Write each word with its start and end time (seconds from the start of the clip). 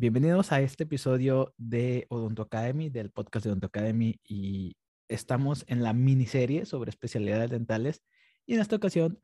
Bienvenidos 0.00 0.52
a 0.52 0.60
este 0.60 0.84
episodio 0.84 1.54
de 1.56 2.06
Odonto 2.08 2.42
Academy, 2.42 2.88
del 2.88 3.10
podcast 3.10 3.44
de 3.44 3.50
Odonto 3.50 3.66
Academy, 3.66 4.20
y 4.22 4.76
estamos 5.08 5.64
en 5.66 5.82
la 5.82 5.92
miniserie 5.92 6.66
sobre 6.66 6.90
especialidades 6.90 7.50
dentales. 7.50 8.04
Y 8.46 8.54
en 8.54 8.60
esta 8.60 8.76
ocasión 8.76 9.18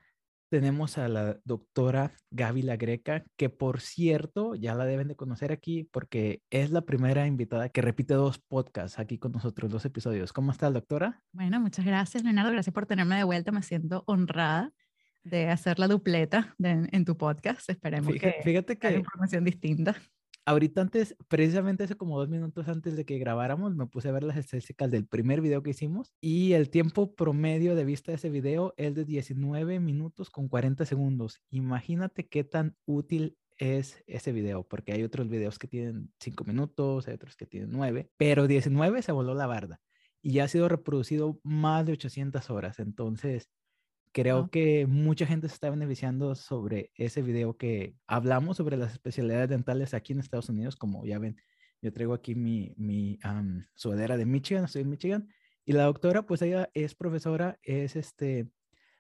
tenemos 0.49 0.99
a 0.99 1.07
la 1.07 1.39
doctora 1.45 2.17
Gaby 2.33 2.63
La 2.63 2.77
Greca, 2.77 3.23
que 3.37 3.51
por 3.51 3.81
cierto 3.81 4.57
ya 4.57 4.75
la 4.75 4.85
deben 4.85 5.07
de 5.07 5.15
conocer 5.15 5.53
aquí 5.53 5.89
porque 5.93 6.43
es 6.51 6.73
la 6.73 6.81
primera 6.81 7.29
invitada 7.29 7.69
que 7.69 7.81
repite 7.81 8.15
dos 8.15 8.41
podcasts 8.41 8.99
aquí 8.99 9.17
con 9.17 9.31
nosotros, 9.31 9.71
dos 9.71 9.85
episodios. 9.85 10.33
¿Cómo 10.33 10.51
está, 10.51 10.73
doctora? 10.73 11.23
Bueno, 11.31 11.61
muchas 11.61 11.85
gracias, 11.85 12.25
Leonardo. 12.25 12.51
Gracias 12.51 12.75
por 12.75 12.87
tenerme 12.87 13.15
de 13.15 13.23
vuelta. 13.23 13.53
Me 13.53 13.63
siento 13.63 14.03
honrada 14.09 14.73
de 15.23 15.51
hacer 15.51 15.79
la 15.79 15.87
dupleta 15.87 16.57
en 16.59 17.05
tu 17.05 17.17
podcast. 17.17 17.71
Esperemos 17.71 18.13
fíjate, 18.13 18.39
que 18.39 18.43
fíjate 18.43 18.77
que 18.77 18.97
información 18.97 19.45
distinta 19.45 19.95
ahorita 20.47 20.81
antes, 20.81 21.17
precisamente 21.29 21.85
hace 21.85 21.97
como 21.97 22.19
dos 22.19 22.29
minutos 22.29 22.69
antes 22.69 22.97
de 22.97 23.05
que 23.05 23.19
grabáramos, 23.19 23.75
me 23.75 23.87
puse 23.87 24.09
a 24.09 24.13
ver 24.13 24.25
las 24.25 24.37
estadísticas 24.37 24.91
del 24.91 25.07
primer 25.07 25.41
video 25.41 25.63
que 25.63 25.71
hicimos 25.71 26.13
y 26.21 26.53
el 26.53 26.71
tiempo 26.71 27.15
promedio 27.15 27.75
de 27.75 27.85
vista 27.85 28.13
de 28.13 28.17
ese 28.17 28.31
video 28.31 28.75
es 28.77 28.95
de 28.95 29.05
19 29.05 29.81
minutos 29.81 30.31
con 30.31 30.49
40 30.49 30.85
segundos. 30.87 31.41
Imagínate 31.51 32.27
qué 32.29 32.45
tan 32.45 32.77
útil 32.87 33.37
es 33.57 34.03
ese 34.07 34.33
video, 34.33 34.65
porque 34.65 34.93
hay 34.93 35.03
otros 35.03 35.29
videos 35.29 35.59
que 35.59 35.69
tienen 35.69 36.13
5 36.21 36.45
minutos, 36.45 37.09
hay 37.09 37.15
otros 37.15 37.37
que 37.37 37.47
tienen 37.47 37.71
9, 37.71 38.11
pero 38.17 38.47
19 38.47 39.03
se 39.03 39.13
voló 39.13 39.35
la 39.35 39.47
barda 39.47 39.81
y 40.23 40.33
ya 40.33 40.45
ha 40.45 40.49
sido 40.49 40.69
reproducido 40.69 41.39
más 41.43 41.87
de 41.87 41.93
800 41.93 42.51
horas. 42.51 42.79
Entonces, 42.79 43.51
Creo 44.15 44.49
que 44.49 44.87
mucha 44.87 45.27
gente 45.27 45.49
se 45.49 45.55
está 45.55 45.71
beneficiando 45.71 46.37
sobre 46.37 46.93
ese 46.95 47.21
video 47.21 47.57
que 47.57 47.97
hablamos 48.07 48.59
sobre 48.59 48.77
las 48.77 48.93
especialidades 48.93 49.49
dentales 49.49 49.93
aquí 49.93 50.13
en 50.13 50.21
Estados 50.21 50.49
Unidos. 50.49 50.77
Como 50.77 51.05
ya 51.05 51.19
ven, 51.19 51.37
yo 51.83 51.93
traigo 51.93 52.15
aquí 52.15 52.37
mi, 52.37 52.73
mi 52.77 53.19
sudadera 53.75 54.17
de 54.17 54.25
Michigan, 54.25 54.67
estoy 54.67 54.83
en 54.83 54.91
Michigan. 54.91 55.29
Y 55.65 55.73
la 55.73 55.83
doctora, 55.83 56.23
pues 56.27 56.43
ella 56.43 56.71
es 56.75 56.95
profesora, 56.95 57.59
es 57.65 57.97
este, 57.97 58.49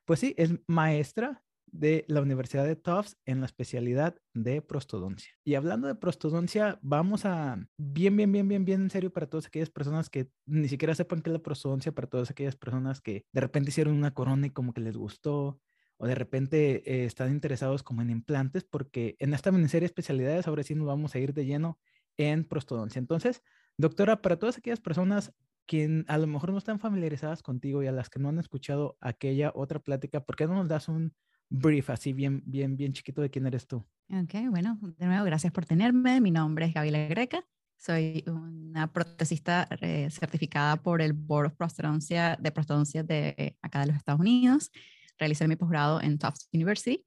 pues 0.04 0.18
sí, 0.18 0.34
es 0.36 0.52
maestra 0.66 1.43
de 1.74 2.04
la 2.06 2.22
Universidad 2.22 2.64
de 2.64 2.76
Tufts 2.76 3.16
en 3.26 3.40
la 3.40 3.46
especialidad 3.46 4.16
de 4.32 4.62
prostodoncia. 4.62 5.34
Y 5.44 5.54
hablando 5.56 5.88
de 5.88 5.96
prostodoncia, 5.96 6.78
vamos 6.82 7.24
a 7.24 7.58
bien, 7.76 8.16
bien, 8.16 8.30
bien, 8.30 8.46
bien, 8.46 8.64
bien 8.64 8.82
en 8.82 8.90
serio 8.90 9.12
para 9.12 9.26
todas 9.26 9.46
aquellas 9.46 9.70
personas 9.70 10.08
que 10.08 10.30
ni 10.46 10.68
siquiera 10.68 10.94
sepan 10.94 11.20
qué 11.20 11.30
es 11.30 11.34
la 11.34 11.42
prostodoncia, 11.42 11.92
para 11.92 12.08
todas 12.08 12.30
aquellas 12.30 12.54
personas 12.54 13.00
que 13.00 13.24
de 13.32 13.40
repente 13.40 13.70
hicieron 13.70 13.94
una 13.94 14.14
corona 14.14 14.46
y 14.46 14.50
como 14.50 14.72
que 14.72 14.80
les 14.80 14.96
gustó, 14.96 15.60
o 15.96 16.06
de 16.06 16.14
repente 16.14 16.82
eh, 16.90 17.06
están 17.06 17.32
interesados 17.32 17.82
como 17.82 18.02
en 18.02 18.10
implantes, 18.10 18.64
porque 18.64 19.16
en 19.18 19.34
esta 19.34 19.50
miniserie 19.50 19.82
de 19.82 19.86
especialidades 19.86 20.46
ahora 20.46 20.62
sí 20.62 20.76
nos 20.76 20.86
vamos 20.86 21.14
a 21.14 21.18
ir 21.18 21.34
de 21.34 21.44
lleno 21.44 21.78
en 22.16 22.44
prostodoncia. 22.44 23.00
Entonces, 23.00 23.42
doctora, 23.76 24.22
para 24.22 24.38
todas 24.38 24.58
aquellas 24.58 24.80
personas 24.80 25.32
que 25.66 26.04
a 26.06 26.18
lo 26.18 26.26
mejor 26.28 26.52
no 26.52 26.58
están 26.58 26.78
familiarizadas 26.78 27.42
contigo 27.42 27.82
y 27.82 27.88
a 27.88 27.92
las 27.92 28.10
que 28.10 28.20
no 28.20 28.28
han 28.28 28.38
escuchado 28.38 28.96
aquella 29.00 29.50
otra 29.54 29.80
plática, 29.80 30.24
¿por 30.24 30.36
qué 30.36 30.46
no 30.46 30.54
nos 30.54 30.68
das 30.68 30.88
un 30.88 31.14
brief 31.48 31.90
así 31.90 32.12
bien, 32.12 32.42
bien, 32.46 32.76
bien 32.76 32.92
chiquito 32.92 33.22
de 33.22 33.30
quién 33.30 33.46
eres 33.46 33.66
tú. 33.66 33.84
Ok, 34.10 34.34
bueno, 34.50 34.78
de 34.80 35.06
nuevo, 35.06 35.24
gracias 35.24 35.52
por 35.52 35.64
tenerme. 35.64 36.20
Mi 36.20 36.30
nombre 36.30 36.66
es 36.66 36.74
Gabriela 36.74 37.06
Greca. 37.06 37.44
Soy 37.76 38.24
una 38.26 38.92
protesista 38.92 39.68
eh, 39.80 40.08
certificada 40.10 40.76
por 40.76 41.02
el 41.02 41.12
Board 41.12 41.46
of 41.46 41.54
Prostodoncia 41.54 42.36
de 42.40 42.52
Prostodoncia 42.52 43.02
de 43.02 43.56
acá 43.62 43.80
de 43.80 43.86
los 43.88 43.96
Estados 43.96 44.20
Unidos. 44.20 44.70
Realicé 45.18 45.48
mi 45.48 45.56
posgrado 45.56 46.00
en 46.00 46.18
Tufts 46.18 46.48
University. 46.52 47.04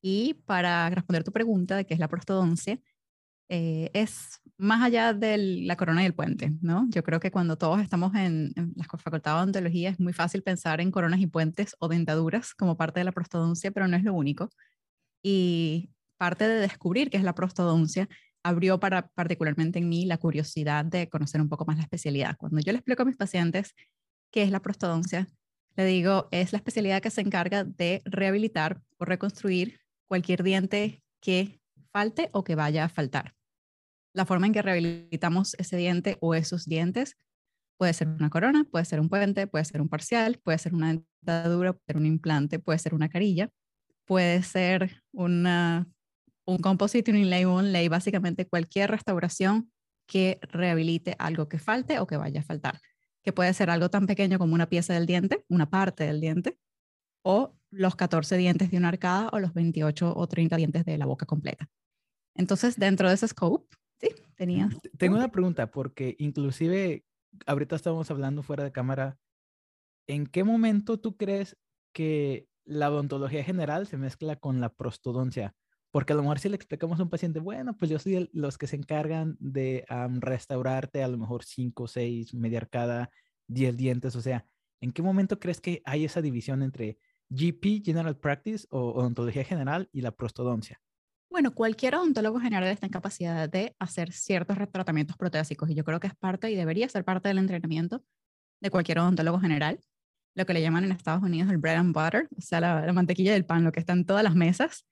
Y 0.00 0.34
para 0.46 0.88
responder 0.90 1.24
tu 1.24 1.32
pregunta 1.32 1.76
de 1.76 1.84
qué 1.84 1.94
es 1.94 2.00
la 2.00 2.08
prostodoncia, 2.08 2.78
eh, 3.48 3.90
es 3.92 4.40
más 4.58 4.82
allá 4.82 5.12
de 5.12 5.36
la 5.38 5.76
corona 5.76 6.02
y 6.02 6.06
el 6.06 6.14
puente, 6.14 6.52
¿no? 6.62 6.86
Yo 6.90 7.02
creo 7.02 7.20
que 7.20 7.30
cuando 7.30 7.58
todos 7.58 7.80
estamos 7.80 8.14
en, 8.14 8.52
en 8.56 8.72
la 8.76 8.84
facultad 8.84 9.32
de 9.32 9.38
odontología 9.38 9.90
es 9.90 10.00
muy 10.00 10.12
fácil 10.12 10.42
pensar 10.42 10.80
en 10.80 10.90
coronas 10.90 11.20
y 11.20 11.26
puentes 11.26 11.76
o 11.78 11.88
dentaduras 11.88 12.54
como 12.54 12.76
parte 12.76 13.00
de 13.00 13.04
la 13.04 13.12
prostodoncia, 13.12 13.70
pero 13.70 13.88
no 13.88 13.96
es 13.96 14.04
lo 14.04 14.14
único. 14.14 14.50
Y 15.22 15.90
parte 16.16 16.48
de 16.48 16.60
descubrir 16.60 17.10
qué 17.10 17.18
es 17.18 17.24
la 17.24 17.34
prostodoncia 17.34 18.08
abrió 18.42 18.78
para, 18.78 19.08
particularmente 19.08 19.80
en 19.80 19.88
mí 19.88 20.06
la 20.06 20.18
curiosidad 20.18 20.84
de 20.84 21.08
conocer 21.08 21.40
un 21.40 21.48
poco 21.48 21.64
más 21.66 21.76
la 21.76 21.82
especialidad. 21.82 22.36
Cuando 22.38 22.60
yo 22.60 22.72
le 22.72 22.78
explico 22.78 23.02
a 23.02 23.06
mis 23.06 23.16
pacientes 23.16 23.74
qué 24.30 24.42
es 24.42 24.50
la 24.50 24.60
prostodoncia, 24.60 25.26
le 25.76 25.84
digo, 25.84 26.28
es 26.30 26.52
la 26.52 26.58
especialidad 26.58 27.02
que 27.02 27.10
se 27.10 27.20
encarga 27.20 27.64
de 27.64 28.02
rehabilitar 28.04 28.80
o 28.98 29.04
reconstruir 29.04 29.80
cualquier 30.06 30.42
diente 30.42 31.02
que 31.20 31.60
falte 31.92 32.30
o 32.32 32.44
que 32.44 32.54
vaya 32.54 32.84
a 32.84 32.88
faltar. 32.88 33.34
La 34.16 34.24
forma 34.24 34.46
en 34.46 34.54
que 34.54 34.62
rehabilitamos 34.62 35.54
ese 35.58 35.76
diente 35.76 36.16
o 36.22 36.34
esos 36.34 36.64
dientes 36.64 37.18
puede 37.76 37.92
ser 37.92 38.08
una 38.08 38.30
corona, 38.30 38.64
puede 38.64 38.86
ser 38.86 38.98
un 38.98 39.10
puente, 39.10 39.46
puede 39.46 39.66
ser 39.66 39.82
un 39.82 39.90
parcial, 39.90 40.40
puede 40.42 40.56
ser 40.56 40.72
una 40.72 40.88
dentadura, 40.88 41.74
puede 41.74 41.84
ser 41.86 41.96
un 41.98 42.06
implante, 42.06 42.58
puede 42.58 42.78
ser 42.78 42.94
una 42.94 43.10
carilla, 43.10 43.50
puede 44.06 44.42
ser 44.42 45.02
una, 45.12 45.86
un 46.46 46.56
composite, 46.56 47.10
un 47.10 47.18
inlay, 47.18 47.44
un 47.44 47.72
lay, 47.72 47.88
básicamente 47.88 48.48
cualquier 48.48 48.90
restauración 48.90 49.70
que 50.06 50.38
rehabilite 50.40 51.14
algo 51.18 51.50
que 51.50 51.58
falte 51.58 51.98
o 51.98 52.06
que 52.06 52.16
vaya 52.16 52.40
a 52.40 52.44
faltar, 52.44 52.80
que 53.22 53.34
puede 53.34 53.52
ser 53.52 53.68
algo 53.68 53.90
tan 53.90 54.06
pequeño 54.06 54.38
como 54.38 54.54
una 54.54 54.70
pieza 54.70 54.94
del 54.94 55.04
diente, 55.04 55.44
una 55.48 55.68
parte 55.68 56.04
del 56.04 56.22
diente, 56.22 56.58
o 57.22 57.54
los 57.70 57.96
14 57.96 58.38
dientes 58.38 58.70
de 58.70 58.78
una 58.78 58.88
arcada 58.88 59.28
o 59.30 59.40
los 59.40 59.52
28 59.52 60.14
o 60.16 60.26
30 60.26 60.56
dientes 60.56 60.86
de 60.86 60.96
la 60.96 61.04
boca 61.04 61.26
completa. 61.26 61.68
Entonces, 62.34 62.78
dentro 62.78 63.10
de 63.10 63.16
ese 63.16 63.28
scope, 63.28 63.76
sí, 64.00 64.08
tenía. 64.36 64.68
Tengo 64.98 65.16
una 65.16 65.30
pregunta, 65.30 65.70
porque 65.70 66.16
inclusive 66.18 67.04
ahorita 67.46 67.76
estábamos 67.76 68.10
hablando 68.10 68.42
fuera 68.42 68.64
de 68.64 68.72
cámara. 68.72 69.18
¿En 70.06 70.26
qué 70.26 70.44
momento 70.44 70.98
tú 70.98 71.16
crees 71.16 71.56
que 71.92 72.48
la 72.64 72.90
odontología 72.90 73.44
general 73.44 73.86
se 73.86 73.96
mezcla 73.96 74.36
con 74.36 74.60
la 74.60 74.72
prostodoncia? 74.72 75.54
Porque 75.90 76.12
a 76.12 76.16
lo 76.16 76.22
mejor 76.22 76.38
si 76.38 76.48
le 76.48 76.56
explicamos 76.56 77.00
a 77.00 77.04
un 77.04 77.10
paciente, 77.10 77.40
bueno, 77.40 77.76
pues 77.76 77.90
yo 77.90 77.98
soy 77.98 78.28
los 78.32 78.58
que 78.58 78.66
se 78.66 78.76
encargan 78.76 79.36
de 79.40 79.84
restaurarte 80.20 81.02
a 81.02 81.08
lo 81.08 81.16
mejor 81.16 81.44
5, 81.44 81.88
6, 81.88 82.34
media 82.34 82.58
arcada, 82.58 83.10
10 83.48 83.76
dientes. 83.76 84.14
O 84.14 84.20
sea, 84.20 84.44
¿en 84.80 84.92
qué 84.92 85.02
momento 85.02 85.40
crees 85.40 85.60
que 85.60 85.82
hay 85.84 86.04
esa 86.04 86.20
división 86.20 86.62
entre 86.62 86.98
GP, 87.30 87.82
General 87.84 88.16
Practice 88.16 88.66
o 88.70 88.92
odontología 88.92 89.44
general 89.44 89.88
y 89.90 90.02
la 90.02 90.10
prostodoncia? 90.10 90.80
Bueno, 91.36 91.52
cualquier 91.52 91.94
odontólogo 91.96 92.40
general 92.40 92.70
está 92.70 92.86
en 92.86 92.92
capacidad 92.92 93.46
de 93.46 93.76
hacer 93.78 94.10
ciertos 94.10 94.56
tratamientos 94.72 95.18
protésicos 95.18 95.68
y 95.68 95.74
yo 95.74 95.84
creo 95.84 96.00
que 96.00 96.06
es 96.06 96.14
parte 96.14 96.50
y 96.50 96.56
debería 96.56 96.88
ser 96.88 97.04
parte 97.04 97.28
del 97.28 97.36
entrenamiento 97.36 98.02
de 98.62 98.70
cualquier 98.70 99.00
odontólogo 99.00 99.38
general, 99.38 99.78
lo 100.34 100.46
que 100.46 100.54
le 100.54 100.62
llaman 100.62 100.84
en 100.84 100.92
Estados 100.92 101.22
Unidos 101.22 101.50
el 101.50 101.58
bread 101.58 101.76
and 101.76 101.94
butter, 101.94 102.26
o 102.34 102.40
sea, 102.40 102.62
la, 102.62 102.90
mantequilla 102.94 103.34
del 103.34 103.44
pan, 103.44 103.64
lo 103.64 103.70
que 103.70 103.80
está 103.80 103.92
en 103.92 104.06
todas 104.06 104.24
las 104.24 104.34
mesas, 104.34 104.86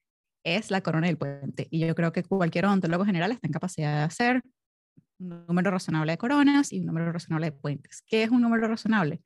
es 0.44 0.70
la 0.70 0.82
corona 0.82 1.06
del 1.06 1.16
puente. 1.16 1.66
Y 1.70 1.78
yo 1.78 1.94
creo 1.94 2.12
que 2.12 2.22
cualquier 2.22 2.66
odontólogo 2.66 3.06
general 3.06 3.32
está 3.32 3.46
en 3.46 3.52
capacidad 3.54 4.00
de 4.00 4.02
hacer 4.02 4.42
un 5.18 5.46
número 5.46 5.70
razonable 5.70 6.12
de 6.12 6.18
coronas 6.18 6.74
y 6.74 6.80
un 6.80 6.84
número 6.84 7.10
razonable 7.10 7.46
de 7.46 7.52
puentes. 7.52 8.02
¿Qué 8.06 8.22
es 8.22 8.28
un 8.28 8.42
número 8.42 8.68
razonable? 8.68 9.22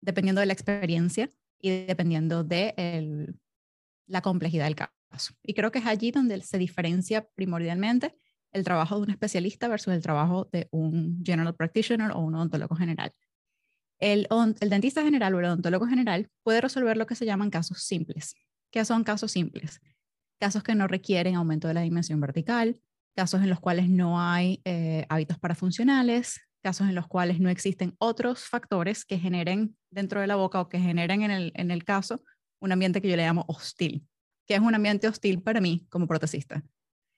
Dependiendo 0.00 0.38
de 0.38 0.46
la 0.46 0.52
experiencia 0.52 1.28
y 1.58 1.84
dependiendo 1.86 2.44
de 2.44 3.34
la 4.06 4.20
complejidad 4.20 4.66
del 4.66 4.76
caso. 4.76 5.03
Y 5.42 5.54
creo 5.54 5.70
que 5.70 5.78
es 5.78 5.86
allí 5.86 6.10
donde 6.10 6.40
se 6.42 6.58
diferencia 6.58 7.26
primordialmente 7.34 8.14
el 8.52 8.64
trabajo 8.64 8.96
de 8.96 9.02
un 9.02 9.10
especialista 9.10 9.68
versus 9.68 9.92
el 9.92 10.02
trabajo 10.02 10.48
de 10.52 10.68
un 10.70 11.22
general 11.24 11.54
practitioner 11.54 12.12
o 12.12 12.20
un 12.20 12.34
odontólogo 12.36 12.76
general. 12.76 13.12
El, 13.98 14.28
dentista 14.60 15.02
general 15.02 15.34
o 15.34 15.40
el 15.40 15.46
odontólogo 15.46 15.86
general 15.86 16.30
puede 16.42 16.60
resolver 16.60 16.96
lo 16.96 17.06
que 17.06 17.16
se 17.16 17.26
llaman 17.26 17.50
casos 17.50 17.82
simples. 17.82 18.34
¿Qué 18.70 18.84
son 18.84 19.04
casos 19.04 19.32
simples? 19.32 19.80
Casos 20.38 20.62
que 20.62 20.74
no 20.74 20.86
requieren 20.86 21.34
aumento 21.34 21.68
de 21.68 21.74
la 21.74 21.80
dimensión 21.80 22.20
vertical, 22.20 22.80
casos 23.16 23.42
en 23.42 23.50
los 23.50 23.60
cuales 23.60 23.88
no 23.88 24.20
hay 24.20 24.60
eh, 24.64 25.04
hábitos 25.08 25.38
parafuncionales, 25.38 26.40
casos 26.62 26.88
en 26.88 26.94
los 26.94 27.08
cuales 27.08 27.40
no 27.40 27.50
existen 27.50 27.94
otros 27.98 28.44
factores 28.44 29.04
que 29.04 29.18
generen 29.18 29.76
dentro 29.90 30.20
de 30.20 30.26
la 30.26 30.36
boca 30.36 30.60
o 30.60 30.68
que 30.68 30.78
generen 30.78 31.22
en 31.22 31.70
el 31.70 31.84
caso 31.84 32.22
un 32.60 32.72
ambiente 32.72 33.02
que 33.02 33.08
yo 33.08 33.16
le 33.16 33.24
llamo 33.24 33.44
hostil 33.48 34.06
que 34.46 34.54
es 34.54 34.60
un 34.60 34.74
ambiente 34.74 35.08
hostil 35.08 35.42
para 35.42 35.60
mí 35.60 35.86
como 35.90 36.06
protesista. 36.06 36.62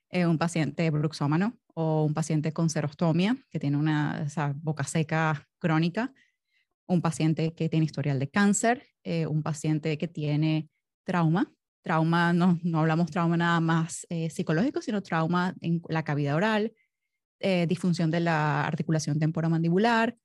Eh, 0.09 0.25
un 0.25 0.37
paciente 0.37 0.89
bruxómano 0.89 1.57
o 1.73 2.05
un 2.05 2.13
paciente 2.13 2.53
con 2.53 2.69
serostomía, 2.69 3.37
que 3.49 3.59
tiene 3.59 3.77
una 3.77 4.25
boca 4.61 4.83
seca 4.83 5.47
crónica, 5.59 6.13
un 6.87 7.01
paciente 7.01 7.53
que 7.53 7.69
tiene 7.69 7.85
historial 7.85 8.19
de 8.19 8.29
cáncer, 8.29 8.87
eh, 9.03 9.27
un 9.27 9.43
paciente 9.43 9.97
que 9.97 10.07
tiene 10.07 10.69
trauma. 11.03 11.51
Trauma, 11.83 12.33
no, 12.33 12.59
no 12.63 12.79
hablamos 12.79 13.11
trauma 13.11 13.37
nada 13.37 13.59
más 13.59 14.05
eh, 14.09 14.29
psicológico, 14.29 14.81
sino 14.81 15.01
trauma 15.03 15.55
en 15.61 15.81
la 15.87 16.03
cavidad 16.03 16.35
oral, 16.35 16.73
eh, 17.39 17.65
disfunción 17.67 18.11
de 18.11 18.19
la 18.19 18.65
articulación 18.65 19.19
temporomandibular, 19.19 20.17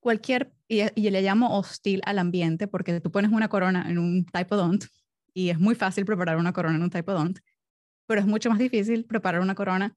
cualquier, 0.00 0.52
y, 0.66 0.80
y, 0.94 1.10
le 1.10 1.22
llamo 1.22 1.56
hostil 1.56 2.00
al 2.04 2.18
ambiente 2.18 2.66
porque 2.66 3.00
tú 3.00 3.12
pones 3.12 3.30
una 3.30 3.48
corona 3.48 3.88
en 3.88 3.98
un 3.98 4.24
typodont 4.24 4.84
y 5.34 5.50
es 5.50 5.58
muy 5.58 5.74
fácil 5.74 6.04
preparar 6.04 6.36
una 6.38 6.52
corona 6.52 6.76
en 6.76 6.82
un 6.82 6.90
typodont, 6.90 7.38
pero 8.06 8.20
es 8.20 8.26
mucho 8.26 8.50
más 8.50 8.58
difícil 8.58 9.04
preparar 9.04 9.40
una 9.40 9.54
corona 9.54 9.94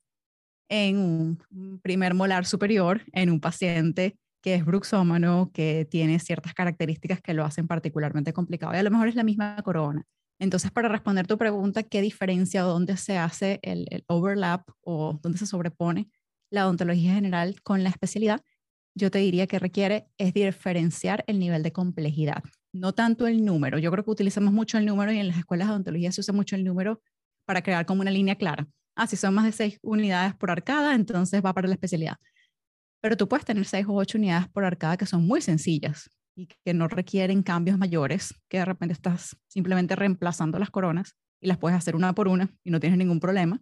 en 0.70 0.98
un 0.98 1.80
primer 1.82 2.14
molar 2.14 2.46
superior 2.46 3.04
en 3.14 3.30
un 3.30 3.40
paciente 3.40 4.18
que 4.42 4.56
es 4.56 4.66
bruxómano, 4.66 5.52
que 5.54 5.86
tiene 5.90 6.20
ciertas 6.20 6.54
características 6.54 7.22
que 7.22 7.34
lo 7.34 7.44
hacen 7.44 7.68
particularmente 7.68 8.34
complicado. 8.34 8.74
Y 8.74 8.78
a 8.78 8.84
lo 8.84 8.92
mejor 8.92 9.08
es 9.08 9.16
la 9.16 9.24
misma 9.24 9.62
corona. 9.64 10.04
Entonces, 10.40 10.72
para 10.72 10.88
responder 10.88 11.26
tu 11.28 11.38
pregunta, 11.38 11.84
¿qué 11.84 12.02
diferencia 12.02 12.66
o 12.66 12.70
dónde 12.70 12.98
se 12.98 13.18
hace 13.18 13.60
el, 13.64 13.88
el 13.90 14.04
overlap 14.08 14.68
o 14.82 15.20
dónde 15.22 15.40
se 15.40 15.48
sobrepone 15.48 16.10
la 16.52 16.66
odontología 16.66 17.14
general 17.14 17.62
con 17.64 17.84
la 17.84 17.90
especialidad? 17.90 18.42
Yo 18.96 19.12
te 19.12 19.20
diría 19.20 19.48
que 19.48 19.60
requiere 19.60 20.08
es 20.18 20.34
diferenciar 20.34 21.24
el 21.28 21.40
nivel 21.40 21.64
de 21.64 21.72
complejidad, 21.72 22.44
no 22.80 22.94
tanto 22.94 23.28
el 23.28 23.44
número. 23.44 23.78
Yo 23.80 23.92
creo 23.92 24.04
que 24.04 24.12
utilizamos 24.12 24.54
mucho 24.54 24.78
el 24.78 24.86
número 24.86 25.12
y 25.12 25.20
en 25.20 25.28
las 25.28 25.38
escuelas 25.38 25.68
de 25.68 25.74
odontología 25.74 26.12
se 26.12 26.22
usa 26.22 26.34
mucho 26.34 26.56
el 26.56 26.64
número 26.64 27.02
para 27.46 27.62
crear 27.62 27.86
como 27.86 28.02
una 28.02 28.12
línea 28.12 28.36
clara. 28.36 28.68
Ah, 28.96 29.08
si 29.08 29.16
son 29.16 29.34
más 29.34 29.46
de 29.46 29.52
seis 29.52 29.80
unidades 29.82 30.36
por 30.36 30.52
arcada, 30.52 30.96
entonces 30.96 31.44
va 31.44 31.54
para 31.54 31.68
la 31.68 31.76
especialidad. 31.76 32.18
Pero 33.02 33.16
tú 33.16 33.28
puedes 33.28 33.46
tener 33.46 33.66
seis 33.66 33.86
o 33.88 33.94
ocho 33.94 34.18
unidades 34.18 34.48
por 34.50 34.66
arcada 34.66 34.98
que 34.98 35.06
son 35.06 35.26
muy 35.26 35.42
sencillas 35.42 36.10
y 36.36 36.48
que 36.48 36.74
no 36.74 36.88
requieren 36.88 37.44
cambios 37.44 37.78
mayores, 37.78 38.34
que 38.50 38.58
de 38.58 38.66
repente 38.66 38.94
estás 38.94 39.38
simplemente 39.48 39.96
reemplazando 39.96 40.60
las 40.60 40.72
coronas 40.72 41.16
y 41.42 41.48
las 41.48 41.58
puedes 41.58 41.78
hacer 41.78 41.96
una 41.96 42.14
por 42.14 42.28
una 42.28 42.50
y 42.64 42.72
no 42.72 42.80
tienes 42.80 42.98
ningún 42.98 43.20
problema. 43.20 43.62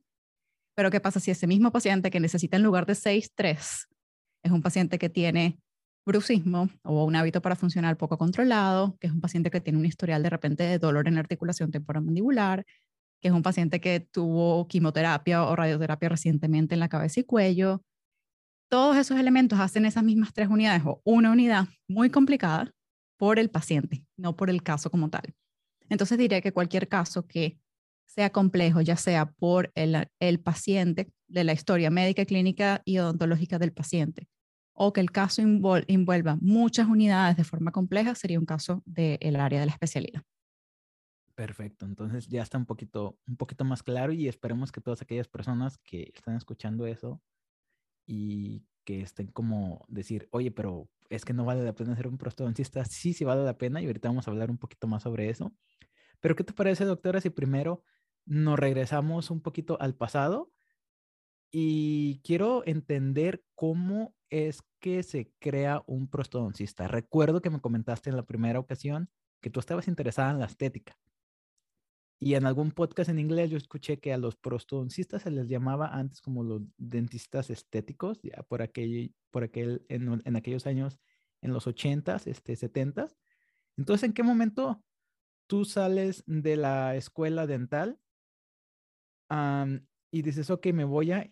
Pero 0.76 0.92
¿qué 0.92 1.00
pasa 1.00 1.20
si 1.20 1.32
ese 1.32 1.48
mismo 1.48 1.72
paciente 1.72 2.12
que 2.12 2.20
necesita 2.20 2.58
en 2.58 2.64
lugar 2.64 2.86
de 2.86 2.96
seis, 2.96 3.32
tres, 3.34 3.88
es 4.44 4.52
un 4.52 4.62
paciente 4.62 5.00
que 5.00 5.10
tiene 5.10 5.60
bruxismo 6.06 6.70
o 6.84 7.06
un 7.06 7.16
hábito 7.16 7.42
para 7.42 7.56
funcionar 7.56 7.98
poco 7.98 8.18
controlado, 8.18 8.98
que 9.00 9.08
es 9.08 9.14
un 9.14 9.22
paciente 9.22 9.50
que 9.50 9.62
tiene 9.62 9.80
un 9.80 9.86
historial 9.86 10.24
de 10.24 10.30
repente 10.30 10.64
de 10.64 10.80
dolor 10.80 11.08
en 11.08 11.16
la 11.16 11.22
articulación 11.22 11.72
temporomandibular, 11.72 12.66
que 13.22 13.30
es 13.30 13.34
un 13.34 13.42
paciente 13.42 13.80
que 13.82 14.00
tuvo 14.00 14.68
quimioterapia 14.68 15.44
o 15.44 15.56
radioterapia 15.56 16.10
recientemente 16.10 16.76
en 16.76 16.80
la 16.80 16.90
cabeza 16.90 17.20
y 17.20 17.24
cuello. 17.24 17.82
Todos 18.70 18.98
esos 18.98 19.20
elementos 19.20 19.60
hacen 19.60 19.86
esas 19.86 20.04
mismas 20.04 20.34
tres 20.34 20.48
unidades 20.50 20.84
o 20.86 21.02
una 21.04 21.32
unidad 21.32 21.68
muy 21.88 22.10
complicada 22.10 22.72
por 23.18 23.40
el 23.40 23.50
paciente, 23.50 24.06
no 24.18 24.36
por 24.36 24.50
el 24.50 24.64
caso 24.64 24.90
como 24.90 25.10
tal. 25.10 25.34
Entonces 25.90 26.18
diré 26.18 26.42
que 26.42 26.52
cualquier 26.52 26.88
caso 26.88 27.28
que 27.28 27.58
sea 28.08 28.32
complejo, 28.32 28.82
ya 28.82 28.98
sea 28.98 29.32
por 29.32 29.72
el, 29.76 30.08
el 30.20 30.40
paciente, 30.40 31.10
de 31.28 31.44
la 31.44 31.54
historia 31.54 31.90
médica, 31.90 32.26
clínica 32.26 32.82
y 32.86 33.00
odontológica 33.00 33.58
del 33.58 33.74
paciente, 33.74 34.28
o 34.76 34.94
que 34.94 35.02
el 35.02 35.12
caso 35.12 35.42
envuelva 35.42 36.38
muchas 36.42 36.88
unidades 36.88 37.38
de 37.38 37.46
forma 37.46 37.72
compleja, 37.72 38.14
sería 38.14 38.40
un 38.40 38.46
caso 38.46 38.84
del 38.86 39.38
área 39.38 39.62
de 39.62 39.66
la 39.66 39.72
especialidad. 39.72 40.22
Perfecto, 41.34 41.86
entonces 41.86 42.28
ya 42.28 42.42
está 42.42 42.58
un 42.58 42.66
poquito, 42.66 43.18
un 43.28 43.38
poquito 43.38 43.66
más 43.66 43.84
claro 43.84 44.14
y 44.14 44.28
esperemos 44.28 44.72
que 44.72 44.82
todas 44.82 45.02
aquellas 45.02 45.28
personas 45.28 45.78
que 45.80 46.12
están 46.14 46.36
escuchando 46.36 46.86
eso 46.88 47.22
y 48.06 48.66
que 48.86 49.02
estén 49.02 49.28
como 49.28 49.86
decir, 49.90 50.28
oye, 50.32 50.52
pero 50.52 50.90
es 51.10 51.26
que 51.26 51.34
no 51.34 51.46
vale 51.46 51.64
la 51.64 51.74
pena 51.74 51.96
ser 51.96 52.08
un 52.08 52.18
prostodoncista. 52.18 52.86
Sí, 52.86 53.14
sí 53.14 53.24
vale 53.26 53.44
la 53.44 53.58
pena 53.58 53.82
y 53.82 53.86
ahorita 53.88 54.10
vamos 54.10 54.28
a 54.28 54.32
hablar 54.32 54.52
un 54.52 54.58
poquito 54.58 54.88
más 54.88 55.04
sobre 55.04 55.30
eso. 55.30 55.54
Pero 56.20 56.36
¿qué 56.36 56.44
te 56.44 56.54
parece, 56.54 56.86
doctora, 56.86 57.22
si 57.22 57.30
primero 57.30 57.84
nos 58.26 58.58
regresamos 58.58 59.32
un 59.32 59.42
poquito 59.42 59.80
al 59.82 59.96
pasado 59.96 60.52
y 61.52 62.22
quiero 62.24 62.64
entender 62.66 63.44
cómo 63.56 64.16
es 64.36 64.62
que 64.82 65.02
se 65.02 65.32
crea 65.40 65.82
un 65.88 66.10
prostodoncista? 66.10 66.90
Recuerdo 66.90 67.42
que 67.42 67.50
me 67.50 67.62
comentaste 67.62 68.10
en 68.10 68.18
la 68.18 68.26
primera 68.26 68.60
ocasión 68.60 69.10
que 69.42 69.50
tú 69.50 69.62
estabas 69.62 69.88
interesada 69.88 70.32
en 70.32 70.40
la 70.40 70.46
estética. 70.46 70.98
Y 72.20 72.36
en 72.36 72.46
algún 72.46 72.72
podcast 72.72 73.10
en 73.10 73.20
inglés 73.20 73.50
yo 73.50 73.58
escuché 73.58 74.00
que 74.00 74.12
a 74.12 74.18
los 74.18 74.36
prostodoncistas 74.36 75.22
se 75.22 75.32
les 75.32 75.48
llamaba 75.48 75.88
antes 75.88 76.22
como 76.22 76.44
los 76.44 76.62
dentistas 76.78 77.50
estéticos, 77.50 78.20
ya 78.24 78.44
por 78.44 78.62
aquel, 78.62 79.14
por 79.32 79.44
aquel 79.44 79.86
en, 79.88 80.36
aquellos 80.36 80.68
años, 80.68 81.00
en 81.42 81.54
los 81.54 81.66
80s, 81.68 82.28
este, 82.28 82.54
70s. 82.54 83.16
Entonces, 83.78 84.04
¿en 84.04 84.14
qué 84.14 84.24
momento 84.24 84.84
tú 85.48 85.64
sales 85.64 86.24
de 86.28 86.58
la 86.58 86.96
escuela 86.96 87.48
dental 87.48 88.00
y 90.12 90.22
dices, 90.22 90.50
ok, 90.50 90.68
me 90.68 90.84
voy 90.84 91.12
a 91.12 91.32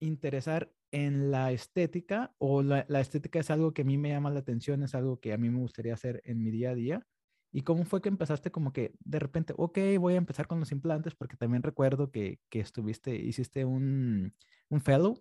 interesar 0.00 0.72
en 0.94 1.32
la 1.32 1.50
estética 1.50 2.34
o 2.38 2.62
la, 2.62 2.86
la, 2.88 3.00
estética 3.00 3.40
es 3.40 3.50
algo 3.50 3.74
que 3.74 3.82
a 3.82 3.84
mí 3.84 3.98
me 3.98 4.10
llama 4.10 4.30
la 4.30 4.38
atención, 4.38 4.84
es 4.84 4.94
algo 4.94 5.18
que 5.18 5.32
a 5.32 5.38
mí 5.38 5.50
me 5.50 5.58
gustaría 5.58 5.92
hacer 5.92 6.22
en 6.24 6.42
mi 6.42 6.52
día 6.52 6.70
a 6.70 6.74
día. 6.74 7.06
¿Y 7.52 7.62
cómo 7.62 7.84
fue 7.84 8.00
que 8.00 8.08
empezaste 8.08 8.50
como 8.50 8.72
que 8.72 8.94
de 9.04 9.18
repente, 9.18 9.54
ok, 9.56 9.78
voy 9.98 10.14
a 10.14 10.18
empezar 10.18 10.46
con 10.46 10.60
los 10.60 10.72
implantes? 10.72 11.14
Porque 11.14 11.36
también 11.36 11.62
recuerdo 11.62 12.10
que, 12.10 12.40
que 12.48 12.60
estuviste, 12.60 13.14
hiciste 13.16 13.64
un, 13.64 14.34
un 14.68 14.80
fellow, 14.80 15.20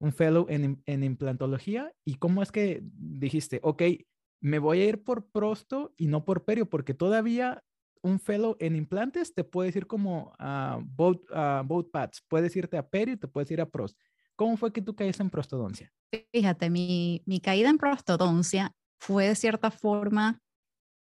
un 0.00 0.12
fellow 0.12 0.46
en, 0.48 0.82
en, 0.86 1.04
implantología. 1.04 1.92
¿Y 2.04 2.16
cómo 2.16 2.42
es 2.42 2.52
que 2.52 2.80
dijiste, 2.82 3.60
ok, 3.62 3.82
me 4.40 4.58
voy 4.58 4.80
a 4.80 4.88
ir 4.88 5.02
por 5.02 5.30
prosto 5.30 5.94
y 5.96 6.08
no 6.08 6.24
por 6.24 6.44
perio? 6.44 6.68
Porque 6.70 6.94
todavía 6.94 7.64
un 8.02 8.20
fellow 8.20 8.56
en 8.58 8.76
implantes 8.76 9.34
te 9.34 9.44
puedes 9.44 9.76
ir 9.76 9.86
como 9.86 10.32
a 10.38 10.80
both, 10.82 11.22
both 11.64 11.90
paths. 11.90 12.22
Puedes 12.28 12.54
irte 12.56 12.76
a 12.76 12.88
perio 12.88 13.18
te 13.18 13.28
puedes 13.28 13.50
ir 13.50 13.60
a 13.60 13.70
pros. 13.70 13.96
¿Cómo 14.38 14.56
fue 14.56 14.72
que 14.72 14.80
tú 14.80 14.94
caíste 14.94 15.24
en 15.24 15.30
prostodoncia? 15.30 15.92
Fíjate, 16.32 16.70
mi, 16.70 17.20
caída 17.42 17.70
en 17.70 17.76
prostodoncia 17.76 18.72
fue 19.00 19.26
de 19.26 19.34
cierta 19.34 19.72
forma 19.72 20.40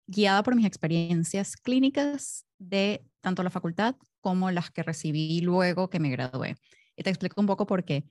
guiada 0.08 0.42
por 0.42 0.56
mis 0.56 0.66
experiencias 0.66 1.58
clínicas 1.58 2.46
de 2.60 3.04
tanto 3.20 3.44
la 3.44 3.50
facultad 3.50 3.98
como 4.22 4.52
las 4.52 4.72
que 4.72 4.84
recibí 4.84 5.42
luego 5.42 5.90
que 5.90 6.00
me 6.00 6.12
gradué. 6.12 6.56
Y 6.96 7.04
te 7.04 7.10
explico 7.10 7.42
un 7.42 7.48
poco 7.48 7.66
por 7.66 7.84
qué. 7.84 8.06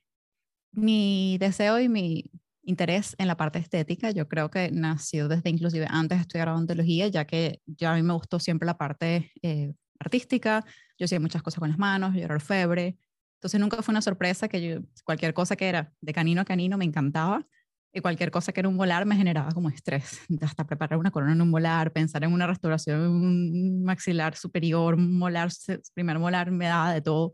Mi 0.72 1.38
deseo 1.38 1.80
y 1.80 1.88
mi 1.88 2.30
interés 2.62 3.16
en 3.16 3.26
la 3.26 3.38
parte 3.38 3.58
estética, 3.58 4.10
yo 4.10 4.28
creo 4.28 4.50
que 4.50 4.70
nació 4.72 5.28
desde 5.28 5.48
inclusive 5.48 5.86
antes 5.88 6.18
de 6.18 6.22
estudiar 6.22 6.50
odontología, 6.50 7.08
ya 7.08 7.24
que 7.24 7.62
ya 7.64 7.92
a 7.92 7.96
mí 7.96 8.02
me 8.02 8.12
gustó 8.12 8.38
siempre 8.38 8.66
la 8.66 8.76
parte 8.76 9.32
eh, 9.40 9.72
artística, 9.98 10.66
yo 10.98 11.06
hacía 11.06 11.18
muchas 11.18 11.42
cosas 11.42 11.60
con 11.60 11.70
las 11.70 11.78
manos, 11.78 12.14
yo 12.14 12.20
era 12.20 12.34
orfebre, 12.34 12.98
entonces 13.44 13.60
nunca 13.60 13.82
fue 13.82 13.92
una 13.92 14.00
sorpresa 14.00 14.48
que 14.48 14.66
yo, 14.66 14.80
cualquier 15.04 15.34
cosa 15.34 15.54
que 15.54 15.68
era 15.68 15.92
de 16.00 16.14
canino 16.14 16.40
a 16.40 16.46
canino 16.46 16.78
me 16.78 16.86
encantaba 16.86 17.46
y 17.92 18.00
cualquier 18.00 18.30
cosa 18.30 18.54
que 18.54 18.60
era 18.60 18.70
un 18.70 18.74
molar 18.74 19.04
me 19.04 19.16
generaba 19.16 19.52
como 19.52 19.68
estrés. 19.68 20.18
Hasta 20.40 20.64
preparar 20.64 20.98
una 20.98 21.10
corona 21.10 21.34
en 21.34 21.42
un 21.42 21.50
molar, 21.50 21.92
pensar 21.92 22.24
en 22.24 22.32
una 22.32 22.46
restauración 22.46 23.00
un 23.00 23.84
maxilar 23.84 24.34
superior, 24.34 24.96
molar, 24.96 25.50
primer 25.92 26.18
molar, 26.18 26.52
me 26.52 26.64
daba 26.64 26.94
de 26.94 27.02
todo. 27.02 27.32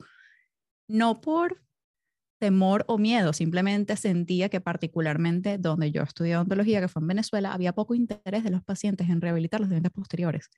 No 0.89 1.21
por 1.21 1.63
temor 2.41 2.85
o 2.89 2.99
miedo, 2.99 3.33
simplemente 3.33 3.95
sentía 3.95 4.49
que 4.49 4.61
particularmente 4.61 5.59
donde 5.59 5.93
yo 5.93 6.03
estudié 6.03 6.35
odontología, 6.35 6.81
que 6.81 6.89
fue 6.89 7.03
en 7.03 7.07
Venezuela, 7.07 7.53
había 7.53 7.73
poco 7.73 7.95
interés 7.95 8.43
de 8.43 8.51
los 8.51 8.65
pacientes 8.65 9.09
en 9.09 9.21
rehabilitar 9.21 9.61
los 9.61 9.71
dientes 9.71 9.93
posteriores. 9.93 10.51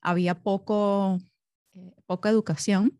Había 0.00 0.42
poco, 0.42 1.20
eh, 1.74 1.94
poca 2.06 2.28
educación 2.28 2.98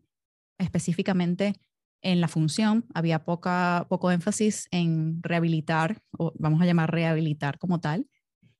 específicamente 0.57 1.59
en 2.01 2.21
la 2.21 2.27
función, 2.27 2.85
había 2.93 3.23
poca, 3.23 3.85
poco 3.89 4.11
énfasis 4.11 4.67
en 4.71 5.21
rehabilitar, 5.23 6.01
o 6.17 6.33
vamos 6.37 6.61
a 6.61 6.65
llamar 6.65 6.91
rehabilitar 6.91 7.57
como 7.57 7.79
tal, 7.79 8.07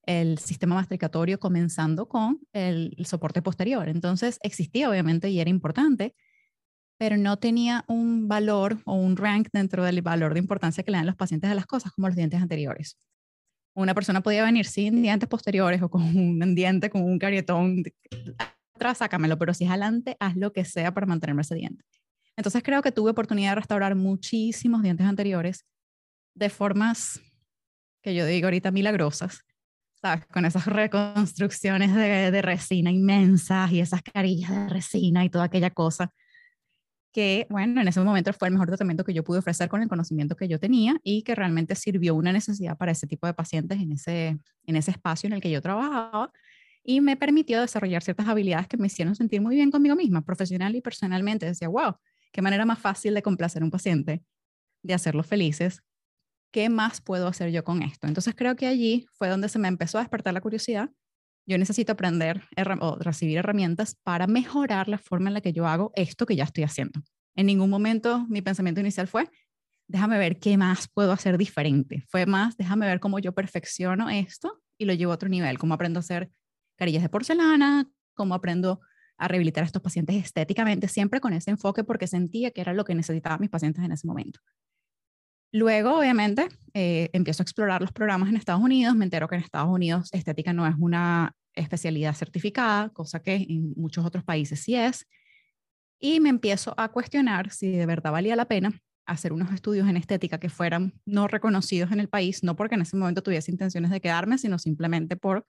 el 0.08 0.40
sistema 0.40 0.76
masticatorio 0.76 1.40
comenzando 1.40 2.08
con 2.08 2.40
el, 2.54 2.96
soporte 3.06 3.42
posterior. 3.42 3.90
Entonces 3.90 4.40
existía 4.42 4.90
obviamente 4.90 5.30
y 5.30 5.40
era 5.40 5.50
importante, 5.50 6.16
pero 6.98 7.18
no 7.18 7.38
tenía 7.38 7.84
un 7.88 8.28
valor 8.28 8.80
o 8.86 8.96
un 8.96 9.18
rank 9.18 9.50
dentro 9.54 9.84
del 9.84 10.02
valor 10.02 10.34
de 10.34 10.40
importancia 10.40 10.84
que 10.84 10.92
le 10.92 10.98
dan 10.98 11.06
los 11.06 11.16
pacientes 11.16 11.50
a 11.52 11.56
las 11.56 11.68
cosas 11.68 11.92
como 11.92 12.08
los 12.08 12.16
dientes 12.16 12.42
anteriores. 12.42 12.98
Una 13.76 13.94
persona 13.94 14.22
podía 14.22 14.44
venir 14.44 14.66
sin 14.66 15.04
dientes 15.04 15.30
posteriores 15.30 15.82
o 15.84 15.90
con 15.90 16.02
un 16.02 16.56
diente, 16.56 16.90
con 16.90 17.04
un 17.04 17.20
carietón, 17.20 17.84
atrás 18.74 19.00
sácamelo, 19.00 19.38
pero 19.38 19.54
si 19.54 19.66
es 19.66 19.70
adelante, 19.70 20.18
haz 20.20 20.36
lo 20.36 20.52
que 20.54 20.66
sea 20.66 20.94
para 20.94 21.06
mantenerme 21.06 21.44
ese 21.44 21.54
diente. 21.54 21.84
Entonces 22.38 22.64
creo 22.64 22.82
que 22.82 22.92
tuve 22.92 23.12
oportunidad 23.12 23.52
de 23.52 23.56
restaurar 23.56 23.96
muchísimos 23.96 24.84
dientes 24.84 25.06
anteriores 25.06 25.66
de 26.36 26.50
formas 26.50 27.20
que 28.02 28.16
yo 28.16 28.26
digo 28.26 28.48
ahorita 28.48 28.72
milagrosas, 28.72 29.44
¿sabes? 29.96 30.26
Con 30.28 30.46
esas 30.46 30.66
reconstrucciones 30.68 31.94
de, 31.96 32.32
de 32.32 32.42
resina 32.42 32.92
inmensas 32.92 33.72
y 33.72 33.82
esas 33.82 34.02
carillas 34.04 34.52
de 34.52 34.70
resina 34.70 35.26
y 35.26 35.30
toda 35.30 35.46
aquella 35.46 35.72
cosa 35.72 36.14
que, 37.18 37.48
bueno, 37.50 37.82
en 37.82 37.88
ese 37.88 38.00
momento 38.00 38.32
fue 38.32 38.48
el 38.48 38.54
mejor 38.54 38.68
tratamiento 38.68 39.04
que 39.04 39.12
yo 39.12 39.24
pude 39.24 39.40
ofrecer 39.40 39.70
con 39.70 39.82
el 39.82 39.90
conocimiento 39.90 40.36
que 40.36 40.48
yo 40.48 40.60
tenía 40.60 41.00
y 41.04 41.24
que 41.24 41.34
realmente 41.34 41.74
sirvió 41.74 42.14
una 42.14 42.32
necesidad 42.32 42.78
para 42.78 42.92
ese 42.92 43.08
tipo 43.08 43.26
de 43.26 43.34
pacientes 43.34 43.80
en 43.80 43.92
ese, 43.94 44.38
en 44.68 44.76
ese 44.76 44.92
espacio 44.92 45.26
en 45.26 45.34
el 45.34 45.42
que 45.42 45.50
yo 45.50 45.60
trabajaba 45.60 46.32
y 46.84 47.02
me 47.02 47.18
permitió 47.18 47.60
desarrollar 47.60 48.04
ciertas 48.04 48.28
habilidades 48.28 48.68
que 48.68 48.78
me 48.78 48.86
hicieron 48.86 49.16
sentir 49.16 49.42
muy 49.42 49.56
bien 49.56 49.72
conmigo 49.72 49.96
misma, 49.96 50.22
profesional 50.22 50.76
y 50.76 50.82
personalmente. 50.82 51.48
Decía, 51.48 51.70
wow, 51.70 51.96
qué 52.38 52.44
manera 52.44 52.68
más 52.68 52.78
fácil 52.78 53.16
de 53.16 53.24
complacer 53.24 53.64
a 53.64 53.66
un 53.66 53.72
paciente, 53.72 54.24
de 54.84 54.94
hacerlos 54.94 55.26
felices. 55.26 55.82
¿Qué 56.54 56.70
más 56.70 57.02
puedo 57.02 57.28
hacer 57.28 57.50
yo 57.50 57.64
con 57.64 57.82
esto? 57.82 58.06
Entonces 58.06 58.36
creo 58.38 58.56
que 58.56 58.68
allí 58.68 59.08
fue 59.14 59.28
donde 59.28 59.50
se 59.50 59.58
me 59.58 59.68
empezó 59.68 59.98
a 59.98 60.02
despertar 60.02 60.36
la 60.36 60.42
curiosidad. 60.42 60.92
Yo 61.48 61.58
necesito 61.58 61.94
aprender 61.94 62.44
o 62.80 62.96
recibir 63.00 63.40
herramientas 63.40 63.96
para 64.04 64.28
mejorar 64.28 64.88
la 64.88 65.00
forma 65.00 65.32
en 65.32 65.34
la 65.34 65.42
que 65.42 65.52
yo 65.52 65.66
hago 65.66 65.92
esto 65.96 66.28
que 66.28 66.36
ya 66.36 66.44
estoy 66.44 66.64
haciendo. 66.64 67.02
En 67.36 67.48
ningún 67.48 67.72
momento 67.72 68.28
mi 68.30 68.44
pensamiento 68.44 68.82
inicial 68.82 69.08
fue, 69.08 69.28
déjame 69.88 70.20
ver 70.20 70.38
qué 70.38 70.58
más 70.58 70.88
puedo 70.94 71.14
hacer 71.14 71.40
diferente. 71.40 72.06
Fue 72.08 72.28
más, 72.28 72.56
déjame 72.56 72.86
ver 72.86 73.00
cómo 73.00 73.18
yo 73.18 73.34
perfecciono 73.34 74.12
esto 74.12 74.62
y 74.78 74.86
lo 74.86 74.94
llevo 74.94 75.12
a 75.12 75.16
otro 75.16 75.28
nivel, 75.28 75.58
cómo 75.58 75.74
aprendo 75.74 75.98
a 75.98 76.02
hacer 76.02 76.30
carillas 76.76 77.02
de 77.02 77.10
porcelana, 77.10 77.90
cómo 78.14 78.36
aprendo 78.36 78.80
a 79.18 79.28
rehabilitar 79.28 79.64
a 79.64 79.68
estos 79.68 79.82
pacientes 79.82 80.16
estéticamente, 80.16 80.88
siempre 80.88 81.20
con 81.20 81.34
ese 81.34 81.52
enfoque 81.52 81.84
porque 81.84 82.08
sentía 82.08 82.52
que 82.52 82.62
era 82.62 82.74
lo 82.74 82.86
que 82.86 82.96
necesitaban 82.96 83.40
mis 83.42 83.50
pacientes 83.50 83.84
en 83.84 83.92
ese 83.92 84.08
momento. 84.08 84.40
Luego, 85.52 85.98
obviamente, 85.98 86.50
eh, 86.74 87.10
empiezo 87.14 87.42
a 87.42 87.46
explorar 87.46 87.82
los 87.82 87.92
programas 87.92 88.30
en 88.30 88.36
Estados 88.36 88.62
Unidos, 88.62 88.96
me 88.96 89.06
entero 89.06 89.28
que 89.28 89.36
en 89.36 89.42
Estados 89.42 89.70
Unidos 89.70 90.10
estética 90.12 90.54
no 90.54 90.68
es 90.68 90.76
una 90.78 91.34
especialidad 91.54 92.14
certificada, 92.14 92.90
cosa 92.90 93.22
que 93.22 93.36
en 93.36 93.74
muchos 93.76 94.06
otros 94.06 94.24
países 94.24 94.60
sí 94.60 94.76
es, 94.76 95.08
y 96.00 96.20
me 96.20 96.30
empiezo 96.30 96.74
a 96.78 96.90
cuestionar 96.90 97.50
si 97.50 97.72
de 97.72 97.86
verdad 97.86 98.12
valía 98.12 98.36
la 98.36 98.46
pena 98.46 98.80
hacer 99.08 99.32
unos 99.32 99.52
estudios 99.54 99.88
en 99.88 99.98
estética 99.98 100.38
que 100.38 100.50
fueran 100.50 100.94
no 101.06 101.28
reconocidos 101.28 101.92
en 101.92 102.02
el 102.02 102.10
país, 102.10 102.44
no 102.44 102.56
porque 102.56 102.76
en 102.76 102.82
ese 102.82 102.98
momento 102.98 103.24
tuviese 103.24 103.52
intenciones 103.52 103.90
de 103.90 104.02
quedarme, 104.02 104.38
sino 104.38 104.60
simplemente 104.60 105.16
por 105.16 105.46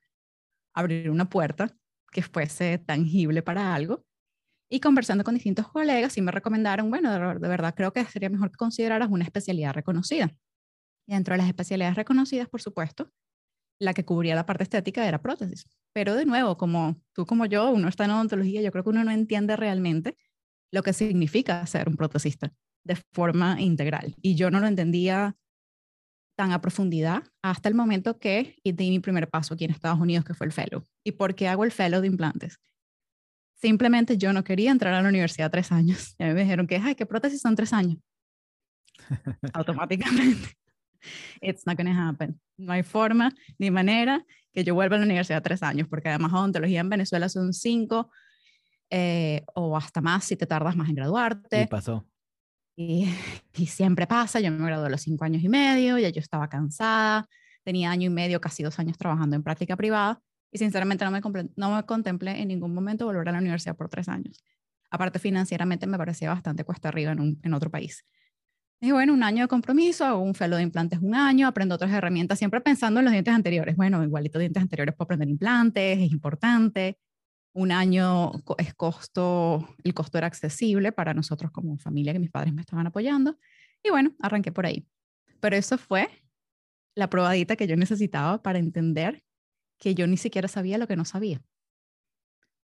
abrir 0.73 1.11
una 1.11 1.29
puerta 1.29 1.77
que 2.11 2.23
fuese 2.23 2.79
tangible 2.79 3.43
para 3.43 3.75
algo. 3.75 4.05
Y 4.71 4.81
conversando 4.81 5.25
con 5.25 5.35
distintos 5.35 5.69
colegas, 5.69 6.17
y 6.19 6.23
me 6.23 6.31
recomendaron, 6.31 6.91
bueno, 6.91 7.11
de, 7.39 7.49
verdad 7.49 7.75
creo 7.75 7.93
que 7.93 8.05
sería 8.05 8.29
mejor 8.29 8.51
que 8.51 8.57
consideraras 8.57 9.09
una 9.11 9.25
especialidad 9.25 9.73
reconocida. 9.73 10.31
Y 11.07 11.15
dentro 11.15 11.35
de 11.35 11.39
las 11.39 11.49
especialidades 11.49 11.97
reconocidas, 11.97 12.49
por 12.49 12.61
supuesto, 12.61 13.11
la 13.81 13.95
que 13.95 14.05
cubría 14.05 14.35
la 14.35 14.45
parte 14.45 14.65
estética 14.65 15.07
era 15.07 15.23
prótesis. 15.23 15.67
Pero 15.95 16.15
de 16.15 16.27
nuevo, 16.27 16.59
como 16.59 17.01
tú 17.15 17.25
como 17.25 17.47
yo, 17.47 17.71
uno 17.71 17.89
está 17.89 18.05
en 18.05 18.11
odontología, 18.11 18.61
yo 18.61 18.71
creo 18.71 18.85
que 18.85 18.91
uno 18.91 19.05
no 19.05 19.11
entiende 19.11 19.57
realmente 19.57 20.19
lo 20.71 20.83
que 20.83 20.93
significa 20.93 21.65
ser 21.67 21.89
un 21.89 21.97
protesista 21.97 22.53
de 22.85 22.97
forma 23.13 23.61
integral. 23.61 24.15
Y 24.21 24.35
yo 24.35 24.51
no 24.51 24.61
lo 24.61 24.67
entendía 24.67 25.37
tan 26.39 26.53
a 26.53 26.61
profundidad 26.61 27.25
hasta 27.43 27.69
el 27.69 27.75
momento 27.75 28.21
que 28.21 28.55
di 28.63 28.91
mi 28.91 29.01
primer 29.01 29.29
paso 29.29 29.55
aquí 29.55 29.65
en 29.65 29.73
Estados 29.73 29.99
Unidos, 29.99 30.25
que 30.25 30.35
fue 30.35 30.47
el 30.47 30.53
fellow. 30.53 30.87
¿Y 31.05 31.11
por 31.11 31.35
qué 31.35 31.49
hago 31.49 31.65
el 31.65 31.73
fellow 31.73 32.01
de 32.01 32.07
implantes? 32.07 32.61
Simplemente 33.61 34.17
yo 34.17 34.33
no 34.33 34.45
quería 34.45 34.71
entrar 34.71 34.95
a 34.95 35.03
la 35.03 35.09
universidad 35.09 35.51
tres 35.51 35.73
años. 35.73 36.15
Y 36.17 36.23
a 36.23 36.29
mí 36.29 36.35
me 36.35 36.43
dijeron 36.43 36.69
que, 36.69 36.77
ay, 36.77 36.95
¿qué 36.95 37.07
prótesis 37.07 37.41
son 37.41 37.57
tres 37.57 37.73
años? 37.73 37.99
Automáticamente. 39.53 40.51
It's 41.41 41.67
not 41.67 41.77
going 41.77 41.93
to 41.93 42.01
happen. 42.01 42.41
No 42.57 42.73
hay 42.73 42.85
forma 42.85 43.35
ni 43.59 43.73
manera 43.73 44.25
que 44.53 44.63
yo 44.63 44.77
vuelva 44.77 44.95
a 44.95 45.01
la 45.01 45.07
universidad 45.07 45.43
tres 45.43 45.65
años, 45.65 45.89
porque 45.89 46.09
además 46.09 46.33
odontología 46.35 46.79
en 46.79 46.89
Venezuela 46.89 47.29
son 47.29 47.53
cinco 47.53 48.13
eh, 48.91 49.45
o 49.57 49.77
hasta 49.77 50.01
más 50.01 50.25
si 50.25 50.37
te 50.37 50.47
tardas 50.47 50.77
más 50.77 50.89
en 50.89 50.95
graduarte. 50.95 51.63
Y 51.63 51.67
pasó. 51.67 52.07
Y, 52.79 53.09
y, 53.57 53.67
siempre 53.67 54.07
pasa, 54.07 54.39
yo 54.39 54.53
me 54.53 54.65
gradué 54.65 54.87
a 54.87 54.91
los 54.91 55.01
cinco 55.03 55.25
años 55.25 55.43
y 55.43 55.49
medio, 55.49 55.99
ya 55.99 56.11
yo 56.11 56.21
estaba 56.21 56.49
cansada, 56.49 57.29
tenía 57.65 57.91
año 57.91 58.07
y 58.07 58.11
medio, 58.11 58.41
casi 58.41 58.63
dos 58.63 58.79
años 58.79 58.97
trabajando 58.97 59.35
en 59.35 59.43
práctica 59.43 59.77
privada 59.77 60.23
y 60.53 60.59
sinceramente 60.59 61.05
no 61.05 61.11
me, 61.11 61.21
no 61.57 61.75
me 61.75 61.83
contemplé 61.83 62.41
en 62.41 62.49
ningún 62.49 62.73
momento 62.73 63.05
volver 63.05 63.29
a 63.29 63.33
la 63.33 63.39
universidad 63.39 63.77
por 63.77 63.89
tres 63.89 64.09
años. 64.09 64.45
Aparte 64.91 65.19
financieramente 65.19 65.89
me 65.89 65.99
parecía 65.99 66.31
bastante 66.31 66.63
cuesta 66.63 66.89
arriba 66.89 67.11
en, 67.11 67.21
un, 67.21 67.41
en 67.43 67.53
otro 67.53 67.69
país. 67.69 68.05
Dije, 68.81 68.93
bueno, 68.93 69.13
un 69.13 69.25
año 69.25 69.43
de 69.43 69.49
compromiso, 69.49 70.05
hago 70.05 70.21
un 70.21 70.37
fellow 70.37 70.57
de 70.57 70.63
implantes 70.63 71.01
un 71.01 71.17
año, 71.17 71.49
aprendo 71.49 71.75
otras 71.75 71.91
herramientas, 71.91 72.39
siempre 72.39 72.61
pensando 72.61 73.01
en 73.01 73.07
los 73.07 73.13
dientes 73.13 73.35
anteriores. 73.35 73.75
Bueno, 73.75 74.05
igualito 74.05 74.39
dientes 74.39 74.63
anteriores 74.63 74.95
para 74.95 75.07
aprender 75.07 75.29
implantes, 75.29 75.99
es 75.99 76.13
importante. 76.13 76.97
Un 77.53 77.73
año 77.73 78.33
es 78.59 78.75
costo, 78.75 79.75
el 79.83 79.95
costo 79.95 80.19
era 80.19 80.27
accesible 80.27 80.93
para 80.93 81.15
nosotros 81.15 81.51
como 81.51 81.79
familia, 81.79 82.13
que 82.13 82.19
mis 82.19 82.31
padres 82.31 82.55
me 82.55 82.61
estaban 82.61 82.87
apoyando. 82.87 83.39
Y 83.83 83.91
bueno, 83.91 84.15
arranqué 84.21 84.53
por 84.53 84.67
ahí. 84.67 84.87
Pero 85.41 85.57
eso 85.57 85.79
fue 85.79 86.09
la 86.95 87.11
probadita 87.11 87.57
que 87.57 87.67
yo 87.67 87.77
necesitaba 87.77 88.43
para 88.43 88.59
entender 88.59 89.23
que 89.79 89.95
yo 89.95 90.07
ni 90.07 90.17
siquiera 90.17 90.49
sabía 90.49 90.79
lo 90.79 90.87
que 90.87 90.97
no 90.97 91.05
sabía. 91.05 91.41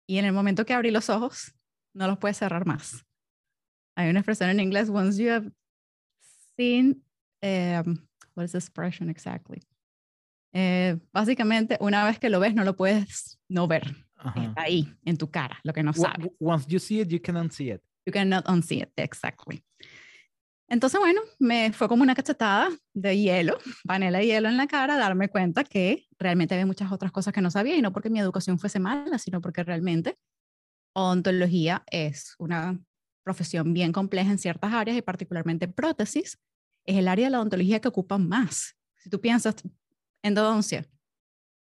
Y 0.06 0.18
en 0.18 0.24
el 0.24 0.32
momento 0.32 0.66
que 0.66 0.74
abrí 0.74 0.90
los 0.90 1.08
ojos, 1.08 1.54
no 1.94 2.06
los 2.06 2.18
puedes 2.18 2.36
cerrar 2.36 2.66
más. 2.66 3.04
Hay 3.96 4.10
una 4.10 4.20
expresión 4.20 4.50
en 4.50 4.60
inglés, 4.60 4.88
once 4.88 5.22
you 5.22 5.30
have 5.30 5.50
seen, 6.56 7.04
um, 7.42 7.96
what 8.34 8.44
is 8.44 8.52
the 8.52 8.58
expression 8.58 9.08
exactly? 9.08 9.60
Eh, 10.52 10.98
básicamente, 11.12 11.78
una 11.80 12.04
vez 12.04 12.18
que 12.18 12.28
lo 12.28 12.40
ves, 12.40 12.54
no 12.54 12.64
lo 12.64 12.76
puedes 12.76 13.38
no 13.48 13.68
ver. 13.68 13.84
Está 14.36 14.62
ahí, 14.62 14.92
en 15.04 15.16
tu 15.16 15.30
cara, 15.30 15.58
lo 15.62 15.72
que 15.72 15.82
no 15.82 15.92
sabes. 15.92 16.28
Once 16.38 16.66
you 16.68 16.78
see 16.78 17.00
it, 17.00 17.08
you 17.08 17.20
can 17.20 17.36
unsee 17.36 17.74
it. 17.74 17.82
You 18.06 18.12
cannot 18.12 18.46
unsee 18.48 18.82
it, 18.82 18.92
exactly. 18.96 19.64
Entonces, 20.68 21.00
bueno, 21.00 21.20
me 21.40 21.72
fue 21.72 21.88
como 21.88 22.04
una 22.04 22.14
cachetada 22.14 22.68
de 22.94 23.18
hielo, 23.18 23.58
panela 23.86 24.18
de 24.18 24.26
hielo 24.26 24.48
en 24.48 24.56
la 24.56 24.68
cara, 24.68 24.96
darme 24.96 25.28
cuenta 25.28 25.64
que 25.64 26.06
realmente 26.18 26.54
había 26.54 26.66
muchas 26.66 26.92
otras 26.92 27.10
cosas 27.10 27.34
que 27.34 27.40
no 27.40 27.50
sabía 27.50 27.76
y 27.76 27.82
no 27.82 27.92
porque 27.92 28.08
mi 28.08 28.20
educación 28.20 28.58
fuese 28.58 28.78
mala, 28.78 29.18
sino 29.18 29.40
porque 29.40 29.64
realmente 29.64 30.16
odontología 30.94 31.82
es 31.90 32.34
una 32.38 32.78
profesión 33.24 33.74
bien 33.74 33.92
compleja 33.92 34.30
en 34.30 34.38
ciertas 34.38 34.72
áreas 34.72 34.96
y 34.96 35.02
particularmente 35.02 35.66
prótesis 35.66 36.38
es 36.86 36.96
el 36.96 37.08
área 37.08 37.26
de 37.26 37.30
la 37.30 37.38
odontología 37.38 37.80
que 37.80 37.88
ocupa 37.88 38.18
más. 38.18 38.76
Si 38.96 39.10
tú 39.10 39.20
piensas 39.20 39.56
endodoncia, 40.22 40.86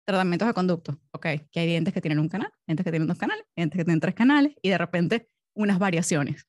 tratamientos 0.05 0.49
de 0.49 0.55
conducto, 0.55 1.01
ok, 1.13 1.27
que 1.51 1.61
hay 1.61 1.67
dientes 1.67 1.93
que 1.95 2.01
tienen 2.01 2.19
un 2.19 2.29
canal, 2.29 2.51
dientes 2.67 2.85
que 2.85 2.91
tienen 2.91 3.09
dos 3.09 3.19
canales, 3.19 3.45
dientes 3.57 3.79
que 3.79 3.85
tienen 3.85 4.01
tres 4.01 4.15
canales 4.15 4.55
y 4.63 4.69
de 4.71 4.79
repente 4.79 5.29
unas 5.55 5.79
variaciones. 5.79 6.47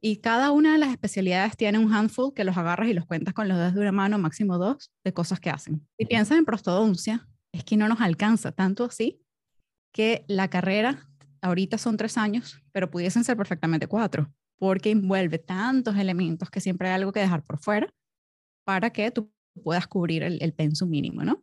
Y 0.00 0.18
cada 0.18 0.50
una 0.50 0.72
de 0.72 0.78
las 0.78 0.90
especialidades 0.90 1.56
tiene 1.56 1.78
un 1.78 1.92
handful 1.92 2.32
que 2.34 2.44
los 2.44 2.56
agarras 2.56 2.88
y 2.88 2.94
los 2.94 3.06
cuentas 3.06 3.34
con 3.34 3.48
los 3.48 3.56
dedos 3.56 3.74
de 3.74 3.80
una 3.80 3.92
mano, 3.92 4.18
máximo 4.18 4.58
dos, 4.58 4.92
de 5.04 5.12
cosas 5.12 5.40
que 5.40 5.50
hacen. 5.50 5.86
Si 5.98 6.06
piensas 6.06 6.38
en 6.38 6.44
prostodoncia, 6.44 7.26
es 7.52 7.64
que 7.64 7.76
no 7.76 7.88
nos 7.88 8.00
alcanza 8.00 8.52
tanto 8.52 8.84
así 8.84 9.22
que 9.92 10.24
la 10.28 10.48
carrera 10.48 11.08
ahorita 11.40 11.78
son 11.78 11.96
tres 11.96 12.18
años, 12.18 12.62
pero 12.72 12.90
pudiesen 12.90 13.24
ser 13.24 13.36
perfectamente 13.36 13.86
cuatro, 13.86 14.32
porque 14.58 14.90
envuelve 14.90 15.38
tantos 15.38 15.96
elementos 15.96 16.50
que 16.50 16.60
siempre 16.60 16.88
hay 16.88 16.94
algo 16.94 17.12
que 17.12 17.20
dejar 17.20 17.42
por 17.42 17.58
fuera 17.58 17.92
para 18.64 18.90
que 18.90 19.10
tú 19.10 19.32
puedas 19.62 19.86
cubrir 19.86 20.22
el, 20.22 20.38
el 20.42 20.52
pensum 20.52 20.90
mínimo, 20.90 21.24
¿no? 21.24 21.42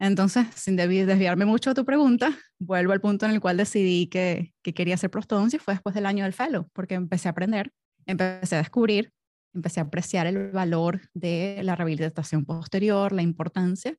Entonces, 0.00 0.46
sin 0.54 0.76
desviarme 0.76 1.44
mucho 1.44 1.70
de 1.70 1.74
tu 1.74 1.84
pregunta, 1.84 2.36
vuelvo 2.58 2.92
al 2.92 3.00
punto 3.00 3.26
en 3.26 3.32
el 3.32 3.40
cual 3.40 3.56
decidí 3.56 4.06
que, 4.06 4.54
que 4.62 4.72
quería 4.72 4.94
hacer 4.94 5.10
prostodoncia, 5.10 5.58
fue 5.58 5.74
después 5.74 5.94
del 5.94 6.06
año 6.06 6.24
del 6.24 6.32
fellow, 6.32 6.68
porque 6.72 6.94
empecé 6.94 7.28
a 7.28 7.32
aprender, 7.32 7.72
empecé 8.06 8.54
a 8.54 8.58
descubrir, 8.58 9.12
empecé 9.54 9.80
a 9.80 9.84
apreciar 9.84 10.26
el 10.26 10.52
valor 10.52 11.00
de 11.14 11.60
la 11.64 11.74
rehabilitación 11.74 12.44
posterior, 12.44 13.12
la 13.12 13.22
importancia, 13.22 13.96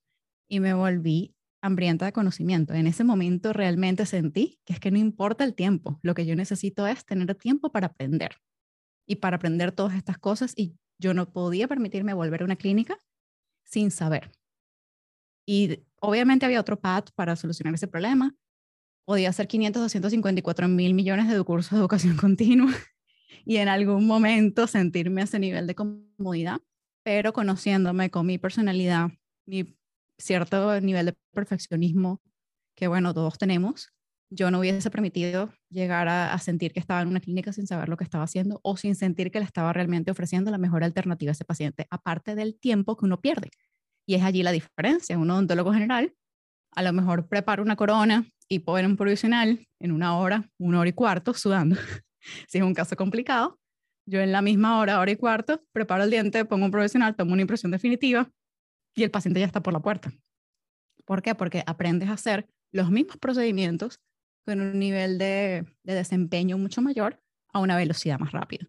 y 0.47 0.59
me 0.59 0.73
volví 0.73 1.35
hambrienta 1.61 2.05
de 2.05 2.13
conocimiento. 2.13 2.73
En 2.73 2.87
ese 2.87 3.03
momento 3.03 3.53
realmente 3.53 4.05
sentí 4.05 4.59
que 4.65 4.73
es 4.73 4.79
que 4.79 4.91
no 4.91 4.97
importa 4.97 5.43
el 5.43 5.55
tiempo, 5.55 5.99
lo 6.01 6.13
que 6.13 6.25
yo 6.25 6.35
necesito 6.35 6.87
es 6.87 7.05
tener 7.05 7.35
tiempo 7.35 7.71
para 7.71 7.87
aprender 7.87 8.37
y 9.05 9.17
para 9.17 9.37
aprender 9.37 9.71
todas 9.71 9.95
estas 9.95 10.17
cosas 10.17 10.53
y 10.55 10.77
yo 10.99 11.13
no 11.13 11.31
podía 11.31 11.67
permitirme 11.67 12.13
volver 12.13 12.41
a 12.41 12.45
una 12.45 12.55
clínica 12.55 12.97
sin 13.65 13.91
saber. 13.91 14.31
Y 15.51 15.79
obviamente 15.99 16.45
había 16.45 16.59
otro 16.59 16.79
path 16.79 17.09
para 17.15 17.35
solucionar 17.35 17.73
ese 17.73 17.87
problema. 17.87 18.35
Podía 19.03 19.29
hacer 19.29 19.47
500, 19.47 19.81
254 19.81 20.67
mil 20.67 20.93
millones 20.93 21.27
de 21.27 21.43
cursos 21.43 21.71
de 21.71 21.77
educación 21.79 22.17
continua 22.21 22.71
y 23.47 23.57
en 23.57 23.67
algún 23.67 24.05
momento 24.05 24.67
sentirme 24.67 25.21
a 25.21 25.23
ese 25.23 25.39
nivel 25.39 25.65
de 25.65 25.73
comodidad, 25.73 26.59
pero 27.01 27.33
conociéndome 27.33 28.11
con 28.11 28.27
mi 28.27 28.37
personalidad, 28.37 29.09
mi 29.47 29.75
cierto 30.19 30.79
nivel 30.81 31.07
de 31.07 31.17
perfeccionismo 31.33 32.21
que, 32.75 32.87
bueno, 32.87 33.15
todos 33.15 33.39
tenemos, 33.39 33.91
yo 34.29 34.51
no 34.51 34.59
hubiese 34.59 34.91
permitido 34.91 35.51
llegar 35.71 36.09
a, 36.09 36.31
a, 36.31 36.37
sentir 36.37 36.73
que 36.73 36.79
estaba 36.79 37.01
en 37.01 37.07
una 37.07 37.21
clínica 37.21 37.53
sin 37.53 37.65
saber 37.65 37.89
lo 37.89 37.97
que 37.97 38.03
estaba 38.03 38.23
haciendo 38.23 38.59
o 38.61 38.77
sin 38.77 38.93
sentir 38.93 39.31
que 39.31 39.39
le 39.39 39.45
estaba 39.45 39.73
realmente 39.73 40.11
ofreciendo 40.11 40.51
la 40.51 40.59
mejor 40.59 40.83
alternativa 40.83 41.31
a 41.31 41.33
ese 41.33 41.43
paciente, 41.43 41.87
aparte 41.89 42.35
del 42.35 42.59
tiempo 42.59 42.95
que 42.95 43.05
uno 43.05 43.19
pierde. 43.19 43.49
Y 44.09 44.15
es 44.15 44.23
allí 44.23 44.41
la 44.41 44.51
diferencia. 44.51 45.19
Un 45.19 45.29
odontólogo 45.29 45.71
general 45.71 46.15
a 46.75 46.81
lo 46.81 46.93
mejor 46.93 47.27
prepara 47.27 47.61
una 47.61 47.75
corona 47.75 48.25
y 48.47 48.57
pone 48.57 48.87
un 48.87 48.97
provisional 48.97 49.67
en 49.79 49.91
una 49.91 50.17
hora, 50.17 50.49
una 50.57 50.79
hora 50.79 50.89
y 50.89 50.93
cuarto, 50.93 51.35
sudando. 51.35 51.75
si 52.47 52.57
es 52.57 52.63
un 52.63 52.73
caso 52.73 52.95
complicado, 52.95 53.59
yo 54.07 54.19
en 54.21 54.31
la 54.31 54.41
misma 54.41 54.79
hora, 54.79 54.99
hora 54.99 55.11
y 55.11 55.15
cuarto, 55.15 55.61
preparo 55.73 56.05
el 56.05 56.09
diente, 56.09 56.43
pongo 56.43 56.65
un 56.65 56.71
provisional, 56.71 57.15
tomo 57.15 57.33
una 57.33 57.43
impresión 57.43 57.71
definitiva 57.71 58.27
y 58.95 59.03
el 59.03 59.11
paciente 59.11 59.41
ya 59.41 59.45
está 59.45 59.61
por 59.61 59.73
la 59.73 59.79
puerta. 59.79 60.11
¿Por 61.05 61.21
qué? 61.21 61.35
Porque 61.35 61.61
aprendes 61.67 62.09
a 62.09 62.13
hacer 62.13 62.49
los 62.71 62.89
mismos 62.89 63.17
procedimientos 63.17 63.99
con 64.43 64.59
un 64.59 64.79
nivel 64.79 65.19
de, 65.19 65.67
de 65.83 65.93
desempeño 65.93 66.57
mucho 66.57 66.81
mayor 66.81 67.21
a 67.53 67.59
una 67.59 67.77
velocidad 67.77 68.17
más 68.17 68.31
rápida. 68.31 68.65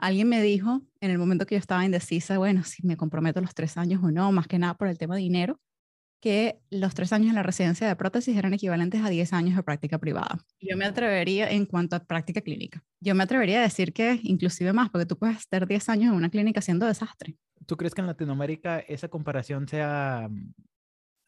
Alguien 0.00 0.30
me 0.30 0.40
dijo 0.40 0.80
en 1.00 1.10
el 1.10 1.18
momento 1.18 1.44
que 1.44 1.56
yo 1.56 1.58
estaba 1.58 1.84
indecisa, 1.84 2.38
bueno, 2.38 2.64
si 2.64 2.86
me 2.86 2.96
comprometo 2.96 3.42
los 3.42 3.54
tres 3.54 3.76
años 3.76 4.02
o 4.02 4.10
no, 4.10 4.32
más 4.32 4.46
que 4.46 4.58
nada 4.58 4.74
por 4.74 4.88
el 4.88 4.96
tema 4.96 5.14
de 5.14 5.20
dinero, 5.20 5.60
que 6.20 6.58
los 6.70 6.94
tres 6.94 7.12
años 7.12 7.28
en 7.28 7.34
la 7.34 7.42
residencia 7.42 7.86
de 7.86 7.94
prótesis 7.96 8.34
eran 8.34 8.54
equivalentes 8.54 9.02
a 9.02 9.10
10 9.10 9.32
años 9.34 9.56
de 9.56 9.62
práctica 9.62 9.98
privada. 9.98 10.38
Yo 10.58 10.76
me 10.76 10.86
atrevería, 10.86 11.50
en 11.50 11.66
cuanto 11.66 11.96
a 11.96 12.00
práctica 12.00 12.40
clínica, 12.40 12.82
yo 13.00 13.14
me 13.14 13.24
atrevería 13.24 13.58
a 13.58 13.62
decir 13.62 13.92
que 13.92 14.20
inclusive 14.22 14.72
más, 14.72 14.88
porque 14.88 15.06
tú 15.06 15.18
puedes 15.18 15.38
estar 15.38 15.66
10 15.66 15.88
años 15.90 16.12
en 16.12 16.16
una 16.16 16.30
clínica 16.30 16.60
haciendo 16.60 16.86
desastre. 16.86 17.36
¿Tú 17.66 17.76
crees 17.76 17.94
que 17.94 18.00
en 18.00 18.06
Latinoamérica 18.06 18.80
esa 18.80 19.08
comparación 19.08 19.68
sea 19.68 20.28
mm, 20.30 20.52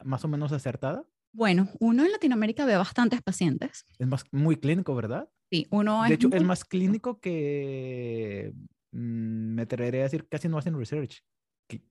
más 0.05 0.25
o 0.25 0.29
menos 0.29 0.51
acertada? 0.53 1.05
Bueno, 1.33 1.69
uno 1.81 2.05
en 2.05 2.13
Latinoamérica 2.13 2.65
ve 2.67 2.77
bastantes 2.77 3.23
pacientes. 3.23 3.87
Es 3.99 4.07
más, 4.07 4.25
muy 4.33 4.57
clínico, 4.57 4.95
¿verdad? 4.95 5.29
Sí, 5.51 5.67
uno 5.71 6.03
De 6.05 6.15
hecho, 6.15 6.29
es 6.33 6.43
más 6.43 6.65
clínico 6.65 7.21
que, 7.21 8.53
mm, 8.93 9.55
me 9.55 9.63
atrevería 9.63 10.01
a 10.01 10.05
decir, 10.05 10.29
casi 10.29 10.49
no 10.49 10.59
hacen 10.59 10.79
research, 10.79 11.23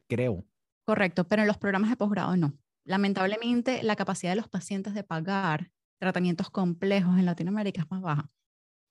creo. 0.07 0.45
Correcto, 0.85 1.27
pero 1.27 1.41
en 1.43 1.47
los 1.47 1.57
programas 1.57 1.89
de 1.89 1.95
posgrado 1.95 2.35
no. 2.37 2.53
Lamentablemente, 2.85 3.83
la 3.83 3.95
capacidad 3.95 4.31
de 4.31 4.37
los 4.37 4.49
pacientes 4.49 4.93
de 4.93 5.03
pagar 5.03 5.71
tratamientos 5.99 6.49
complejos 6.49 7.17
en 7.17 7.25
Latinoamérica 7.25 7.81
es 7.81 7.91
más 7.91 8.01
baja. 8.01 8.31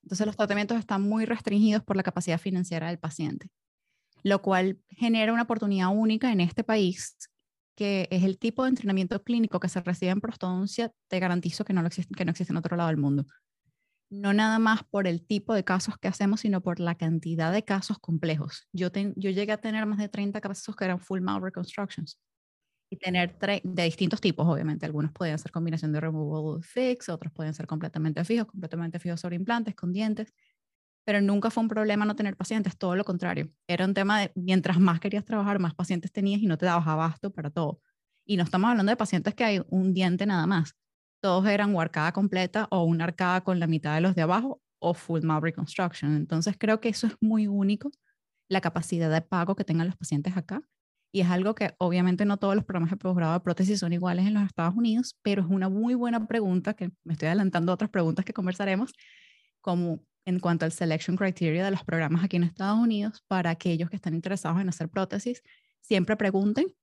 Entonces, 0.03 0.27
los 0.27 0.37
tratamientos 0.37 0.79
están 0.79 1.03
muy 1.03 1.25
restringidos 1.27 1.83
por 1.83 1.97
la 1.97 2.03
capacidad 2.03 2.39
financiera 2.39 2.89
del 2.89 2.99
paciente, 2.99 3.51
lo 4.23 4.43
cual 4.43 4.81
genera 4.89 5.33
una 5.33 5.43
oportunidad 5.43 5.89
única 5.89 6.33
en 6.33 6.41
este 6.41 6.65
país, 6.65 7.17
que 7.81 8.09
es 8.11 8.25
el 8.25 8.39
tipo 8.39 8.63
de 8.63 8.69
entrenamiento 8.69 9.23
clínico 9.23 9.59
que 9.59 9.71
se 9.71 9.81
recibe 9.81 10.11
en 10.11 10.21
prostodoncia, 10.21 10.93
te 11.09 11.19
garantizo 11.19 11.65
que 11.65 11.73
no, 11.73 11.81
existe, 11.87 12.15
que 12.15 12.27
no 12.27 12.31
existe 12.31 12.53
en 12.53 12.59
otro 12.59 12.77
lado 12.77 12.89
del 12.89 12.99
mundo. 12.99 13.25
No 14.11 14.35
nada 14.35 14.59
más 14.59 14.85
por 14.85 15.07
el 15.07 15.27
tipo 15.27 15.55
de 15.55 15.65
casos 15.65 15.97
que 15.97 16.07
hacemos, 16.07 16.41
sino 16.41 16.61
por 16.61 16.79
la 16.79 16.97
cantidad 16.97 17.51
de 17.51 17.65
casos 17.65 17.99
complejos. 17.99 18.69
Yo, 18.75 18.89
yo 19.17 19.31
llegué 19.31 19.53
a 19.53 19.63
tener 19.63 19.87
más 19.87 19.97
de 19.97 20.11
30 20.11 20.43
casos 20.43 20.77
que 20.77 20.85
eran 20.85 21.01
full 21.01 21.23
mouth 21.23 21.43
reconstructions 21.43 22.21
y 22.91 22.99
tener 22.99 23.39
de 23.39 23.83
distintos 23.85 24.21
tipos, 24.21 24.47
obviamente. 24.47 24.85
Algunos 24.85 25.13
podían 25.13 25.39
ser 25.39 25.51
combinación 25.51 25.91
de 25.93 26.01
removable 26.01 26.63
fix, 26.63 27.09
otros 27.09 27.33
pueden 27.33 27.55
ser 27.55 27.67
completamente 27.67 28.23
fijos, 28.27 28.47
completamente 28.47 28.99
fijos 28.99 29.21
sobre 29.21 29.37
implantes, 29.37 29.75
con 29.75 29.91
dientes. 29.91 30.35
Pero 31.05 31.21
nunca 31.21 31.51
fue 31.51 31.63
un 31.63 31.69
problema 31.69 32.05
no 32.05 32.15
tener 32.17 32.37
pacientes, 32.37 32.77
todo 32.77 32.97
lo 32.97 33.05
contrario. 33.05 33.51
Era 33.67 33.85
un 33.85 33.95
tema 33.95 34.21
de 34.21 34.33
mientras 34.35 34.79
más 34.79 35.01
querías 35.01 35.25
trabajar, 35.25 35.59
más 35.59 35.75
pacientes 35.75 36.13
tenías 36.13 36.41
y 36.43 36.47
no 36.47 36.59
te 36.59 36.67
dabas 36.67 36.87
abasto 36.87 37.33
para 37.33 37.51
todo. 37.51 37.81
Y 38.27 38.37
no 38.37 38.45
estamos 38.45 38.71
hablando 38.71 38.91
de 38.91 38.97
pacientes 38.97 39.35
que 39.35 39.45
hay 39.45 39.63
un 39.69 39.95
diente 39.95 40.27
nada 40.27 40.47
más. 40.47 40.77
Todos 41.23 41.47
eran 41.47 41.75
o 41.75 41.81
arcada 41.81 42.13
completa 42.13 42.69
o 42.71 42.85
una 42.85 43.05
arcada 43.05 43.43
con 43.43 43.61
la 43.61 43.67
mitad 43.67 43.95
de 43.95 44.01
los 44.03 44.15
de 44.15 44.23
abajo 44.23 44.63
o 44.79 44.95
full 44.95 45.23
mouth 45.23 45.43
reconstruction. 45.43 46.17
Entonces 46.17 46.57
creo 46.59 46.81
que 46.81 46.89
eso 46.91 47.07
es 47.07 47.15
muy 47.21 47.47
único, 47.47 47.91
la 48.49 48.61
capacidad 48.61 49.11
de 49.11 49.23
pago 49.23 49.57
que 49.57 49.65
tengan 49.65 49.87
los 49.87 49.97
pacientes 49.97 50.37
acá 50.37 50.63
y 51.13 51.21
es 51.21 51.29
algo 51.29 51.55
que 51.55 51.75
obviamente 51.79 52.25
no 52.25 52.37
todos 52.37 52.55
los 52.55 52.65
programas 52.65 52.91
de 52.91 52.97
posgrado 52.97 53.33
de 53.33 53.41
prótesis 53.41 53.81
son 53.81 53.93
iguales 53.93 54.27
en 54.27 54.35
los 54.35 54.45
Estados 54.45 54.75
Unidos, 54.77 55.17
pero 55.23 55.43
es 55.43 55.49
una 55.49 55.69
muy 55.69 55.95
buena 55.95 56.27
pregunta 56.27 56.75
que 56.75 56.93
me 57.05 57.15
estoy 57.15 57.27
adelantando 57.27 57.73
a 57.73 57.75
otras 57.75 57.91
preguntas 57.91 58.25
que 58.25 58.33
conversaremos, 58.33 58.93
como 59.61 60.05
en 60.31 60.41
cuanto 60.41 60.65
al 60.65 60.73
selection 60.73 61.17
criteria 61.17 61.65
de 61.65 61.71
los 61.71 61.85
programas 61.85 62.25
aquí 62.25 62.37
en 62.37 62.45
Estados 62.45 62.79
Unidos, 62.79 63.23
para 63.29 63.51
aquellos 63.51 63.91
que 63.91 63.97
están 63.97 64.15
interesados 64.15 64.61
en 64.61 64.69
hacer 64.69 64.89
prótesis, 64.89 65.43
siempre 65.81 66.17
pregunten 66.17 66.75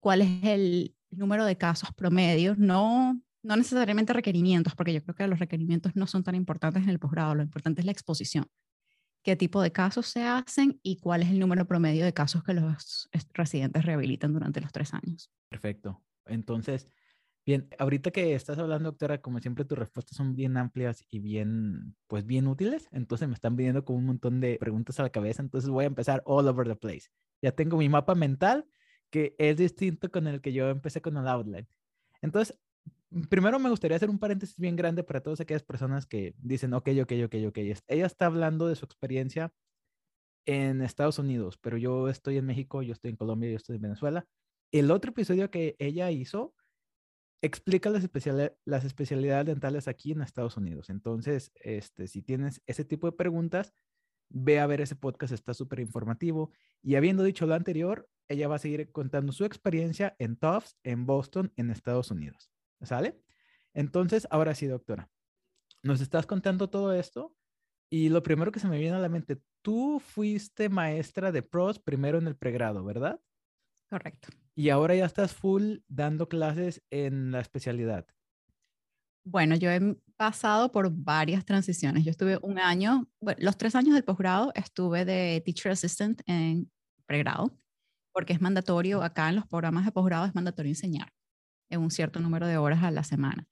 cuál 0.00 0.20
es 0.20 0.44
el 0.44 0.94
número 1.10 1.46
de 1.46 1.56
casos 1.56 1.90
promedios, 1.94 2.58
no, 2.58 3.20
no 3.42 3.56
necesariamente 3.56 4.12
requerimientos, 4.12 4.74
porque 4.74 4.92
yo 4.92 5.02
creo 5.02 5.14
que 5.14 5.26
los 5.28 5.38
requerimientos 5.38 5.96
no 5.96 6.06
son 6.06 6.22
tan 6.22 6.34
importantes 6.34 6.82
en 6.82 6.90
el 6.90 6.98
posgrado, 6.98 7.34
lo 7.34 7.42
importante 7.42 7.80
es 7.80 7.86
la 7.86 7.92
exposición 7.92 8.46
qué 9.26 9.34
tipo 9.34 9.60
de 9.60 9.72
casos 9.72 10.06
se 10.06 10.22
hacen 10.22 10.78
y 10.84 10.98
cuál 10.98 11.20
es 11.20 11.30
el 11.30 11.40
número 11.40 11.66
promedio 11.66 12.04
de 12.04 12.14
casos 12.14 12.44
que 12.44 12.54
los 12.54 13.08
residentes 13.34 13.84
rehabilitan 13.84 14.32
durante 14.32 14.60
los 14.60 14.70
tres 14.70 14.94
años. 14.94 15.32
Perfecto. 15.48 16.00
Entonces, 16.26 16.86
bien, 17.46 17.68
ahorita 17.78 18.10
que 18.10 18.34
estás 18.34 18.58
hablando, 18.58 18.90
doctora, 18.90 19.20
como 19.22 19.38
siempre 19.38 19.64
tus 19.64 19.78
respuestas 19.78 20.16
son 20.16 20.34
bien 20.34 20.56
amplias 20.56 21.04
y 21.08 21.20
bien, 21.20 21.96
pues 22.08 22.26
bien 22.26 22.48
útiles. 22.48 22.88
Entonces 22.92 23.28
me 23.28 23.34
están 23.34 23.56
viniendo 23.56 23.84
como 23.84 23.98
un 23.98 24.06
montón 24.06 24.40
de 24.40 24.58
preguntas 24.58 24.98
a 25.00 25.04
la 25.04 25.10
cabeza. 25.10 25.42
Entonces 25.42 25.70
voy 25.70 25.84
a 25.84 25.86
empezar 25.88 26.22
all 26.26 26.48
over 26.48 26.66
the 26.66 26.76
place. 26.76 27.08
Ya 27.40 27.52
tengo 27.52 27.76
mi 27.76 27.88
mapa 27.88 28.14
mental 28.14 28.66
que 29.10 29.36
es 29.38 29.56
distinto 29.56 30.10
con 30.10 30.26
el 30.26 30.40
que 30.40 30.52
yo 30.52 30.68
empecé 30.68 31.00
con 31.00 31.16
el 31.16 31.28
outline. 31.28 31.68
Entonces, 32.20 32.58
primero 33.30 33.58
me 33.60 33.70
gustaría 33.70 33.96
hacer 33.96 34.10
un 34.10 34.18
paréntesis 34.18 34.58
bien 34.58 34.74
grande 34.74 35.04
para 35.04 35.22
todas 35.22 35.40
aquellas 35.40 35.62
personas 35.62 36.06
que 36.06 36.34
dicen, 36.38 36.74
ok, 36.74 36.88
ok, 37.02 37.12
ok, 37.26 37.34
ok. 37.48 37.58
Ella 37.86 38.06
está 38.06 38.26
hablando 38.26 38.66
de 38.66 38.74
su 38.74 38.84
experiencia 38.84 39.52
en 40.46 40.82
Estados 40.82 41.18
Unidos, 41.20 41.58
pero 41.58 41.76
yo 41.76 42.08
estoy 42.08 42.38
en 42.38 42.46
México, 42.46 42.82
yo 42.82 42.92
estoy 42.92 43.10
en 43.10 43.16
Colombia, 43.16 43.50
yo 43.50 43.56
estoy 43.56 43.76
en 43.76 43.82
Venezuela. 43.82 44.26
El 44.72 44.90
otro 44.90 45.12
episodio 45.12 45.50
que 45.50 45.76
ella 45.78 46.10
hizo 46.10 46.54
explica 47.42 47.90
las, 47.90 48.04
especialidades 48.84 49.46
dentales 49.46 49.88
aquí 49.88 50.12
en 50.12 50.22
Estados 50.22 50.56
Unidos. 50.56 50.90
Entonces, 50.90 51.52
este, 51.56 52.08
si 52.08 52.22
tienes 52.22 52.62
ese 52.66 52.84
tipo 52.84 53.10
de 53.10 53.16
preguntas, 53.16 53.72
ve 54.28 54.58
a 54.58 54.66
ver 54.66 54.80
ese 54.80 54.96
podcast, 54.96 55.32
está 55.32 55.54
súper 55.54 55.80
informativo. 55.80 56.50
Y 56.82 56.96
habiendo 56.96 57.22
dicho 57.22 57.46
lo 57.46 57.54
anterior, 57.54 58.08
ella 58.28 58.48
va 58.48 58.56
a 58.56 58.60
seguir 58.60 58.90
contando 58.90 59.32
su 59.32 59.44
experiencia 59.44 60.16
en 60.18 60.36
Tufts, 60.36 60.76
en 60.82 61.06
Boston, 61.06 61.52
en 61.56 61.70
Estados 61.70 62.10
Unidos. 62.10 62.50
¿Sale? 62.82 63.20
Entonces, 63.74 64.26
ahora 64.30 64.54
sí, 64.54 64.66
doctora, 64.66 65.10
nos 65.82 66.00
estás 66.00 66.26
contando 66.26 66.68
todo 66.68 66.92
esto 66.92 67.34
y 67.90 68.08
lo 68.08 68.22
primero 68.22 68.50
que 68.50 68.60
se 68.60 68.68
me 68.68 68.78
viene 68.78 68.96
a 68.96 69.00
la 69.00 69.08
mente, 69.08 69.40
tú 69.62 70.00
fuiste 70.00 70.68
maestra 70.68 71.30
de 71.30 71.42
pros 71.42 71.78
primero 71.78 72.18
en 72.18 72.26
el 72.26 72.36
pregrado, 72.36 72.84
¿verdad? 72.84 73.20
Correcto. 73.88 74.28
Y 74.56 74.70
ahora 74.70 74.94
ya 74.94 75.04
estás 75.04 75.34
full 75.34 75.78
dando 75.86 76.28
clases 76.28 76.82
en 76.90 77.30
la 77.30 77.40
especialidad. 77.40 78.06
Bueno, 79.22 79.54
yo 79.54 79.70
he 79.70 79.80
pasado 80.16 80.72
por 80.72 80.90
varias 80.90 81.44
transiciones. 81.44 82.04
Yo 82.04 82.10
estuve 82.10 82.38
un 82.42 82.58
año, 82.58 83.06
los 83.38 83.58
tres 83.58 83.74
años 83.74 83.94
del 83.94 84.04
posgrado 84.04 84.52
estuve 84.54 85.04
de 85.04 85.42
teacher 85.44 85.72
assistant 85.72 86.22
en 86.26 86.70
pregrado, 87.06 87.52
porque 88.12 88.32
es 88.32 88.40
mandatorio, 88.40 89.02
acá 89.02 89.28
en 89.28 89.36
los 89.36 89.46
programas 89.46 89.84
de 89.84 89.92
posgrado 89.92 90.24
es 90.24 90.34
mandatorio 90.34 90.70
enseñar 90.70 91.12
en 91.70 91.80
un 91.80 91.90
cierto 91.90 92.20
número 92.20 92.46
de 92.46 92.56
horas 92.56 92.82
a 92.82 92.90
la 92.90 93.04
semana. 93.04 93.46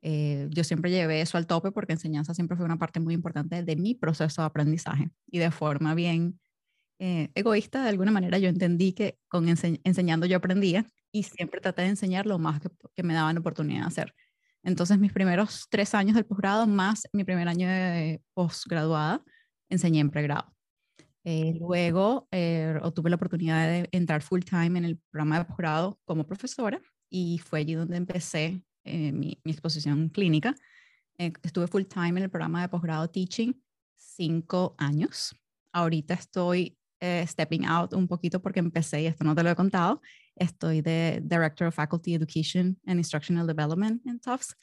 Eh, 0.00 0.48
yo 0.50 0.64
siempre 0.64 0.90
llevé 0.90 1.20
eso 1.20 1.36
al 1.36 1.46
tope 1.46 1.72
porque 1.72 1.92
enseñanza 1.92 2.32
siempre 2.32 2.56
fue 2.56 2.64
una 2.64 2.78
parte 2.78 3.00
muy 3.00 3.12
importante 3.12 3.62
de 3.62 3.76
mi 3.76 3.94
proceso 3.94 4.42
de 4.42 4.46
aprendizaje 4.46 5.10
y 5.26 5.38
de 5.38 5.50
forma 5.50 5.94
bien 5.94 6.40
eh, 6.98 7.30
egoísta, 7.34 7.82
de 7.82 7.90
alguna 7.90 8.10
manera 8.10 8.38
yo 8.38 8.48
entendí 8.48 8.92
que 8.92 9.18
con 9.28 9.48
enseñando 9.48 10.26
yo 10.26 10.36
aprendía 10.36 10.86
y 11.12 11.24
siempre 11.24 11.60
traté 11.60 11.82
de 11.82 11.88
enseñar 11.88 12.26
lo 12.26 12.38
más 12.38 12.60
que, 12.60 12.68
que, 12.94 13.02
me 13.02 13.14
daban 13.14 13.38
oportunidad 13.38 13.82
de 13.82 13.86
hacer. 13.86 14.14
Entonces 14.62 14.98
mis 14.98 15.12
primeros 15.12 15.66
tres 15.70 15.94
años 15.94 16.14
del 16.14 16.26
posgrado 16.26 16.66
más 16.66 17.06
mi 17.12 17.24
primer 17.24 17.48
año 17.48 17.68
de 17.68 18.20
posgraduada 18.34 19.22
enseñé 19.68 20.00
en 20.00 20.10
pregrado. 20.10 20.52
Eh, 21.24 21.54
luego 21.58 22.28
obtuve 22.82 23.10
la 23.10 23.16
oportunidad 23.16 23.66
de 23.66 23.88
entrar 23.90 24.22
full 24.22 24.42
time 24.42 24.78
en 24.78 24.84
el 24.84 24.98
programa 25.10 25.38
de 25.38 25.44
posgrado 25.44 25.98
como 26.04 26.24
profesora 26.24 26.80
y 27.10 27.38
fue 27.38 27.60
allí 27.60 27.74
donde 27.74 27.96
empecé 27.96 28.62
eh, 28.84 29.12
mi, 29.12 29.40
exposición 29.44 30.08
clínica. 30.08 30.54
Eh, 31.18 31.32
estuve 31.42 31.66
full 31.66 31.82
time 31.84 32.20
en 32.20 32.22
el 32.24 32.30
programa 32.30 32.62
de 32.62 32.68
posgrado 32.68 33.08
Teaching 33.10 33.60
cinco 33.96 34.76
años. 34.78 35.34
Ahorita 35.72 36.14
estoy 36.14 36.78
eh, 37.00 37.24
stepping 37.26 37.64
out 37.66 37.92
un 37.92 38.08
poquito 38.08 38.40
porque 38.40 38.60
empecé, 38.60 39.02
y 39.02 39.06
esto 39.06 39.24
no 39.24 39.34
te 39.34 39.42
lo 39.42 39.50
he 39.50 39.56
contado, 39.56 40.00
estoy 40.34 40.80
de 40.80 41.20
Director 41.22 41.68
of 41.68 41.74
Faculty 41.74 42.14
Education 42.14 42.78
and 42.86 42.98
Instructional 42.98 43.46
Development 43.46 44.04
en 44.06 44.20
Tufts. 44.20 44.56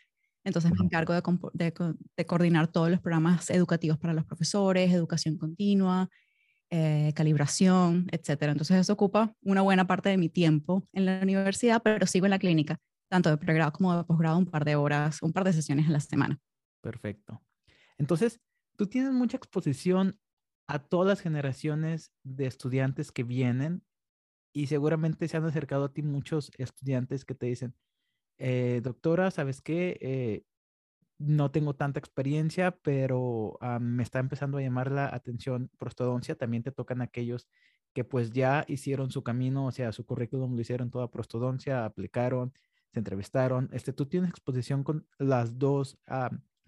Entonces 0.43 0.71
me 0.71 0.83
encargo 0.83 1.13
de, 1.13 1.21
de, 1.53 1.95
de, 2.17 2.25
coordinar 2.25 2.67
todos 2.67 2.89
los 2.89 2.99
programas 2.99 3.49
educativos 3.49 3.97
para 3.97 4.13
los 4.13 4.25
profesores, 4.25 4.91
educación 4.91 5.37
continua, 5.37 6.09
eh, 6.69 7.13
calibración, 7.15 8.07
etcétera. 8.11 8.51
Entonces 8.51 8.77
eso 8.77 8.93
ocupa 8.93 9.33
una 9.41 9.61
buena 9.61 9.85
parte 9.85 10.09
de 10.09 10.17
mi 10.17 10.27
tiempo 10.27 10.87
en 10.91 11.05
la 11.05 11.19
universidad, 11.21 11.81
pero 11.83 12.07
sigo 12.07 12.25
en 12.25 12.31
la 12.31 12.39
clínica, 12.39 12.79
tanto 13.09 13.29
de 13.29 13.37
pregrado 13.37 13.71
como 13.71 13.95
de 13.95 14.03
posgrado, 14.03 14.37
un 14.37 14.47
par 14.47 14.65
de 14.65 14.75
horas, 14.75 15.21
un 15.21 15.31
par 15.31 15.43
de 15.43 15.53
sesiones 15.53 15.87
a 15.87 15.91
la 15.91 15.99
semana. 15.99 16.39
Perfecto. 16.81 17.41
Entonces, 17.97 18.41
tú 18.75 18.87
tienes 18.87 19.13
mucha 19.13 19.37
exposición 19.37 20.19
a 20.73 20.79
todas 20.79 21.07
las 21.07 21.21
generaciones 21.21 22.11
de 22.23 22.47
estudiantes 22.47 23.11
que 23.11 23.21
vienen 23.21 23.83
y 24.53 24.65
seguramente 24.65 25.27
se 25.27 25.37
han 25.37 25.45
acercado 25.45 25.85
a 25.85 25.93
ti 25.93 26.01
muchos 26.01 26.51
estudiantes 26.57 27.25
que 27.25 27.35
te 27.35 27.45
dicen, 27.45 27.75
eh, 28.39 28.81
doctora, 28.83 29.29
¿sabes 29.29 29.61
qué? 29.61 29.99
Eh, 30.01 30.45
no 31.19 31.51
tengo 31.51 31.75
tanta 31.75 31.99
experiencia, 31.99 32.71
pero 32.81 33.59
me 33.79 34.01
está 34.01 34.17
empezando 34.17 34.57
a 34.57 34.61
llamar 34.61 34.91
la 34.91 35.13
atención 35.13 35.69
prostodoncia. 35.77 36.33
También 36.33 36.63
te 36.63 36.71
tocan 36.71 37.03
aquellos 37.03 37.47
que 37.93 38.03
pues 38.03 38.31
ya 38.31 38.65
hicieron 38.67 39.11
su 39.11 39.23
camino, 39.23 39.67
o 39.67 39.71
sea, 39.71 39.91
su 39.91 40.07
currículum 40.07 40.55
lo 40.55 40.61
hicieron 40.61 40.89
toda 40.89 41.11
prostodoncia, 41.11 41.85
aplicaron, 41.85 42.51
se 42.91 42.99
entrevistaron. 42.99 43.69
Este, 43.73 43.93
tú 43.93 44.07
tienes 44.07 44.31
exposición 44.31 44.83
con 44.83 45.07
las 45.19 45.59
dos 45.59 45.99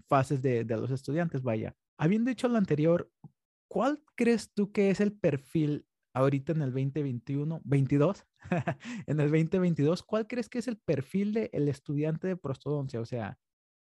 fases 0.08 0.44
de, 0.44 0.64
de 0.64 0.78
los 0.78 0.92
estudiantes, 0.92 1.42
vaya. 1.42 1.76
Habiendo 1.98 2.30
dicho 2.30 2.48
lo 2.48 2.58
anterior, 2.58 3.10
¿cuál 3.76 4.02
crees 4.16 4.54
tú 4.54 4.72
que 4.72 4.90
es 4.90 5.02
el 5.02 5.12
perfil 5.12 5.86
ahorita 6.14 6.54
en 6.54 6.62
el 6.62 6.72
2021, 6.72 7.60
22, 7.66 8.26
en 9.06 9.20
el 9.20 9.30
2022, 9.30 10.02
¿cuál 10.02 10.28
crees 10.28 10.48
que 10.48 10.60
es 10.60 10.70
el 10.70 10.78
perfil 10.78 11.34
del 11.34 11.68
estudiante 11.68 12.26
de 12.26 12.38
prostodoncia? 12.38 13.02
O 13.02 13.06
sea, 13.06 13.38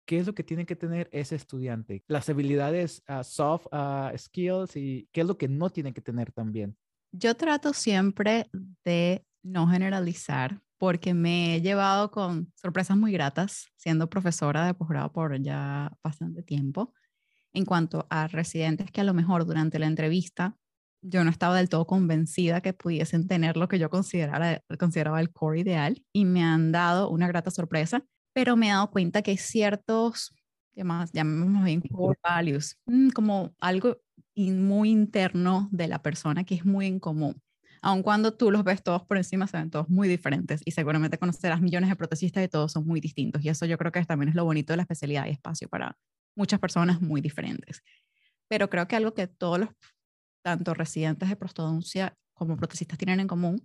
¿qué 0.08 0.20
es 0.20 0.26
lo 0.26 0.34
que 0.34 0.46
tiene 0.46 0.66
que 0.66 0.78
tener 0.78 1.10
ese 1.12 1.36
estudiante? 1.36 2.02
Las 2.08 2.30
habilidades 2.30 3.04
ah, 3.08 3.26
soft 3.26 3.68
ah, 3.74 4.14
skills 4.16 4.78
y 4.78 5.10
qué 5.12 5.20
es 5.20 5.28
lo 5.28 5.38
que 5.38 5.50
no 5.50 5.70
tiene 5.70 5.94
que 5.94 6.00
tener 6.00 6.32
también. 6.32 6.78
Yo 7.12 7.36
trato 7.36 7.74
siempre 7.74 8.50
de 8.86 9.26
no 9.44 9.68
generalizar 9.68 10.62
porque 10.78 11.14
me 11.14 11.58
he 11.58 11.62
llevado 11.62 12.10
con 12.10 12.54
sorpresas 12.56 12.96
muy 12.96 13.12
gratas 13.12 13.68
siendo 13.76 14.10
profesora 14.10 14.66
de 14.66 14.76
posgrado 14.76 15.12
por 15.12 15.38
ya 15.42 15.92
bastante 16.02 16.42
tiempo 16.42 16.94
en 17.54 17.66
cuanto 17.66 18.08
a 18.10 18.28
residentes 18.28 18.92
que 18.92 19.02
a 19.02 19.04
lo 19.04 19.14
mejor 19.14 19.46
durante 19.46 19.80
la 19.80 19.88
entrevista 19.88 20.58
yo 21.04 21.24
no 21.24 21.30
estaba 21.30 21.58
del 21.58 21.70
todo 21.70 21.86
convencida 21.86 22.62
que 22.62 22.74
pudiesen 22.74 23.28
tener 23.28 23.58
lo 23.58 23.68
que 23.68 23.78
yo 23.78 23.90
consideraba 23.90 25.20
el 25.20 25.32
core 25.34 25.60
ideal 25.60 26.02
y 26.14 26.26
me 26.26 26.44
han 26.44 26.72
dado 26.72 27.10
una 27.10 27.28
grata 27.28 27.52
sorpresa, 27.52 28.06
pero 28.34 28.56
me 28.56 28.68
he 28.68 28.70
dado 28.70 28.90
cuenta 28.90 29.22
que 29.22 29.38
ciertos, 29.38 30.34
llamémoslo 30.76 31.64
bien, 31.64 31.82
core 31.82 32.18
values, 32.24 32.78
mm, 32.86 33.10
como 33.10 33.54
algo 33.60 33.98
muy 34.36 34.90
interno 34.90 35.70
de 35.72 35.88
la 35.88 36.02
persona 36.02 36.44
que 36.44 36.56
es 36.56 36.66
muy 36.66 36.88
en 36.88 37.00
común. 37.00 37.42
Aun 37.82 38.02
cuando 38.02 38.34
tú 38.34 38.50
los 38.50 38.64
ves 38.64 38.82
todos 38.82 39.04
por 39.04 39.18
encima, 39.18 39.46
se 39.48 39.58
ven 39.58 39.70
todos 39.70 39.90
muy 39.90 40.08
diferentes 40.08 40.62
y 40.64 40.72
seguramente 40.72 41.18
conocerás 41.18 41.62
millones 41.62 41.90
de 41.90 41.98
protesistas 41.98 42.44
y 42.44 42.48
todos 42.48 42.72
son 42.72 42.88
muy 42.88 43.02
distintos. 43.02 43.44
Y 43.44 43.50
eso 43.50 43.66
yo 43.66 43.78
creo 43.78 43.92
que 43.92 44.04
también 44.06 44.30
es 44.30 44.36
lo 44.36 44.46
bonito 44.46 44.72
de 44.72 44.78
la 44.78 44.84
especialidad 44.84 45.26
y 45.28 45.32
espacio 45.32 45.68
para 45.68 45.98
muchas 46.36 46.60
personas 46.60 47.02
muy 47.02 47.22
diferentes. 47.22 47.84
Pero 48.48 48.70
creo 48.70 48.88
que 48.88 48.96
algo 48.96 49.14
que 49.14 49.28
todos 49.28 49.60
los, 49.60 49.70
tanto 50.44 50.74
residentes 50.74 51.30
de 51.30 51.36
prostodoncia 51.36 52.18
como 52.34 52.58
protesistas 52.58 52.98
tienen 52.98 53.20
en 53.20 53.28
común 53.28 53.64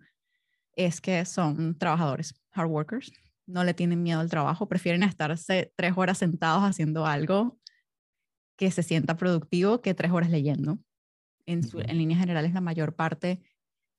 es 0.76 1.00
que 1.00 1.24
son 1.24 1.76
trabajadores, 1.76 2.34
hard 2.52 2.68
workers, 2.68 3.12
no 3.46 3.64
le 3.64 3.74
tienen 3.74 4.02
miedo 4.02 4.20
al 4.20 4.30
trabajo, 4.30 4.68
prefieren 4.68 5.02
estarse 5.02 5.72
tres 5.74 5.94
horas 5.96 6.18
sentados 6.18 6.62
haciendo 6.62 7.06
algo 7.06 7.58
que 8.56 8.70
se 8.70 8.82
sienta 8.82 9.16
productivo 9.16 9.80
que 9.80 9.94
tres 9.94 10.12
horas 10.12 10.30
leyendo. 10.30 10.78
En, 11.46 11.62
en 11.74 11.98
líneas 11.98 12.20
generales, 12.20 12.52
la 12.52 12.60
mayor 12.60 12.94
parte 12.94 13.40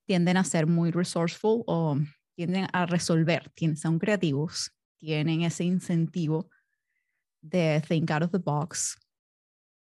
tienden 0.06 0.38
a 0.38 0.44
ser 0.44 0.68
muy 0.68 0.92
resourceful 0.92 1.64
o 1.66 1.98
tienden 2.36 2.68
a 2.72 2.86
resolver, 2.86 3.50
tienen, 3.56 3.76
son 3.76 4.00
creativos, 4.00 4.72
tienen 4.98 5.42
ese 5.42 5.64
incentivo 5.64 6.50
de 7.42 7.82
think 7.88 8.12
out 8.12 8.24
of 8.24 8.32
the 8.32 8.38
box. 8.38 8.98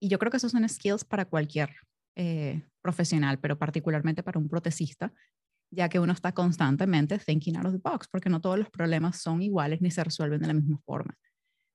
Y 0.00 0.08
yo 0.08 0.18
creo 0.18 0.30
que 0.30 0.38
esos 0.38 0.52
son 0.52 0.68
skills 0.68 1.04
para 1.04 1.24
cualquier 1.24 1.70
eh, 2.16 2.62
profesional, 2.82 3.38
pero 3.38 3.58
particularmente 3.58 4.22
para 4.22 4.38
un 4.38 4.48
protecista, 4.48 5.12
ya 5.70 5.88
que 5.88 6.00
uno 6.00 6.12
está 6.12 6.32
constantemente 6.32 7.18
thinking 7.18 7.56
out 7.56 7.66
of 7.66 7.72
the 7.72 7.80
box, 7.82 8.08
porque 8.08 8.30
no 8.30 8.40
todos 8.40 8.58
los 8.58 8.70
problemas 8.70 9.20
son 9.20 9.42
iguales 9.42 9.80
ni 9.80 9.90
se 9.90 10.02
resuelven 10.02 10.40
de 10.40 10.46
la 10.46 10.54
misma 10.54 10.78
forma. 10.84 11.16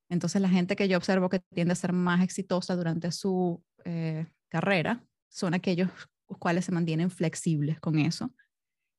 Entonces, 0.10 0.42
la 0.42 0.50
gente 0.50 0.76
que 0.76 0.88
yo 0.88 0.98
observo 0.98 1.30
que 1.30 1.40
tiende 1.54 1.74
a 1.74 1.76
ser 1.76 1.94
más 1.94 2.24
exitosa 2.24 2.76
durante 2.76 3.12
su 3.12 3.64
eh, 3.86 4.28
carrera 4.50 5.04
son 5.30 5.54
aquellos 5.54 5.90
cuales 6.40 6.66
se 6.66 6.72
mantienen 6.72 7.10
flexibles 7.10 7.80
con 7.80 7.98
eso, 8.00 8.34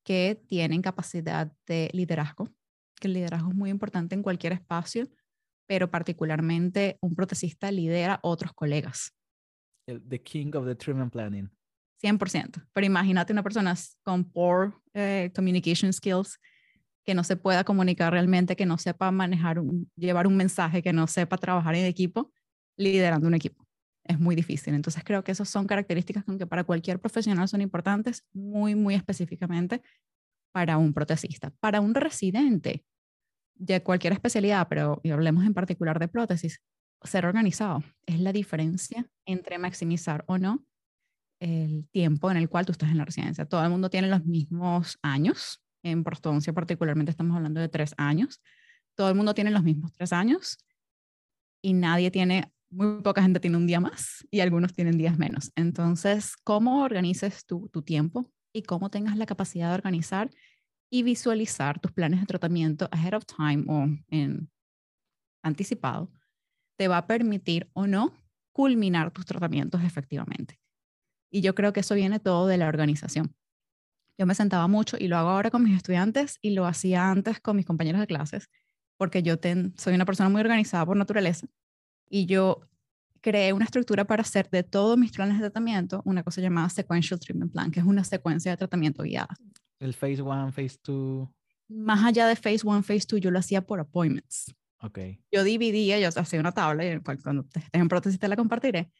que 0.03 0.41
tienen 0.47 0.81
capacidad 0.81 1.51
de 1.65 1.89
liderazgo, 1.93 2.49
que 2.95 3.07
el 3.07 3.13
liderazgo 3.13 3.49
es 3.51 3.55
muy 3.55 3.69
importante 3.69 4.15
en 4.15 4.23
cualquier 4.23 4.53
espacio 4.53 5.07
pero 5.67 5.91
particularmente 5.91 6.97
un 7.01 7.15
protecista 7.15 7.71
lidera 7.71 8.19
otros 8.23 8.53
colegas. 8.53 9.13
El, 9.85 10.01
the 10.07 10.21
king 10.21 10.51
of 10.55 10.65
the 10.65 10.75
treatment 10.75 11.11
planning. 11.11 11.49
100%. 12.01 12.67
Pero 12.73 12.85
imagínate 12.85 13.33
una 13.33 13.43
persona 13.43 13.75
con 14.03 14.23
poor 14.23 14.81
eh, 14.93 15.31
communication 15.35 15.91
skills, 15.91 16.39
que 17.05 17.15
no 17.15 17.23
se 17.23 17.37
pueda 17.37 17.63
comunicar 17.63 18.11
realmente, 18.11 18.55
que 18.55 18.65
no 18.65 18.77
sepa 18.77 19.11
manejar, 19.11 19.61
llevar 19.95 20.27
un 20.27 20.35
mensaje, 20.35 20.81
que 20.83 20.93
no 20.93 21.07
sepa 21.07 21.37
trabajar 21.37 21.75
en 21.75 21.85
equipo, 21.85 22.31
liderando 22.77 23.27
un 23.27 23.33
equipo. 23.33 23.65
Es 24.03 24.19
muy 24.19 24.35
difícil. 24.35 24.73
Entonces 24.73 25.03
creo 25.05 25.23
que 25.23 25.31
esas 25.31 25.49
son 25.49 25.67
características 25.67 26.23
que 26.37 26.45
para 26.45 26.63
cualquier 26.65 26.99
profesional 26.99 27.47
son 27.47 27.61
importantes, 27.61 28.25
muy, 28.33 28.75
muy 28.75 28.93
específicamente 28.93 29.81
para 30.51 30.77
un 30.77 30.93
protecista. 30.93 31.51
Para 31.59 31.81
un 31.81 31.95
residente, 31.95 32.83
de 33.59 33.81
cualquier 33.83 34.13
especialidad, 34.13 34.67
pero 34.69 34.99
y 35.03 35.11
hablemos 35.11 35.45
en 35.45 35.53
particular 35.53 35.99
de 35.99 36.07
prótesis, 36.07 36.61
ser 37.03 37.25
organizado 37.25 37.83
es 38.05 38.19
la 38.19 38.33
diferencia 38.33 39.07
entre 39.25 39.57
maximizar 39.57 40.23
o 40.27 40.37
no 40.37 40.65
el 41.39 41.87
tiempo 41.91 42.31
en 42.31 42.37
el 42.37 42.49
cual 42.49 42.65
tú 42.65 42.71
estás 42.71 42.89
en 42.89 42.97
la 42.97 43.05
residencia. 43.05 43.45
Todo 43.45 43.63
el 43.63 43.69
mundo 43.69 43.89
tiene 43.89 44.07
los 44.07 44.25
mismos 44.25 44.97
años, 45.03 45.63
en 45.83 46.03
prostodoncia 46.03 46.53
particularmente 46.53 47.11
estamos 47.11 47.35
hablando 47.35 47.61
de 47.61 47.69
tres 47.69 47.93
años, 47.97 48.41
todo 48.95 49.09
el 49.09 49.15
mundo 49.15 49.33
tiene 49.33 49.51
los 49.51 49.63
mismos 49.63 49.93
tres 49.93 50.11
años 50.11 50.57
y 51.61 51.73
nadie 51.73 52.09
tiene, 52.09 52.51
muy 52.69 53.01
poca 53.01 53.21
gente 53.21 53.39
tiene 53.39 53.57
un 53.57 53.67
día 53.67 53.79
más 53.79 54.25
y 54.31 54.39
algunos 54.39 54.73
tienen 54.73 54.97
días 54.97 55.17
menos. 55.17 55.51
Entonces, 55.55 56.35
¿cómo 56.43 56.83
organices 56.83 57.45
tu, 57.45 57.69
tu 57.69 57.83
tiempo 57.83 58.31
y 58.51 58.63
cómo 58.63 58.89
tengas 58.89 59.15
la 59.17 59.27
capacidad 59.27 59.69
de 59.69 59.75
organizar 59.75 60.31
y 60.89 61.03
visualizar 61.03 61.79
tus 61.79 61.91
planes 61.91 62.19
de 62.19 62.25
tratamiento 62.25 62.87
ahead 62.91 63.13
of 63.13 63.25
time 63.25 63.65
o 63.67 63.87
en 64.09 64.49
anticipado 65.43 66.11
te 66.77 66.87
va 66.87 66.97
a 66.97 67.07
permitir 67.07 67.69
o 67.73 67.87
no 67.87 68.13
culminar 68.51 69.11
tus 69.11 69.25
tratamientos 69.25 69.83
efectivamente. 69.83 70.59
Y 71.29 71.41
yo 71.41 71.55
creo 71.55 71.73
que 71.73 71.81
eso 71.81 71.95
viene 71.95 72.19
todo 72.19 72.47
de 72.47 72.57
la 72.57 72.67
organización. 72.67 73.35
Yo 74.17 74.25
me 74.25 74.35
sentaba 74.35 74.67
mucho 74.67 74.97
y 74.99 75.07
lo 75.07 75.17
hago 75.17 75.29
ahora 75.29 75.51
con 75.51 75.63
mis 75.63 75.75
estudiantes 75.75 76.39
y 76.41 76.51
lo 76.51 76.65
hacía 76.65 77.11
antes 77.11 77.39
con 77.39 77.55
mis 77.55 77.65
compañeros 77.65 78.01
de 78.01 78.07
clases, 78.07 78.49
porque 78.97 79.21
yo 79.21 79.35
soy 79.77 79.93
una 79.93 80.05
persona 80.05 80.29
muy 80.29 80.41
organizada 80.41 80.85
por 80.85 80.97
naturaleza 80.97 81.47
y 82.09 82.25
yo 82.25 82.61
creé 83.21 83.53
una 83.53 83.65
estructura 83.65 84.05
para 84.05 84.21
hacer 84.21 84.49
de 84.49 84.63
todos 84.63 84.97
mis 84.97 85.11
planes 85.11 85.35
de 85.35 85.41
tratamiento 85.41 86.01
una 86.05 86.23
cosa 86.23 86.41
llamada 86.41 86.69
sequential 86.69 87.19
treatment 87.19 87.51
plan, 87.51 87.71
que 87.71 87.79
es 87.79 87.85
una 87.85 88.03
secuencia 88.03 88.51
de 88.51 88.57
tratamiento 88.57 89.03
guiada. 89.03 89.35
El 89.79 89.93
phase 89.93 90.21
one, 90.21 90.51
phase 90.51 90.77
two. 90.81 91.31
Más 91.69 92.03
allá 92.03 92.27
de 92.27 92.35
phase 92.35 92.61
one, 92.63 92.81
phase 92.81 93.05
two, 93.05 93.17
yo 93.17 93.29
lo 93.31 93.39
hacía 93.39 93.61
por 93.61 93.79
appointments. 93.79 94.53
Ok. 94.81 94.99
Yo 95.31 95.43
dividía, 95.43 95.99
yo 95.99 96.07
hacía 96.07 96.39
una 96.39 96.51
tabla, 96.51 96.85
y 96.85 96.99
cuando 96.99 97.43
estés 97.43 97.63
en 97.71 97.87
prótesis 97.87 98.19
te 98.19 98.27
la 98.27 98.35
compartiré, 98.35 98.91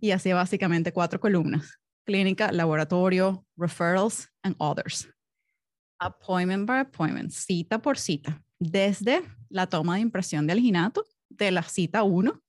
y 0.00 0.10
hacía 0.10 0.34
básicamente 0.34 0.92
cuatro 0.92 1.20
columnas. 1.20 1.78
Clínica, 2.04 2.50
laboratorio, 2.52 3.44
referrals, 3.56 4.28
and 4.42 4.56
others. 4.58 5.08
Appointment 5.98 6.66
by 6.66 6.80
appointment, 6.80 7.30
cita 7.30 7.80
por 7.80 7.98
cita. 7.98 8.42
Desde 8.58 9.22
la 9.48 9.66
toma 9.66 9.96
de 9.96 10.00
impresión 10.00 10.46
de 10.46 10.54
alginato, 10.54 11.04
de 11.28 11.50
la 11.50 11.62
cita 11.62 12.02
1, 12.02 12.42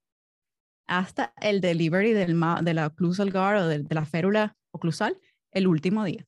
hasta 0.88 1.34
el 1.42 1.62
delivery 1.62 2.14
del, 2.14 2.40
de 2.64 2.74
la 2.74 2.88
occlusal 2.88 3.32
guard 3.32 3.64
o 3.64 3.68
de, 3.68 3.80
de 3.80 3.96
la 3.96 4.06
férula 4.06 4.58
oclusal 4.72 5.18
el 5.52 5.68
último 5.68 6.04
día 6.04 6.26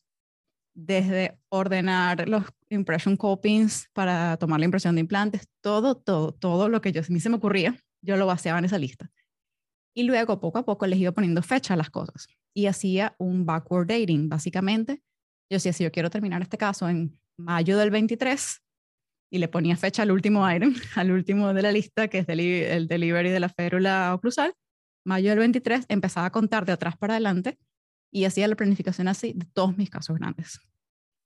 desde 0.73 1.37
ordenar 1.49 2.27
los 2.27 2.45
impression 2.69 3.15
copings 3.15 3.89
para 3.93 4.37
tomar 4.37 4.59
la 4.59 4.65
impresión 4.65 4.95
de 4.95 5.01
implantes, 5.01 5.47
todo, 5.61 5.95
todo, 5.95 6.31
todo 6.33 6.69
lo 6.69 6.81
que 6.81 6.91
yo, 6.91 7.01
a 7.01 7.05
mí 7.09 7.19
se 7.19 7.29
me 7.29 7.35
ocurría, 7.35 7.77
yo 8.01 8.17
lo 8.17 8.25
vaciaba 8.25 8.59
en 8.59 8.65
esa 8.65 8.77
lista. 8.77 9.09
Y 9.95 10.03
luego, 10.03 10.39
poco 10.39 10.57
a 10.57 10.65
poco, 10.65 10.87
les 10.87 10.99
iba 10.99 11.11
poniendo 11.11 11.43
fecha 11.43 11.75
a 11.75 11.77
las 11.77 11.91
cosas. 11.91 12.27
Y 12.53 12.65
hacía 12.65 13.15
un 13.19 13.45
backward 13.45 13.87
dating, 13.87 14.27
básicamente. 14.27 15.03
Yo 15.49 15.57
decía, 15.57 15.73
si 15.73 15.83
yo 15.83 15.91
quiero 15.91 16.09
terminar 16.09 16.41
este 16.41 16.57
caso 16.57 16.89
en 16.89 17.19
mayo 17.37 17.77
del 17.77 17.91
23, 17.91 18.61
y 19.31 19.37
le 19.37 19.47
ponía 19.47 19.77
fecha 19.77 20.01
al 20.03 20.11
último 20.11 20.49
item, 20.49 20.73
al 20.95 21.11
último 21.11 21.53
de 21.53 21.61
la 21.61 21.71
lista, 21.71 22.07
que 22.07 22.19
es 22.19 22.29
el 22.29 22.87
delivery 22.87 23.29
de 23.29 23.39
la 23.39 23.49
férula 23.49 24.13
oclusal, 24.15 24.53
mayo 25.05 25.29
del 25.29 25.39
23, 25.39 25.85
empezaba 25.89 26.27
a 26.27 26.31
contar 26.31 26.65
de 26.65 26.71
atrás 26.71 26.97
para 26.97 27.13
adelante 27.13 27.59
y 28.13 28.25
hacía 28.25 28.47
la 28.47 28.55
planificación 28.55 29.07
así 29.07 29.33
de 29.33 29.45
todos 29.47 29.75
mis 29.75 29.89
casos 29.89 30.17
grandes. 30.17 30.61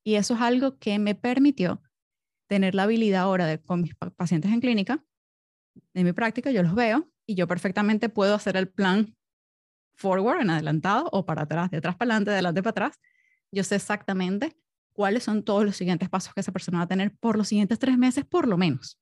Y 0.02 0.14
eso 0.14 0.34
es 0.34 0.40
algo 0.40 0.78
que 0.78 0.98
me 0.98 1.14
permitió 1.14 1.82
tener 2.48 2.74
la 2.74 2.84
habilidad 2.84 3.22
ahora 3.22 3.46
de 3.46 3.60
con 3.60 3.82
mis 3.82 3.94
pacientes 3.94 4.50
en 4.50 4.60
clínica, 4.60 5.04
en 5.92 6.06
mi 6.06 6.12
práctica 6.12 6.50
yo 6.50 6.62
los 6.62 6.74
veo 6.74 7.08
y 7.26 7.34
yo 7.34 7.46
perfectamente 7.46 8.08
puedo 8.08 8.34
hacer 8.34 8.56
el 8.56 8.68
plan 8.68 9.14
forward, 9.96 10.40
en 10.40 10.50
adelantado 10.50 11.08
o 11.12 11.26
para 11.26 11.42
atrás, 11.42 11.70
de 11.70 11.76
atrás 11.76 11.94
para 11.94 12.12
adelante, 12.12 12.30
de 12.30 12.36
adelante 12.36 12.62
para 12.62 12.70
atrás. 12.70 13.00
Yo 13.52 13.62
sé 13.64 13.76
exactamente 13.76 14.56
cuáles 14.94 15.24
son 15.24 15.42
todos 15.42 15.64
los 15.64 15.76
siguientes 15.76 16.08
pasos 16.08 16.32
que 16.32 16.40
esa 16.40 16.52
persona 16.52 16.78
va 16.78 16.84
a 16.84 16.88
tener 16.88 17.14
por 17.18 17.36
los 17.36 17.48
siguientes 17.48 17.78
tres 17.78 17.98
meses, 17.98 18.24
por 18.24 18.48
lo 18.48 18.56
menos. 18.56 18.98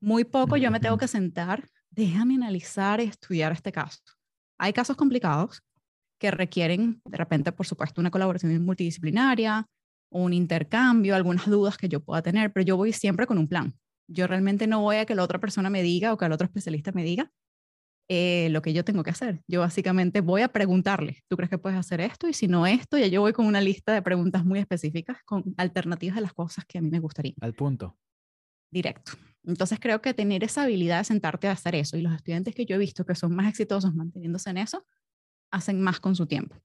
Muy 0.00 0.24
poco 0.24 0.58
yo 0.58 0.70
me 0.70 0.80
tengo 0.80 0.98
que 0.98 1.08
sentar, 1.08 1.66
déjame 1.90 2.34
analizar 2.34 3.00
y 3.00 3.04
estudiar 3.04 3.52
este 3.52 3.72
caso. 3.72 4.00
Hay 4.58 4.74
casos 4.74 4.96
complicados 4.96 5.62
que 6.22 6.30
requieren, 6.30 7.02
de 7.04 7.16
repente, 7.16 7.50
por 7.50 7.66
supuesto, 7.66 8.00
una 8.00 8.12
colaboración 8.12 8.64
multidisciplinaria, 8.64 9.66
un 10.08 10.32
intercambio, 10.32 11.16
algunas 11.16 11.46
dudas 11.50 11.76
que 11.76 11.88
yo 11.88 11.98
pueda 11.98 12.22
tener, 12.22 12.52
pero 12.52 12.64
yo 12.64 12.76
voy 12.76 12.92
siempre 12.92 13.26
con 13.26 13.38
un 13.38 13.48
plan. 13.48 13.74
Yo 14.08 14.28
realmente 14.28 14.68
no 14.68 14.82
voy 14.82 14.96
a 14.98 15.04
que 15.04 15.16
la 15.16 15.24
otra 15.24 15.40
persona 15.40 15.68
me 15.68 15.82
diga 15.82 16.12
o 16.12 16.16
que 16.16 16.24
el 16.24 16.30
otro 16.30 16.44
especialista 16.44 16.92
me 16.92 17.02
diga, 17.02 17.32
eh, 18.08 18.50
lo 18.50 18.62
que 18.62 18.72
yo 18.72 18.84
tengo 18.84 19.02
que 19.02 19.10
hacer. 19.10 19.42
Yo 19.48 19.58
básicamente 19.58 20.20
voy 20.20 20.42
a 20.42 20.48
preguntarle, 20.48 21.24
¿tú 21.28 21.36
crees 21.36 21.50
que 21.50 21.58
puedes 21.58 21.76
hacer 21.76 22.00
esto? 22.00 22.28
Y 22.28 22.34
si 22.34 22.46
no 22.46 22.68
esto, 22.68 22.98
ya 22.98 23.08
yo 23.08 23.20
voy 23.20 23.32
con 23.32 23.44
una 23.46 23.60
lista 23.60 23.92
de 23.92 24.00
preguntas 24.00 24.44
muy 24.44 24.60
específicas 24.60 25.18
con 25.24 25.42
alternativas 25.56 26.18
a 26.18 26.20
las 26.20 26.34
cosas 26.34 26.64
que 26.66 26.78
a 26.78 26.82
mí 26.82 26.88
me 26.88 27.00
gustaría. 27.00 27.34
Al 27.40 27.54
punto. 27.54 27.96
Directo. 28.70 29.12
Entonces 29.44 29.80
creo 29.80 30.00
que 30.00 30.14
tener 30.14 30.44
esa 30.44 30.62
habilidad 30.62 30.98
de 30.98 31.04
sentarte 31.04 31.48
a 31.48 31.52
hacer 31.52 31.74
eso 31.74 31.96
y 31.96 32.02
los 32.02 32.14
estudiantes 32.14 32.54
que 32.54 32.64
yo 32.64 32.76
he 32.76 32.78
visto 32.78 33.04
que 33.04 33.16
son 33.16 33.34
más 33.34 33.48
exitosos 33.48 33.92
manteniéndose 33.92 34.50
en 34.50 34.58
eso, 34.58 34.86
hacen 35.52 35.80
más 35.80 36.00
con 36.00 36.16
su 36.16 36.26
tiempo. 36.26 36.56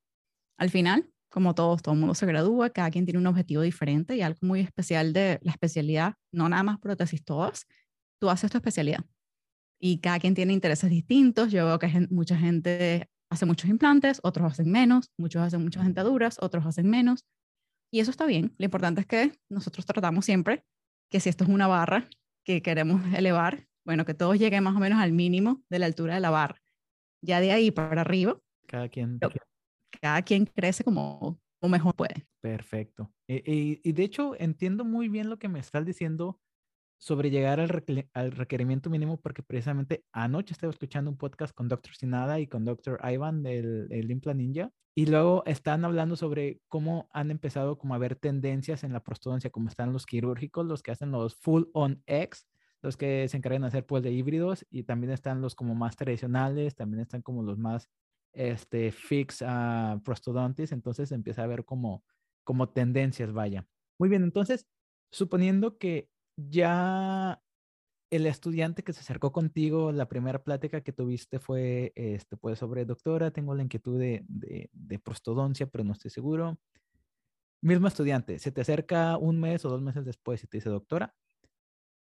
Al 0.58 0.72
final, 0.72 1.08
como 1.30 1.54
todos, 1.54 1.82
todo 1.84 1.94
mundo 1.94 2.16
se 2.16 2.26
gradúa, 2.26 2.72
cada 2.72 2.90
quien 2.90 3.06
tiene 3.06 3.20
un 3.20 3.28
objetivo 3.28 3.62
diferente 3.62 4.16
y 4.16 4.22
algo 4.22 4.40
muy 4.42 4.62
especial 4.62 5.14
de 5.14 5.40
la 5.44 5.52
especialidad, 5.52 6.16
no 6.32 6.50
nada 6.50 6.64
más 6.64 6.80
prótesis 6.80 7.24
todas, 7.24 7.68
tú 8.20 8.30
haces 8.30 8.50
tu 8.50 8.58
especialidad. 8.58 9.06
Y 9.80 10.00
cada 10.00 10.20
quien 10.20 10.34
tiene 10.34 10.54
intereses 10.54 10.90
distintos. 10.90 11.52
Yo 11.52 11.66
veo 11.66 11.78
que 11.78 12.08
mucha 12.10 12.36
gente 12.36 13.10
hace 13.30 13.46
muchos 13.46 13.70
implantes, 13.70 14.20
otros 14.24 14.52
hacen 14.52 14.72
menos, 14.72 15.12
muchos 15.18 15.42
hacen 15.42 15.62
muchas 15.62 15.84
dentaduras, 15.84 16.38
otros 16.42 16.66
hacen 16.66 16.90
menos. 16.90 17.26
Y 17.92 18.00
eso 18.00 18.12
está 18.12 18.26
bien. 18.26 18.56
Lo 18.58 18.66
importante 18.66 19.02
es 19.02 19.08
que 19.08 19.40
nosotros 19.50 19.86
tratamos 19.86 20.26
siempre 20.26 20.66
que 21.12 21.20
si 21.20 21.30
esto 21.30 21.44
es 21.44 21.50
una 21.50 21.68
barra 21.68 22.10
que 22.44 22.62
queremos 22.62 23.02
elevar, 23.14 23.68
bueno, 23.86 24.06
que 24.06 24.14
todos 24.14 24.38
lleguen 24.38 24.64
más 24.64 24.76
o 24.76 24.80
menos 24.80 25.00
al 25.00 25.14
mínimo 25.14 25.64
de 25.70 25.80
la 25.80 25.86
altura 25.86 26.16
de 26.16 26.20
la 26.22 26.30
barra. 26.30 26.62
Ya 27.22 27.40
de 27.40 27.52
ahí 27.52 27.72
para 27.72 28.02
arriba. 28.02 28.40
Cada 28.68 28.90
quien. 28.90 29.20
cada 30.02 30.22
quien 30.22 30.46
crece 30.46 30.84
como, 30.84 31.40
como 31.60 31.72
mejor 31.72 31.96
puede. 31.96 32.28
Perfecto. 32.42 33.12
Y, 33.28 33.80
y, 33.88 33.92
de 33.94 34.04
hecho 34.04 34.36
entiendo 34.40 34.86
muy 34.86 35.10
bien 35.10 35.30
lo 35.30 35.38
que 35.40 35.50
me 35.50 35.60
estás 35.60 35.86
diciendo 35.86 36.40
sobre 37.00 37.30
llegar 37.30 37.60
al, 37.60 37.84
al, 38.14 38.32
requerimiento 38.32 38.90
mínimo 38.90 39.20
porque 39.22 39.44
precisamente 39.44 40.04
anoche 40.12 40.54
estaba 40.54 40.72
escuchando 40.72 41.12
un 41.12 41.18
podcast 41.18 41.54
con 41.54 41.68
Dr. 41.68 41.96
Sinada 41.96 42.40
y 42.40 42.48
con 42.48 42.66
Dr. 42.66 43.00
Ivan 43.04 43.44
del 43.44 43.88
el 43.92 44.12
Implant 44.12 44.40
Ninja 44.40 44.72
y 44.98 45.06
luego 45.06 45.44
están 45.46 45.86
hablando 45.86 46.16
sobre 46.16 46.60
cómo 46.68 47.08
han 47.14 47.30
empezado 47.30 47.78
como 47.78 47.94
a 47.94 48.00
ver 48.00 48.16
tendencias 48.16 48.84
en 48.84 48.94
la 48.94 49.04
prostodoncia, 49.04 49.52
como 49.52 49.70
están 49.70 49.94
los 49.94 50.08
quirúrgicos, 50.08 50.66
los 50.66 50.82
que 50.82 50.90
hacen 50.90 51.12
los 51.12 51.36
full 51.36 51.66
on 51.74 52.02
X, 52.08 52.48
los 52.82 52.98
que 52.98 53.28
se 53.28 53.38
encargan 53.38 53.62
de 53.62 53.68
hacer 53.68 53.86
pues 53.86 54.02
de 54.02 54.12
híbridos 54.12 54.66
y 54.72 54.86
también 54.86 55.14
están 55.14 55.40
los 55.40 55.54
como 55.54 55.76
más 55.76 55.96
tradicionales, 55.96 56.76
también 56.76 57.02
están 57.02 57.22
como 57.22 57.44
los 57.44 57.60
más 57.60 57.92
este 58.38 58.92
fix 58.92 59.42
uh, 59.42 60.02
prostodontis, 60.04 60.72
entonces 60.72 61.12
empieza 61.12 61.44
a 61.44 61.48
ver 61.48 61.66
como 61.66 62.04
como 62.48 62.70
tendencias, 62.70 63.34
vaya. 63.34 63.68
Muy 64.00 64.08
bien, 64.08 64.24
entonces 64.24 64.68
suponiendo 65.12 65.78
que 65.78 66.10
ya 66.38 67.42
el 68.10 68.26
estudiante 68.26 68.84
que 68.84 68.94
se 68.94 69.02
acercó 69.02 69.34
contigo, 69.34 69.92
la 69.92 70.08
primera 70.08 70.42
plática 70.42 70.80
que 70.80 70.94
tuviste 70.94 71.40
fue 71.40 71.92
este, 71.96 72.38
pues 72.38 72.60
sobre 72.60 72.86
doctora, 72.86 73.32
tengo 73.32 73.54
la 73.54 73.64
inquietud 73.64 74.00
de, 74.00 74.24
de, 74.30 75.00
prostodoncia, 75.00 75.68
pero 75.68 75.84
no 75.84 75.92
estoy 75.92 76.10
seguro. 76.10 76.58
Mismo 77.62 77.90
estudiante, 77.90 78.40
se 78.40 78.54
te 78.54 78.62
acerca 78.62 79.18
un 79.18 79.42
mes 79.42 79.66
o 79.66 79.70
dos 79.70 79.82
meses 79.82 80.06
después 80.06 80.42
y 80.42 80.48
te 80.48 80.58
dice, 80.58 80.70
doctora, 80.70 81.14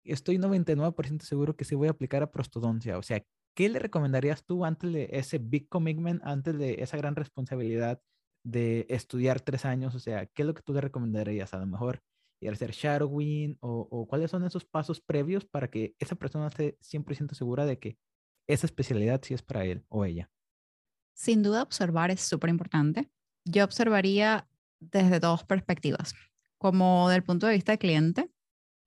estoy 0.05 0.37
99% 0.37 1.21
seguro 1.21 1.57
que 1.57 1.65
sí 1.65 1.75
voy 1.75 1.89
a 1.89 1.91
aplicar 1.91 2.23
a 2.23 2.31
prostodoncia. 2.31 2.97
O 2.97 3.03
sea, 3.03 3.21
¿qué 3.60 3.67
le 3.67 3.78
recomendarías 3.78 4.45
tú 4.45 4.63
antes 4.63 4.93
de 4.93 5.10
ese 5.12 5.38
big 5.38 5.67
commitment, 5.67 6.22
antes 6.24 6.58
de 6.58 6.82
esa 6.82 6.95
gran 6.95 7.17
responsabilidad 7.17 8.02
de 8.45 8.86
estudiar 8.88 9.41
tres 9.41 9.65
años? 9.65 9.93
O 9.95 10.00
sea, 10.00 10.28
¿qué 10.28 10.43
es 10.43 10.45
lo 10.45 10.54
que 10.54 10.62
tú 10.62 10.72
le 10.74 10.80
recomendarías? 10.80 11.54
A 11.54 11.58
lo 11.58 11.67
mejor 11.67 12.02
y 12.41 12.48
hacer 12.48 12.72
shadowing 12.72 13.58
o, 13.60 13.86
o 13.91 14.08
cuáles 14.08 14.32
son 14.32 14.45
esos 14.45 14.63
pasos 14.63 15.02
previos 15.02 15.43
para 15.43 15.69
que 15.69 15.93
esa 16.00 16.15
persona 16.15 16.48
esté 16.48 16.78
100% 16.80 17.34
segura 17.34 17.65
de 17.65 17.78
que 17.80 17.98
esa 18.48 18.65
especialidad 18.65 19.19
sí 19.26 19.34
es 19.34 19.41
para 19.41 19.65
él 19.65 19.84
o 19.89 20.06
ella? 20.06 20.32
Sin 21.13 21.43
duda, 21.43 21.62
observar 21.62 22.12
es 22.12 22.22
súper 22.22 22.52
importante. 22.52 23.12
Yo 23.43 23.65
observaría 23.65 24.48
desde 24.80 25.19
dos 25.19 25.43
perspectivas, 25.43 26.13
como 26.58 27.10
del 27.10 27.26
punto 27.26 27.45
de 27.45 27.56
vista 27.56 27.74
del 27.74 27.80
cliente, 27.80 28.32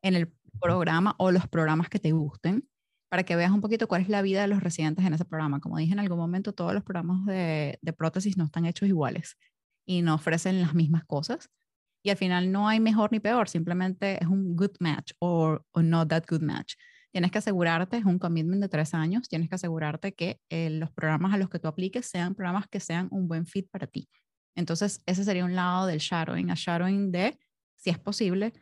en 0.03 0.15
el 0.15 0.33
programa 0.63 1.15
o 1.19 1.31
los 1.31 1.47
programas 1.47 1.91
que 1.91 1.99
te 1.99 2.13
gusten, 2.13 2.72
para 3.13 3.25
que 3.25 3.37
veas 3.37 3.51
un 3.51 3.61
poquito 3.61 3.89
cuál 3.89 4.01
es 4.01 4.09
la 4.09 4.23
vida 4.23 4.41
de 4.41 4.49
los 4.49 4.63
residentes 4.63 5.05
en 5.05 5.13
ese 5.13 5.27
programa. 5.27 5.61
Como 5.61 5.77
dije 5.77 5.93
en 5.93 5.99
algún 5.99 6.17
momento, 6.17 6.55
todos 6.55 6.73
los 6.73 6.83
programas 6.83 7.27
de, 7.27 7.79
prótesis 7.95 8.39
no 8.39 8.45
están 8.47 8.65
hechos 8.65 8.89
iguales 8.89 9.37
y 9.85 10.01
no 10.01 10.15
ofrecen 10.15 10.63
las 10.63 10.73
mismas 10.73 11.05
cosas 11.05 11.51
y 12.03 12.09
al 12.09 12.17
final 12.17 12.51
no 12.51 12.69
hay 12.69 12.81
mejor 12.81 13.13
ni 13.13 13.21
peor, 13.21 13.51
simplemente 13.51 14.17
es 14.19 14.29
un 14.29 14.57
good 14.57 14.75
match 14.81 15.13
o 15.19 15.61
not 15.75 16.09
that 16.09 16.25
good 16.27 16.41
match. 16.41 16.73
Tienes 17.13 17.31
que 17.31 17.37
asegurarte, 17.37 17.99
es 17.99 18.07
un 18.07 18.19
commitment 18.19 18.63
de 18.63 18.71
tres 18.71 18.95
años, 18.95 19.29
tienes 19.29 19.51
que 19.51 19.57
asegurarte 19.57 20.15
que 20.15 20.41
eh, 20.49 20.71
los 20.71 20.91
programas 20.91 21.35
a 21.35 21.37
los 21.37 21.51
que 21.51 21.59
tú 21.59 21.69
apliques 21.69 22.07
sean 22.07 22.35
programas 22.35 22.67
que 22.67 22.81
sean 22.81 23.09
un 23.11 23.29
buen 23.29 23.45
fit 23.45 23.69
para 23.71 23.87
ti. 23.87 24.09
Entonces, 24.57 25.03
ese 25.05 25.23
sería 25.23 25.45
un 25.45 25.55
lado 25.55 25.87
del 25.87 25.99
shadowing, 25.99 26.51
a 26.51 26.55
shadowing 26.55 27.13
de, 27.13 27.39
si 27.77 27.91
es 27.91 27.99
posible, 27.99 28.55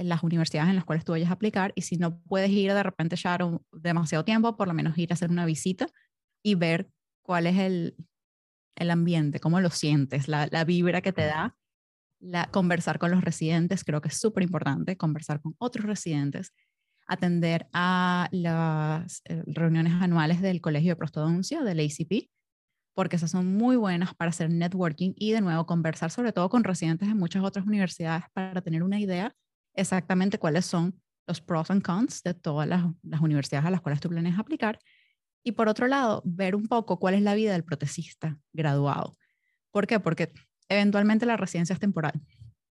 en 0.00 0.08
las 0.08 0.22
universidades 0.22 0.70
en 0.70 0.76
las 0.76 0.84
cuales 0.84 1.04
tú 1.04 1.12
vayas 1.12 1.28
a 1.28 1.34
aplicar 1.34 1.72
y 1.74 1.82
si 1.82 1.96
no 1.96 2.18
puedes 2.22 2.50
ir 2.50 2.72
de 2.72 2.82
repente 2.82 3.16
shadow 3.16 3.62
demasiado 3.70 4.24
tiempo, 4.24 4.56
por 4.56 4.66
lo 4.66 4.74
menos 4.74 4.96
ir 4.96 5.12
a 5.12 5.14
hacer 5.14 5.30
una 5.30 5.44
visita 5.44 5.86
y 6.42 6.54
ver 6.54 6.88
cuál 7.22 7.46
es 7.46 7.58
el, 7.58 7.96
el 8.76 8.90
ambiente, 8.90 9.40
cómo 9.40 9.60
lo 9.60 9.70
sientes, 9.70 10.26
la, 10.26 10.48
la 10.50 10.64
vibra 10.64 11.02
que 11.02 11.12
te 11.12 11.26
da 11.26 11.54
conversar 12.50 12.98
con 12.98 13.10
los 13.10 13.22
residentes, 13.22 13.84
creo 13.84 14.00
que 14.00 14.08
es 14.08 14.18
súper 14.18 14.42
importante, 14.42 14.96
conversar 14.96 15.40
con 15.40 15.54
otros 15.58 15.86
residentes, 15.86 16.52
atender 17.06 17.66
a 17.72 18.28
las 18.30 19.22
eh, 19.24 19.42
reuniones 19.46 19.94
anuales 19.94 20.40
del 20.40 20.60
Colegio 20.60 20.92
de 20.92 20.96
Prostodoncia, 20.96 21.62
del 21.62 21.80
ACP, 21.80 22.30
porque 22.94 23.16
esas 23.16 23.30
son 23.30 23.46
muy 23.46 23.76
buenas 23.76 24.14
para 24.14 24.30
hacer 24.30 24.50
networking 24.50 25.12
y 25.16 25.32
de 25.32 25.40
nuevo 25.40 25.66
conversar 25.66 26.10
sobre 26.10 26.32
todo 26.32 26.48
con 26.48 26.64
residentes 26.64 27.08
de 27.08 27.14
muchas 27.14 27.42
otras 27.42 27.66
universidades 27.66 28.24
para 28.32 28.60
tener 28.60 28.82
una 28.82 28.98
idea 28.98 29.34
exactamente 29.74 30.38
cuáles 30.38 30.66
son 30.66 31.00
los 31.26 31.40
pros 31.40 31.70
and 31.70 31.82
cons 31.82 32.22
de 32.22 32.34
todas 32.34 32.68
las, 32.68 32.84
las 33.02 33.20
universidades 33.20 33.66
a 33.66 33.70
las 33.70 33.80
cuales 33.80 34.00
tú 34.00 34.08
planeas 34.08 34.38
aplicar. 34.38 34.78
Y 35.44 35.52
por 35.52 35.68
otro 35.68 35.86
lado, 35.86 36.22
ver 36.24 36.54
un 36.54 36.66
poco 36.66 36.98
cuál 36.98 37.14
es 37.14 37.22
la 37.22 37.34
vida 37.34 37.52
del 37.52 37.64
protecista 37.64 38.38
graduado. 38.52 39.16
¿Por 39.70 39.86
qué? 39.86 40.00
Porque 40.00 40.32
eventualmente 40.68 41.26
la 41.26 41.36
residencia 41.36 41.72
es 41.72 41.80
temporal. 41.80 42.20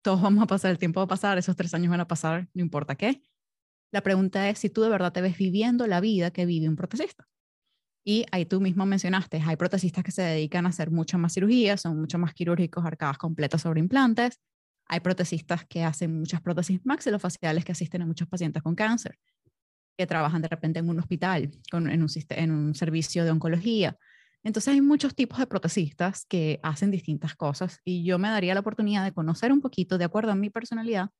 Todos 0.02 0.20
vamos 0.20 0.42
a 0.42 0.46
pasar, 0.46 0.70
el 0.70 0.78
tiempo 0.78 1.00
va 1.00 1.04
a 1.04 1.08
pasar, 1.08 1.38
esos 1.38 1.56
tres 1.56 1.72
años 1.74 1.90
van 1.90 2.00
a 2.00 2.08
pasar, 2.08 2.48
no 2.54 2.62
importa 2.62 2.94
qué. 2.94 3.22
La 3.90 4.02
pregunta 4.02 4.48
es 4.48 4.58
si 4.58 4.68
tú 4.68 4.82
de 4.82 4.90
verdad 4.90 5.12
te 5.12 5.20
ves 5.20 5.36
viviendo 5.38 5.86
la 5.86 6.00
vida 6.00 6.30
que 6.30 6.46
vive 6.46 6.68
un 6.68 6.76
protecista. 6.76 7.26
Y 8.04 8.24
ahí 8.32 8.46
tú 8.46 8.60
mismo 8.60 8.86
mencionaste, 8.86 9.42
hay 9.44 9.56
protecistas 9.56 10.04
que 10.04 10.12
se 10.12 10.22
dedican 10.22 10.66
a 10.66 10.70
hacer 10.70 10.90
muchas 10.90 11.20
más 11.20 11.34
cirugías, 11.34 11.82
son 11.82 11.98
mucho 11.98 12.18
más 12.18 12.32
quirúrgicos, 12.32 12.84
arcadas 12.84 13.18
completas 13.18 13.62
sobre 13.62 13.80
implantes. 13.80 14.40
Hay 14.88 15.00
protecistas 15.00 15.66
que 15.66 15.84
hacen 15.84 16.18
muchas 16.18 16.40
prótesis 16.40 16.80
maxilofaciales 16.84 17.64
que 17.64 17.72
asisten 17.72 18.02
a 18.02 18.06
muchos 18.06 18.26
pacientes 18.26 18.62
con 18.62 18.74
cáncer, 18.74 19.18
que 19.98 20.06
trabajan 20.06 20.40
de 20.40 20.48
repente 20.48 20.78
en 20.78 20.88
un 20.88 20.98
hospital, 20.98 21.50
en, 21.72 22.52
un, 22.52 22.74
servicio 22.74 23.24
de 23.24 23.30
oncología. 23.30 23.96
Entonces 24.42 24.72
hay 24.72 24.80
muchos 24.80 25.14
tipos 25.14 25.38
de 25.38 25.46
protecistas 25.46 26.24
que 26.26 26.60
hacen 26.62 26.90
distintas 26.90 27.34
cosas 27.34 27.80
y 27.84 28.04
yo 28.04 28.18
me 28.18 28.28
daría 28.28 28.54
la 28.54 28.60
oportunidad 28.60 29.04
de 29.04 29.12
conocer 29.12 29.52
un 29.52 29.60
poquito, 29.60 29.98
de 29.98 30.04
acuerdo 30.04 30.32
a 30.32 30.36
mi 30.36 30.48
personalidad, 30.48 31.10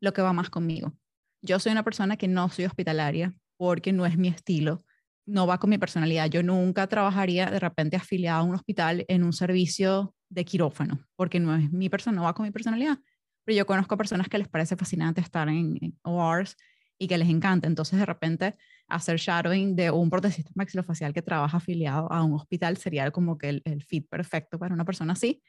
lo 0.00 0.12
que 0.12 0.20
va 0.20 0.32
más 0.32 0.50
conmigo. 0.50 0.92
Yo 1.40 1.58
soy 1.58 1.72
una 1.72 1.84
persona 1.84 2.16
que 2.16 2.28
no 2.28 2.48
soy 2.50 2.66
hospitalaria 2.66 3.32
porque 3.56 3.92
no 3.92 4.04
es 4.04 4.18
mi 4.18 4.28
estilo, 4.28 4.84
no 5.26 5.46
va 5.46 5.58
con 5.58 5.70
mi 5.70 5.78
personalidad. 5.78 6.28
Yo 6.28 6.42
nunca 6.42 6.86
trabajaría 6.88 7.50
de 7.50 7.60
repente 7.60 7.96
afiliada 7.96 8.40
a 8.40 8.42
un 8.42 8.54
hospital 8.54 9.04
en 9.08 9.22
un 9.22 9.32
servicio 9.32 10.14
de 10.28 10.44
quirófano 10.44 11.06
porque 11.16 11.40
no 11.40 11.54
es 11.54 11.70
mi 11.70 11.88
persona, 11.88 12.16
no 12.16 12.24
va 12.24 12.34
con 12.34 12.44
mi 12.44 12.50
personalidad. 12.50 12.98
Pero 13.44 13.56
yo 13.56 13.66
conozco 13.66 13.96
personas 13.96 14.28
que 14.28 14.38
les 14.38 14.48
parece 14.48 14.76
fascinante 14.76 15.20
estar 15.20 15.48
en, 15.48 15.78
en 15.80 15.98
ORs 16.02 16.56
y 16.98 17.08
que 17.08 17.18
les 17.18 17.28
encanta. 17.28 17.66
Entonces, 17.66 17.98
de 17.98 18.06
repente, 18.06 18.56
hacer 18.88 19.16
shadowing 19.18 19.76
de 19.76 19.90
un 19.90 20.10
protecista 20.10 20.50
maxilofacial 20.54 21.12
que 21.12 21.22
trabaja 21.22 21.56
afiliado 21.56 22.10
a 22.12 22.22
un 22.22 22.34
hospital 22.34 22.76
sería 22.76 23.10
como 23.10 23.38
que 23.38 23.60
el, 23.64 23.82
fit 23.82 24.08
perfecto 24.08 24.58
para 24.58 24.74
una 24.74 24.84
persona 24.84 25.12
así, 25.14 25.42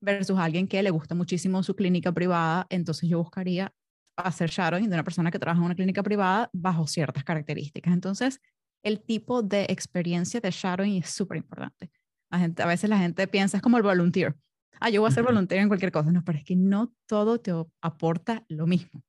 versus 0.00 0.38
alguien 0.38 0.68
que 0.68 0.82
le 0.82 0.90
gusta 0.90 1.14
muchísimo 1.14 1.62
su 1.62 1.74
clínica 1.74 2.12
privada. 2.12 2.66
Entonces, 2.70 3.08
yo 3.08 3.18
buscaría 3.18 3.72
hacer 4.16 4.50
shadowing 4.50 4.88
de 4.88 4.96
una 4.96 5.04
persona 5.04 5.30
que 5.30 5.38
trabaja 5.38 5.58
en 5.58 5.66
una 5.66 5.74
clínica 5.74 6.02
privada 6.02 6.50
bajo 6.52 6.86
ciertas 6.86 7.24
características. 7.24 7.92
Entonces, 7.92 8.40
el 8.82 9.02
tipo 9.02 9.42
de 9.42 9.64
experiencia 9.68 10.40
de 10.40 10.50
shadowing 10.50 11.02
es 11.02 11.10
súper 11.10 11.38
importante. 11.38 11.90
A 12.30 12.66
veces 12.66 12.90
la 12.90 12.98
gente 12.98 13.26
piensa 13.28 13.58
es 13.58 13.62
como 13.62 13.76
el 13.76 13.82
volunteer. 13.82 14.36
Ah, 14.80 14.90
yo 14.90 15.00
voy 15.00 15.08
a 15.08 15.14
ser 15.14 15.24
voluntario 15.24 15.62
en 15.62 15.68
cualquier 15.68 15.92
cosa. 15.92 16.12
No, 16.12 16.24
pero 16.24 16.38
es 16.38 16.44
que 16.44 16.56
no 16.56 16.92
todo 17.06 17.40
te 17.40 17.52
aporta 17.80 18.44
lo 18.48 18.66
mismo 18.66 19.02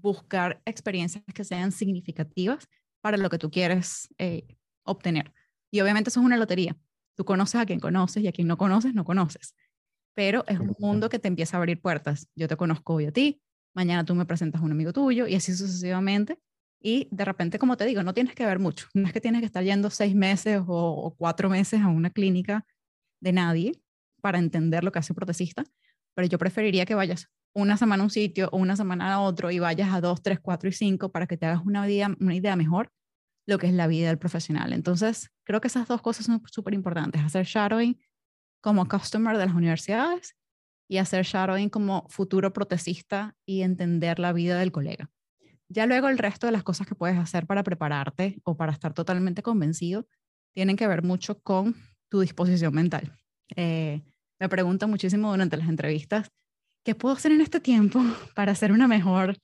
buscar 0.00 0.62
experiencias 0.64 1.24
que 1.34 1.44
sean 1.44 1.72
significativas 1.72 2.68
para 3.00 3.16
lo 3.16 3.30
que 3.30 3.38
tú 3.38 3.50
quieres 3.50 4.08
eh, 4.18 4.56
obtener. 4.84 5.32
Y 5.70 5.80
obviamente 5.80 6.10
eso 6.10 6.20
es 6.20 6.26
una 6.26 6.36
lotería. 6.36 6.76
Tú 7.14 7.24
conoces 7.24 7.60
a 7.60 7.66
quien 7.66 7.80
conoces 7.80 8.22
y 8.22 8.28
a 8.28 8.32
quien 8.32 8.46
no 8.46 8.56
conoces, 8.56 8.94
no 8.94 9.04
conoces. 9.04 9.54
Pero 10.14 10.44
es 10.48 10.58
un 10.58 10.74
mundo 10.78 11.08
que 11.08 11.18
te 11.18 11.28
empieza 11.28 11.56
a 11.56 11.58
abrir 11.58 11.80
puertas. 11.80 12.28
Yo 12.34 12.48
te 12.48 12.56
conozco 12.56 12.94
hoy 12.94 13.06
a 13.06 13.12
ti, 13.12 13.40
mañana 13.74 14.04
tú 14.04 14.14
me 14.14 14.26
presentas 14.26 14.60
a 14.60 14.64
un 14.64 14.72
amigo 14.72 14.92
tuyo 14.92 15.26
y 15.26 15.34
así 15.34 15.54
sucesivamente. 15.54 16.38
Y 16.80 17.08
de 17.10 17.24
repente, 17.24 17.58
como 17.58 17.76
te 17.76 17.84
digo, 17.84 18.02
no 18.02 18.14
tienes 18.14 18.34
que 18.34 18.46
ver 18.46 18.58
mucho. 18.58 18.86
No 18.94 19.06
es 19.06 19.12
que 19.12 19.20
tienes 19.20 19.40
que 19.40 19.46
estar 19.46 19.64
yendo 19.64 19.90
seis 19.90 20.14
meses 20.14 20.62
o, 20.66 21.14
cuatro 21.18 21.48
meses 21.48 21.80
a 21.80 21.88
una 21.88 22.10
clínica 22.10 22.64
de 23.20 23.32
nadie 23.32 23.72
para 24.28 24.38
entender 24.38 24.84
lo 24.84 24.92
que 24.92 24.98
hace 24.98 25.14
un 25.14 25.16
protecista, 25.16 25.64
pero 26.14 26.28
yo 26.28 26.36
preferiría 26.36 26.84
que 26.84 26.94
vayas 26.94 27.30
una 27.54 27.78
semana 27.78 28.02
a 28.02 28.04
un 28.04 28.10
sitio 28.10 28.50
o 28.52 28.58
una 28.58 28.76
semana 28.76 29.14
a 29.14 29.20
otro 29.20 29.50
y 29.50 29.58
vayas 29.58 29.90
a 29.94 30.02
dos, 30.02 30.20
tres, 30.22 30.38
cuatro 30.38 30.68
y 30.68 30.72
cinco 30.72 31.10
para 31.10 31.26
que 31.26 31.38
te 31.38 31.46
hagas 31.46 31.62
una 31.64 31.88
idea, 31.88 32.14
una 32.20 32.34
idea 32.34 32.54
mejor 32.54 32.92
lo 33.46 33.56
que 33.56 33.68
es 33.68 33.72
la 33.72 33.86
vida 33.86 34.08
del 34.08 34.18
profesional. 34.18 34.74
Entonces, 34.74 35.30
creo 35.44 35.62
que 35.62 35.68
esas 35.68 35.88
dos 35.88 36.02
cosas 36.02 36.26
son 36.26 36.42
súper 36.44 36.74
importantes, 36.74 37.22
hacer 37.22 37.46
shadowing 37.46 37.98
como 38.60 38.86
customer 38.86 39.38
de 39.38 39.46
las 39.46 39.54
universidades 39.54 40.36
y 40.90 40.98
hacer 40.98 41.24
shadowing 41.24 41.70
como 41.70 42.06
futuro 42.10 42.52
protecista 42.52 43.34
y 43.46 43.62
entender 43.62 44.18
la 44.18 44.34
vida 44.34 44.58
del 44.58 44.72
colega. 44.72 45.10
Ya 45.70 45.86
luego 45.86 46.10
el 46.10 46.18
resto 46.18 46.46
de 46.46 46.52
las 46.52 46.64
cosas 46.64 46.86
que 46.86 46.94
puedes 46.94 47.16
hacer 47.16 47.46
para 47.46 47.62
prepararte 47.62 48.42
o 48.44 48.58
para 48.58 48.72
estar 48.72 48.92
totalmente 48.92 49.42
convencido 49.42 50.06
tienen 50.52 50.76
que 50.76 50.86
ver 50.86 51.02
mucho 51.02 51.40
con 51.40 51.74
tu 52.10 52.20
disposición 52.20 52.74
mental. 52.74 53.16
Eh, 53.56 54.02
me 54.38 54.48
preguntan 54.48 54.90
muchísimo 54.90 55.30
durante 55.30 55.56
las 55.56 55.68
entrevistas, 55.68 56.30
¿qué 56.84 56.94
puedo 56.94 57.14
hacer 57.14 57.32
en 57.32 57.40
este 57.40 57.60
tiempo 57.60 58.00
para 58.34 58.54
ser 58.54 58.72
una 58.72 58.88
mejor 58.88 59.36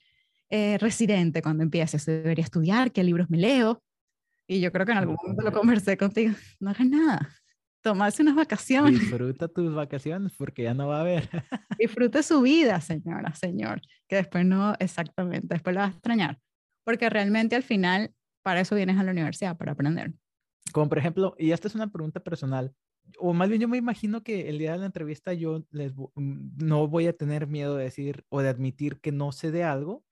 eh, 0.50 0.78
residente 0.78 1.42
cuando 1.42 1.62
empieces? 1.62 2.06
¿Debería 2.06 2.44
estudiar? 2.44 2.92
¿Qué 2.92 3.02
libros 3.02 3.30
me 3.30 3.38
leo? 3.38 3.82
Y 4.46 4.60
yo 4.60 4.70
creo 4.72 4.84
que 4.84 4.92
en 4.92 4.98
algún 4.98 5.16
momento 5.20 5.42
lo 5.42 5.52
conversé 5.52 5.96
contigo. 5.96 6.34
No 6.60 6.70
hagas 6.70 6.86
nada. 6.86 7.30
Tomarse 7.80 8.22
unas 8.22 8.34
vacaciones. 8.34 9.00
Disfruta 9.00 9.48
tus 9.48 9.74
vacaciones 9.74 10.32
porque 10.36 10.62
ya 10.64 10.74
no 10.74 10.88
va 10.88 10.98
a 10.98 11.00
haber. 11.00 11.28
Disfrute 11.78 12.22
su 12.22 12.42
vida, 12.42 12.80
señora, 12.80 13.34
señor. 13.34 13.80
Que 14.08 14.16
después 14.16 14.44
no, 14.44 14.74
exactamente, 14.78 15.48
después 15.50 15.74
lo 15.74 15.80
vas 15.80 15.92
a 15.92 15.94
extrañar. 15.94 16.38
Porque 16.84 17.08
realmente 17.08 17.56
al 17.56 17.62
final, 17.62 18.12
para 18.42 18.60
eso 18.60 18.74
vienes 18.74 18.98
a 18.98 19.02
la 19.02 19.12
universidad, 19.12 19.56
para 19.56 19.72
aprender. 19.72 20.12
Como 20.72 20.88
por 20.88 20.98
ejemplo, 20.98 21.34
y 21.38 21.52
esta 21.52 21.68
es 21.68 21.74
una 21.74 21.90
pregunta 21.90 22.20
personal, 22.20 22.74
o 23.18 23.32
más 23.32 23.48
bien 23.48 23.60
yo 23.60 23.68
me 23.68 23.76
imagino 23.76 24.22
que 24.22 24.48
el 24.48 24.58
día 24.58 24.72
de 24.72 24.78
la 24.78 24.86
entrevista 24.86 25.32
yo 25.32 25.64
mm, 25.70 26.64
no 26.64 26.88
voy 26.88 27.06
a 27.06 27.16
tener 27.16 27.46
miedo 27.46 27.76
de 27.76 27.84
decir 27.84 28.24
o 28.28 28.40
de 28.40 28.48
admitir 28.48 29.00
que 29.00 29.12
no 29.12 29.32
sé 29.32 29.50
de 29.50 29.64
algo, 29.64 30.04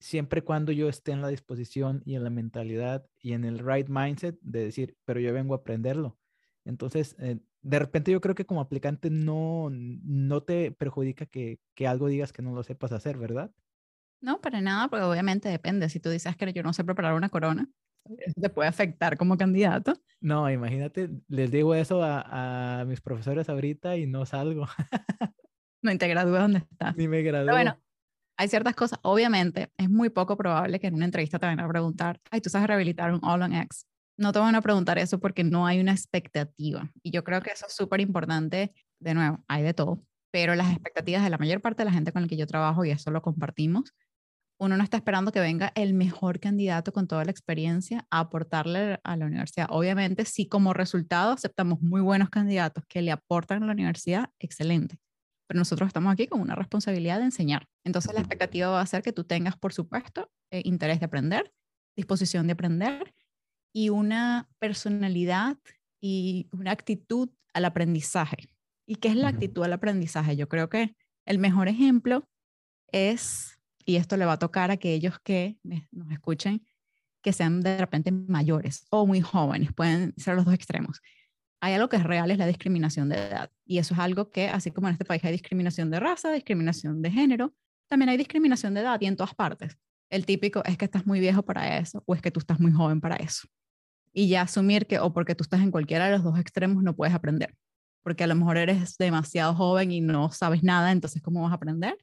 siempre 0.00 0.42
cuando 0.42 0.72
yo 0.72 0.88
esté 0.88 1.12
en 1.12 1.22
la 1.22 1.28
disposición 1.28 2.02
y 2.04 2.14
en 2.14 2.24
la 2.24 2.30
mentalidad 2.30 3.06
y 3.20 3.32
en 3.32 3.44
el 3.44 3.58
right 3.58 3.88
mindset 3.88 4.38
de 4.40 4.64
decir, 4.64 4.96
pero 5.04 5.20
yo 5.20 5.32
vengo 5.32 5.54
a 5.54 5.58
aprenderlo. 5.58 6.18
Entonces, 6.64 7.16
eh, 7.18 7.38
de 7.62 7.78
repente 7.78 8.12
yo 8.12 8.20
creo 8.20 8.34
que 8.34 8.46
como 8.46 8.60
aplicante 8.60 9.10
no, 9.10 9.68
no 9.70 10.42
te 10.42 10.72
perjudica 10.72 11.26
que, 11.26 11.60
que, 11.74 11.86
algo 11.86 12.08
digas 12.08 12.32
que 12.32 12.42
no 12.42 12.54
lo 12.54 12.62
sepas 12.62 12.92
hacer, 12.92 13.18
¿verdad? 13.18 13.50
No, 14.20 14.40
para 14.40 14.60
nada, 14.60 14.88
porque 14.88 15.04
obviamente 15.04 15.48
depende. 15.48 15.88
Si 15.88 16.00
tú 16.00 16.10
dices 16.10 16.36
que 16.36 16.52
yo 16.52 16.62
no 16.62 16.72
sé 16.72 16.84
preparar 16.84 17.14
una 17.14 17.28
corona, 17.28 17.68
eso 18.18 18.40
te 18.40 18.50
puede 18.50 18.68
afectar 18.68 19.16
como 19.16 19.36
candidato. 19.36 19.94
No, 20.20 20.50
imagínate, 20.50 21.10
les 21.28 21.50
digo 21.50 21.74
eso 21.74 22.02
a, 22.02 22.80
a 22.80 22.84
mis 22.84 23.00
profesores 23.00 23.48
ahorita 23.48 23.96
y 23.96 24.06
no 24.06 24.26
salgo. 24.26 24.66
no 25.82 25.98
te 25.98 26.08
gradúas 26.08 26.42
donde 26.42 26.58
estás. 26.58 26.96
Ni 26.96 27.08
me 27.08 27.22
gradúo. 27.22 27.52
bueno, 27.52 27.78
hay 28.38 28.48
ciertas 28.48 28.74
cosas, 28.74 28.98
obviamente, 29.02 29.72
es 29.76 29.88
muy 29.88 30.10
poco 30.10 30.36
probable 30.36 30.78
que 30.78 30.88
en 30.88 30.94
una 30.94 31.06
entrevista 31.06 31.38
te 31.38 31.46
vayan 31.46 31.60
a 31.60 31.68
preguntar, 31.68 32.20
ay, 32.30 32.40
tú 32.40 32.50
sabes 32.50 32.66
rehabilitar 32.68 33.12
un 33.12 33.20
All 33.22 33.42
on 33.42 33.54
X. 33.54 33.86
No 34.18 34.32
te 34.32 34.38
van 34.38 34.54
a 34.54 34.62
preguntar 34.62 34.98
eso 34.98 35.18
porque 35.18 35.44
no 35.44 35.66
hay 35.66 35.80
una 35.80 35.92
expectativa. 35.92 36.90
Y 37.02 37.10
yo 37.10 37.24
creo 37.24 37.40
que 37.40 37.50
eso 37.50 37.66
es 37.66 37.74
súper 37.74 38.00
importante. 38.00 38.72
De 38.98 39.14
nuevo, 39.14 39.44
hay 39.46 39.62
de 39.62 39.74
todo, 39.74 40.02
pero 40.30 40.54
las 40.54 40.70
expectativas 40.70 41.22
de 41.22 41.30
la 41.30 41.38
mayor 41.38 41.60
parte 41.60 41.82
de 41.82 41.86
la 41.86 41.92
gente 41.92 42.12
con 42.12 42.22
la 42.22 42.28
que 42.28 42.36
yo 42.36 42.46
trabajo, 42.46 42.84
y 42.84 42.90
eso 42.90 43.10
lo 43.10 43.22
compartimos, 43.22 43.94
uno 44.58 44.76
no 44.76 44.82
está 44.82 44.96
esperando 44.96 45.32
que 45.32 45.40
venga 45.40 45.72
el 45.74 45.94
mejor 45.94 46.40
candidato 46.40 46.92
con 46.92 47.06
toda 47.06 47.24
la 47.24 47.30
experiencia 47.30 48.06
a 48.10 48.20
aportarle 48.20 49.00
a 49.04 49.16
la 49.16 49.26
universidad. 49.26 49.66
Obviamente, 49.70 50.24
si 50.24 50.46
como 50.48 50.72
resultado 50.72 51.32
aceptamos 51.32 51.82
muy 51.82 52.00
buenos 52.00 52.30
candidatos 52.30 52.84
que 52.88 53.02
le 53.02 53.12
aportan 53.12 53.62
a 53.62 53.66
la 53.66 53.72
universidad, 53.72 54.30
excelente 54.38 54.98
pero 55.46 55.58
nosotros 55.58 55.86
estamos 55.86 56.12
aquí 56.12 56.26
con 56.26 56.40
una 56.40 56.54
responsabilidad 56.54 57.18
de 57.18 57.26
enseñar. 57.26 57.68
Entonces 57.84 58.12
la 58.12 58.20
expectativa 58.20 58.68
va 58.68 58.80
a 58.80 58.86
ser 58.86 59.02
que 59.02 59.12
tú 59.12 59.24
tengas, 59.24 59.56
por 59.56 59.72
supuesto, 59.72 60.30
eh, 60.50 60.62
interés 60.64 61.00
de 61.00 61.06
aprender, 61.06 61.52
disposición 61.96 62.46
de 62.46 62.54
aprender 62.54 63.14
y 63.72 63.90
una 63.90 64.48
personalidad 64.58 65.56
y 66.00 66.48
una 66.52 66.72
actitud 66.72 67.30
al 67.52 67.64
aprendizaje. 67.64 68.48
¿Y 68.86 68.96
qué 68.96 69.08
es 69.08 69.16
la 69.16 69.28
actitud 69.28 69.62
al 69.64 69.72
aprendizaje? 69.72 70.36
Yo 70.36 70.48
creo 70.48 70.68
que 70.68 70.94
el 71.24 71.38
mejor 71.38 71.68
ejemplo 71.68 72.28
es, 72.92 73.55
y 73.86 73.96
esto 73.96 74.18
le 74.18 74.26
va 74.26 74.34
a 74.34 74.38
tocar 74.38 74.70
a 74.70 74.74
aquellos 74.74 75.18
que 75.20 75.56
nos 75.62 76.10
escuchen, 76.10 76.66
que 77.22 77.32
sean 77.32 77.62
de 77.62 77.78
repente 77.78 78.12
mayores 78.12 78.86
o 78.90 79.06
muy 79.06 79.22
jóvenes, 79.22 79.72
pueden 79.72 80.12
ser 80.18 80.36
los 80.36 80.44
dos 80.44 80.54
extremos 80.54 81.00
hay 81.60 81.74
algo 81.74 81.88
que 81.88 81.96
es 81.96 82.04
real, 82.04 82.30
es 82.30 82.38
la 82.38 82.46
discriminación 82.46 83.08
de 83.08 83.16
edad. 83.16 83.50
Y 83.64 83.78
eso 83.78 83.94
es 83.94 84.00
algo 84.00 84.30
que, 84.30 84.48
así 84.48 84.70
como 84.70 84.88
en 84.88 84.92
este 84.92 85.04
país 85.04 85.24
hay 85.24 85.32
discriminación 85.32 85.90
de 85.90 86.00
raza, 86.00 86.32
discriminación 86.32 87.02
de 87.02 87.10
género, 87.10 87.54
también 87.88 88.08
hay 88.08 88.16
discriminación 88.16 88.74
de 88.74 88.80
edad 88.80 89.00
y 89.00 89.06
en 89.06 89.16
todas 89.16 89.34
partes. 89.34 89.76
El 90.10 90.26
típico 90.26 90.62
es 90.64 90.76
que 90.76 90.84
estás 90.84 91.06
muy 91.06 91.18
viejo 91.18 91.42
para 91.42 91.78
eso 91.78 92.02
o 92.06 92.14
es 92.14 92.22
que 92.22 92.30
tú 92.30 92.40
estás 92.40 92.60
muy 92.60 92.72
joven 92.72 93.00
para 93.00 93.16
eso. 93.16 93.48
Y 94.12 94.28
ya 94.28 94.42
asumir 94.42 94.86
que 94.86 94.98
o 94.98 95.12
porque 95.12 95.34
tú 95.34 95.42
estás 95.42 95.60
en 95.60 95.70
cualquiera 95.70 96.06
de 96.06 96.12
los 96.12 96.22
dos 96.22 96.38
extremos 96.38 96.82
no 96.82 96.94
puedes 96.94 97.14
aprender. 97.14 97.54
Porque 98.02 98.24
a 98.24 98.26
lo 98.26 98.36
mejor 98.36 98.56
eres 98.56 98.96
demasiado 98.98 99.54
joven 99.54 99.90
y 99.90 100.00
no 100.00 100.30
sabes 100.30 100.62
nada, 100.62 100.92
entonces 100.92 101.22
¿cómo 101.22 101.42
vas 101.42 101.52
a 101.52 101.56
aprender? 101.56 101.98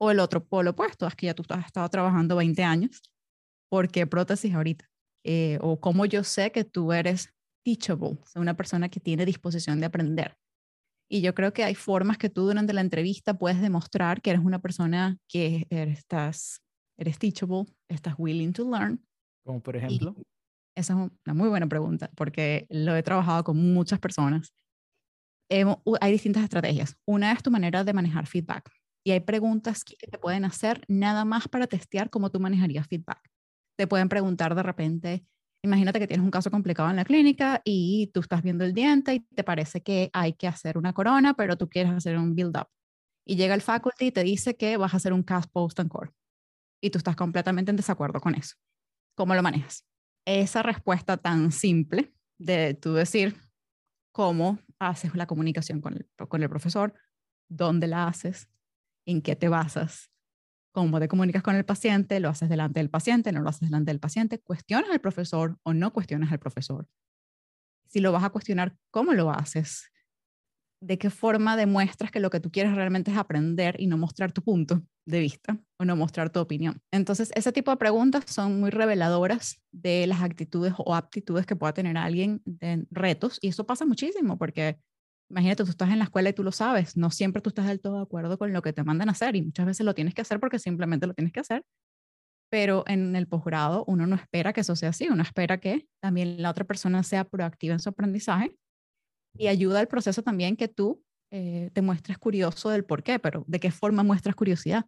O 0.00 0.10
el 0.10 0.20
otro 0.20 0.44
polo 0.44 0.70
opuesto, 0.70 1.06
es 1.06 1.14
que 1.14 1.26
ya 1.26 1.34
tú 1.34 1.44
has 1.48 1.66
estado 1.66 1.88
trabajando 1.88 2.36
20 2.36 2.62
años. 2.62 3.02
¿Por 3.70 3.88
qué 3.88 4.06
prótesis 4.06 4.54
ahorita? 4.54 4.88
Eh, 5.24 5.58
o 5.62 5.80
cómo 5.80 6.04
yo 6.04 6.22
sé 6.22 6.52
que 6.52 6.64
tú 6.64 6.92
eres 6.92 7.34
teachable, 7.64 8.18
una 8.34 8.54
persona 8.54 8.88
que 8.88 9.00
tiene 9.00 9.24
disposición 9.24 9.80
de 9.80 9.86
aprender. 9.86 10.36
Y 11.10 11.20
yo 11.20 11.34
creo 11.34 11.52
que 11.52 11.64
hay 11.64 11.74
formas 11.74 12.18
que 12.18 12.30
tú 12.30 12.42
durante 12.42 12.72
la 12.72 12.80
entrevista 12.80 13.34
puedes 13.34 13.60
demostrar 13.60 14.20
que 14.20 14.30
eres 14.30 14.44
una 14.44 14.60
persona 14.60 15.18
que 15.28 15.66
eres, 15.70 15.98
estás, 15.98 16.62
eres 16.98 17.18
teachable, 17.18 17.64
estás 17.88 18.14
willing 18.18 18.52
to 18.52 18.70
learn. 18.70 19.04
Como 19.44 19.62
por 19.62 19.76
ejemplo. 19.76 20.14
esa 20.76 20.92
es 20.94 21.10
una 21.26 21.34
muy 21.34 21.48
buena 21.48 21.66
pregunta 21.66 22.10
porque 22.14 22.66
lo 22.70 22.96
he 22.96 23.02
trabajado 23.02 23.44
con 23.44 23.56
muchas 23.74 23.98
personas. 23.98 24.52
hay 25.48 26.12
distintas 26.12 26.44
estrategias. 26.44 26.96
Una 27.06 27.32
es 27.32 27.42
tu 27.42 27.50
manera 27.50 27.84
de 27.84 27.92
manejar 27.92 28.26
feedback. 28.26 28.70
Y 29.04 29.10
hay 29.10 29.20
preguntas 29.20 29.84
que 29.84 29.96
te 30.06 30.18
pueden 30.18 30.44
hacer 30.44 30.84
nada 30.88 31.24
más 31.24 31.46
para 31.48 31.66
testear 31.66 32.10
cómo 32.10 32.30
tú 32.30 32.40
manejarías 32.40 32.88
feedback. 32.88 33.20
Te 33.76 33.86
pueden 33.86 34.08
preguntar 34.08 34.54
de 34.54 34.62
repente, 34.62 35.26
Imagínate 35.64 35.98
que 35.98 36.06
tienes 36.06 36.22
un 36.22 36.30
caso 36.30 36.50
complicado 36.50 36.90
en 36.90 36.96
la 36.96 37.06
clínica 37.06 37.62
y 37.64 38.10
tú 38.12 38.20
estás 38.20 38.42
viendo 38.42 38.66
el 38.66 38.74
diente 38.74 39.14
y 39.14 39.20
te 39.20 39.42
parece 39.44 39.82
que 39.82 40.10
hay 40.12 40.34
que 40.34 40.46
hacer 40.46 40.76
una 40.76 40.92
corona, 40.92 41.32
pero 41.32 41.56
tú 41.56 41.70
quieres 41.70 41.90
hacer 41.90 42.18
un 42.18 42.34
build-up. 42.34 42.68
Y 43.26 43.36
llega 43.36 43.54
el 43.54 43.62
faculty 43.62 44.08
y 44.08 44.12
te 44.12 44.22
dice 44.24 44.56
que 44.58 44.76
vas 44.76 44.92
a 44.92 44.98
hacer 44.98 45.14
un 45.14 45.22
cast 45.22 45.50
post 45.50 45.80
and 45.80 45.88
core. 45.88 46.10
Y 46.82 46.90
tú 46.90 46.98
estás 46.98 47.16
completamente 47.16 47.70
en 47.70 47.78
desacuerdo 47.78 48.20
con 48.20 48.34
eso. 48.34 48.56
¿Cómo 49.16 49.34
lo 49.34 49.42
manejas? 49.42 49.86
Esa 50.26 50.62
respuesta 50.62 51.16
tan 51.16 51.50
simple 51.50 52.12
de 52.38 52.74
tú 52.74 52.92
decir 52.92 53.34
cómo 54.12 54.58
haces 54.78 55.14
la 55.14 55.26
comunicación 55.26 55.80
con 55.80 55.94
el, 55.94 56.06
con 56.28 56.42
el 56.42 56.50
profesor, 56.50 56.92
dónde 57.48 57.86
la 57.86 58.06
haces, 58.06 58.50
en 59.06 59.22
qué 59.22 59.36
te 59.36 59.48
basas, 59.48 60.10
cómo 60.72 60.98
te 60.98 61.08
comunicas 61.08 61.42
con 61.42 61.56
el 61.56 61.64
paciente, 61.64 62.20
lo 62.20 62.28
haces 62.28 62.48
delante 62.48 62.80
del 62.80 62.90
paciente, 62.90 63.32
no 63.32 63.40
lo 63.40 63.48
haces 63.48 63.68
delante 63.68 63.90
del 63.90 64.00
paciente, 64.00 64.40
cuestionas 64.40 64.90
al 64.90 65.00
profesor 65.00 65.58
o 65.62 65.72
no 65.72 65.92
cuestionas 65.92 66.32
al 66.32 66.40
profesor. 66.40 66.88
Si 67.88 68.00
lo 68.00 68.12
vas 68.12 68.24
a 68.24 68.30
cuestionar, 68.30 68.76
¿cómo 68.90 69.12
lo 69.12 69.30
haces? 69.30 69.90
¿De 70.82 70.98
qué 70.98 71.10
forma 71.10 71.56
demuestras 71.56 72.10
que 72.10 72.20
lo 72.20 72.28
que 72.28 72.40
tú 72.40 72.50
quieres 72.50 72.74
realmente 72.74 73.10
es 73.10 73.16
aprender 73.16 73.76
y 73.78 73.86
no 73.86 73.96
mostrar 73.96 74.32
tu 74.32 74.42
punto 74.42 74.82
de 75.06 75.20
vista 75.20 75.58
o 75.78 75.84
no 75.84 75.96
mostrar 75.96 76.30
tu 76.30 76.40
opinión? 76.40 76.82
Entonces, 76.92 77.30
ese 77.34 77.52
tipo 77.52 77.70
de 77.70 77.76
preguntas 77.76 78.24
son 78.26 78.60
muy 78.60 78.70
reveladoras 78.70 79.62
de 79.72 80.06
las 80.06 80.22
actitudes 80.22 80.74
o 80.76 80.94
aptitudes 80.94 81.46
que 81.46 81.56
pueda 81.56 81.72
tener 81.72 81.96
alguien 81.96 82.42
en 82.60 82.86
retos 82.90 83.38
y 83.40 83.48
eso 83.48 83.64
pasa 83.64 83.86
muchísimo 83.86 84.36
porque 84.36 84.78
Imagínate, 85.30 85.64
tú 85.64 85.70
estás 85.70 85.90
en 85.90 85.98
la 85.98 86.04
escuela 86.04 86.28
y 86.28 86.32
tú 86.32 86.42
lo 86.42 86.52
sabes, 86.52 86.96
no 86.96 87.10
siempre 87.10 87.40
tú 87.40 87.48
estás 87.48 87.66
del 87.66 87.80
todo 87.80 87.96
de 87.96 88.02
acuerdo 88.02 88.38
con 88.38 88.52
lo 88.52 88.62
que 88.62 88.72
te 88.72 88.84
mandan 88.84 89.08
a 89.08 89.12
hacer 89.12 89.36
y 89.36 89.42
muchas 89.42 89.66
veces 89.66 89.84
lo 89.86 89.94
tienes 89.94 90.14
que 90.14 90.22
hacer 90.22 90.38
porque 90.38 90.58
simplemente 90.58 91.06
lo 91.06 91.14
tienes 91.14 91.32
que 91.32 91.40
hacer, 91.40 91.64
pero 92.50 92.84
en 92.86 93.16
el 93.16 93.26
posgrado 93.26 93.84
uno 93.86 94.06
no 94.06 94.16
espera 94.16 94.52
que 94.52 94.60
eso 94.60 94.76
sea 94.76 94.90
así, 94.90 95.08
uno 95.08 95.22
espera 95.22 95.58
que 95.58 95.88
también 96.00 96.40
la 96.42 96.50
otra 96.50 96.64
persona 96.64 97.02
sea 97.02 97.24
proactiva 97.24 97.72
en 97.72 97.80
su 97.80 97.88
aprendizaje 97.88 98.56
y 99.36 99.48
ayuda 99.48 99.80
al 99.80 99.88
proceso 99.88 100.22
también 100.22 100.56
que 100.56 100.68
tú 100.68 101.02
eh, 101.30 101.70
te 101.72 101.82
muestres 101.82 102.18
curioso 102.18 102.70
del 102.70 102.84
por 102.84 103.02
qué, 103.02 103.18
pero 103.18 103.44
¿de 103.48 103.58
qué 103.58 103.70
forma 103.70 104.02
muestras 104.02 104.36
curiosidad? 104.36 104.84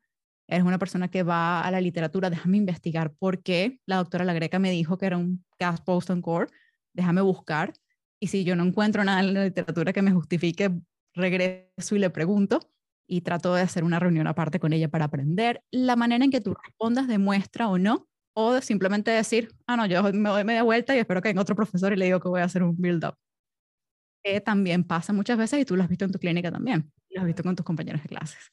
Eres 0.49 0.65
una 0.65 0.79
persona 0.79 1.09
que 1.09 1.25
va 1.25 1.61
a 1.61 1.71
la 1.73 1.81
literatura, 1.81 2.31
déjame 2.31 2.57
investigar 2.57 3.13
por 3.15 3.43
qué. 3.43 3.81
La 3.85 3.97
doctora 3.97 4.25
La 4.25 4.33
Greca 4.33 4.61
me 4.61 4.71
dijo 4.71 4.97
que 4.97 5.07
era 5.07 5.17
un 5.17 5.45
gas 5.59 5.81
post 5.81 6.11
and 6.11 6.23
core, 6.23 6.49
déjame 6.93 7.21
buscar 7.21 7.73
y 8.27 8.29
si 8.29 8.43
yo 8.43 8.57
no 8.57 8.65
encuentro 8.65 9.05
nada 9.05 9.21
en 9.21 9.35
la 9.35 9.45
literatura 9.45 9.93
que 9.93 10.03
me 10.03 10.11
justifique, 10.11 10.73
regreso 11.15 11.95
y 11.95 12.01
le 12.01 12.11
pregunto 12.11 12.59
y 13.07 13.21
trato 13.21 13.55
de 13.55 13.63
hacer 13.63 13.85
una 13.85 14.01
reunión 14.01 14.27
aparte 14.27 14.59
con 14.59 14.73
ella 14.73 14.89
para 14.89 15.05
aprender. 15.05 15.63
La 15.71 15.95
manera 15.95 16.25
en 16.25 16.33
que 16.33 16.41
tú 16.41 16.53
respondas 16.61 17.07
demuestra 17.07 17.69
o 17.69 17.79
no 17.79 18.09
o 18.35 18.61
simplemente 18.61 19.13
decir, 19.13 19.55
ah, 19.69 19.77
no, 19.77 19.87
yo 19.87 20.03
me 20.13 20.29
doy 20.29 20.43
media 20.43 20.65
vuelta 20.65 20.97
y 20.97 20.99
espero 20.99 21.23
que 21.23 21.29
venga 21.29 21.41
otro 21.41 21.55
profesor 21.55 21.93
y 21.93 21.97
le 21.97 22.07
digo 22.07 22.19
que 22.19 22.29
voy 22.29 22.41
a 22.41 22.45
hacer 22.45 22.65
un 22.65 22.77
build-up. 22.77 23.15
También 24.45 24.83
pasa 24.83 25.13
muchas 25.13 25.39
veces 25.39 25.61
y 25.61 25.65
tú 25.65 25.77
lo 25.77 25.85
has 25.85 25.89
visto 25.89 26.05
en 26.05 26.11
tu 26.11 26.19
clínica 26.19 26.51
también, 26.51 26.93
lo 27.11 27.21
has 27.21 27.27
visto 27.29 27.45
con 27.45 27.55
tus 27.55 27.65
compañeros 27.65 28.03
de 28.03 28.09
clases. 28.09 28.51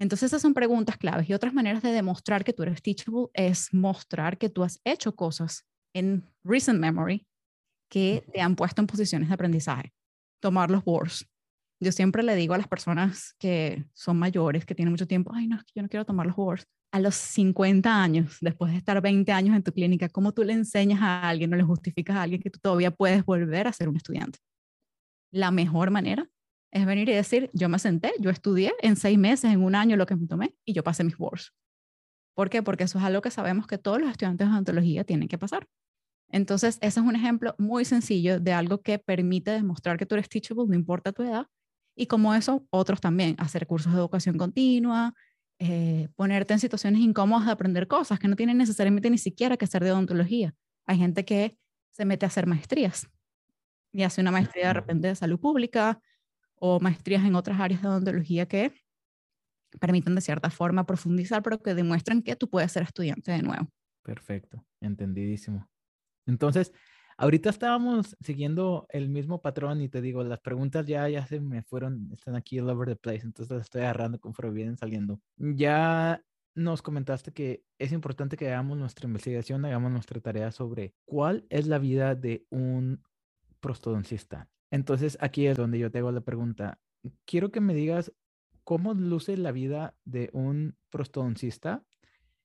Entonces 0.00 0.28
esas 0.28 0.40
son 0.40 0.54
preguntas 0.54 0.96
claves 0.96 1.28
y 1.28 1.34
otras 1.34 1.52
maneras 1.52 1.82
de 1.82 1.92
demostrar 1.92 2.44
que 2.44 2.54
tú 2.54 2.62
eres 2.62 2.80
teachable 2.80 3.26
es 3.34 3.74
mostrar 3.74 4.38
que 4.38 4.48
tú 4.48 4.64
has 4.64 4.80
hecho 4.84 5.14
cosas 5.14 5.66
en 5.92 6.24
recent 6.44 6.80
memory 6.80 7.26
que 7.92 8.24
te 8.32 8.40
han 8.40 8.56
puesto 8.56 8.80
en 8.80 8.86
posiciones 8.86 9.28
de 9.28 9.34
aprendizaje. 9.34 9.92
Tomar 10.40 10.70
los 10.70 10.82
boards. 10.82 11.28
Yo 11.78 11.92
siempre 11.92 12.22
le 12.22 12.34
digo 12.34 12.54
a 12.54 12.56
las 12.56 12.66
personas 12.66 13.34
que 13.38 13.84
son 13.92 14.18
mayores, 14.18 14.64
que 14.64 14.74
tienen 14.74 14.92
mucho 14.92 15.06
tiempo, 15.06 15.30
ay, 15.34 15.46
no, 15.46 15.60
yo 15.74 15.82
no 15.82 15.90
quiero 15.90 16.06
tomar 16.06 16.26
los 16.26 16.34
boards. 16.34 16.66
A 16.90 17.00
los 17.00 17.14
50 17.14 18.02
años, 18.02 18.38
después 18.40 18.72
de 18.72 18.78
estar 18.78 19.02
20 19.02 19.30
años 19.32 19.54
en 19.54 19.62
tu 19.62 19.72
clínica, 19.72 20.08
¿cómo 20.08 20.32
tú 20.32 20.42
le 20.42 20.54
enseñas 20.54 21.02
a 21.02 21.28
alguien 21.28 21.52
o 21.52 21.56
le 21.56 21.64
justificas 21.64 22.16
a 22.16 22.22
alguien 22.22 22.40
que 22.40 22.48
tú 22.48 22.58
todavía 22.60 22.92
puedes 22.92 23.26
volver 23.26 23.66
a 23.66 23.74
ser 23.74 23.90
un 23.90 23.96
estudiante? 23.96 24.38
La 25.30 25.50
mejor 25.50 25.90
manera 25.90 26.30
es 26.70 26.86
venir 26.86 27.10
y 27.10 27.12
decir, 27.12 27.50
yo 27.52 27.68
me 27.68 27.78
senté, 27.78 28.14
yo 28.20 28.30
estudié 28.30 28.72
en 28.80 28.96
seis 28.96 29.18
meses, 29.18 29.52
en 29.52 29.62
un 29.62 29.74
año 29.74 29.98
lo 29.98 30.06
que 30.06 30.16
me 30.16 30.26
tomé 30.26 30.54
y 30.64 30.72
yo 30.72 30.82
pasé 30.82 31.04
mis 31.04 31.18
boards. 31.18 31.52
¿Por 32.34 32.48
qué? 32.48 32.62
Porque 32.62 32.84
eso 32.84 32.98
es 32.98 33.04
algo 33.04 33.20
que 33.20 33.30
sabemos 33.30 33.66
que 33.66 33.76
todos 33.76 34.00
los 34.00 34.10
estudiantes 34.10 34.48
de 34.48 34.54
odontología 34.54 35.04
tienen 35.04 35.28
que 35.28 35.36
pasar. 35.36 35.68
Entonces, 36.32 36.78
ese 36.80 37.00
es 37.00 37.06
un 37.06 37.14
ejemplo 37.14 37.54
muy 37.58 37.84
sencillo 37.84 38.40
de 38.40 38.52
algo 38.52 38.80
que 38.80 38.98
permite 38.98 39.50
demostrar 39.52 39.98
que 39.98 40.06
tú 40.06 40.14
eres 40.14 40.28
teachable, 40.28 40.64
no 40.66 40.74
importa 40.74 41.12
tu 41.12 41.22
edad. 41.22 41.46
Y 41.94 42.06
como 42.06 42.34
eso, 42.34 42.66
otros 42.70 43.00
también, 43.00 43.36
hacer 43.38 43.66
cursos 43.66 43.92
de 43.92 43.98
educación 43.98 44.38
continua, 44.38 45.14
eh, 45.58 46.08
ponerte 46.16 46.54
en 46.54 46.58
situaciones 46.58 47.00
incómodas 47.02 47.46
de 47.46 47.52
aprender 47.52 47.86
cosas 47.86 48.18
que 48.18 48.28
no 48.28 48.34
tienen 48.34 48.56
necesariamente 48.56 49.10
ni 49.10 49.18
siquiera 49.18 49.58
que 49.58 49.66
ser 49.66 49.84
de 49.84 49.92
odontología. 49.92 50.54
Hay 50.86 50.98
gente 50.98 51.24
que 51.26 51.58
se 51.90 52.06
mete 52.06 52.24
a 52.24 52.28
hacer 52.28 52.46
maestrías 52.46 53.08
y 53.92 54.02
hace 54.02 54.22
una 54.22 54.30
maestría 54.30 54.68
de 54.68 54.72
repente 54.72 55.08
de 55.08 55.14
salud 55.14 55.38
pública 55.38 56.00
o 56.54 56.80
maestrías 56.80 57.24
en 57.24 57.34
otras 57.34 57.60
áreas 57.60 57.82
de 57.82 57.88
odontología 57.88 58.46
que 58.46 58.72
permiten 59.78 60.14
de 60.14 60.20
cierta 60.22 60.48
forma 60.48 60.86
profundizar, 60.86 61.42
pero 61.42 61.62
que 61.62 61.74
demuestran 61.74 62.22
que 62.22 62.36
tú 62.36 62.48
puedes 62.48 62.72
ser 62.72 62.84
estudiante 62.84 63.32
de 63.32 63.42
nuevo. 63.42 63.68
Perfecto, 64.02 64.64
entendidísimo. 64.80 65.68
Entonces, 66.26 66.72
ahorita 67.16 67.50
estábamos 67.50 68.16
siguiendo 68.20 68.86
el 68.90 69.08
mismo 69.08 69.40
patrón 69.40 69.80
y 69.80 69.88
te 69.88 70.00
digo, 70.00 70.24
las 70.24 70.40
preguntas 70.40 70.86
ya, 70.86 71.08
ya 71.08 71.26
se 71.26 71.40
me 71.40 71.62
fueron, 71.62 72.10
están 72.12 72.36
aquí 72.36 72.58
all 72.60 72.70
over 72.70 72.88
the 72.88 72.96
place, 72.96 73.24
entonces 73.24 73.54
las 73.54 73.62
estoy 73.62 73.82
agarrando 73.82 74.18
conforme 74.20 74.52
vienen 74.52 74.76
saliendo. 74.76 75.20
Ya 75.36 76.22
nos 76.54 76.82
comentaste 76.82 77.32
que 77.32 77.64
es 77.78 77.92
importante 77.92 78.36
que 78.36 78.48
hagamos 78.48 78.76
nuestra 78.76 79.06
investigación, 79.06 79.64
hagamos 79.64 79.90
nuestra 79.90 80.20
tarea 80.20 80.52
sobre 80.52 80.94
cuál 81.04 81.46
es 81.48 81.66
la 81.66 81.78
vida 81.78 82.14
de 82.14 82.46
un 82.50 83.02
prostodoncista. 83.60 84.48
Entonces, 84.70 85.16
aquí 85.20 85.46
es 85.46 85.56
donde 85.56 85.78
yo 85.78 85.90
te 85.90 85.98
hago 85.98 86.12
la 86.12 86.20
pregunta. 86.20 86.78
Quiero 87.24 87.50
que 87.50 87.60
me 87.60 87.74
digas 87.74 88.12
cómo 88.64 88.94
luce 88.94 89.36
la 89.36 89.52
vida 89.52 89.94
de 90.04 90.30
un 90.32 90.76
prostodoncista 90.90 91.84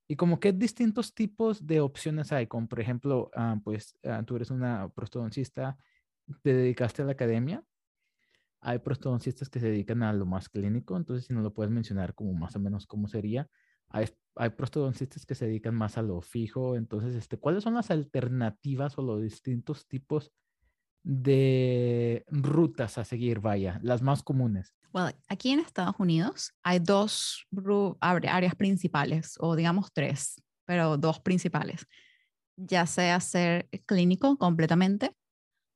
y 0.08 0.16
como 0.16 0.40
qué 0.40 0.54
distintos 0.54 1.14
tipos 1.14 1.66
de 1.68 1.82
opciones 1.82 2.32
hay, 2.32 2.48
como 2.48 2.68
por 2.68 2.80
ejemplo, 2.80 3.30
ah, 3.36 3.58
pues 3.64 3.98
ah, 4.04 4.24
tú 4.26 4.36
eres 4.36 4.52
una 4.52 4.90
prostodoncista, 4.90 5.78
te 6.44 6.54
dedicaste 6.54 7.02
a 7.02 7.06
la 7.06 7.14
academia, 7.14 7.64
hay 8.62 8.80
prostodoncistas 8.80 9.50
que 9.50 9.60
se 9.60 9.68
dedican 9.68 10.04
a 10.04 10.14
lo 10.14 10.26
más 10.26 10.50
clínico, 10.50 10.98
entonces 10.98 11.26
si 11.26 11.34
no 11.34 11.42
lo 11.42 11.54
puedes 11.54 11.72
mencionar 11.72 12.16
como 12.16 12.34
más 12.34 12.56
o 12.56 12.60
menos 12.60 12.88
cómo 12.88 13.08
sería. 13.08 13.50
Hay, 13.90 14.08
hay 14.36 14.50
prostodoncistas 14.50 15.26
que 15.26 15.36
se 15.36 15.46
dedican 15.46 15.76
más 15.76 15.98
a 15.98 16.02
lo 16.02 16.22
fijo, 16.22 16.76
entonces, 16.76 17.16
este, 17.16 17.38
¿cuáles 17.38 17.64
son 17.64 17.76
las 17.76 17.92
alternativas 17.92 18.98
o 18.98 19.02
los 19.02 19.22
distintos 19.22 19.88
tipos 19.88 20.32
de 21.08 22.26
rutas 22.28 22.98
a 22.98 23.06
seguir, 23.06 23.40
vaya, 23.40 23.80
las 23.82 24.02
más 24.02 24.22
comunes? 24.22 24.74
Well, 24.94 25.16
aquí 25.30 25.52
en 25.52 25.62
Estados 25.62 25.96
Unidos 26.00 26.52
hay 26.64 26.80
dos 26.80 27.48
áreas 28.02 28.56
principales, 28.56 29.36
o 29.40 29.56
digamos 29.56 29.94
tres, 29.94 30.44
pero 30.66 30.98
dos 30.98 31.22
principales, 31.22 31.88
ya 32.58 32.86
sea 32.86 33.22
ser 33.22 33.70
clínico 33.86 34.38
completamente 34.38 35.16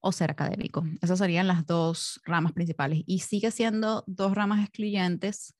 o 0.02 0.12
ser 0.12 0.32
académico. 0.32 0.84
Esas 1.02 1.20
serían 1.20 1.48
las 1.48 1.66
dos 1.66 2.20
ramas 2.26 2.52
principales. 2.52 3.02
Y 3.06 3.20
sigue 3.20 3.52
siendo 3.52 4.04
dos 4.08 4.36
ramas 4.36 4.62
excluyentes 4.62 5.54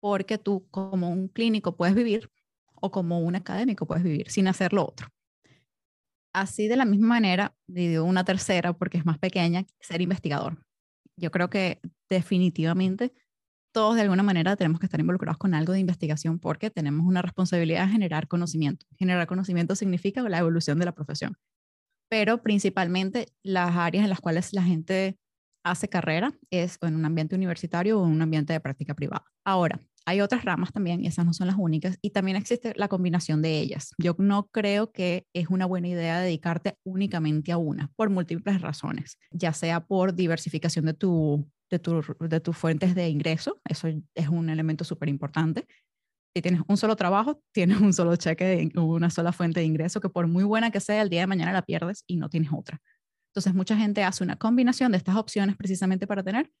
porque 0.00 0.36
tú 0.36 0.66
como 0.70 1.08
un 1.08 1.28
clínico 1.28 1.76
puedes 1.76 1.94
vivir 1.94 2.30
o 2.74 2.90
como 2.90 3.20
un 3.20 3.36
académico 3.36 3.86
puedes 3.86 4.04
vivir 4.04 4.30
sin 4.30 4.48
hacer 4.48 4.74
lo 4.74 4.86
otro. 4.86 5.08
Así 6.34 6.66
de 6.66 6.76
la 6.76 6.84
misma 6.84 7.06
manera, 7.06 7.56
digo 7.68 8.04
una 8.04 8.24
tercera 8.24 8.72
porque 8.72 8.98
es 8.98 9.06
más 9.06 9.18
pequeña, 9.18 9.64
ser 9.80 10.02
investigador. 10.02 10.58
Yo 11.16 11.30
creo 11.30 11.48
que 11.48 11.80
definitivamente 12.10 13.12
todos 13.72 13.94
de 13.94 14.02
alguna 14.02 14.24
manera 14.24 14.56
tenemos 14.56 14.80
que 14.80 14.86
estar 14.86 14.98
involucrados 14.98 15.38
con 15.38 15.54
algo 15.54 15.72
de 15.72 15.78
investigación 15.78 16.40
porque 16.40 16.70
tenemos 16.70 17.06
una 17.06 17.22
responsabilidad 17.22 17.86
de 17.86 17.92
generar 17.92 18.26
conocimiento. 18.26 18.84
Generar 18.98 19.28
conocimiento 19.28 19.76
significa 19.76 20.22
la 20.22 20.38
evolución 20.38 20.78
de 20.80 20.84
la 20.86 20.92
profesión, 20.92 21.36
pero 22.10 22.42
principalmente 22.42 23.28
las 23.44 23.76
áreas 23.76 24.02
en 24.04 24.10
las 24.10 24.20
cuales 24.20 24.52
la 24.52 24.62
gente 24.64 25.18
hace 25.64 25.88
carrera 25.88 26.32
es 26.50 26.78
en 26.82 26.96
un 26.96 27.04
ambiente 27.04 27.36
universitario 27.36 28.00
o 28.00 28.06
en 28.06 28.12
un 28.12 28.22
ambiente 28.22 28.52
de 28.52 28.60
práctica 28.60 28.94
privada. 28.94 29.24
Ahora, 29.44 29.80
hay 30.06 30.20
otras 30.20 30.44
ramas 30.44 30.72
también 30.72 31.02
y 31.02 31.06
esas 31.06 31.24
no 31.24 31.32
son 31.32 31.46
las 31.46 31.56
únicas 31.58 31.98
y 32.02 32.10
también 32.10 32.36
existe 32.36 32.72
la 32.76 32.88
combinación 32.88 33.42
de 33.42 33.58
ellas. 33.58 33.92
Yo 33.98 34.14
no 34.18 34.48
creo 34.48 34.92
que 34.92 35.26
es 35.32 35.48
una 35.48 35.66
buena 35.66 35.88
idea 35.88 36.20
dedicarte 36.20 36.76
únicamente 36.84 37.52
a 37.52 37.58
una 37.58 37.90
por 37.96 38.10
múltiples 38.10 38.60
razones, 38.60 39.18
ya 39.30 39.52
sea 39.52 39.80
por 39.86 40.14
diversificación 40.14 40.84
de 40.86 40.94
tu 40.94 41.46
de, 41.70 41.78
tu, 41.78 42.02
de 42.20 42.40
tus 42.40 42.56
fuentes 42.56 42.94
de 42.94 43.08
ingreso, 43.08 43.60
eso 43.64 43.88
es 43.88 44.28
un 44.28 44.48
elemento 44.50 44.84
súper 44.84 45.08
importante. 45.08 45.66
Si 46.34 46.42
tienes 46.42 46.62
un 46.66 46.76
solo 46.76 46.96
trabajo, 46.96 47.42
tienes 47.52 47.80
un 47.80 47.92
solo 47.92 48.16
cheque, 48.16 48.70
una 48.76 49.10
sola 49.10 49.32
fuente 49.32 49.60
de 49.60 49.66
ingreso 49.66 50.00
que 50.00 50.08
por 50.08 50.26
muy 50.26 50.44
buena 50.44 50.70
que 50.70 50.80
sea, 50.80 51.02
el 51.02 51.08
día 51.08 51.20
de 51.20 51.26
mañana 51.26 51.52
la 51.52 51.62
pierdes 51.62 52.04
y 52.06 52.16
no 52.16 52.28
tienes 52.28 52.50
otra. 52.52 52.80
Entonces, 53.30 53.54
mucha 53.54 53.76
gente 53.76 54.04
hace 54.04 54.22
una 54.22 54.36
combinación 54.36 54.92
de 54.92 54.98
estas 54.98 55.16
opciones 55.16 55.56
precisamente 55.56 56.06
para 56.06 56.22
tener 56.22 56.52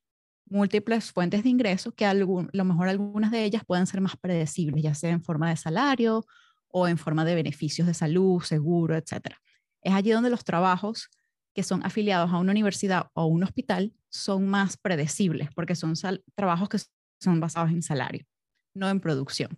múltiples 0.46 1.12
fuentes 1.12 1.42
de 1.42 1.48
ingreso 1.48 1.92
que 1.92 2.06
a 2.06 2.14
lo 2.14 2.64
mejor 2.64 2.88
algunas 2.88 3.30
de 3.30 3.44
ellas 3.44 3.64
pueden 3.64 3.86
ser 3.86 4.00
más 4.00 4.16
predecibles, 4.16 4.82
ya 4.82 4.94
sea 4.94 5.10
en 5.10 5.22
forma 5.22 5.48
de 5.48 5.56
salario 5.56 6.24
o 6.68 6.88
en 6.88 6.98
forma 6.98 7.24
de 7.24 7.34
beneficios 7.34 7.86
de 7.86 7.94
salud, 7.94 8.42
seguro, 8.42 8.96
etc. 8.96 9.36
Es 9.82 9.92
allí 9.94 10.10
donde 10.10 10.30
los 10.30 10.44
trabajos 10.44 11.08
que 11.54 11.62
son 11.62 11.84
afiliados 11.84 12.32
a 12.32 12.38
una 12.38 12.50
universidad 12.50 13.10
o 13.14 13.26
un 13.26 13.44
hospital 13.44 13.92
son 14.10 14.46
más 14.46 14.76
predecibles 14.76 15.48
porque 15.54 15.76
son 15.76 15.94
trabajos 16.34 16.68
que 16.68 16.78
son 17.20 17.40
basados 17.40 17.70
en 17.70 17.82
salario, 17.82 18.26
no 18.74 18.88
en 18.88 19.00
producción. 19.00 19.56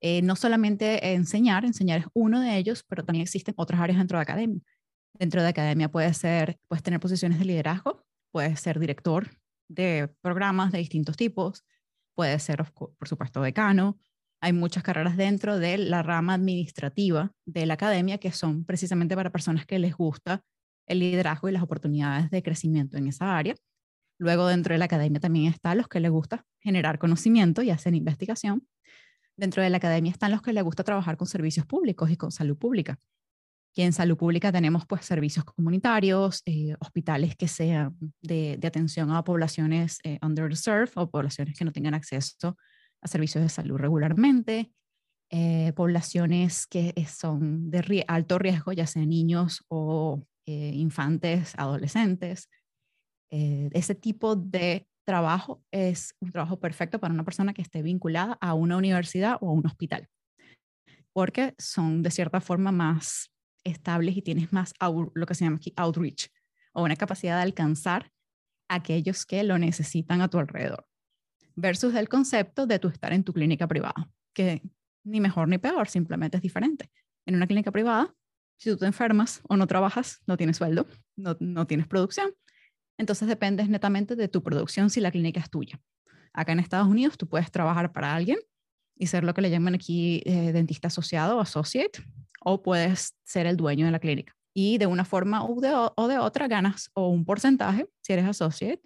Eh, 0.00 0.22
no 0.22 0.36
solamente 0.36 1.14
enseñar, 1.14 1.64
enseñar 1.64 2.00
es 2.00 2.06
uno 2.14 2.40
de 2.40 2.56
ellos, 2.56 2.84
pero 2.88 3.04
también 3.04 3.22
existen 3.22 3.54
otras 3.56 3.80
áreas 3.80 3.98
dentro 3.98 4.18
de 4.18 4.22
academia. 4.22 4.60
Dentro 5.14 5.42
de 5.42 5.48
academia 5.48 5.90
puede 5.90 6.14
ser, 6.14 6.60
puedes 6.68 6.82
tener 6.82 7.00
posiciones 7.00 7.38
de 7.38 7.46
liderazgo, 7.46 8.04
puedes 8.30 8.60
ser 8.60 8.78
director 8.78 9.28
de 9.68 10.08
programas 10.20 10.72
de 10.72 10.78
distintos 10.78 11.16
tipos, 11.16 11.64
puede 12.14 12.38
ser, 12.38 12.64
por 12.74 13.08
supuesto, 13.08 13.42
decano. 13.42 13.98
Hay 14.40 14.52
muchas 14.52 14.82
carreras 14.82 15.16
dentro 15.16 15.58
de 15.58 15.78
la 15.78 16.02
rama 16.02 16.34
administrativa 16.34 17.32
de 17.44 17.66
la 17.66 17.74
academia 17.74 18.18
que 18.18 18.32
son 18.32 18.64
precisamente 18.64 19.14
para 19.14 19.30
personas 19.30 19.66
que 19.66 19.78
les 19.78 19.94
gusta 19.94 20.42
el 20.86 21.00
liderazgo 21.00 21.48
y 21.48 21.52
las 21.52 21.62
oportunidades 21.62 22.30
de 22.30 22.42
crecimiento 22.42 22.96
en 22.96 23.08
esa 23.08 23.36
área. 23.36 23.54
Luego, 24.18 24.46
dentro 24.46 24.74
de 24.74 24.78
la 24.78 24.86
academia 24.86 25.20
también 25.20 25.52
están 25.52 25.78
los 25.78 25.88
que 25.88 26.00
les 26.00 26.10
gusta 26.10 26.44
generar 26.60 26.98
conocimiento 26.98 27.62
y 27.62 27.70
hacer 27.70 27.94
investigación. 27.94 28.66
Dentro 29.36 29.62
de 29.62 29.70
la 29.70 29.76
academia 29.76 30.10
están 30.10 30.32
los 30.32 30.42
que 30.42 30.52
les 30.52 30.64
gusta 30.64 30.82
trabajar 30.82 31.16
con 31.16 31.28
servicios 31.28 31.66
públicos 31.66 32.10
y 32.10 32.16
con 32.16 32.32
salud 32.32 32.56
pública 32.56 32.98
que 33.74 33.84
en 33.84 33.92
salud 33.92 34.16
pública 34.16 34.50
tenemos 34.50 34.86
pues 34.86 35.04
servicios 35.04 35.44
comunitarios, 35.44 36.42
eh, 36.46 36.74
hospitales 36.80 37.36
que 37.36 37.48
sean 37.48 37.96
de, 38.20 38.58
atención 38.62 39.10
a 39.10 39.22
poblaciones 39.24 40.00
eh, 40.04 40.18
underserved 40.22 40.92
o 40.96 41.10
poblaciones 41.10 41.56
que 41.56 41.64
no 41.64 41.72
tengan 41.72 41.94
acceso 41.94 42.56
a 43.00 43.08
servicios 43.08 43.44
de 43.44 43.48
salud 43.48 43.76
regularmente, 43.76 44.72
eh, 45.30 45.72
poblaciones 45.76 46.66
que 46.66 46.92
son 47.06 47.70
de 47.70 48.04
alto 48.08 48.38
riesgo, 48.38 48.72
ya 48.72 48.86
sean 48.86 49.08
niños 49.08 49.64
o 49.68 50.24
infantes, 50.50 51.52
adolescentes. 51.58 52.48
ese 53.30 53.94
tipo 53.94 54.34
de 54.34 54.88
trabajo 55.04 55.62
es 55.70 56.14
un 56.20 56.32
trabajo 56.32 56.58
perfecto 56.58 56.98
para 56.98 57.12
una 57.12 57.24
persona 57.24 57.52
que 57.52 57.60
esté 57.60 57.82
vinculada 57.82 58.38
a 58.40 58.54
una 58.54 58.78
universidad 58.78 59.36
o 59.42 59.50
a 59.50 59.52
un 59.52 59.66
hospital, 59.66 60.08
porque 61.12 61.54
son 61.58 62.02
de 62.02 62.10
cierta 62.10 62.40
forma 62.40 62.72
más 62.72 63.30
estables 63.68 64.16
y 64.16 64.22
tienes 64.22 64.52
más 64.52 64.74
lo 65.14 65.26
que 65.26 65.34
se 65.34 65.44
llama 65.44 65.56
aquí 65.56 65.72
outreach 65.76 66.30
o 66.72 66.82
una 66.82 66.96
capacidad 66.96 67.36
de 67.36 67.42
alcanzar 67.42 68.12
a 68.68 68.76
aquellos 68.76 69.26
que 69.26 69.42
lo 69.42 69.58
necesitan 69.58 70.20
a 70.20 70.28
tu 70.28 70.38
alrededor. 70.38 70.86
Versus 71.56 71.94
el 71.94 72.08
concepto 72.08 72.66
de 72.66 72.78
tu 72.78 72.88
estar 72.88 73.12
en 73.12 73.24
tu 73.24 73.32
clínica 73.32 73.66
privada, 73.66 74.10
que 74.32 74.62
ni 75.04 75.20
mejor 75.20 75.48
ni 75.48 75.58
peor, 75.58 75.88
simplemente 75.88 76.36
es 76.36 76.42
diferente. 76.42 76.90
En 77.26 77.34
una 77.34 77.46
clínica 77.46 77.72
privada, 77.72 78.14
si 78.56 78.70
tú 78.70 78.76
te 78.76 78.86
enfermas 78.86 79.40
o 79.48 79.56
no 79.56 79.66
trabajas, 79.66 80.20
no 80.26 80.36
tienes 80.36 80.56
sueldo, 80.56 80.86
no, 81.16 81.36
no 81.40 81.66
tienes 81.66 81.86
producción. 81.86 82.34
Entonces 82.98 83.28
dependes 83.28 83.68
netamente 83.68 84.16
de 84.16 84.28
tu 84.28 84.42
producción 84.42 84.90
si 84.90 85.00
la 85.00 85.10
clínica 85.10 85.40
es 85.40 85.50
tuya. 85.50 85.80
Acá 86.32 86.52
en 86.52 86.60
Estados 86.60 86.88
Unidos 86.88 87.16
tú 87.16 87.28
puedes 87.28 87.50
trabajar 87.50 87.92
para 87.92 88.14
alguien 88.14 88.38
y 88.96 89.06
ser 89.06 89.24
lo 89.24 89.34
que 89.34 89.42
le 89.42 89.50
llaman 89.50 89.74
aquí 89.74 90.22
eh, 90.26 90.52
dentista 90.52 90.88
asociado 90.88 91.38
o 91.38 91.40
associate, 91.40 92.02
o 92.48 92.62
puedes 92.62 93.14
ser 93.24 93.46
el 93.46 93.56
dueño 93.56 93.86
de 93.86 93.92
la 93.92 93.98
clínica. 93.98 94.34
Y 94.54 94.78
de 94.78 94.86
una 94.86 95.04
forma 95.04 95.44
o 95.44 95.60
de, 95.60 95.70
o 95.72 96.08
de 96.08 96.18
otra 96.18 96.48
ganas 96.48 96.90
o 96.94 97.08
un 97.08 97.24
porcentaje 97.24 97.88
si 98.02 98.12
eres 98.12 98.26
associate 98.26 98.82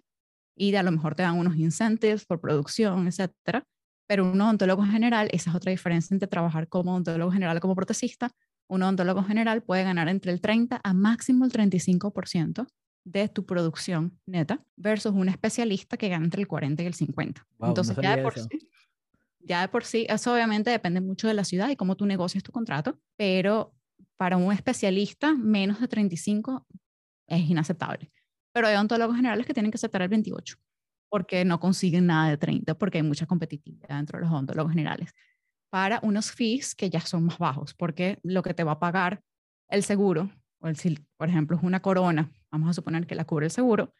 y 0.55 0.71
de 0.71 0.77
a 0.77 0.83
lo 0.83 0.91
mejor 0.91 1.15
te 1.15 1.23
dan 1.23 1.37
unos 1.37 1.55
incentives 1.55 2.25
por 2.25 2.39
producción, 2.39 3.07
etcétera. 3.07 3.65
Pero 4.07 4.29
un 4.29 4.39
odontólogo 4.39 4.83
general, 4.83 5.29
esa 5.31 5.49
es 5.49 5.55
otra 5.55 5.71
diferencia 5.71 6.13
entre 6.13 6.27
trabajar 6.27 6.67
como 6.67 6.91
odontólogo 6.91 7.31
general 7.31 7.57
o 7.57 7.61
como 7.61 7.75
protecista. 7.75 8.31
Un 8.67 8.83
odontólogo 8.83 9.23
general 9.23 9.63
puede 9.63 9.83
ganar 9.83 10.09
entre 10.09 10.31
el 10.31 10.41
30 10.41 10.79
a 10.83 10.93
máximo 10.93 11.45
el 11.45 11.51
35% 11.51 12.67
de 13.05 13.27
tu 13.27 13.45
producción 13.45 14.17
neta 14.25 14.63
versus 14.77 15.13
un 15.13 15.29
especialista 15.29 15.97
que 15.97 16.09
gana 16.09 16.25
entre 16.25 16.41
el 16.41 16.47
40 16.47 16.83
y 16.83 16.85
el 16.85 16.93
50. 16.93 17.45
Entonces, 17.61 17.97
ya, 18.01 18.15
de 18.15 18.23
por 18.23 18.37
sí, 18.37 18.69
ya 19.43 19.61
de 19.61 19.67
por 19.67 19.85
sí, 19.85 20.05
eso 20.09 20.33
obviamente 20.33 20.69
depende 20.69 21.01
mucho 21.01 21.27
de 21.27 21.33
la 21.33 21.43
ciudad 21.43 21.69
y 21.69 21.75
cómo 21.75 21.95
tú 21.95 22.05
negocias 22.05 22.43
tu 22.43 22.51
contrato, 22.51 22.99
pero 23.17 23.73
para 24.17 24.37
un 24.37 24.51
especialista, 24.53 25.33
menos 25.33 25.79
de 25.79 25.87
35 25.87 26.65
es 27.27 27.49
inaceptable. 27.49 28.11
Pero 28.53 28.67
hay 28.67 28.75
odontólogos 28.75 29.15
generales 29.15 29.45
que 29.45 29.53
tienen 29.53 29.71
que 29.71 29.77
aceptar 29.77 30.01
el 30.01 30.09
28 30.09 30.57
porque 31.13 31.45
no 31.45 31.59
consiguen 31.59 32.07
nada 32.07 32.27
de 32.27 32.37
30, 32.37 32.73
porque 32.73 32.97
hay 32.97 33.03
mucha 33.03 33.27
competitividad 33.27 33.97
dentro 33.97 34.17
de 34.17 34.23
los 34.23 34.33
odontólogos 34.33 34.71
generales, 34.71 35.13
para 35.69 35.99
unos 36.01 36.31
fees 36.31 36.73
que 36.73 36.89
ya 36.89 37.01
son 37.01 37.25
más 37.25 37.37
bajos, 37.37 37.75
porque 37.75 38.17
lo 38.23 38.41
que 38.41 38.55
te 38.55 38.63
va 38.63 38.71
a 38.71 38.79
pagar 38.79 39.21
el 39.69 39.83
seguro, 39.83 40.31
o 40.59 40.67
el, 40.67 40.75
por 41.15 41.29
ejemplo, 41.29 41.55
es 41.55 41.61
una 41.61 41.81
corona, 41.81 42.31
vamos 42.51 42.67
a 42.67 42.73
suponer 42.73 43.05
que 43.05 43.13
la 43.13 43.25
cubre 43.25 43.45
el 43.45 43.51
seguro, 43.51 43.93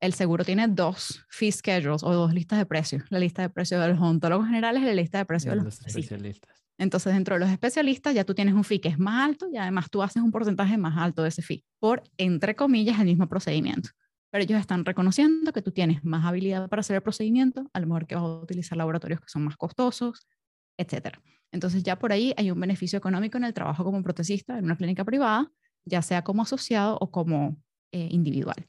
el 0.00 0.14
seguro 0.14 0.44
tiene 0.44 0.66
dos 0.68 1.24
fee 1.28 1.52
schedules 1.52 2.02
o 2.02 2.12
dos 2.12 2.32
listas 2.32 2.58
de 2.58 2.66
precios, 2.66 3.04
la 3.10 3.18
lista 3.18 3.42
de 3.42 3.50
precios 3.50 3.80
de 3.80 3.88
los 3.88 3.98
odontólogos 3.98 4.46
generales 4.46 4.82
y 4.82 4.86
la 4.86 4.94
lista 4.94 5.18
de 5.18 5.24
precios 5.26 5.54
de 5.54 5.62
los, 5.62 5.86
especialistas. 5.86 6.64
Entonces, 6.78 7.12
dentro 7.12 7.34
de 7.34 7.40
los 7.40 7.50
especialistas 7.50 8.14
ya 8.14 8.24
tú 8.24 8.34
tienes 8.34 8.54
un 8.54 8.64
fee 8.64 8.80
que 8.80 8.88
es 8.88 8.98
más 8.98 9.28
alto 9.28 9.48
y 9.52 9.58
además 9.58 9.90
tú 9.90 10.02
haces 10.02 10.22
un 10.22 10.30
porcentaje 10.30 10.78
más 10.78 10.96
alto 10.96 11.22
de 11.22 11.28
ese 11.28 11.42
fee 11.42 11.64
por, 11.78 12.02
entre 12.16 12.56
comillas, 12.56 12.98
el 12.98 13.06
mismo 13.06 13.28
procedimiento 13.28 13.90
pero 14.30 14.44
ellos 14.44 14.60
están 14.60 14.84
reconociendo 14.84 15.52
que 15.52 15.60
tú 15.60 15.72
tienes 15.72 16.04
más 16.04 16.24
habilidad 16.24 16.68
para 16.68 16.80
hacer 16.80 16.96
el 16.96 17.02
procedimiento, 17.02 17.68
a 17.72 17.80
lo 17.80 17.86
mejor 17.86 18.06
que 18.06 18.14
vas 18.14 18.24
a 18.24 18.38
utilizar 18.38 18.78
laboratorios 18.78 19.20
que 19.20 19.28
son 19.28 19.42
más 19.44 19.56
costosos, 19.56 20.26
etc. 20.78 21.18
Entonces 21.52 21.82
ya 21.82 21.98
por 21.98 22.12
ahí 22.12 22.32
hay 22.36 22.50
un 22.50 22.60
beneficio 22.60 22.96
económico 22.96 23.36
en 23.38 23.44
el 23.44 23.52
trabajo 23.52 23.82
como 23.82 24.02
protecista 24.02 24.56
en 24.58 24.64
una 24.64 24.76
clínica 24.76 25.04
privada, 25.04 25.50
ya 25.84 26.00
sea 26.00 26.22
como 26.22 26.42
asociado 26.42 26.96
o 27.00 27.10
como 27.10 27.60
eh, 27.92 28.08
individual. 28.10 28.68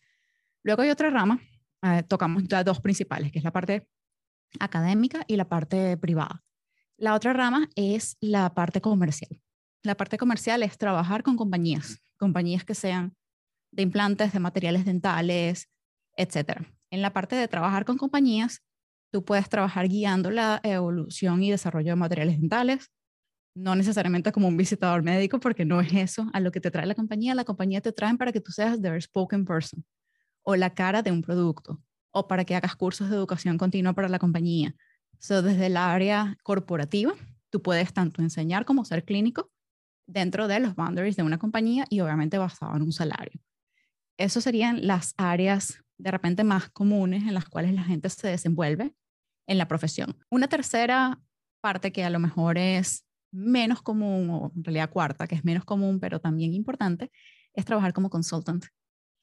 Luego 0.64 0.84
hay 0.84 0.89
otra 0.89 1.09
rama, 1.09 1.39
eh, 1.84 2.03
tocamos 2.07 2.43
las 2.49 2.64
dos 2.64 2.80
principales, 2.80 3.32
que 3.32 3.39
es 3.39 3.43
la 3.43 3.51
parte 3.51 3.88
académica 4.59 5.24
y 5.28 5.36
la 5.36 5.49
parte 5.49 5.97
privada. 5.97 6.43
La 6.97 7.16
otra 7.16 7.34
rama 7.34 7.68
es 7.76 8.18
la 8.20 8.53
parte 8.53 8.82
comercial. 8.82 9.41
La 9.84 9.95
parte 9.95 10.18
comercial 10.18 10.62
es 10.62 10.78
trabajar 10.78 11.24
con 11.24 11.36
compañías, 11.36 11.99
compañías 12.18 12.64
que 12.64 12.76
sean 12.76 13.16
de 13.72 13.84
implantes, 13.84 14.34
de 14.34 14.39
materiales 14.39 14.86
dentales, 14.86 15.70
etc. 16.16 16.62
En 16.91 17.01
la 17.01 17.14
parte 17.14 17.36
de 17.36 17.47
trabajar 17.47 17.86
con 17.86 17.97
compañías, 17.97 18.62
tú 19.12 19.26
puedes 19.26 19.49
trabajar 19.49 19.88
guiando 19.88 20.30
la 20.30 20.59
evolución 20.64 21.41
y 21.41 21.49
desarrollo 21.49 21.93
de 21.93 21.95
materiales 21.95 22.39
dentales, 22.39 22.91
no 23.55 23.76
necesariamente 23.76 24.32
como 24.32 24.47
un 24.47 24.57
visitador 24.57 25.01
médico, 25.01 25.39
porque 25.39 25.66
no 25.66 25.82
es 25.82 25.91
eso 25.93 26.30
a 26.34 26.39
lo 26.39 26.51
que 26.51 26.62
te 26.62 26.70
trae 26.70 26.86
la 26.86 26.95
compañía. 26.95 27.34
La 27.34 27.45
compañía 27.45 27.82
te 27.82 27.91
trae 27.91 28.16
para 28.16 28.32
que 28.32 28.41
tú 28.41 28.51
seas 28.51 28.80
the 28.80 29.01
spoken 29.01 29.45
person 29.45 29.84
o 30.44 30.56
la 30.56 30.74
cara 30.74 31.02
de 31.02 31.12
un 31.12 31.22
producto 31.22 31.82
o 32.12 32.28
para 32.28 32.46
que 32.46 32.56
hagas 32.56 32.76
cursos 32.76 33.10
de 33.10 33.16
educación 33.16 33.58
continua 33.58 33.94
para 33.94 34.10
la 34.10 34.20
compañía. 34.20 34.76
So, 35.20 35.42
desde 35.42 35.68
el 35.68 35.78
área 35.78 36.38
corporativa, 36.44 37.14
tú 37.50 37.62
puedes 37.62 37.94
tanto 37.94 38.22
enseñar 38.22 38.66
como 38.66 38.86
ser 38.86 39.06
clínico 39.06 39.52
dentro 40.08 40.48
de 40.48 40.60
los 40.60 40.76
boundaries 40.76 41.16
de 41.16 41.24
una 41.24 41.38
compañía 41.38 41.86
y 41.89 42.02
obviamente 42.02 42.38
basado 42.38 42.76
en 42.76 42.82
un 42.82 42.92
salario. 42.92 43.39
Esas 44.18 44.44
serían 44.44 44.86
las 44.86 45.14
áreas 45.18 45.84
de 45.98 46.12
repente 46.12 46.44
más 46.44 46.70
comunes 46.70 47.24
en 47.24 47.34
las 47.34 47.46
cuales 47.46 47.74
la 47.74 47.84
gente 47.84 48.10
se 48.10 48.28
desenvuelve 48.28 48.94
en 49.48 49.58
la 49.58 49.68
profesión. 49.68 50.18
Una 50.30 50.48
tercera 50.48 51.20
parte 51.62 51.92
que 51.92 52.04
a 52.04 52.10
lo 52.10 52.20
mejor 52.20 52.58
es 52.58 53.06
menos 53.32 53.82
común, 53.82 54.30
o 54.30 54.52
en 54.56 54.64
realidad 54.64 54.89
cuarta, 54.89 55.28
que 55.28 55.36
es 55.36 55.46
menos 55.46 55.64
común, 55.64 56.00
pero 56.00 56.20
también 56.20 56.54
importante, 56.54 57.12
es 57.54 57.66
trabajar 57.66 57.94
como 57.94 58.10
consultant. 58.10 58.66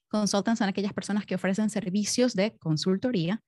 Consultants 0.09 0.59
son 0.59 0.69
aquellas 0.69 0.93
personas 0.93 1.27
que 1.27 1.35
ofrecen 1.35 1.71
servicios 1.71 2.35
de 2.35 2.57
consultoría 2.59 3.43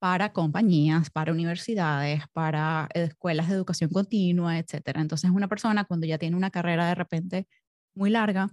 para 0.00 0.32
compañías, 0.32 1.10
para 1.10 1.32
universidades, 1.32 2.22
para 2.32 2.88
escuelas 2.94 3.48
de 3.48 3.54
educación 3.54 3.90
continua, 3.90 4.58
etc. 4.58 4.96
Entonces, 4.96 5.30
una 5.30 5.48
persona 5.48 5.84
cuando 5.84 6.06
ya 6.06 6.16
tiene 6.18 6.36
una 6.36 6.50
carrera 6.50 6.88
de 6.88 6.94
repente 6.94 7.46
muy 7.94 8.10
larga, 8.10 8.48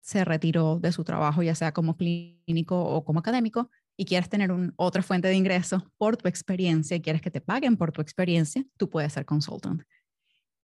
se 0.00 0.24
retiró 0.24 0.78
de 0.78 0.92
su 0.92 1.02
trabajo, 1.02 1.42
ya 1.42 1.54
sea 1.54 1.72
como 1.72 1.96
clínico 1.96 2.78
o 2.78 3.04
como 3.04 3.20
académico, 3.20 3.70
y 3.96 4.04
quieres 4.04 4.28
tener 4.28 4.52
otra 4.76 5.02
fuente 5.02 5.28
de 5.28 5.34
ingreso 5.34 5.90
por 5.96 6.16
tu 6.16 6.28
experiencia, 6.28 6.96
y 6.96 7.00
quieres 7.00 7.22
que 7.22 7.30
te 7.30 7.40
paguen 7.40 7.76
por 7.76 7.90
tu 7.90 8.02
experiencia, 8.02 8.64
tú 8.76 8.90
puedes 8.90 9.12
ser 9.12 9.24
consultant. 9.24 9.82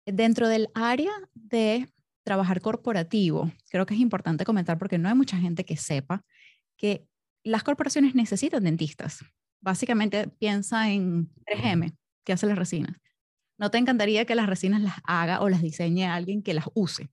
Dentro 0.05 0.49
del 0.49 0.69
área 0.75 1.13
de 1.35 1.89
trabajar 2.29 2.61
corporativo, 2.61 3.51
creo 3.71 3.87
que 3.87 3.95
es 3.95 4.01
importante 4.01 4.45
comentar 4.45 4.79
porque 4.79 4.99
no 4.99 5.09
hay 5.09 5.15
mucha 5.15 5.39
gente 5.39 5.65
que 5.65 5.77
sepa 5.77 6.25
que 6.77 7.07
las 7.43 7.63
corporaciones 7.63 8.15
necesitan 8.15 8.65
dentistas. 8.65 9.25
Básicamente 9.61 10.29
piensa 10.29 10.91
en 10.91 11.31
3M, 11.47 11.97
que 12.25 12.33
hace 12.33 12.47
las 12.47 12.59
resinas. 12.59 12.97
¿No 13.59 13.71
te 13.71 13.79
encantaría 13.79 14.25
que 14.25 14.35
las 14.35 14.47
resinas 14.47 14.83
las 14.83 14.97
haga 15.05 15.41
o 15.41 15.49
las 15.49 15.63
diseñe 15.63 16.05
alguien 16.05 16.43
que 16.43 16.55
las 16.55 16.67
use? 16.75 17.11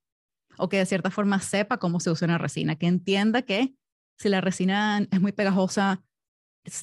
o 0.58 0.70
que 0.70 0.78
de 0.78 0.86
cierta 0.86 1.12
forma 1.12 1.40
sepa 1.40 1.78
cómo 1.78 2.00
se 2.00 2.12
usa 2.12 2.26
una 2.26 2.38
resina, 2.38 2.76
que 2.76 2.88
entienda 2.88 3.42
que 3.42 3.76
si 4.18 4.30
la 4.30 4.42
resina 4.42 5.06
es 5.12 5.22
muy 5.22 5.32
pegajosa, 5.32 6.02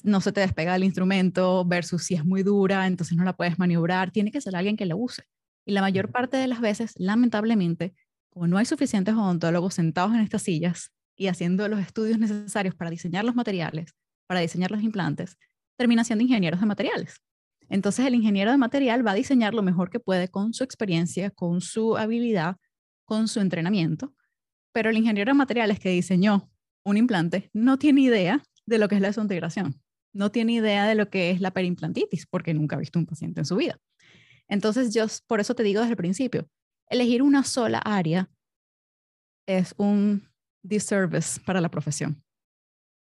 no 0.03 0.21
se 0.21 0.31
te 0.31 0.41
despega 0.41 0.75
el 0.75 0.83
instrumento 0.83 1.65
versus 1.65 2.03
si 2.03 2.15
es 2.15 2.23
muy 2.23 2.43
dura, 2.43 2.87
entonces 2.87 3.17
no 3.17 3.23
la 3.23 3.35
puedes 3.35 3.59
maniobrar, 3.59 4.11
tiene 4.11 4.31
que 4.31 4.41
ser 4.41 4.55
alguien 4.55 4.77
que 4.77 4.85
la 4.85 4.95
use. 4.95 5.23
Y 5.65 5.73
la 5.73 5.81
mayor 5.81 6.11
parte 6.11 6.37
de 6.37 6.47
las 6.47 6.61
veces, 6.61 6.93
lamentablemente, 6.97 7.93
como 8.33 8.47
no 8.47 8.57
hay 8.57 8.65
suficientes 8.65 9.13
odontólogos 9.13 9.75
sentados 9.75 10.15
en 10.15 10.21
estas 10.21 10.41
sillas 10.41 10.91
y 11.15 11.27
haciendo 11.27 11.67
los 11.67 11.79
estudios 11.79 12.17
necesarios 12.17 12.73
para 12.73 12.89
diseñar 12.89 13.23
los 13.23 13.35
materiales, 13.35 13.93
para 14.25 14.39
diseñar 14.39 14.71
los 14.71 14.81
implantes, 14.81 15.37
termina 15.77 16.03
siendo 16.03 16.23
ingenieros 16.23 16.59
de 16.59 16.65
materiales. 16.65 17.21
Entonces 17.69 18.07
el 18.07 18.15
ingeniero 18.15 18.49
de 18.49 18.57
material 18.57 19.05
va 19.05 19.11
a 19.11 19.15
diseñar 19.15 19.53
lo 19.53 19.61
mejor 19.61 19.91
que 19.91 19.99
puede 19.99 20.29
con 20.29 20.53
su 20.53 20.63
experiencia, 20.63 21.29
con 21.29 21.61
su 21.61 21.95
habilidad, 21.95 22.57
con 23.05 23.27
su 23.27 23.39
entrenamiento, 23.39 24.15
pero 24.71 24.89
el 24.89 24.97
ingeniero 24.97 25.29
de 25.29 25.37
materiales 25.37 25.79
que 25.79 25.89
diseñó 25.89 26.49
un 26.83 26.97
implante 26.97 27.51
no 27.53 27.77
tiene 27.77 28.01
idea 28.01 28.41
de 28.65 28.79
lo 28.79 28.87
que 28.87 28.95
es 28.95 29.01
la 29.01 29.09
desintegración, 29.09 29.79
no 30.11 30.31
tiene 30.31 30.53
idea 30.53 30.87
de 30.87 30.95
lo 30.95 31.07
que 31.11 31.29
es 31.29 31.39
la 31.39 31.51
perimplantitis, 31.51 32.25
porque 32.25 32.55
nunca 32.55 32.77
ha 32.77 32.79
visto 32.79 32.97
un 32.97 33.05
paciente 33.05 33.41
en 33.41 33.45
su 33.45 33.57
vida. 33.57 33.77
Entonces, 34.47 34.91
yo 34.91 35.05
por 35.27 35.39
eso 35.39 35.53
te 35.53 35.61
digo 35.61 35.81
desde 35.81 35.91
el 35.91 35.97
principio, 35.97 36.47
elegir 36.89 37.21
una 37.21 37.43
sola 37.43 37.79
área 37.79 38.29
es 39.47 39.73
un 39.77 40.29
disservice 40.63 41.39
para 41.41 41.61
la 41.61 41.69
profesión, 41.69 42.23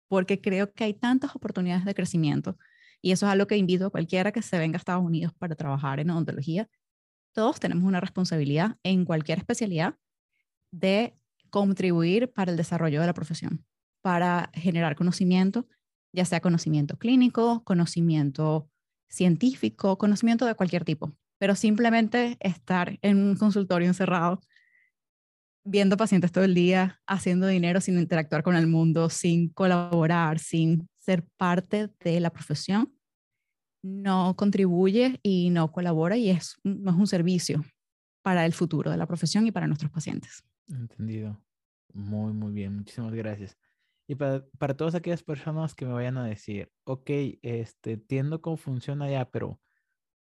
porque 0.07 0.41
creo 0.41 0.73
que 0.73 0.83
hay 0.83 0.93
tantas 0.93 1.35
oportunidades 1.35 1.85
de 1.85 1.95
crecimiento 1.95 2.57
y 3.01 3.11
eso 3.11 3.27
es 3.27 3.31
algo 3.31 3.47
que 3.47 3.57
invito 3.57 3.85
a 3.85 3.89
cualquiera 3.91 4.31
que 4.31 4.41
se 4.41 4.57
venga 4.57 4.77
a 4.77 4.79
Estados 4.79 5.03
Unidos 5.03 5.33
para 5.37 5.55
trabajar 5.55 5.99
en 5.99 6.09
odontología, 6.09 6.67
todos 7.33 7.59
tenemos 7.59 7.83
una 7.83 7.99
responsabilidad 7.99 8.77
en 8.83 9.05
cualquier 9.05 9.37
especialidad 9.37 9.97
de 10.71 11.15
contribuir 11.49 12.33
para 12.33 12.51
el 12.51 12.57
desarrollo 12.57 13.01
de 13.01 13.07
la 13.07 13.13
profesión, 13.13 13.65
para 14.01 14.49
generar 14.53 14.95
conocimiento, 14.95 15.67
ya 16.13 16.25
sea 16.25 16.39
conocimiento 16.39 16.97
clínico, 16.97 17.63
conocimiento 17.63 18.69
científico, 19.07 19.97
conocimiento 19.97 20.45
de 20.45 20.55
cualquier 20.55 20.83
tipo, 20.83 21.15
pero 21.45 21.53
simplemente 21.53 22.37
estar 22.39 22.97
en 23.03 23.17
un 23.17 23.35
consultorio 23.35 23.87
encerrado, 23.87 24.41
viendo 25.63 25.95
pacientes 25.95 26.31
todo 26.31 26.43
el 26.43 26.55
día, 26.55 26.99
haciendo 27.05 27.45
dinero 27.45 27.81
sin 27.81 27.99
interactuar 27.99 28.41
con 28.41 28.55
el 28.55 28.65
mundo, 28.65 29.11
sin 29.11 29.49
colaborar, 29.49 30.39
sin 30.39 30.89
ser 30.97 31.23
parte 31.37 31.91
de 31.99 32.19
la 32.19 32.31
profesión, 32.31 32.91
no 33.83 34.35
contribuye 34.35 35.19
y 35.21 35.51
no 35.51 35.71
colabora 35.71 36.17
y 36.17 36.31
es, 36.31 36.55
no 36.63 36.89
es 36.89 36.97
un 36.97 37.05
servicio 37.05 37.63
para 38.23 38.43
el 38.43 38.53
futuro 38.53 38.89
de 38.89 38.97
la 38.97 39.05
profesión 39.05 39.45
y 39.45 39.51
para 39.51 39.67
nuestros 39.67 39.91
pacientes. 39.91 40.43
Entendido. 40.67 41.39
Muy, 41.93 42.33
muy 42.33 42.53
bien. 42.53 42.75
Muchísimas 42.75 43.13
gracias. 43.13 43.55
Y 44.07 44.15
para, 44.15 44.43
para 44.57 44.75
todas 44.75 44.95
aquellas 44.95 45.21
personas 45.21 45.75
que 45.75 45.85
me 45.85 45.93
vayan 45.93 46.17
a 46.17 46.25
decir, 46.25 46.71
ok, 46.85 47.11
este, 47.43 47.91
entiendo 47.91 48.41
cómo 48.41 48.57
funciona 48.57 49.07
ya, 49.11 49.29
pero 49.29 49.59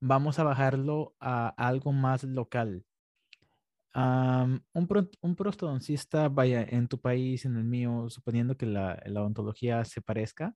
vamos 0.03 0.37
a 0.37 0.43
bajarlo 0.43 1.15
a 1.19 1.47
algo 1.57 1.93
más 1.93 2.23
local. 2.25 2.83
un, 3.95 4.63
un, 5.21 5.35
prostodoncista, 5.35 6.27
vaya, 6.29 6.63
en 6.63 6.87
tu 6.87 6.99
país, 6.99 7.45
en 7.45 7.55
el 7.55 7.63
mío, 7.63 8.09
suponiendo 8.09 8.57
que 8.57 8.65
la, 8.65 9.01
la 9.05 9.21
odontología 9.21 9.85
se 9.85 10.01
parezca, 10.01 10.55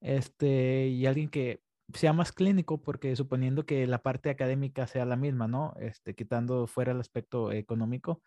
este, 0.00 0.88
y 0.88 1.06
alguien 1.06 1.28
que 1.30 1.62
sea 1.94 2.12
más 2.12 2.32
clínico, 2.32 2.82
porque 2.82 3.14
suponiendo 3.16 3.64
que 3.66 3.86
la 3.86 4.02
parte 4.02 4.30
académica 4.30 4.86
sea 4.86 5.04
la 5.04 5.16
misma, 5.16 5.46
¿no? 5.48 5.74
Este, 5.78 6.14
quitando 6.14 6.66
fuera 6.66 6.92
el 6.92 7.00
aspecto 7.00 7.52
económico, 7.52 8.22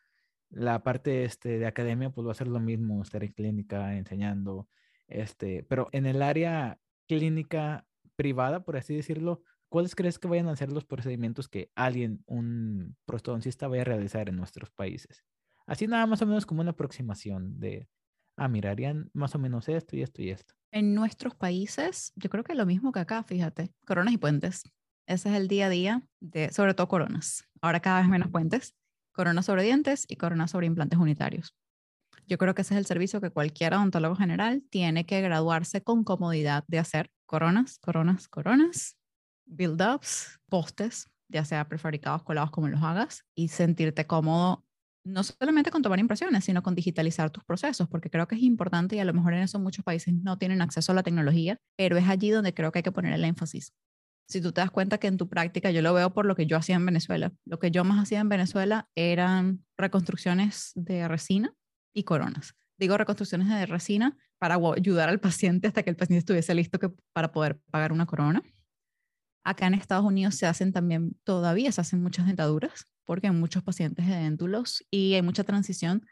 la 0.50 0.84
parte 0.84 1.26
este, 1.26 1.60
de 1.60 1.66
academia, 1.66 2.12
pues 2.12 2.28
va 2.28 2.32
a 2.32 2.36
ser 2.36 2.48
lo 2.48 2.60
mismo, 2.60 3.02
estar 3.02 3.24
en 3.24 3.34
clínica, 3.34 3.98
enseñando, 3.98 4.70
este, 5.08 5.64
pero 5.64 5.90
en 5.92 6.06
el 6.06 6.22
área 6.22 6.80
clínica 7.08 7.86
privada, 8.16 8.64
por 8.64 8.78
así 8.78 8.96
decirlo, 8.96 9.42
¿cuáles 9.74 9.96
crees 9.96 10.20
que 10.20 10.28
vayan 10.28 10.50
a 10.50 10.56
ser 10.56 10.72
los 10.72 10.86
procedimientos 10.86 11.50
que 11.50 11.72
alguien, 11.74 12.24
un 12.28 12.96
prostodoncista, 13.08 13.68
vaya 13.68 13.82
a 13.82 13.86
realizar 13.86 14.30
en 14.30 14.36
nuestros 14.36 14.70
países? 14.70 15.24
Así 15.66 15.88
nada 15.88 16.06
más 16.06 16.22
o 16.22 16.28
menos 16.28 16.46
como 16.46 16.62
una 16.62 16.70
aproximación 16.72 17.60
de, 17.60 17.90
ah, 18.38 18.48
mirarían 18.48 19.10
más 19.14 19.34
o 19.34 19.40
menos 19.40 19.68
esto 19.70 19.96
y 19.96 20.04
esto 20.04 20.22
y 20.22 20.30
esto. 20.30 20.54
En 20.72 20.94
nuestros 20.94 21.34
países, 21.34 22.14
yo 22.16 22.30
creo 22.30 22.44
que 22.44 22.54
lo 22.54 22.68
mismo 22.68 22.92
que 22.92 23.00
acá, 23.00 23.24
fíjate, 23.24 23.74
coronas 23.84 24.14
y 24.14 24.20
puentes. 24.20 24.62
Ese 25.08 25.30
es 25.30 25.36
el 25.36 25.48
día 25.48 25.66
a 25.66 25.70
día 25.70 26.08
de, 26.20 26.52
sobre 26.52 26.76
todo 26.76 26.88
coronas. 26.88 27.44
Ahora 27.60 27.80
cada 27.80 28.02
vez 28.02 28.10
menos 28.10 28.30
puentes, 28.30 28.76
coronas 29.12 29.48
sobre 29.48 29.64
dientes 29.64 30.06
y 30.08 30.18
coronas 30.18 30.52
sobre 30.52 30.68
implantes 30.68 31.00
unitarios. 31.00 31.56
Yo 32.28 32.38
creo 32.38 32.54
que 32.54 32.62
ese 32.62 32.76
es 32.76 32.78
el 32.78 32.86
servicio 32.86 33.22
que 33.22 33.32
cualquier 33.32 33.74
odontólogo 33.74 34.16
general 34.18 34.64
tiene 34.70 35.08
que 35.08 35.20
graduarse 35.22 35.82
con 35.82 36.04
comodidad 36.04 36.64
de 36.68 36.78
hacer. 36.78 37.10
Coronas, 37.26 37.80
coronas, 37.80 38.28
coronas, 38.28 38.98
build-ups, 39.46 40.40
postes, 40.50 41.10
ya 41.30 41.46
sea 41.46 41.68
prefabricados, 41.68 42.24
colados, 42.24 42.52
como 42.52 42.68
los 42.68 42.82
hagas, 42.84 43.26
y 43.36 43.48
sentirte 43.50 44.06
cómodo 44.06 44.66
no 45.06 45.24
solamente 45.24 45.70
con 45.70 45.82
tomar 45.82 46.00
impresiones, 46.00 46.46
sino 46.46 46.64
con 46.64 46.76
digitalizar 46.76 47.30
tus 47.30 47.44
procesos, 47.44 47.88
porque 47.90 48.10
creo 48.10 48.28
que 48.28 48.36
es 48.36 48.42
importante 48.42 48.96
y 48.96 49.00
a 49.00 49.06
lo 49.06 49.14
mejor 49.14 49.34
en 49.34 49.42
eso 49.42 49.60
muchos 49.60 49.84
países 49.84 50.14
no 50.14 50.38
tienen 50.38 50.62
acceso 50.62 50.92
a 50.92 50.96
la 50.96 51.04
tecnología, 51.04 51.58
pero 51.76 51.98
es 51.98 52.08
allí 52.08 52.30
donde 52.30 52.54
creo 52.54 52.72
que 52.72 52.80
hay 52.80 52.84
que 52.84 52.92
poner 52.92 53.14
el 53.14 53.26
énfasis. 53.26 53.74
Si 54.30 54.40
tú 54.42 54.54
te 54.54 54.62
das 54.62 54.72
cuenta 54.72 54.98
que 55.00 55.08
en 55.08 55.18
tu 55.18 55.28
práctica, 55.28 55.72
yo 55.72 55.82
lo 55.82 55.94
veo 55.94 56.14
por 56.14 56.26
lo 56.26 56.36
que 56.36 56.46
yo 56.46 56.56
hacía 56.56 56.78
en 56.78 56.86
Venezuela, 56.86 57.34
lo 57.46 57.60
que 57.60 57.72
yo 57.72 57.84
más 57.84 58.02
hacía 58.02 58.22
en 58.22 58.30
Venezuela 58.30 58.90
eran 58.96 59.66
reconstrucciones 59.78 60.72
de 60.76 61.08
resina 61.08 61.54
y 61.94 62.04
coronas. 62.04 62.56
Digo 62.78 62.98
reconstrucciones 62.98 63.50
de 63.50 63.66
resina 63.66 64.18
para 64.40 64.56
ayudar 64.56 65.10
al 65.10 65.20
paciente 65.20 65.68
hasta 65.68 65.84
que 65.84 65.90
el 65.90 65.96
paciente 65.98 66.20
estuviese 66.20 66.56
listo 66.56 66.80
que, 66.80 66.90
para 67.12 67.32
poder 67.32 67.60
pagar 67.70 67.92
una 67.92 68.06
corona. 68.06 68.42
Acá 69.44 69.68
en 69.68 69.74
Estados 69.74 70.06
Unidos 70.06 70.36
se 70.36 70.46
hacen 70.46 70.72
también, 70.72 71.18
todavía 71.24 71.72
se 71.72 71.82
hacen 71.82 72.02
muchas 72.02 72.28
dentaduras, 72.28 72.86
porque 73.06 73.28
hay 73.28 73.34
muchos 73.34 73.64
pacientes 73.64 74.08
de 74.08 74.16
déntulos 74.16 74.84
y 74.90 75.16
hay 75.16 75.22
mucha 75.22 75.44
transición 75.44 76.06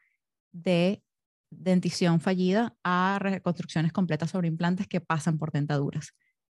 de 0.51 1.03
dentición 1.49 2.19
fallida 2.19 2.75
a 2.83 3.17
reconstrucciones 3.19 3.91
completas 3.91 4.31
sobre 4.31 4.47
implantes 4.47 4.87
que 4.87 5.01
pasan 5.01 5.37
por 5.37 5.51
dentaduras. 5.51 6.13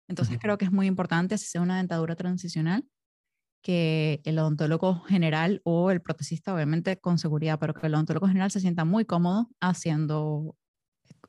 Entonces 0.07 0.37
creo 0.39 0.57
que 0.57 0.65
es 0.65 0.71
muy 0.71 0.87
importante, 0.87 1.37
si 1.37 1.47
sea 1.47 1.61
una 1.61 1.77
dentadura 1.77 2.15
transicional, 2.15 2.85
que 3.61 4.21
el 4.25 4.37
odontólogo 4.37 5.01
general 5.01 5.61
o 5.63 5.89
el 5.89 6.01
protesista, 6.01 6.53
obviamente 6.53 6.99
con 6.99 7.17
seguridad, 7.17 7.57
pero 7.59 7.73
que 7.73 7.87
el 7.87 7.95
odontólogo 7.95 8.27
general 8.27 8.51
se 8.51 8.59
sienta 8.59 8.85
muy 8.85 9.05
cómodo 9.05 9.49
haciendo 9.59 10.55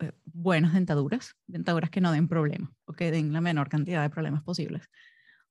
eh, 0.01 0.12
buenas 0.24 0.74
dentaduras, 0.74 1.34
dentaduras 1.47 1.88
que 1.88 2.03
no 2.03 2.12
den 2.12 2.28
problemas 2.28 2.70
o 2.84 2.92
que 2.92 3.11
den 3.11 3.32
la 3.32 3.40
menor 3.40 3.70
cantidad 3.70 4.03
de 4.03 4.11
problemas 4.11 4.42
posibles. 4.42 4.82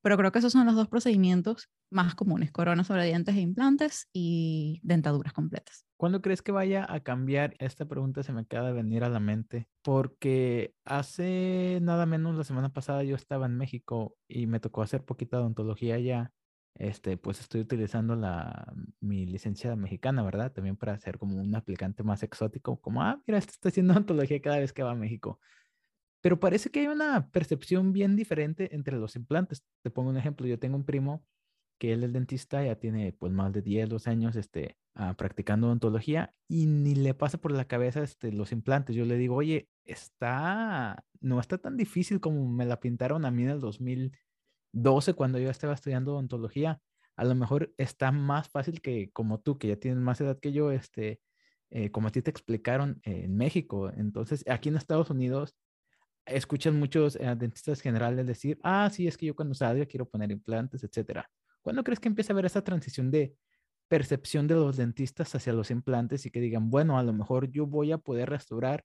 Pero 0.06 0.18
creo 0.18 0.32
que 0.32 0.38
esos 0.38 0.52
son 0.52 0.68
los 0.68 0.76
dos 0.76 0.88
procedimientos 0.88 1.72
más 1.90 2.14
comunes, 2.14 2.52
coronas 2.52 2.86
sobre 2.86 3.06
dientes 3.06 3.36
e 3.36 3.40
implantes 3.40 4.08
y 4.14 4.80
dentaduras 4.84 5.34
completas. 5.34 5.84
¿Cuándo 5.98 6.22
crees 6.22 6.44
que 6.44 6.52
vaya 6.52 6.86
a 6.88 7.00
cambiar? 7.00 7.56
Esta 7.58 7.88
pregunta 7.88 8.22
se 8.22 8.32
me 8.32 8.42
acaba 8.42 8.68
de 8.68 8.74
venir 8.74 9.04
a 9.04 9.10
la 9.10 9.20
mente 9.20 9.68
porque 9.82 10.76
hace 10.84 11.80
nada 11.82 12.06
menos 12.06 12.36
la 12.36 12.44
semana 12.44 12.72
pasada 12.72 13.02
yo 13.02 13.16
estaba 13.16 13.48
en 13.48 13.58
México 13.58 14.16
y 14.28 14.46
me 14.46 14.60
tocó 14.60 14.84
hacer 14.84 15.04
poquita 15.04 15.40
odontología 15.40 15.96
allá. 15.96 16.32
Este, 16.76 17.18
pues 17.18 17.40
estoy 17.40 17.62
utilizando 17.62 18.16
la, 18.16 18.72
mi 19.00 19.26
licencia 19.26 19.76
mexicana, 19.76 20.22
¿verdad? 20.22 20.52
También 20.52 20.78
para 20.78 21.00
ser 21.00 21.18
como 21.18 21.42
un 21.42 21.56
aplicante 21.56 22.04
más 22.04 22.22
exótico, 22.22 22.80
como, 22.80 23.02
ah, 23.02 23.20
mira, 23.26 23.40
este 23.40 23.54
está 23.54 23.70
haciendo 23.70 23.94
odontología 23.94 24.40
cada 24.40 24.60
vez 24.60 24.72
que 24.72 24.84
va 24.84 24.92
a 24.92 24.96
México. 24.96 25.40
Pero 26.26 26.40
parece 26.40 26.72
que 26.72 26.80
hay 26.80 26.88
una 26.88 27.30
percepción 27.30 27.94
bien 27.94 28.16
diferente 28.16 28.74
entre 28.74 28.98
los 28.98 29.16
implantes. 29.16 29.64
Te 29.84 29.92
pongo 29.92 30.10
un 30.10 30.18
ejemplo, 30.18 30.48
yo 30.48 30.58
tengo 30.58 30.76
un 30.76 30.84
primo 30.84 31.24
que 31.78 31.94
él 31.94 32.04
es 32.04 32.14
dentista, 32.14 32.66
ya 32.66 32.80
tiene 32.80 33.14
pues 33.14 33.32
más 33.32 33.54
de 33.54 33.62
10, 33.62 33.90
12 33.90 34.10
años 34.10 34.36
este, 34.36 34.76
ah, 34.96 35.14
practicando 35.16 35.68
odontología 35.68 36.34
y 36.48 36.66
ni 36.66 36.96
le 36.96 37.14
pasa 37.14 37.38
por 37.38 37.52
la 37.52 37.66
cabeza 37.66 38.02
este, 38.02 38.32
los 38.32 38.52
implantes. 38.52 38.96
Yo 38.96 39.06
le 39.06 39.18
digo, 39.18 39.36
oye, 39.36 39.70
está, 39.84 41.06
no 41.22 41.40
está 41.40 41.60
tan 41.60 41.78
difícil 41.78 42.20
como 42.20 42.50
me 42.50 42.66
la 42.66 42.80
pintaron 42.80 43.24
a 43.24 43.30
mí 43.30 43.44
en 43.44 43.50
el 43.50 43.60
2012 43.60 45.14
cuando 45.14 45.38
yo 45.38 45.52
estaba 45.52 45.76
estudiando 45.76 46.14
odontología. 46.14 46.82
A 47.18 47.24
lo 47.24 47.36
mejor 47.36 47.72
está 47.78 48.12
más 48.12 48.50
fácil 48.50 48.82
que 48.82 49.12
como 49.12 49.42
tú, 49.42 49.60
que 49.60 49.68
ya 49.68 49.76
tienes 49.76 50.00
más 50.00 50.20
edad 50.22 50.40
que 50.40 50.52
yo, 50.54 50.72
este, 50.72 51.20
eh, 51.70 51.92
como 51.92 52.08
a 52.08 52.12
ti 52.12 52.24
te 52.24 52.32
explicaron 52.32 53.00
en 53.04 53.38
México. 53.38 53.92
Entonces, 53.92 54.44
aquí 54.48 54.70
en 54.70 54.78
Estados 54.78 55.12
Unidos 55.12 55.56
escuchan 56.26 56.78
muchos 56.78 57.16
eh, 57.16 57.36
dentistas 57.38 57.82
generales 57.82 58.26
decir, 58.26 58.60
ah, 58.64 58.90
sí, 58.92 59.08
es 59.08 59.18
que 59.18 59.28
yo 59.28 59.36
cuando 59.36 59.54
salga 59.54 59.86
quiero 59.86 60.08
poner 60.08 60.32
implantes, 60.32 60.84
etcétera. 60.84 61.30
¿Cuándo 61.62 61.84
crees 61.84 62.00
que 62.00 62.08
empieza 62.08 62.32
a 62.32 62.36
haber 62.36 62.46
esa 62.46 62.64
transición 62.64 63.12
de 63.12 63.36
percepción 63.88 64.48
de 64.48 64.56
los 64.56 64.78
dentistas 64.78 65.34
hacia 65.36 65.54
los 65.54 65.72
implantes 65.72 66.26
y 66.26 66.32
que 66.32 66.40
digan, 66.40 66.70
bueno, 66.70 66.98
a 66.98 67.04
lo 67.04 67.14
mejor 67.14 67.50
yo 67.52 67.68
voy 67.68 67.92
a 67.92 67.98
poder 67.98 68.30
restaurar 68.30 68.84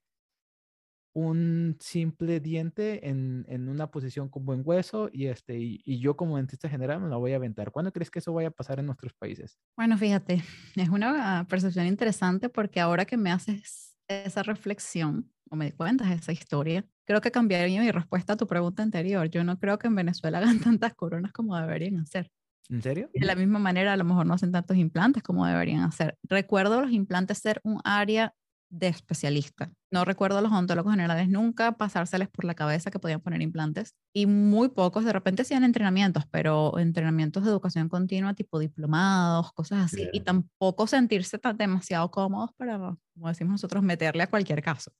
un 1.13 1.77
simple 1.79 2.39
diente 2.39 3.09
en, 3.09 3.45
en 3.49 3.67
una 3.67 3.91
posición 3.91 4.29
con 4.29 4.45
buen 4.45 4.61
hueso 4.63 5.09
y, 5.11 5.27
este, 5.27 5.57
y, 5.59 5.99
yo 5.99 6.15
como 6.15 6.37
dentista 6.37 6.69
general 6.69 7.01
me 7.01 7.09
la 7.09 7.17
voy 7.17 7.33
a 7.33 7.35
aventar. 7.35 7.71
¿Cuándo 7.71 7.91
crees 7.91 8.09
que 8.09 8.19
eso 8.19 8.31
vaya 8.33 8.47
a 8.47 8.51
pasar 8.51 8.79
en 8.79 8.85
nuestros 8.85 9.13
países? 9.13 9.57
Bueno, 9.75 9.97
fíjate, 9.97 10.41
es 10.75 10.89
una 10.89 11.45
percepción 11.49 11.85
interesante 11.85 12.49
porque 12.49 12.79
ahora 12.79 13.05
que 13.05 13.17
me 13.17 13.31
haces 13.31 13.97
esa 14.07 14.43
reflexión, 14.43 15.29
o 15.49 15.55
me 15.55 15.73
cuentas 15.73 16.09
esa 16.11 16.31
historia, 16.31 16.85
creo 17.11 17.19
que 17.19 17.31
cambiaría 17.31 17.81
mi 17.81 17.91
respuesta 17.91 18.33
a 18.33 18.37
tu 18.37 18.47
pregunta 18.47 18.83
anterior. 18.83 19.29
Yo 19.29 19.43
no 19.43 19.59
creo 19.59 19.77
que 19.77 19.87
en 19.87 19.95
Venezuela 19.95 20.37
hagan 20.39 20.59
tantas 20.59 20.93
coronas 20.93 21.33
como 21.33 21.57
deberían 21.57 21.97
hacer. 21.97 22.31
¿En 22.69 22.81
serio? 22.81 23.09
De 23.13 23.25
la 23.25 23.35
misma 23.35 23.59
manera, 23.59 23.91
a 23.91 23.97
lo 23.97 24.05
mejor 24.05 24.25
no 24.25 24.33
hacen 24.33 24.53
tantos 24.53 24.77
implantes 24.77 25.21
como 25.21 25.45
deberían 25.45 25.81
hacer. 25.81 26.17
Recuerdo 26.23 26.79
los 26.79 26.91
implantes 26.91 27.39
ser 27.39 27.59
un 27.63 27.81
área 27.83 28.33
de 28.69 28.87
especialista. 28.87 29.73
No 29.91 30.05
recuerdo 30.05 30.37
a 30.37 30.41
los 30.41 30.53
odontólogos 30.53 30.93
generales 30.93 31.27
nunca 31.27 31.73
pasárseles 31.73 32.29
por 32.29 32.45
la 32.45 32.53
cabeza 32.53 32.89
que 32.89 32.99
podían 32.99 33.19
poner 33.19 33.41
implantes 33.41 33.93
y 34.15 34.25
muy 34.25 34.69
pocos, 34.69 35.03
de 35.03 35.11
repente 35.11 35.41
hacían 35.41 35.65
entrenamientos, 35.65 36.23
pero 36.31 36.79
entrenamientos 36.79 37.43
de 37.43 37.49
educación 37.49 37.89
continua 37.89 38.33
tipo 38.33 38.57
diplomados, 38.57 39.51
cosas 39.51 39.83
así, 39.91 40.07
y 40.13 40.21
tampoco 40.21 40.87
sentirse 40.87 41.37
tan 41.37 41.57
demasiado 41.57 42.09
cómodos 42.09 42.51
para, 42.55 42.77
como 42.77 43.27
decimos 43.27 43.51
nosotros, 43.51 43.83
meterle 43.83 44.23
a 44.23 44.27
cualquier 44.27 44.61
caso. 44.61 44.93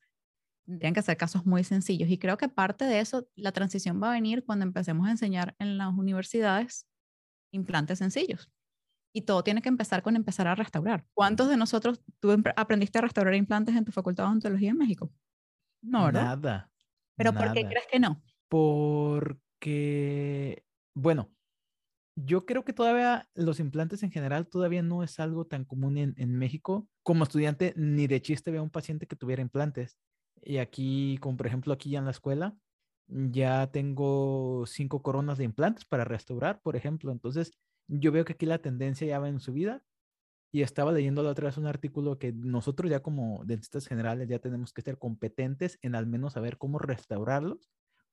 Tendrían 0.66 0.94
que 0.94 1.02
ser 1.02 1.18
casos 1.18 1.46
muy 1.46 1.64
sencillos 1.64 2.10
y 2.10 2.18
creo 2.18 2.38
que 2.38 2.48
parte 2.48 2.86
de 2.86 3.00
eso, 3.00 3.28
la 3.36 3.52
transición 3.52 4.02
va 4.02 4.10
a 4.10 4.14
venir 4.14 4.44
cuando 4.46 4.64
empecemos 4.64 5.08
a 5.08 5.12
enseñar 5.12 5.56
en 5.60 5.78
las 5.78 5.94
universidades 5.94 6.88
implantes 7.52 8.00
sencillos. 8.00 8.50
Y 9.14 9.24
todo 9.24 9.44
tiene 9.44 9.62
que 9.62 9.70
empezar 9.70 10.04
con 10.04 10.16
empezar 10.16 10.48
a 10.48 10.56
restaurar. 10.56 11.06
¿Cuántos 11.14 11.50
de 11.50 11.58
nosotros 11.58 12.02
tú 12.20 12.32
aprendiste 12.56 13.00
a 13.00 13.02
restaurar 13.02 13.36
implantes 13.36 13.76
en 13.76 13.84
tu 13.84 13.92
facultad 13.92 14.24
de 14.24 14.30
odontología 14.30 14.70
en 14.70 14.78
México? 14.78 15.12
No, 15.82 16.06
¿verdad? 16.06 16.24
Nada. 16.24 16.72
¿Pero 17.18 17.34
por 17.34 17.52
qué 17.54 17.66
crees 17.66 17.88
que 17.92 18.00
no? 18.00 18.22
Porque, 18.48 19.44
bueno, 20.96 21.34
yo 22.16 22.46
creo 22.46 22.64
que 22.64 22.74
todavía 22.74 23.30
los 23.34 23.60
implantes 23.60 24.04
en 24.04 24.12
general 24.12 24.48
todavía 24.48 24.82
no 24.82 25.04
es 25.04 25.20
algo 25.20 25.46
tan 25.46 25.66
común 25.66 25.98
en, 25.98 26.14
en 26.18 26.38
México. 26.38 26.88
Como 27.04 27.24
estudiante, 27.24 27.74
ni 27.76 28.08
de 28.08 28.22
chiste 28.22 28.52
veo 28.52 28.64
un 28.64 28.70
paciente 28.70 29.08
que 29.08 29.16
tuviera 29.16 29.42
implantes. 29.42 29.98
Y 30.42 30.58
aquí, 30.58 31.18
como 31.22 31.38
por 31.38 31.48
ejemplo 31.48 31.74
aquí 31.74 31.96
en 31.96 32.06
la 32.06 32.12
escuela, 32.12 32.56
ya 33.08 33.72
tengo 33.72 34.66
cinco 34.66 35.02
coronas 35.02 35.38
de 35.38 35.44
implantes 35.46 35.86
para 35.86 36.06
restaurar, 36.06 36.62
por 36.62 36.76
ejemplo. 36.76 37.12
Entonces, 37.12 37.52
yo 37.88 38.12
veo 38.12 38.26
que 38.26 38.34
aquí 38.34 38.46
la 38.46 38.60
tendencia 38.60 39.08
ya 39.08 39.20
va 39.20 39.30
en 39.30 39.40
su 39.40 39.54
vida. 39.54 39.84
Y 40.54 40.64
estaba 40.64 40.92
leyendo 40.92 41.24
la 41.24 41.32
otra 41.32 41.46
vez 41.48 41.58
un 41.58 41.68
artículo 41.68 42.20
que 42.20 42.34
nosotros 42.34 42.92
ya 42.92 43.02
como 43.02 43.44
dentistas 43.46 43.88
generales 43.88 44.28
ya 44.28 44.40
tenemos 44.40 44.74
que 44.74 44.82
ser 44.82 44.98
competentes 44.98 45.80
en 45.82 45.96
al 45.96 46.08
menos 46.08 46.34
saber 46.34 46.58
cómo 46.58 46.78
restaurarlos 46.78 47.70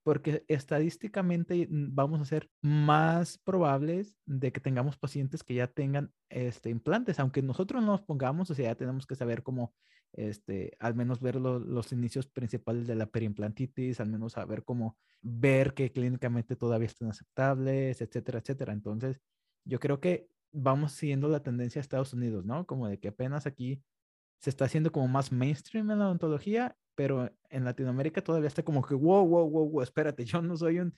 porque 0.09 0.43
estadísticamente 0.49 1.69
vamos 1.71 2.23
a 2.23 2.25
ser 2.25 2.49
más 2.63 3.37
probables 3.37 4.17
de 4.25 4.53
que 4.53 4.59
tengamos 4.59 4.97
pacientes 4.97 5.43
que 5.43 5.53
ya 5.53 5.67
tengan 5.67 6.11
este, 6.31 6.71
implantes, 6.71 7.21
aunque 7.21 7.43
nosotros 7.43 7.83
no 7.83 7.93
los 7.93 8.01
pongamos, 8.01 8.51
o 8.51 8.55
sea, 8.55 8.71
ya 8.71 8.75
tenemos 8.75 9.07
que 9.07 9.17
saber 9.17 9.43
cómo, 9.43 9.75
este, 10.13 10.77
al 10.81 10.95
menos 10.95 11.21
ver 11.21 11.37
los 11.37 11.93
inicios 11.93 12.27
principales 12.27 12.87
de 12.87 12.95
la 12.95 13.07
periimplantitis, 13.07 14.01
al 14.01 14.09
menos 14.09 14.33
saber 14.33 14.65
cómo 14.65 14.97
ver 15.21 15.75
que 15.75 15.93
clínicamente 15.93 16.57
todavía 16.57 16.87
están 16.87 17.11
aceptables, 17.11 18.01
etcétera, 18.01 18.39
etcétera. 18.39 18.73
Entonces, 18.73 19.21
yo 19.65 19.81
creo 19.81 20.01
que 20.01 20.29
vamos 20.53 20.93
siguiendo 20.93 21.29
la 21.29 21.43
tendencia 21.43 21.81
de 21.81 21.83
Estados 21.83 22.13
Unidos, 22.13 22.45
¿no? 22.45 22.67
Como 22.67 22.89
de 22.89 22.99
que 22.99 23.09
apenas 23.09 23.47
aquí 23.47 23.83
se 24.41 24.51
está 24.51 24.65
haciendo 24.65 24.93
como 24.93 25.09
más 25.09 25.33
mainstream 25.33 25.91
en 25.91 25.99
la 25.99 26.07
odontología, 26.07 26.77
pero 26.95 27.31
en 27.51 27.65
Latinoamérica 27.65 28.23
todavía 28.23 28.49
está 28.49 28.63
como 28.63 28.85
que, 28.85 28.95
wow, 28.95 29.27
wow, 29.27 29.49
wow, 29.49 29.71
wow, 29.71 29.83
espérate, 29.83 30.25
yo 30.25 30.43
no 30.43 30.57
soy 30.57 30.81
un, 30.81 30.95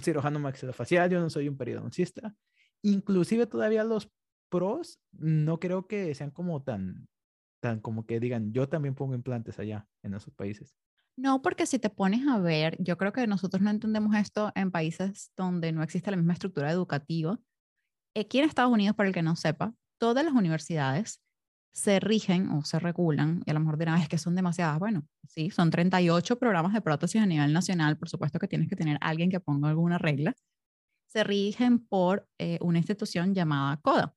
cirujano 0.00 0.38
maxilofacial, 0.38 1.10
yo 1.10 1.20
no 1.20 1.28
soy 1.28 1.48
un 1.48 1.56
periodoncista. 1.58 2.34
Inclusive 2.82 3.46
todavía 3.46 3.84
los 3.84 4.10
pros 4.48 4.98
no 5.12 5.60
creo 5.60 5.86
que 5.86 6.14
sean 6.14 6.30
como 6.30 6.62
tan, 6.62 7.08
tan 7.62 7.80
como 7.80 8.04
que 8.04 8.18
digan, 8.18 8.52
yo 8.52 8.68
también 8.68 8.94
pongo 8.94 9.14
implantes 9.14 9.58
allá 9.58 9.86
en 10.02 10.14
esos 10.14 10.34
países. 10.34 10.76
No, 11.16 11.42
porque 11.42 11.66
si 11.66 11.78
te 11.78 11.90
pones 11.90 12.26
a 12.26 12.38
ver, 12.38 12.76
yo 12.82 12.98
creo 12.98 13.12
que 13.12 13.26
nosotros 13.26 13.62
no 13.62 13.70
entendemos 13.70 14.16
esto 14.16 14.50
en 14.54 14.72
países 14.72 15.30
donde 15.36 15.70
no 15.70 15.82
existe 15.82 16.10
la 16.10 16.16
misma 16.16 16.32
estructura 16.32 16.70
educativa. 16.70 17.38
Aquí 18.16 18.38
en 18.38 18.46
Estados 18.46 18.72
Unidos, 18.72 18.96
para 18.96 19.08
el 19.08 19.14
que 19.14 19.22
no 19.22 19.36
sepa, 19.36 19.74
todas 19.98 20.24
las 20.24 20.34
universidades 20.34 21.22
se 21.72 22.00
rigen 22.00 22.50
o 22.50 22.64
se 22.64 22.78
regulan, 22.80 23.42
y 23.46 23.50
a 23.50 23.54
lo 23.54 23.60
mejor 23.60 23.78
dirán, 23.78 24.00
es 24.00 24.08
que 24.08 24.18
son 24.18 24.34
demasiadas. 24.34 24.78
Bueno, 24.78 25.06
sí, 25.28 25.50
son 25.50 25.70
38 25.70 26.38
programas 26.38 26.72
de 26.72 26.80
prótesis 26.80 27.22
a 27.22 27.26
nivel 27.26 27.52
nacional, 27.52 27.96
por 27.96 28.08
supuesto 28.08 28.38
que 28.38 28.48
tienes 28.48 28.68
que 28.68 28.76
tener 28.76 28.98
alguien 29.00 29.30
que 29.30 29.38
ponga 29.38 29.68
alguna 29.68 29.98
regla. 29.98 30.34
Se 31.06 31.22
rigen 31.22 31.78
por 31.78 32.28
eh, 32.38 32.58
una 32.60 32.78
institución 32.78 33.34
llamada 33.34 33.76
CODA. 33.76 34.14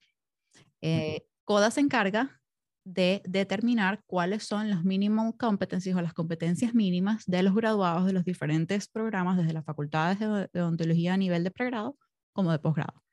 Eh, 0.82 1.28
CODA 1.44 1.70
se 1.72 1.82
encarga 1.82 2.42
de 2.86 3.24
determinar 3.26 4.04
cuáles 4.06 4.44
son 4.44 4.70
los 4.70 4.84
mínimos 4.84 5.34
competencias 5.38 5.96
o 5.96 6.02
las 6.02 6.14
competencias 6.14 6.76
mínimas 6.76 7.26
de 7.26 7.42
los 7.42 7.56
graduados 7.56 8.06
de 8.06 8.14
los 8.14 8.24
diferentes 8.24 8.88
programas, 8.88 9.38
desde 9.38 9.54
las 9.54 9.66
facultades 9.66 10.20
de, 10.20 10.62
odontología 10.62 11.16
a 11.16 11.18
nivel 11.18 11.44
de 11.44 11.52
pregrado 11.52 11.98
como 12.32 12.52
de 12.52 12.60
posgrado. 12.60 13.04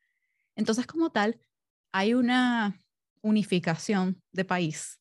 Entonces, 0.57 0.87
como 0.87 1.11
tal, 1.11 1.41
hay 1.91 2.13
una 2.13 2.79
unificación 3.23 4.23
de 4.33 4.45
país, 4.45 5.01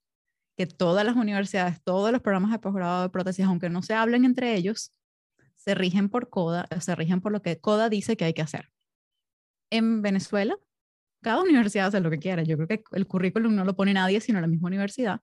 que 0.56 0.68
todas 0.68 1.06
las 1.06 1.18
universidades, 1.18 1.84
todos 1.84 2.12
los 2.14 2.22
programas 2.22 2.52
de 2.52 2.60
posgrado 2.60 3.02
de 3.02 3.10
prótesis, 3.10 3.46
aunque 3.46 3.70
no 3.70 3.82
se 3.82 3.94
hablen 3.94 4.24
entre 4.24 4.56
ellos, 4.56 4.94
se 5.58 5.76
rigen 5.76 6.08
por 6.08 6.30
CODA, 6.30 6.68
se 6.80 6.96
rigen 6.96 7.20
por 7.20 7.34
lo 7.34 7.42
que 7.42 7.60
CODA 7.60 7.90
dice 7.90 8.16
que 8.16 8.26
hay 8.26 8.34
que 8.34 8.42
hacer. 8.42 8.70
En 9.70 10.02
Venezuela 10.02 10.58
cada 11.22 11.42
universidad 11.42 11.88
hace 11.88 12.00
lo 12.00 12.10
que 12.10 12.20
quiera. 12.20 12.44
Yo 12.44 12.58
creo 12.58 12.68
que 12.68 12.84
el 12.94 13.08
currículum 13.08 13.56
no 13.56 13.66
lo 13.66 13.76
pone 13.76 13.94
nadie, 13.94 14.22
sino 14.22 14.42
la 14.42 14.48
misma 14.48 14.68
universidad. 14.68 15.22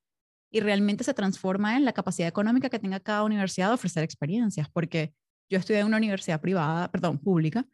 Y 0.51 0.61
realmente 0.61 1.05
se 1.05 1.14
transforma 1.14 1.76
en 1.76 1.84
la 1.84 1.92
capacidad 1.92 2.28
económica 2.28 2.70
que 2.70 2.78
tenga 2.78 3.01
cada 3.01 3.24
universidad 3.24 3.68
de 3.68 3.74
ofrecer 3.74 4.03
experiencias, 4.03 4.68
porque 4.70 5.12
yo 5.51 5.59
estudié 5.59 5.80
en 5.80 5.86
una 5.86 5.96
universidad 5.96 6.40
privada, 6.40 6.90
perdón, 6.90 7.18
pública. 7.18 7.66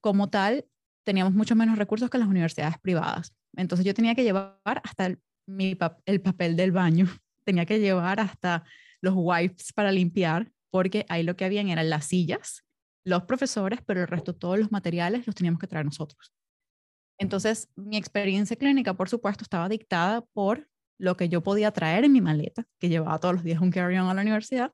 Como 0.00 0.30
tal, 0.30 0.64
teníamos 1.04 1.32
mucho 1.32 1.54
menos 1.54 1.78
recursos 1.78 2.10
que 2.10 2.18
las 2.18 2.28
universidades 2.28 2.78
privadas. 2.78 3.34
Entonces 3.56 3.84
yo 3.84 3.94
tenía 3.94 4.14
que 4.14 4.24
llevar 4.24 4.56
hasta 4.64 5.06
el, 5.06 5.20
el 6.06 6.20
papel 6.20 6.56
del 6.56 6.72
baño, 6.72 7.06
tenía 7.44 7.66
que 7.66 7.78
llevar 7.78 8.20
hasta 8.20 8.64
los 9.00 9.14
wipes 9.16 9.72
para 9.72 9.92
limpiar, 9.92 10.50
porque 10.70 11.04
ahí 11.08 11.22
lo 11.22 11.36
que 11.36 11.44
habían 11.44 11.68
eran 11.68 11.90
las 11.90 12.06
sillas, 12.06 12.64
los 13.04 13.24
profesores, 13.24 13.80
pero 13.84 14.00
el 14.00 14.08
resto, 14.08 14.34
todos 14.34 14.58
los 14.58 14.72
materiales 14.72 15.26
los 15.26 15.34
teníamos 15.34 15.60
que 15.60 15.66
traer 15.66 15.84
nosotros. 15.84 16.32
Entonces, 17.22 17.68
mi 17.76 17.96
experiencia 17.96 18.56
clínica, 18.56 18.94
por 18.94 19.08
supuesto, 19.08 19.44
estaba 19.44 19.68
dictada 19.68 20.22
por 20.32 20.68
lo 20.98 21.16
que 21.16 21.28
yo 21.28 21.40
podía 21.40 21.70
traer 21.70 22.04
en 22.04 22.10
mi 22.10 22.20
maleta, 22.20 22.64
que 22.80 22.88
llevaba 22.88 23.16
todos 23.20 23.36
los 23.36 23.44
días 23.44 23.60
un 23.60 23.70
carry-on 23.70 24.08
a 24.08 24.14
la 24.14 24.22
universidad, 24.22 24.72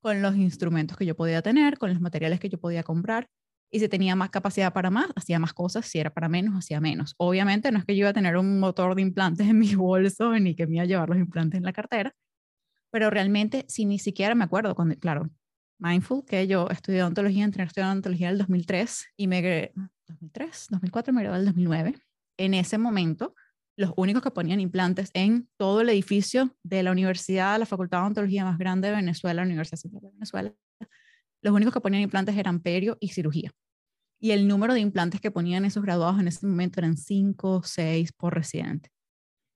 con 0.00 0.22
los 0.22 0.36
instrumentos 0.36 0.96
que 0.96 1.06
yo 1.06 1.16
podía 1.16 1.42
tener, 1.42 1.78
con 1.78 1.90
los 1.90 2.00
materiales 2.00 2.38
que 2.38 2.48
yo 2.48 2.58
podía 2.58 2.84
comprar. 2.84 3.28
Y 3.68 3.80
si 3.80 3.88
tenía 3.88 4.14
más 4.14 4.30
capacidad 4.30 4.72
para 4.72 4.90
más, 4.90 5.08
hacía 5.16 5.40
más 5.40 5.52
cosas. 5.54 5.84
Si 5.86 5.98
era 5.98 6.10
para 6.10 6.28
menos, 6.28 6.54
hacía 6.54 6.80
menos. 6.80 7.14
Obviamente 7.18 7.72
no 7.72 7.80
es 7.80 7.84
que 7.84 7.96
yo 7.96 8.00
iba 8.00 8.10
a 8.10 8.12
tener 8.12 8.36
un 8.36 8.60
motor 8.60 8.94
de 8.94 9.02
implantes 9.02 9.48
en 9.48 9.58
mi 9.58 9.74
bolso 9.74 10.38
ni 10.38 10.54
que 10.54 10.68
me 10.68 10.76
iba 10.76 10.84
a 10.84 10.86
llevar 10.86 11.08
los 11.08 11.18
implantes 11.18 11.58
en 11.58 11.64
la 11.64 11.72
cartera, 11.72 12.14
pero 12.92 13.10
realmente, 13.10 13.64
si 13.66 13.86
ni 13.86 13.98
siquiera 13.98 14.36
me 14.36 14.44
acuerdo, 14.44 14.76
cuando, 14.76 14.94
claro, 14.96 15.30
mindful, 15.80 16.24
que 16.24 16.46
yo 16.46 16.68
estudié 16.70 17.02
odontología, 17.02 17.44
entré 17.44 17.66
odontología 17.82 18.28
en 18.28 18.34
el 18.34 18.38
2003 18.38 19.06
y 19.16 19.26
me 19.26 19.72
2003, 20.12 20.66
2004, 20.70 21.12
me 21.12 21.22
gradué 21.22 21.36
en 21.36 21.40
el 21.40 21.46
2009. 21.46 21.94
En 22.38 22.54
ese 22.54 22.78
momento, 22.78 23.34
los 23.76 23.92
únicos 23.96 24.22
que 24.22 24.30
ponían 24.30 24.60
implantes 24.60 25.10
en 25.14 25.48
todo 25.56 25.80
el 25.80 25.88
edificio 25.88 26.54
de 26.62 26.82
la 26.82 26.92
universidad, 26.92 27.58
la 27.58 27.66
Facultad 27.66 27.98
de 27.98 28.02
Odontología 28.02 28.44
más 28.44 28.58
grande 28.58 28.88
de 28.88 28.96
Venezuela, 28.96 29.42
la 29.42 29.46
Universidad 29.46 29.78
Central 29.78 30.02
de 30.02 30.10
Venezuela, 30.10 30.54
los 31.42 31.54
únicos 31.54 31.74
que 31.74 31.80
ponían 31.80 32.02
implantes 32.02 32.36
eran 32.36 32.60
perio 32.60 32.96
y 33.00 33.08
cirugía. 33.08 33.50
Y 34.20 34.30
el 34.30 34.46
número 34.46 34.74
de 34.74 34.80
implantes 34.80 35.20
que 35.20 35.32
ponían 35.32 35.64
esos 35.64 35.82
graduados 35.82 36.20
en 36.20 36.28
ese 36.28 36.46
momento 36.46 36.78
eran 36.78 36.96
5 36.96 37.56
o 37.56 37.62
6 37.62 38.12
por 38.12 38.34
residente. 38.34 38.90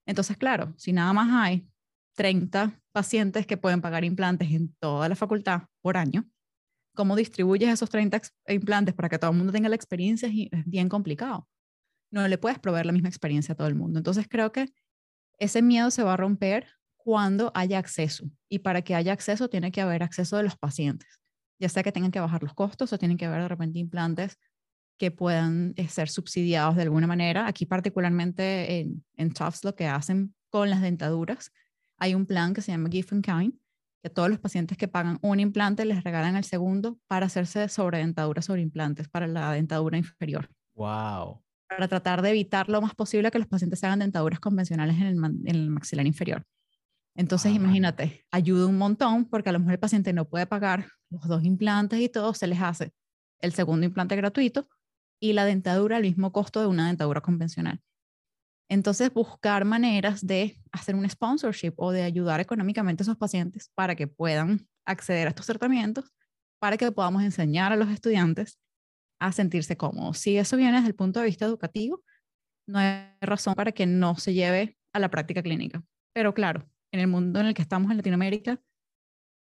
Entonces, 0.07 0.37
claro, 0.37 0.75
si 0.77 0.93
nada 0.93 1.13
más 1.13 1.29
hay 1.31 1.69
30 2.17 2.81
pacientes 2.93 3.47
que 3.47 3.57
pueden 3.57 3.81
pagar 3.81 4.05
implantes 4.05 4.51
en 4.51 4.75
toda 4.81 5.09
la 5.09 5.15
facultad 5.15 5.63
por 5.83 5.97
año, 5.97 6.29
cómo 6.97 7.15
distribuyes 7.15 7.69
esos 7.69 7.89
30 7.91 8.21
implantes 8.49 8.95
para 8.95 9.09
que 9.09 9.19
todo 9.19 9.31
el 9.31 9.37
mundo 9.37 9.53
tenga 9.53 9.69
la 9.69 9.77
experiencia 9.77 10.29
es 10.29 10.65
bien 10.65 10.89
complicado. 10.89 11.49
No 12.11 12.27
le 12.27 12.39
puedes 12.39 12.59
proveer 12.59 12.87
la 12.87 12.93
misma 12.93 13.09
experiencia 13.09 13.53
a 13.53 13.57
todo 13.57 13.69
el 13.69 13.77
mundo. 13.77 13.99
Entonces 14.01 14.27
creo 14.29 14.51
que 14.51 14.73
ese 15.39 15.63
miedo 15.63 15.91
se 15.93 16.03
va 16.03 16.15
a 16.15 16.17
romper 16.17 16.67
cuando 16.97 17.53
haya 17.55 17.79
acceso. 17.79 18.29
Y 18.49 18.61
para 18.61 18.83
que 18.83 18.97
haya 18.97 19.13
acceso 19.13 19.49
tiene 19.49 19.71
que 19.71 19.81
haber 19.81 20.03
acceso 20.03 20.37
de 20.37 20.43
los 20.43 20.57
pacientes. 20.57 21.21
Ya 21.61 21.69
sea 21.69 21.85
que 21.85 21.93
tengan 21.93 22.11
que 22.11 22.21
bajar 22.21 22.43
los 22.43 22.55
costos 22.55 22.93
o 22.93 22.99
tienen 22.99 23.17
que 23.17 23.27
haber 23.27 23.43
de 23.43 23.49
repente 23.49 23.79
implantes 23.79 24.39
que 24.99 25.11
puedan 25.11 25.75
eh, 25.77 25.89
ser 25.89 26.09
subsidiados 26.09 26.75
de 26.75 26.83
alguna 26.83 27.07
manera. 27.07 27.47
Aquí 27.47 27.67
particularmente 27.67 28.81
en, 28.81 29.05
en 29.17 29.33
Tufts 29.33 29.63
lo 29.63 29.75
que 29.75 29.87
hacen 29.87 30.35
con 30.51 30.71
las 30.71 30.81
dentaduras, 30.81 31.53
hay 31.99 32.15
un 32.15 32.27
plan 32.27 32.55
que 32.55 32.63
se 32.63 32.73
llama 32.73 32.89
Give 32.91 33.09
and 33.11 33.25
Kind, 33.25 33.61
que 34.07 34.11
todos 34.11 34.31
los 34.31 34.39
pacientes 34.39 34.79
que 34.79 34.87
pagan 34.87 35.19
un 35.21 35.41
implante 35.41 35.85
les 35.85 36.05
regalan 36.05 36.37
el 36.37 36.45
segundo 36.45 36.97
para 37.09 37.27
hacerse 37.27 37.69
sobre 37.69 37.99
dentadura 37.99 38.41
sobre 38.41 38.63
implantes 38.63 39.09
para 39.09 39.27
la 39.27 39.51
dentadura 39.51 39.99
inferior. 39.99 40.49
Wow. 40.77 41.43
Para 41.69 41.89
tratar 41.89 42.23
de 42.23 42.31
evitar 42.31 42.69
lo 42.69 42.81
más 42.81 42.95
posible 42.95 43.33
que 43.33 43.41
los 43.41 43.49
pacientes 43.49 43.83
hagan 43.83 43.99
dentaduras 43.99 44.39
convencionales 44.39 44.95
en 45.01 45.43
el, 45.45 45.71
maxilar 45.71 46.07
inferior. 46.07 46.45
Entonces, 47.17 47.53
imagínate, 47.53 48.25
ayuda 48.31 48.69
un 48.69 48.79
montón 48.79 49.25
porque 49.25 49.49
a 49.49 49.53
lo 49.53 49.59
mejor 49.59 49.73
el 49.73 49.81
paciente 49.81 50.13
no 50.13 50.29
puede 50.29 50.47
pagar 50.47 50.87
los 51.11 51.27
dos 51.27 51.43
implantes 51.43 51.99
y 51.99 52.09
todo, 52.09 52.33
se 52.33 52.47
les 52.47 52.61
hace 52.61 52.93
el 53.41 53.55
segundo 53.55 53.87
implante 53.87 54.15
gratuito 54.15 54.69
y 55.19 55.33
la 55.33 55.45
dentadura 55.45 55.97
al 55.97 56.03
mismo 56.03 56.31
costo 56.31 56.61
de 56.61 56.69
una 56.69 56.87
dentadura 56.87 57.23
convencional. 57.23 57.81
Entonces, 58.69 59.13
buscar 59.13 59.65
maneras 59.65 60.27
de 60.27 60.61
hacer 60.73 60.95
un 60.95 61.09
sponsorship 61.09 61.75
o 61.77 61.93
de 61.93 62.03
ayudar 62.03 62.41
económicamente 62.41 63.03
a 63.03 63.05
esos 63.05 63.17
pacientes 63.17 63.71
para 63.75 63.95
que 63.95 64.09
puedan 64.09 64.67
acceder 64.85 65.27
a 65.27 65.31
estos 65.31 65.47
tratamientos, 65.47 66.13
para 66.61 66.77
que 66.77 66.91
podamos 66.91 67.23
enseñar 67.23 67.73
a 67.73 67.77
los 67.77 67.89
estudiantes 67.91 68.59
a 69.21 69.33
sentirse 69.33 69.77
cómodos. 69.77 70.19
Si 70.19 70.37
eso 70.37 70.57
viene 70.57 70.77
desde 70.77 70.89
el 70.89 70.95
punto 70.95 71.21
de 71.21 71.27
vista 71.27 71.45
educativo, 71.45 72.03
no 72.69 72.79
hay 72.79 73.13
razón 73.21 73.55
para 73.55 73.73
que 73.73 73.87
no 73.87 74.17
se 74.17 74.35
lleve 74.35 74.77
a 74.93 74.99
la 74.99 75.11
práctica 75.11 75.43
clínica. 75.43 75.83
Pero 76.13 76.35
claro, 76.35 76.69
en 76.93 77.01
el 77.01 77.07
mundo 77.07 77.41
en 77.41 77.47
el 77.47 77.55
que 77.55 77.63
estamos 77.63 77.91
en 77.91 77.99
Latinoamérica 77.99 78.61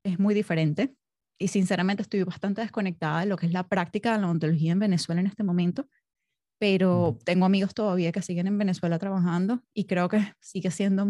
es 0.05 0.19
muy 0.19 0.35
diferente 0.35 0.95
y 1.39 1.49
sinceramente 1.49 2.03
estoy 2.03 2.23
bastante 2.23 2.63
desconectada 2.63 3.21
de 3.21 3.27
lo 3.27 3.37
que 3.37 3.47
es 3.47 3.53
la 3.53 3.69
práctica 3.69 4.13
de 4.13 4.21
la 4.21 4.27
odontología 4.27 4.73
en 4.73 4.79
Venezuela 4.79 5.21
en 5.21 5.27
este 5.27 5.43
momento 5.43 5.89
pero 6.61 7.17
tengo 7.25 7.47
amigos 7.47 7.73
todavía 7.73 8.13
que 8.13 8.21
siguen 8.21 8.47
en 8.47 8.59
Venezuela 8.59 8.99
trabajando 8.99 9.63
y 9.73 9.87
creo 9.87 10.11
que 10.11 10.35
sigue 10.41 10.71
siendo 10.71 11.07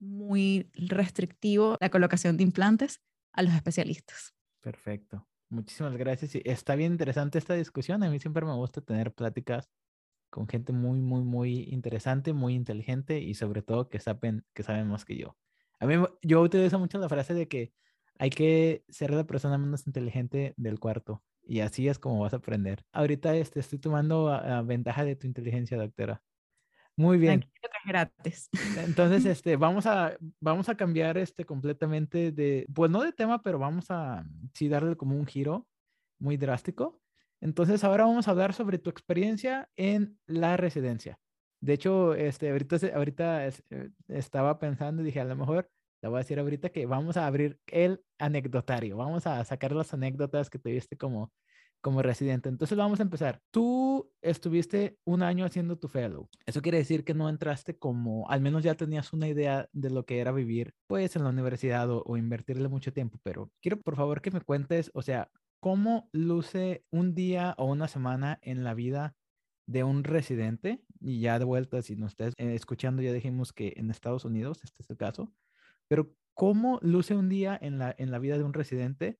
muy 0.00 0.68
restrictivo 0.74 1.76
la 1.80 1.88
colocación 1.88 2.36
de 2.36 2.42
implantes 2.42 3.00
a 3.32 3.42
los 3.42 3.54
especialistas. 3.54 4.34
Perfecto. 4.60 5.28
Muchísimas 5.48 5.96
gracias. 5.96 6.34
Está 6.44 6.74
bien 6.74 6.92
interesante 6.92 7.38
esta 7.38 7.54
discusión. 7.54 8.02
A 8.02 8.10
mí 8.10 8.18
siempre 8.18 8.44
me 8.44 8.54
gusta 8.54 8.80
tener 8.80 9.14
pláticas 9.14 9.70
con 10.30 10.48
gente 10.48 10.72
muy, 10.72 11.00
muy, 11.00 11.22
muy 11.22 11.68
interesante, 11.70 12.32
muy 12.32 12.54
inteligente 12.54 13.20
y 13.20 13.34
sobre 13.34 13.62
todo 13.62 13.88
que 13.88 14.00
saben, 14.00 14.44
que 14.52 14.64
saben 14.64 14.88
más 14.88 15.04
que 15.04 15.16
yo. 15.16 15.36
A 15.78 15.86
mí, 15.86 15.94
yo 16.22 16.40
utilizo 16.42 16.80
mucho 16.80 16.98
la 16.98 17.08
frase 17.08 17.34
de 17.34 17.46
que 17.46 17.72
hay 18.18 18.30
que 18.30 18.84
ser 18.88 19.12
la 19.12 19.26
persona 19.26 19.58
menos 19.58 19.86
inteligente 19.86 20.54
del 20.56 20.80
cuarto. 20.80 21.22
Y 21.44 21.60
así 21.60 21.88
es 21.88 21.98
como 21.98 22.20
vas 22.20 22.32
a 22.32 22.36
aprender. 22.36 22.84
Ahorita 22.92 23.34
este, 23.34 23.60
estoy 23.60 23.78
tomando 23.78 24.30
ventaja 24.64 25.04
de 25.04 25.16
tu 25.16 25.26
inteligencia, 25.26 25.76
doctora. 25.76 26.22
Muy 26.96 27.18
bien. 27.18 27.44
gratis. 27.86 28.48
Entonces, 28.76 29.24
este, 29.42 29.56
vamos 29.56 29.86
a, 29.86 30.16
vamos 30.40 30.68
a 30.68 30.76
cambiar 30.76 31.18
este 31.18 31.44
completamente 31.44 32.32
de, 32.32 32.66
pues 32.72 32.90
no 32.90 33.02
de 33.02 33.12
tema, 33.12 33.42
pero 33.42 33.58
vamos 33.58 33.90
a 33.90 34.24
sí 34.54 34.68
darle 34.68 34.96
como 34.96 35.16
un 35.16 35.26
giro 35.26 35.66
muy 36.18 36.36
drástico. 36.36 37.00
Entonces, 37.40 37.82
ahora 37.82 38.04
vamos 38.04 38.28
a 38.28 38.30
hablar 38.30 38.52
sobre 38.52 38.78
tu 38.78 38.90
experiencia 38.90 39.68
en 39.76 40.18
la 40.26 40.56
residencia. 40.56 41.18
De 41.60 41.72
hecho, 41.72 42.14
este, 42.14 42.50
ahorita, 42.50 42.76
ahorita 42.94 43.46
eh, 43.46 43.90
estaba 44.08 44.58
pensando 44.58 45.02
y 45.02 45.06
dije, 45.06 45.20
a 45.20 45.24
lo 45.24 45.36
mejor 45.36 45.70
te 46.02 46.08
voy 46.08 46.16
a 46.16 46.18
decir 46.18 46.40
ahorita 46.40 46.70
que 46.70 46.84
vamos 46.84 47.16
a 47.16 47.26
abrir 47.26 47.60
el 47.68 48.02
anecdotario. 48.18 48.96
Vamos 48.96 49.26
a 49.28 49.44
sacar 49.44 49.70
las 49.72 49.94
anécdotas 49.94 50.50
que 50.50 50.58
tuviste 50.58 50.96
como 50.96 51.32
como 51.82 52.00
residente. 52.00 52.48
Entonces 52.48 52.78
vamos 52.78 53.00
a 53.00 53.02
empezar. 53.02 53.40
Tú 53.50 54.10
estuviste 54.22 54.96
un 55.04 55.22
año 55.22 55.44
haciendo 55.44 55.76
tu 55.76 55.88
fellow. 55.88 56.28
Eso 56.46 56.62
quiere 56.62 56.78
decir 56.78 57.04
que 57.04 57.12
no 57.12 57.28
entraste 57.28 57.76
como, 57.76 58.30
al 58.30 58.40
menos 58.40 58.62
ya 58.62 58.76
tenías 58.76 59.12
una 59.12 59.28
idea 59.28 59.68
de 59.72 59.90
lo 59.90 60.06
que 60.06 60.20
era 60.20 60.32
vivir, 60.32 60.74
pues 60.86 61.16
en 61.16 61.24
la 61.24 61.30
universidad 61.30 61.90
o, 61.90 62.02
o 62.06 62.16
invertirle 62.16 62.68
mucho 62.68 62.92
tiempo. 62.92 63.18
Pero 63.22 63.50
quiero 63.60 63.80
por 63.80 63.96
favor 63.96 64.22
que 64.22 64.30
me 64.30 64.40
cuentes, 64.40 64.90
o 64.94 65.02
sea, 65.02 65.28
¿cómo 65.60 66.08
luce 66.12 66.84
un 66.90 67.14
día 67.14 67.54
o 67.58 67.66
una 67.66 67.88
semana 67.88 68.38
en 68.42 68.64
la 68.64 68.74
vida 68.74 69.14
de 69.66 69.82
un 69.84 70.04
residente? 70.04 70.84
Y 71.00 71.20
ya 71.20 71.40
de 71.40 71.44
vuelta, 71.44 71.82
si 71.82 71.96
nos 71.96 72.12
estás 72.12 72.34
eh, 72.38 72.54
escuchando, 72.54 73.02
ya 73.02 73.12
dijimos 73.12 73.52
que 73.52 73.74
en 73.76 73.90
Estados 73.90 74.24
Unidos, 74.24 74.60
este 74.62 74.82
es 74.82 74.90
el 74.90 74.96
caso, 74.96 75.32
pero 75.92 76.10
¿cómo 76.32 76.78
luce 76.80 77.14
un 77.14 77.28
día 77.28 77.58
en 77.60 77.76
la, 77.78 77.94
en 77.98 78.10
la 78.10 78.18
vida 78.18 78.38
de 78.38 78.44
un 78.44 78.54
residente? 78.54 79.18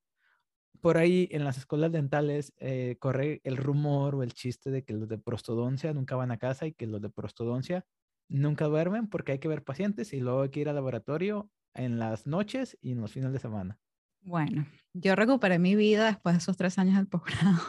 por 0.80 0.96
ahí 0.96 1.28
en 1.30 1.44
las 1.44 1.58
escuelas 1.58 1.92
dentales 1.92 2.54
eh, 2.56 2.96
corre 2.98 3.42
el 3.44 3.58
rumor 3.58 4.14
o 4.14 4.22
el 4.22 4.32
chiste 4.32 4.70
de 4.70 4.82
que 4.82 4.94
los 4.94 5.06
de 5.06 5.18
prostodoncia 5.18 5.92
nunca 5.92 6.16
van 6.16 6.30
a 6.30 6.38
casa 6.38 6.66
y 6.66 6.72
que 6.72 6.86
los 6.86 7.02
de 7.02 7.10
prostodoncia 7.10 7.84
nunca 8.28 8.64
duermen 8.64 9.06
porque 9.06 9.32
hay 9.32 9.38
que 9.38 9.48
ver 9.48 9.62
pacientes 9.62 10.14
y 10.14 10.20
luego 10.20 10.40
hay 10.40 10.48
que 10.48 10.60
ir 10.60 10.70
al 10.70 10.74
laboratorio 10.74 11.50
en 11.74 11.98
las 11.98 12.26
noches 12.26 12.78
y 12.80 12.92
en 12.92 13.02
los 13.02 13.12
fines 13.12 13.34
de 13.34 13.38
semana. 13.38 13.78
Bueno, 14.22 14.66
yo 14.94 15.14
recuperé 15.14 15.58
mi 15.58 15.76
vida 15.76 16.06
después 16.06 16.34
de 16.34 16.38
esos 16.38 16.56
tres 16.56 16.78
años 16.78 16.96
del 16.96 17.06
posgrado 17.06 17.60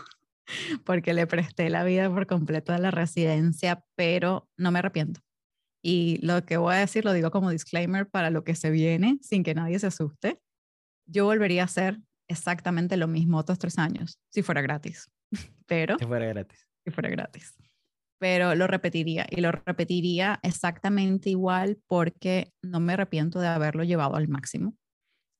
porque 0.86 1.14
le 1.14 1.28
presté 1.28 1.70
la 1.70 1.84
vida 1.84 2.10
por 2.10 2.26
completo 2.26 2.72
a 2.72 2.78
la 2.78 2.90
residencia, 2.90 3.86
pero 3.96 4.50
no 4.56 4.72
me 4.72 4.80
arrepiento. 4.80 5.20
Y 5.86 6.26
lo 6.26 6.46
que 6.46 6.56
voy 6.56 6.76
a 6.76 6.80
decir 6.80 7.04
lo 7.04 7.12
digo 7.12 7.30
como 7.30 7.50
disclaimer 7.50 8.08
para 8.10 8.30
lo 8.30 8.46
que 8.46 8.56
se 8.56 8.72
viene, 8.72 9.20
sin 9.22 9.44
que 9.44 9.54
nadie 9.54 9.78
se 9.80 9.88
asuste. 9.88 10.40
Yo 11.06 11.26
volvería 11.26 11.64
a 11.64 11.66
hacer 11.66 12.00
exactamente 12.30 12.96
lo 12.96 13.10
mismo 13.10 13.38
otros 13.38 13.60
tres 13.60 13.78
años, 13.78 14.18
si 14.30 14.42
fuera 14.42 14.62
gratis. 14.62 15.12
Pero... 15.68 15.98
Si 16.00 16.06
fuera 16.06 16.26
gratis. 16.26 16.66
Si 16.86 16.92
fuera 16.92 17.10
gratis. 17.10 17.54
Pero 18.18 18.56
lo 18.56 18.68
repetiría 18.68 19.28
y 19.30 19.42
lo 19.42 19.52
repetiría 19.52 20.40
exactamente 20.44 21.30
igual 21.30 21.82
porque 21.88 22.54
no 22.62 22.80
me 22.80 22.94
arrepiento 22.94 23.42
de 23.42 23.48
haberlo 23.48 23.84
llevado 23.84 24.16
al 24.16 24.30
máximo. 24.30 24.78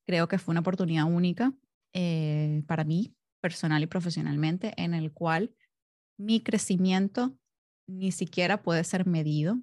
Creo 0.06 0.28
que 0.28 0.38
fue 0.38 0.52
una 0.52 0.60
oportunidad 0.60 1.06
única 1.06 1.54
eh, 1.94 2.64
para 2.68 2.84
mí, 2.84 3.16
personal 3.42 3.82
y 3.82 3.88
profesionalmente, 3.88 4.74
en 4.76 4.94
el 4.94 5.14
cual 5.14 5.56
mi 6.20 6.42
crecimiento 6.42 7.38
ni 7.88 8.12
siquiera 8.12 8.62
puede 8.62 8.84
ser 8.84 9.08
medido 9.08 9.60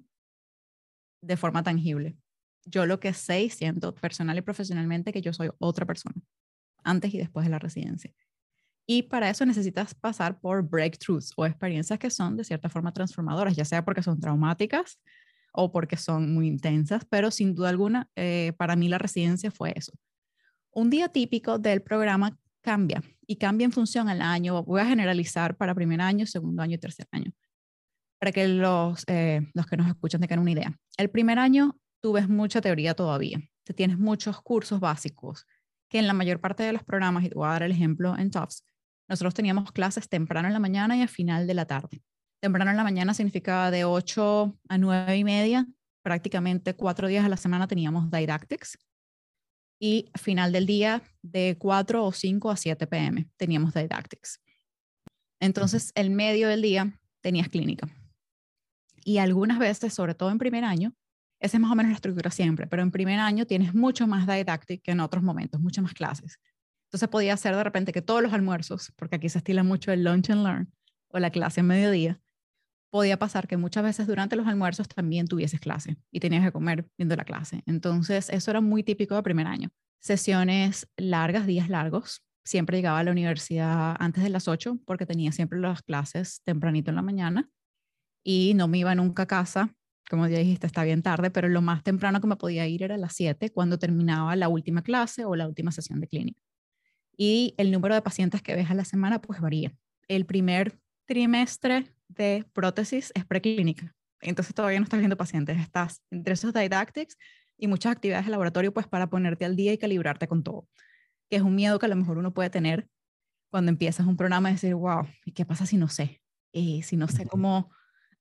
de 1.21 1.37
forma 1.37 1.63
tangible. 1.63 2.17
Yo 2.65 2.85
lo 2.85 2.99
que 2.99 3.13
sé 3.13 3.43
y 3.43 3.49
siento 3.49 3.95
personal 3.95 4.37
y 4.37 4.41
profesionalmente 4.41 5.13
que 5.13 5.21
yo 5.21 5.33
soy 5.33 5.49
otra 5.59 5.85
persona 5.85 6.15
antes 6.83 7.13
y 7.13 7.17
después 7.17 7.45
de 7.45 7.51
la 7.51 7.59
residencia. 7.59 8.11
Y 8.87 9.03
para 9.03 9.29
eso 9.29 9.45
necesitas 9.45 9.93
pasar 9.93 10.39
por 10.39 10.67
breakthroughs 10.67 11.33
o 11.37 11.45
experiencias 11.45 11.99
que 11.99 12.09
son 12.09 12.35
de 12.35 12.43
cierta 12.43 12.69
forma 12.69 12.91
transformadoras, 12.91 13.55
ya 13.55 13.65
sea 13.65 13.85
porque 13.85 14.03
son 14.03 14.19
traumáticas 14.19 14.99
o 15.53 15.71
porque 15.71 15.97
son 15.97 16.33
muy 16.33 16.47
intensas, 16.47 17.05
pero 17.05 17.29
sin 17.31 17.53
duda 17.53 17.69
alguna, 17.69 18.09
eh, 18.15 18.53
para 18.57 18.75
mí 18.75 18.89
la 18.89 18.97
residencia 18.97 19.51
fue 19.51 19.73
eso. 19.75 19.93
Un 20.71 20.89
día 20.89 21.09
típico 21.09 21.59
del 21.59 21.81
programa 21.81 22.37
cambia 22.61 23.03
y 23.25 23.35
cambia 23.37 23.65
en 23.65 23.71
función 23.71 24.09
al 24.09 24.21
año. 24.21 24.63
Voy 24.63 24.81
a 24.81 24.85
generalizar 24.85 25.55
para 25.57 25.75
primer 25.75 26.01
año, 26.01 26.25
segundo 26.25 26.61
año 26.61 26.75
y 26.75 26.79
tercer 26.79 27.07
año, 27.11 27.31
para 28.21 28.31
que 28.31 28.47
los, 28.47 29.03
eh, 29.07 29.49
los 29.55 29.65
que 29.65 29.75
nos 29.75 29.87
escuchan 29.87 30.21
tengan 30.21 30.37
una 30.37 30.51
idea. 30.51 30.79
El 30.95 31.09
primer 31.09 31.39
año 31.39 31.75
tú 32.03 32.13
ves 32.13 32.29
mucha 32.29 32.61
teoría 32.61 32.93
todavía, 32.93 33.41
te 33.63 33.73
tienes 33.73 33.97
muchos 33.97 34.39
cursos 34.41 34.79
básicos, 34.79 35.47
que 35.89 35.97
en 35.97 36.05
la 36.05 36.13
mayor 36.13 36.39
parte 36.39 36.61
de 36.61 36.71
los 36.71 36.83
programas, 36.83 37.23
y 37.23 37.29
te 37.29 37.35
voy 37.35 37.47
a 37.47 37.53
dar 37.53 37.63
el 37.63 37.71
ejemplo 37.71 38.15
en 38.15 38.29
Tufts, 38.29 38.63
nosotros 39.09 39.33
teníamos 39.33 39.71
clases 39.71 40.07
temprano 40.07 40.47
en 40.47 40.53
la 40.53 40.59
mañana 40.59 40.95
y 40.95 41.01
al 41.01 41.09
final 41.09 41.47
de 41.47 41.55
la 41.55 41.65
tarde. 41.65 42.03
Temprano 42.39 42.69
en 42.69 42.77
la 42.77 42.83
mañana 42.83 43.15
significaba 43.15 43.71
de 43.71 43.85
8 43.85 44.55
a 44.69 44.77
9 44.77 45.17
y 45.17 45.23
media, 45.23 45.65
prácticamente 46.03 46.75
cuatro 46.75 47.07
días 47.07 47.25
a 47.25 47.29
la 47.29 47.37
semana 47.37 47.67
teníamos 47.67 48.11
didactics. 48.11 48.77
Y 49.79 50.11
final 50.13 50.51
del 50.51 50.67
día, 50.67 51.01
de 51.23 51.57
4 51.57 52.05
o 52.05 52.11
5 52.11 52.51
a 52.51 52.55
7 52.55 52.85
pm, 52.85 53.27
teníamos 53.35 53.73
didactics. 53.73 54.39
Entonces, 55.39 55.91
el 55.95 56.11
medio 56.11 56.49
del 56.49 56.61
día 56.61 56.99
tenías 57.21 57.49
clínica. 57.49 57.89
Y 59.03 59.17
algunas 59.17 59.59
veces, 59.59 59.93
sobre 59.93 60.15
todo 60.15 60.31
en 60.31 60.37
primer 60.37 60.63
año, 60.63 60.93
esa 61.41 61.57
es 61.57 61.61
más 61.61 61.71
o 61.71 61.75
menos 61.75 61.89
la 61.89 61.95
estructura 61.95 62.29
siempre, 62.29 62.67
pero 62.67 62.83
en 62.83 62.91
primer 62.91 63.19
año 63.19 63.45
tienes 63.47 63.73
mucho 63.73 64.05
más 64.05 64.27
didactic 64.27 64.83
que 64.83 64.91
en 64.91 64.99
otros 64.99 65.23
momentos, 65.23 65.59
muchas 65.59 65.83
más 65.83 65.93
clases. 65.93 66.39
Entonces 66.85 67.09
podía 67.09 67.35
ser 67.35 67.55
de 67.55 67.63
repente 67.63 67.91
que 67.91 68.01
todos 68.01 68.21
los 68.21 68.31
almuerzos, 68.31 68.93
porque 68.95 69.15
aquí 69.15 69.27
se 69.27 69.39
estila 69.39 69.63
mucho 69.63 69.91
el 69.91 70.03
lunch 70.03 70.29
and 70.29 70.43
learn 70.43 70.73
o 71.07 71.19
la 71.19 71.31
clase 71.31 71.61
en 71.61 71.67
mediodía, 71.67 72.21
podía 72.91 73.17
pasar 73.17 73.47
que 73.47 73.57
muchas 73.57 73.83
veces 73.83 74.05
durante 74.05 74.35
los 74.35 74.45
almuerzos 74.45 74.87
también 74.87 75.27
tuvieses 75.27 75.59
clase 75.59 75.97
y 76.11 76.19
tenías 76.19 76.43
que 76.43 76.51
comer 76.51 76.85
viendo 76.97 77.15
la 77.15 77.23
clase. 77.23 77.63
Entonces 77.65 78.29
eso 78.29 78.51
era 78.51 78.61
muy 78.61 78.83
típico 78.83 79.15
de 79.15 79.23
primer 79.23 79.47
año. 79.47 79.69
Sesiones 79.99 80.87
largas, 80.97 81.47
días 81.47 81.69
largos. 81.69 82.21
Siempre 82.43 82.77
llegaba 82.77 82.99
a 82.99 83.03
la 83.03 83.11
universidad 83.11 83.95
antes 83.99 84.23
de 84.23 84.29
las 84.29 84.47
8 84.47 84.79
porque 84.85 85.05
tenía 85.05 85.31
siempre 85.31 85.59
las 85.59 85.81
clases 85.81 86.41
tempranito 86.43 86.91
en 86.91 86.95
la 86.97 87.01
mañana 87.01 87.49
y 88.23 88.53
no 88.55 88.67
me 88.67 88.79
iba 88.79 88.95
nunca 88.95 89.23
a 89.23 89.27
casa 89.27 89.75
como 90.11 90.27
ya 90.27 90.39
dijiste, 90.39 90.67
está 90.67 90.83
bien 90.83 91.01
tarde, 91.01 91.31
pero 91.31 91.47
lo 91.47 91.61
más 91.61 91.83
temprano 91.83 92.19
que 92.19 92.27
me 92.27 92.35
podía 92.35 92.67
ir 92.67 92.83
era 92.83 92.95
a 92.95 92.97
las 92.97 93.13
7 93.15 93.49
cuando 93.49 93.79
terminaba 93.79 94.35
la 94.35 94.49
última 94.49 94.81
clase 94.81 95.23
o 95.23 95.37
la 95.37 95.47
última 95.47 95.71
sesión 95.71 96.01
de 96.01 96.07
clínica. 96.07 96.41
Y 97.15 97.55
el 97.57 97.71
número 97.71 97.95
de 97.95 98.01
pacientes 98.01 98.41
que 98.41 98.53
ves 98.53 98.69
a 98.69 98.73
la 98.73 98.83
semana 98.83 99.21
pues 99.21 99.39
varía. 99.39 99.73
El 100.09 100.25
primer 100.25 100.77
trimestre 101.05 101.95
de 102.09 102.45
prótesis 102.51 103.13
es 103.15 103.23
preclínica, 103.23 103.95
entonces 104.19 104.53
todavía 104.53 104.79
no 104.79 104.83
estás 104.83 104.99
viendo 104.99 105.15
pacientes, 105.15 105.57
estás 105.57 106.01
entre 106.11 106.33
esos 106.33 106.53
didactics 106.53 107.17
y 107.57 107.67
muchas 107.67 107.93
actividades 107.93 108.25
de 108.25 108.31
laboratorio 108.31 108.73
pues 108.73 108.87
para 108.87 109.09
ponerte 109.09 109.45
al 109.45 109.55
día 109.55 109.71
y 109.71 109.77
calibrarte 109.77 110.27
con 110.27 110.43
todo, 110.43 110.67
que 111.29 111.37
es 111.37 111.41
un 111.41 111.55
miedo 111.55 111.79
que 111.79 111.85
a 111.85 111.89
lo 111.89 111.95
mejor 111.95 112.17
uno 112.17 112.33
puede 112.33 112.49
tener 112.49 112.89
cuando 113.49 113.71
empiezas 113.71 114.05
un 114.05 114.17
programa 114.17 114.49
y 114.49 114.53
decir, 114.55 114.75
wow, 114.75 115.07
¿y 115.23 115.31
qué 115.31 115.45
pasa 115.45 115.65
si 115.65 115.77
no 115.77 115.87
sé? 115.87 116.21
Y 116.51 116.79
eh, 116.79 116.83
si 116.83 116.97
no 116.97 117.07
sé 117.07 117.25
cómo 117.25 117.71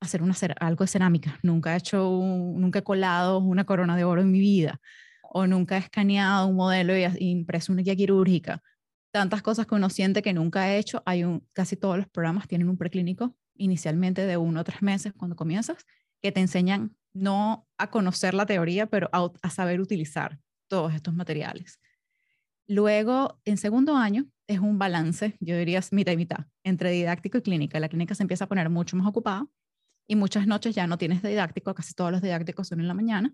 hacer 0.00 0.22
una, 0.22 0.34
algo 0.60 0.84
de 0.84 0.88
cerámica, 0.88 1.38
nunca 1.42 1.74
he 1.74 1.78
hecho, 1.78 2.02
nunca 2.02 2.80
he 2.80 2.82
colado 2.82 3.38
una 3.38 3.64
corona 3.64 3.96
de 3.96 4.04
oro 4.04 4.22
en 4.22 4.30
mi 4.30 4.40
vida, 4.40 4.80
o 5.22 5.46
nunca 5.46 5.76
he 5.76 5.80
escaneado 5.80 6.48
un 6.48 6.56
modelo 6.56 6.96
y 6.96 7.04
impreso 7.18 7.72
una 7.72 7.82
guía 7.82 7.94
quirúrgica. 7.94 8.62
Tantas 9.12 9.42
cosas 9.42 9.66
que 9.66 9.74
uno 9.74 9.90
siente 9.90 10.22
que 10.22 10.32
nunca 10.32 10.70
he 10.70 10.78
hecho. 10.78 11.02
Hay 11.04 11.24
un, 11.24 11.46
casi 11.52 11.76
todos 11.76 11.96
los 11.96 12.08
programas 12.08 12.48
tienen 12.48 12.68
un 12.68 12.76
preclínico 12.76 13.36
inicialmente 13.54 14.26
de 14.26 14.36
uno 14.36 14.60
o 14.60 14.64
tres 14.64 14.82
meses 14.82 15.12
cuando 15.12 15.36
comienzas, 15.36 15.84
que 16.22 16.32
te 16.32 16.40
enseñan 16.40 16.96
no 17.12 17.68
a 17.76 17.90
conocer 17.90 18.34
la 18.34 18.46
teoría, 18.46 18.86
pero 18.86 19.08
a, 19.12 19.30
a 19.42 19.50
saber 19.50 19.80
utilizar 19.80 20.38
todos 20.68 20.94
estos 20.94 21.14
materiales. 21.14 21.78
Luego, 22.66 23.40
en 23.44 23.58
segundo 23.58 23.96
año, 23.96 24.26
es 24.46 24.60
un 24.60 24.78
balance, 24.78 25.36
yo 25.40 25.56
diría 25.56 25.80
mitad 25.90 26.12
y 26.12 26.16
mitad, 26.16 26.46
entre 26.64 26.90
didáctico 26.90 27.38
y 27.38 27.42
clínica. 27.42 27.80
La 27.80 27.88
clínica 27.88 28.14
se 28.14 28.22
empieza 28.22 28.44
a 28.44 28.48
poner 28.48 28.70
mucho 28.70 28.96
más 28.96 29.06
ocupada 29.06 29.46
y 30.10 30.16
muchas 30.16 30.48
noches 30.48 30.74
ya 30.74 30.88
no 30.88 30.98
tienes 30.98 31.22
didáctico, 31.22 31.72
casi 31.72 31.94
todos 31.94 32.10
los 32.10 32.20
didácticos 32.20 32.66
son 32.66 32.80
en 32.80 32.88
la 32.88 32.94
mañana, 32.94 33.32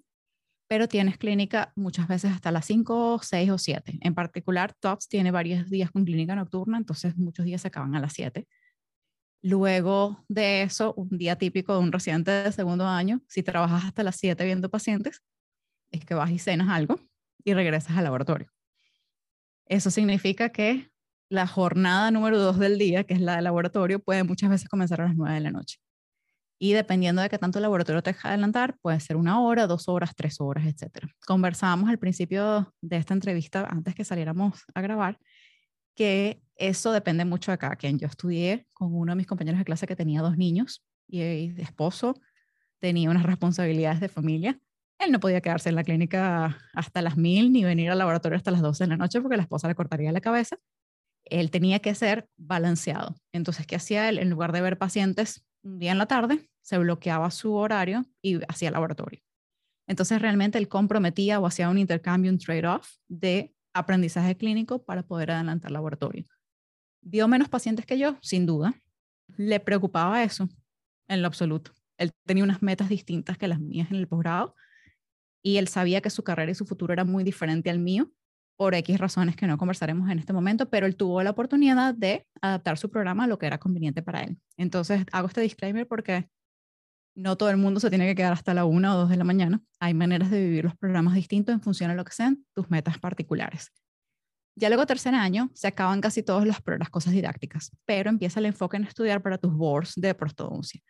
pero 0.68 0.88
tienes 0.88 1.16
clínica 1.16 1.72
muchas 1.74 2.06
veces 2.06 2.32
hasta 2.32 2.52
las 2.52 2.66
5, 2.66 3.20
6 3.22 3.50
o 3.50 3.56
7. 3.56 3.98
En 4.02 4.14
particular, 4.14 4.74
TOPS 4.78 5.08
tiene 5.08 5.30
varios 5.30 5.70
días 5.70 5.90
con 5.90 6.04
clínica 6.04 6.36
nocturna, 6.36 6.76
entonces 6.76 7.16
muchos 7.16 7.46
días 7.46 7.62
se 7.62 7.68
acaban 7.68 7.94
a 7.94 8.00
las 8.00 8.12
7. 8.12 8.46
Luego 9.40 10.22
de 10.28 10.64
eso, 10.64 10.92
un 10.98 11.16
día 11.16 11.36
típico 11.36 11.72
de 11.72 11.78
un 11.78 11.92
residente 11.92 12.30
de 12.30 12.52
segundo 12.52 12.86
año, 12.86 13.22
si 13.26 13.42
trabajas 13.42 13.86
hasta 13.86 14.02
las 14.02 14.16
7 14.16 14.44
viendo 14.44 14.68
pacientes, 14.68 15.22
es 15.90 16.04
que 16.04 16.12
vas 16.12 16.30
y 16.30 16.38
cenas 16.38 16.68
algo 16.68 17.00
y 17.42 17.54
regresas 17.54 17.96
al 17.96 18.04
laboratorio. 18.04 18.52
Eso 19.64 19.90
significa 19.90 20.50
que 20.50 20.90
la 21.30 21.46
jornada 21.46 22.10
número 22.10 22.38
2 22.38 22.58
del 22.58 22.76
día, 22.76 23.04
que 23.04 23.14
es 23.14 23.20
la 23.22 23.36
de 23.36 23.42
laboratorio, 23.42 23.98
puede 23.98 24.24
muchas 24.24 24.50
veces 24.50 24.68
comenzar 24.68 25.00
a 25.00 25.04
las 25.06 25.16
9 25.16 25.36
de 25.36 25.40
la 25.40 25.52
noche. 25.52 25.78
Y 26.58 26.72
dependiendo 26.72 27.20
de 27.20 27.28
qué 27.28 27.38
tanto 27.38 27.58
el 27.58 27.62
laboratorio 27.62 28.02
te 28.02 28.10
deja 28.10 28.28
adelantar, 28.28 28.76
puede 28.80 28.98
ser 29.00 29.16
una 29.16 29.40
hora, 29.40 29.66
dos 29.66 29.88
horas, 29.88 30.14
tres 30.16 30.40
horas, 30.40 30.66
etc. 30.66 31.06
Conversábamos 31.26 31.90
al 31.90 31.98
principio 31.98 32.72
de 32.80 32.96
esta 32.96 33.12
entrevista, 33.12 33.66
antes 33.68 33.94
que 33.94 34.04
saliéramos 34.04 34.64
a 34.74 34.80
grabar, 34.80 35.18
que 35.94 36.40
eso 36.56 36.92
depende 36.92 37.24
mucho 37.24 37.50
de 37.50 37.58
cada 37.58 37.76
quien. 37.76 37.98
Yo 37.98 38.06
estudié 38.06 38.66
con 38.72 38.94
uno 38.94 39.12
de 39.12 39.16
mis 39.16 39.26
compañeros 39.26 39.58
de 39.58 39.64
clase 39.64 39.86
que 39.86 39.96
tenía 39.96 40.22
dos 40.22 40.36
niños 40.38 40.84
y 41.08 41.50
de 41.50 41.62
esposo, 41.62 42.20
tenía 42.78 43.10
unas 43.10 43.24
responsabilidades 43.24 44.00
de 44.00 44.08
familia. 44.08 44.58
Él 44.98 45.12
no 45.12 45.20
podía 45.20 45.42
quedarse 45.42 45.68
en 45.68 45.74
la 45.74 45.84
clínica 45.84 46.58
hasta 46.72 47.02
las 47.02 47.18
mil 47.18 47.52
ni 47.52 47.64
venir 47.64 47.90
al 47.90 47.98
laboratorio 47.98 48.36
hasta 48.36 48.50
las 48.50 48.62
12 48.62 48.84
de 48.84 48.88
la 48.88 48.96
noche 48.96 49.20
porque 49.20 49.36
la 49.36 49.42
esposa 49.42 49.68
le 49.68 49.74
cortaría 49.74 50.10
la 50.12 50.22
cabeza. 50.22 50.56
Él 51.24 51.50
tenía 51.50 51.80
que 51.80 51.94
ser 51.94 52.28
balanceado. 52.36 53.14
Entonces, 53.32 53.66
¿qué 53.66 53.76
hacía 53.76 54.08
él? 54.08 54.18
En 54.18 54.30
lugar 54.30 54.52
de 54.52 54.60
ver 54.62 54.78
pacientes 54.78 55.45
un 55.66 55.78
día 55.78 55.92
en 55.92 55.98
la 55.98 56.06
tarde, 56.06 56.48
se 56.62 56.78
bloqueaba 56.78 57.30
su 57.30 57.54
horario 57.54 58.06
y 58.22 58.40
hacía 58.48 58.70
laboratorio. 58.70 59.20
Entonces 59.88 60.20
realmente 60.20 60.58
él 60.58 60.68
comprometía 60.68 61.38
o 61.38 61.46
hacía 61.46 61.68
un 61.68 61.78
intercambio, 61.78 62.30
un 62.30 62.38
trade-off 62.38 62.96
de 63.08 63.54
aprendizaje 63.72 64.36
clínico 64.36 64.84
para 64.84 65.02
poder 65.02 65.30
adelantar 65.30 65.70
laboratorio. 65.70 66.24
vio 67.02 67.28
menos 67.28 67.48
pacientes 67.48 67.86
que 67.86 67.98
yo, 67.98 68.16
sin 68.20 68.46
duda. 68.46 68.74
Le 69.36 69.60
preocupaba 69.60 70.24
eso 70.24 70.48
en 71.08 71.22
lo 71.22 71.28
absoluto. 71.28 71.72
Él 71.98 72.10
tenía 72.24 72.42
unas 72.42 72.62
metas 72.62 72.88
distintas 72.88 73.38
que 73.38 73.48
las 73.48 73.60
mías 73.60 73.90
en 73.90 73.96
el 73.98 74.08
posgrado 74.08 74.54
y 75.42 75.58
él 75.58 75.68
sabía 75.68 76.00
que 76.00 76.10
su 76.10 76.24
carrera 76.24 76.50
y 76.50 76.54
su 76.56 76.66
futuro 76.66 76.92
era 76.92 77.04
muy 77.04 77.22
diferente 77.22 77.70
al 77.70 77.78
mío 77.78 78.10
por 78.56 78.74
X 78.74 78.98
razones 78.98 79.36
que 79.36 79.46
no 79.46 79.58
conversaremos 79.58 80.10
en 80.10 80.18
este 80.18 80.32
momento, 80.32 80.68
pero 80.68 80.86
él 80.86 80.96
tuvo 80.96 81.22
la 81.22 81.30
oportunidad 81.30 81.94
de 81.94 82.26
adaptar 82.40 82.78
su 82.78 82.90
programa 82.90 83.24
a 83.24 83.26
lo 83.26 83.38
que 83.38 83.46
era 83.46 83.58
conveniente 83.58 84.02
para 84.02 84.22
él. 84.22 84.38
Entonces, 84.56 85.04
hago 85.12 85.28
este 85.28 85.42
disclaimer 85.42 85.86
porque 85.86 86.28
no 87.14 87.36
todo 87.36 87.50
el 87.50 87.56
mundo 87.56 87.80
se 87.80 87.88
tiene 87.90 88.06
que 88.06 88.14
quedar 88.14 88.32
hasta 88.32 88.54
la 88.54 88.64
una 88.64 88.94
o 88.94 88.98
dos 88.98 89.10
de 89.10 89.16
la 89.16 89.24
mañana. 89.24 89.62
Hay 89.80 89.94
maneras 89.94 90.30
de 90.30 90.40
vivir 90.40 90.64
los 90.64 90.76
programas 90.76 91.14
distintos 91.14 91.54
en 91.54 91.60
función 91.60 91.90
de 91.90 91.96
lo 91.96 92.04
que 92.04 92.12
sean 92.12 92.44
tus 92.54 92.70
metas 92.70 92.98
particulares. 92.98 93.72
Ya 94.58 94.68
luego 94.68 94.86
tercer 94.86 95.14
año 95.14 95.50
se 95.54 95.66
acaban 95.66 96.00
casi 96.00 96.22
todas 96.22 96.46
las, 96.46 96.62
las 96.78 96.88
cosas 96.88 97.12
didácticas, 97.12 97.72
pero 97.84 98.08
empieza 98.08 98.40
el 98.40 98.46
enfoque 98.46 98.78
en 98.78 98.84
estudiar 98.84 99.22
para 99.22 99.38
tus 99.38 99.52
boards 99.52 99.94
de 99.96 100.14
prostodoncia. 100.14 100.80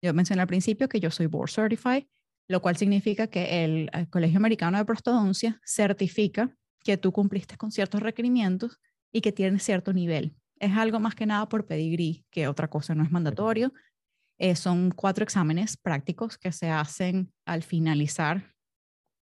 Yo 0.00 0.14
mencioné 0.14 0.42
al 0.42 0.48
principio 0.48 0.88
que 0.88 1.00
yo 1.00 1.10
soy 1.10 1.26
board 1.26 1.50
certified, 1.50 2.04
lo 2.48 2.62
cual 2.62 2.76
significa 2.76 3.26
que 3.26 3.64
el, 3.64 3.90
el 3.92 4.08
Colegio 4.08 4.38
Americano 4.38 4.78
de 4.78 4.84
Prostodoncia 4.84 5.60
certifica 5.64 6.54
que 6.86 6.96
tú 6.96 7.10
cumpliste 7.10 7.56
con 7.56 7.72
ciertos 7.72 8.00
requerimientos 8.00 8.78
y 9.12 9.20
que 9.20 9.32
tienes 9.32 9.64
cierto 9.64 9.92
nivel. 9.92 10.36
Es 10.60 10.76
algo 10.76 11.00
más 11.00 11.16
que 11.16 11.26
nada 11.26 11.48
por 11.48 11.66
pedigrí, 11.66 12.24
que 12.30 12.46
otra 12.46 12.68
cosa 12.68 12.94
no 12.94 13.02
es 13.02 13.10
mandatorio. 13.10 13.72
Eh, 14.38 14.54
son 14.54 14.92
cuatro 14.92 15.24
exámenes 15.24 15.76
prácticos 15.76 16.38
que 16.38 16.52
se 16.52 16.70
hacen 16.70 17.32
al 17.44 17.64
finalizar 17.64 18.54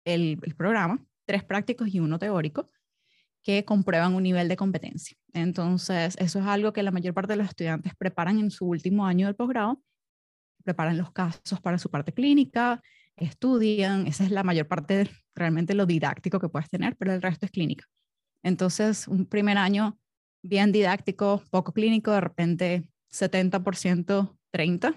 el, 0.04 0.40
el 0.42 0.56
programa, 0.56 1.06
tres 1.26 1.44
prácticos 1.44 1.94
y 1.94 2.00
uno 2.00 2.18
teórico, 2.18 2.72
que 3.44 3.66
comprueban 3.66 4.16
un 4.16 4.24
nivel 4.24 4.48
de 4.48 4.58
competencia. 4.58 5.16
Entonces, 5.32 6.16
eso 6.18 6.40
es 6.40 6.46
algo 6.48 6.74
que 6.74 6.82
la 6.82 6.92
mayor 6.92 7.14
parte 7.14 7.34
de 7.34 7.38
los 7.38 7.50
estudiantes 7.50 7.94
preparan 7.96 8.40
en 8.40 8.50
su 8.50 8.66
último 8.66 9.06
año 9.06 9.28
del 9.28 9.36
posgrado, 9.36 9.80
preparan 10.64 10.98
los 10.98 11.12
casos 11.12 11.62
para 11.62 11.78
su 11.78 11.92
parte 11.92 12.14
clínica, 12.14 12.82
estudian, 13.18 14.08
esa 14.08 14.24
es 14.24 14.32
la 14.32 14.44
mayor 14.44 14.68
parte 14.68 15.10
realmente 15.36 15.74
lo 15.74 15.86
didáctico 15.86 16.40
que 16.40 16.50
puedes 16.50 16.70
tener, 16.70 16.96
pero 16.98 17.14
el 17.14 17.22
resto 17.22 17.46
es 17.46 17.52
clínica. 17.52 17.86
Entonces, 18.44 19.08
un 19.08 19.26
primer 19.26 19.58
año 19.58 19.98
bien 20.44 20.72
didáctico, 20.72 21.44
poco 21.50 21.74
clínico, 21.74 22.12
de 22.12 22.22
repente 22.22 22.84
70%, 23.12 24.38
30, 24.52 24.94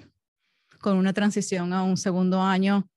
con 0.80 0.96
una 0.96 1.12
transición 1.12 1.72
a 1.72 1.82
un 1.82 1.96
segundo 1.96 2.42
año 2.42 2.88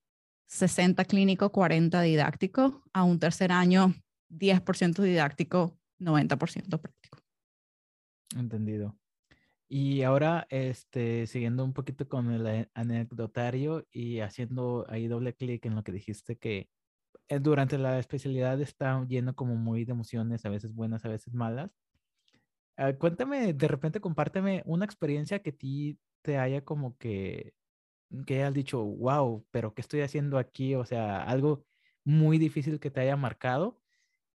60 0.47 1.05
clínico, 1.05 1.51
40 1.51 2.01
didáctico, 2.01 2.83
a 2.91 3.03
un 3.03 3.19
tercer 3.19 3.51
año 3.51 3.93
10% 4.29 5.01
didáctico, 5.01 5.77
90% 5.99 6.79
práctico. 6.79 7.19
Entendido. 8.35 8.95
Y 9.71 10.01
ahora, 10.01 10.47
este, 10.49 11.27
siguiendo 11.27 11.63
un 11.63 11.73
poquito 11.73 12.09
con 12.09 12.31
el 12.31 12.67
anecdotario 12.73 13.85
y 13.91 14.19
haciendo 14.19 14.85
ahí 14.89 15.07
doble 15.07 15.35
clic 15.35 15.63
en 15.65 15.75
lo 15.75 15.83
que 15.83 15.91
dijiste 15.91 16.37
que 16.37 16.69
eh, 17.27 17.39
durante 17.39 17.77
la 17.77 17.99
especialidad 17.99 18.59
está 18.61 19.05
lleno 19.07 19.35
como 19.35 19.55
muy 19.55 19.85
de 19.85 19.91
emociones, 19.91 20.43
a 20.45 20.49
veces 20.49 20.73
buenas, 20.73 21.05
a 21.05 21.09
veces 21.09 21.35
malas. 21.35 21.71
Ah, 22.77 22.93
cuéntame, 22.93 23.53
de 23.53 23.67
repente 23.67 23.99
compárteme 24.01 24.63
una 24.65 24.85
experiencia 24.85 25.39
que 25.43 25.51
a 25.51 25.55
ti 25.55 25.99
te 26.23 26.37
haya 26.37 26.65
como 26.65 26.97
que, 26.97 27.53
que 28.25 28.35
hayas 28.37 28.53
dicho, 28.53 28.83
wow, 28.83 29.45
pero 29.51 29.75
¿qué 29.75 29.81
estoy 29.81 30.01
haciendo 30.01 30.39
aquí? 30.39 30.75
O 30.75 30.85
sea, 30.85 31.23
algo 31.23 31.65
muy 32.03 32.39
difícil 32.39 32.79
que 32.79 32.89
te 32.89 33.01
haya 33.01 33.15
marcado 33.17 33.79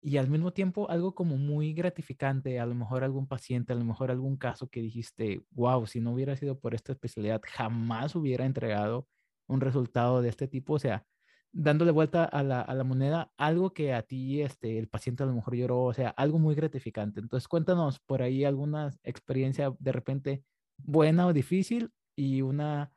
y 0.05 0.19
al 0.19 0.29
mismo 0.29 0.53
tiempo 0.53 0.91
algo 0.91 1.15
como 1.15 1.39
muy 1.39 1.73
gratificante, 1.73 2.61
a 2.61 2.67
lo 2.67 2.75
mejor 2.75 3.05
algún 3.05 3.27
paciente, 3.27 3.73
a 3.73 3.77
lo 3.77 3.87
mejor 3.87 4.11
algún 4.11 4.37
caso 4.37 4.69
que 4.69 4.83
dijiste, 4.83 5.47
wow, 5.53 5.87
si 5.87 5.99
no 5.99 6.13
hubiera 6.13 6.37
sido 6.37 6.61
por 6.61 6.75
esta 6.75 6.93
especialidad, 6.93 7.41
jamás 7.43 8.15
hubiera 8.15 8.45
entregado 8.45 9.09
un 9.49 9.63
resultado 9.63 10.21
de 10.21 10.29
este 10.29 10.47
tipo, 10.47 10.75
o 10.75 10.79
sea, 10.79 11.07
dándole 11.53 11.91
vuelta 11.91 12.25
a 12.25 12.43
la, 12.43 12.61
a 12.61 12.75
la 12.75 12.85
moneda, 12.85 13.33
algo 13.39 13.73
que 13.73 13.95
a 13.95 14.03
ti, 14.03 14.43
este, 14.43 14.79
el 14.79 14.89
paciente 14.89 15.23
a 15.23 15.27
lo 15.27 15.33
mejor 15.33 15.57
lloró, 15.57 15.85
o 15.85 15.95
sea, 15.95 16.11
algo 16.11 16.39
muy 16.39 16.55
gratificante. 16.55 17.21
Entonces, 17.21 17.49
cuéntanos 17.49 17.99
por 18.01 18.21
ahí 18.21 18.45
alguna 18.45 18.91
experiencia 19.05 19.75
de 19.79 19.93
repente 19.93 20.45
buena 20.77 21.27
o 21.27 21.33
difícil 21.33 21.93
y 22.15 22.43
una 22.43 22.93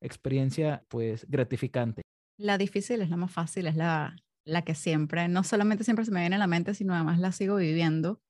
experiencia 0.00 0.84
pues 0.88 1.28
gratificante. 1.28 2.02
La 2.38 2.56
difícil 2.56 3.02
es 3.02 3.10
la 3.10 3.16
más 3.16 3.32
fácil, 3.32 3.66
es 3.66 3.74
la, 3.74 4.14
la 4.44 4.62
que 4.62 4.74
siempre, 4.74 5.28
no 5.28 5.44
solamente 5.44 5.84
siempre 5.84 6.04
se 6.04 6.10
me 6.10 6.20
viene 6.20 6.36
a 6.36 6.38
la 6.38 6.46
mente, 6.46 6.74
sino 6.74 6.94
además 6.94 7.18
la 7.18 7.32
sigo 7.32 7.56
viviendo 7.56 8.20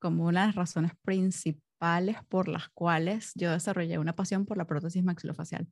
como 0.00 0.26
una 0.26 0.42
de 0.42 0.46
las 0.48 0.56
razones 0.56 0.92
principales 1.02 2.16
por 2.28 2.48
las 2.48 2.68
cuales 2.70 3.32
yo 3.34 3.52
desarrollé 3.52 3.98
una 3.98 4.14
pasión 4.14 4.46
por 4.46 4.56
la 4.56 4.66
prótesis 4.66 5.04
maxilofacial. 5.04 5.68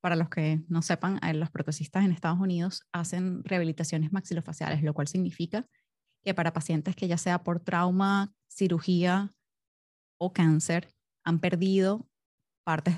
Para 0.00 0.16
los 0.16 0.30
que 0.30 0.62
no 0.68 0.82
sepan, 0.82 1.20
eh, 1.22 1.34
los 1.34 1.50
protesistas 1.50 2.04
en 2.04 2.12
Estados 2.12 2.40
Unidos 2.40 2.86
hacen 2.92 3.44
rehabilitaciones 3.44 4.12
maxilofaciales, 4.12 4.82
lo 4.82 4.94
cual 4.94 5.08
significa 5.08 5.66
que 6.24 6.34
para 6.34 6.52
pacientes 6.52 6.96
que 6.96 7.08
ya 7.08 7.18
sea 7.18 7.42
por 7.42 7.60
trauma, 7.60 8.32
cirugía 8.48 9.34
o 10.18 10.32
cáncer 10.32 10.94
han 11.24 11.38
perdido 11.38 12.08
partes 12.64 12.96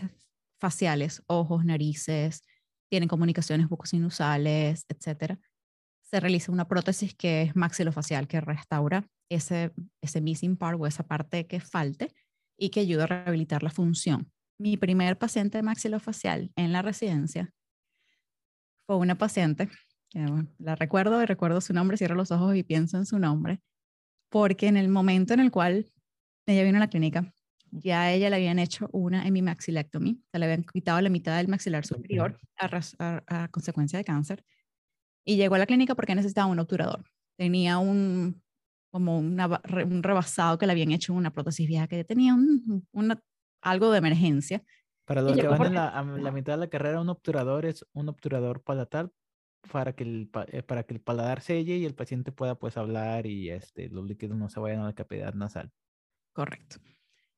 faciales, 0.60 1.22
ojos, 1.26 1.64
narices, 1.64 2.44
tienen 2.88 3.08
comunicaciones 3.08 3.68
bucosinusales, 3.68 4.84
etcétera, 4.88 5.40
se 6.12 6.20
realiza 6.20 6.52
una 6.52 6.68
prótesis 6.68 7.14
que 7.14 7.40
es 7.40 7.56
maxilofacial, 7.56 8.28
que 8.28 8.42
restaura 8.42 9.08
ese, 9.30 9.72
ese 10.02 10.20
missing 10.20 10.58
part 10.58 10.78
o 10.78 10.86
esa 10.86 11.04
parte 11.04 11.46
que 11.46 11.58
falte 11.58 12.12
y 12.58 12.68
que 12.68 12.80
ayuda 12.80 13.04
a 13.04 13.06
rehabilitar 13.06 13.62
la 13.62 13.70
función. 13.70 14.30
Mi 14.58 14.76
primer 14.76 15.16
paciente 15.16 15.62
maxilofacial 15.62 16.52
en 16.54 16.72
la 16.72 16.82
residencia 16.82 17.50
fue 18.86 18.96
una 18.96 19.16
paciente, 19.16 19.70
la 20.58 20.74
recuerdo 20.76 21.22
y 21.22 21.24
recuerdo 21.24 21.62
su 21.62 21.72
nombre, 21.72 21.96
cierro 21.96 22.14
los 22.14 22.30
ojos 22.30 22.54
y 22.56 22.62
pienso 22.62 22.98
en 22.98 23.06
su 23.06 23.18
nombre, 23.18 23.62
porque 24.28 24.66
en 24.66 24.76
el 24.76 24.90
momento 24.90 25.32
en 25.32 25.40
el 25.40 25.50
cual 25.50 25.90
ella 26.44 26.62
vino 26.62 26.76
a 26.76 26.80
la 26.80 26.90
clínica, 26.90 27.32
ya 27.70 28.12
ella 28.12 28.28
le 28.28 28.36
habían 28.36 28.58
hecho 28.58 28.90
una 28.92 29.26
hemimaxilectomía, 29.26 30.16
se 30.30 30.38
le 30.38 30.44
habían 30.44 30.64
quitado 30.64 31.00
la 31.00 31.08
mitad 31.08 31.38
del 31.38 31.48
maxilar 31.48 31.86
superior 31.86 32.38
a 32.58 33.48
consecuencia 33.48 33.98
de 33.98 34.04
cáncer 34.04 34.44
y 35.24 35.36
llegó 35.36 35.54
a 35.54 35.58
la 35.58 35.66
clínica 35.66 35.94
porque 35.94 36.14
necesitaba 36.14 36.46
un 36.46 36.58
obturador. 36.58 37.04
Tenía 37.36 37.78
un, 37.78 38.42
como 38.90 39.18
un 39.18 40.02
rebasado 40.02 40.58
que 40.58 40.66
le 40.66 40.72
habían 40.72 40.92
hecho 40.92 41.14
una 41.14 41.32
prótesis 41.32 41.66
vieja 41.66 41.86
que 41.86 42.04
tenía 42.04 42.34
un, 42.34 42.88
algo 43.62 43.90
de 43.90 43.98
emergencia. 43.98 44.62
Para 45.04 45.22
los 45.22 45.36
que 45.36 45.46
van 45.46 45.62
en 45.66 45.74
la, 45.74 45.88
a 45.88 46.04
la 46.04 46.30
mitad 46.30 46.54
de 46.54 46.58
la 46.58 46.68
carrera, 46.68 47.00
un 47.00 47.08
obturador 47.08 47.66
es 47.66 47.84
un 47.92 48.08
obturador 48.08 48.62
palatal 48.62 49.12
para 49.70 49.92
que 49.94 50.04
el, 50.04 50.30
eh, 50.48 50.62
para 50.62 50.84
que 50.84 50.94
el 50.94 51.00
paladar 51.00 51.40
selle 51.40 51.76
y 51.76 51.84
el 51.84 51.94
paciente 51.94 52.32
pueda 52.32 52.56
pues 52.56 52.76
hablar 52.76 53.26
y 53.26 53.50
este, 53.50 53.88
los 53.88 54.04
líquidos 54.04 54.36
no 54.36 54.48
se 54.48 54.60
vayan 54.60 54.80
a 54.80 54.86
la 54.86 54.92
cavidad 54.94 55.34
nasal. 55.34 55.70
Correcto. 56.32 56.76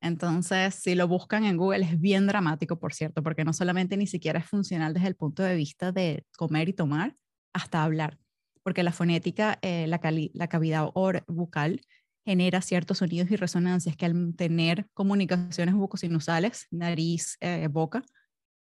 Entonces, 0.01 0.75
si 0.75 0.95
lo 0.95 1.09
buscan 1.09 1.45
en 1.45 1.57
Google 1.57 1.85
es 1.85 1.99
bien 1.99 2.27
dramático, 2.27 2.79
por 2.79 2.93
cierto, 2.93 3.23
porque 3.23 3.45
no 3.45 3.53
solamente 3.53 3.97
ni 3.97 4.07
siquiera 4.07 4.39
es 4.39 4.47
funcional 4.47 4.93
desde 4.93 5.09
el 5.09 5.17
punto 5.17 5.43
de 5.43 5.55
vista 5.55 5.93
de 5.93 6.27
comer 6.37 6.69
y 6.69 6.75
tomar, 6.75 7.17
hasta 7.55 7.83
hablar, 7.83 8.19
porque 8.63 8.83
la 8.83 8.93
fonética, 8.93 9.59
eh, 9.63 9.87
la, 9.87 10.01
la, 10.35 10.49
cavidad 10.49 10.91
bucal 11.27 11.81
genera 12.25 12.61
ciertos 12.61 12.99
sonidos 12.99 13.31
y 13.31 13.37
resonancias 13.37 13.97
que 13.97 14.07
al 14.07 14.35
tener 14.37 14.89
comunicaciones 14.93 15.75
bucosinusales, 15.75 16.67
nariz, 16.71 17.37
eh, 17.41 17.69
boca, 17.71 18.03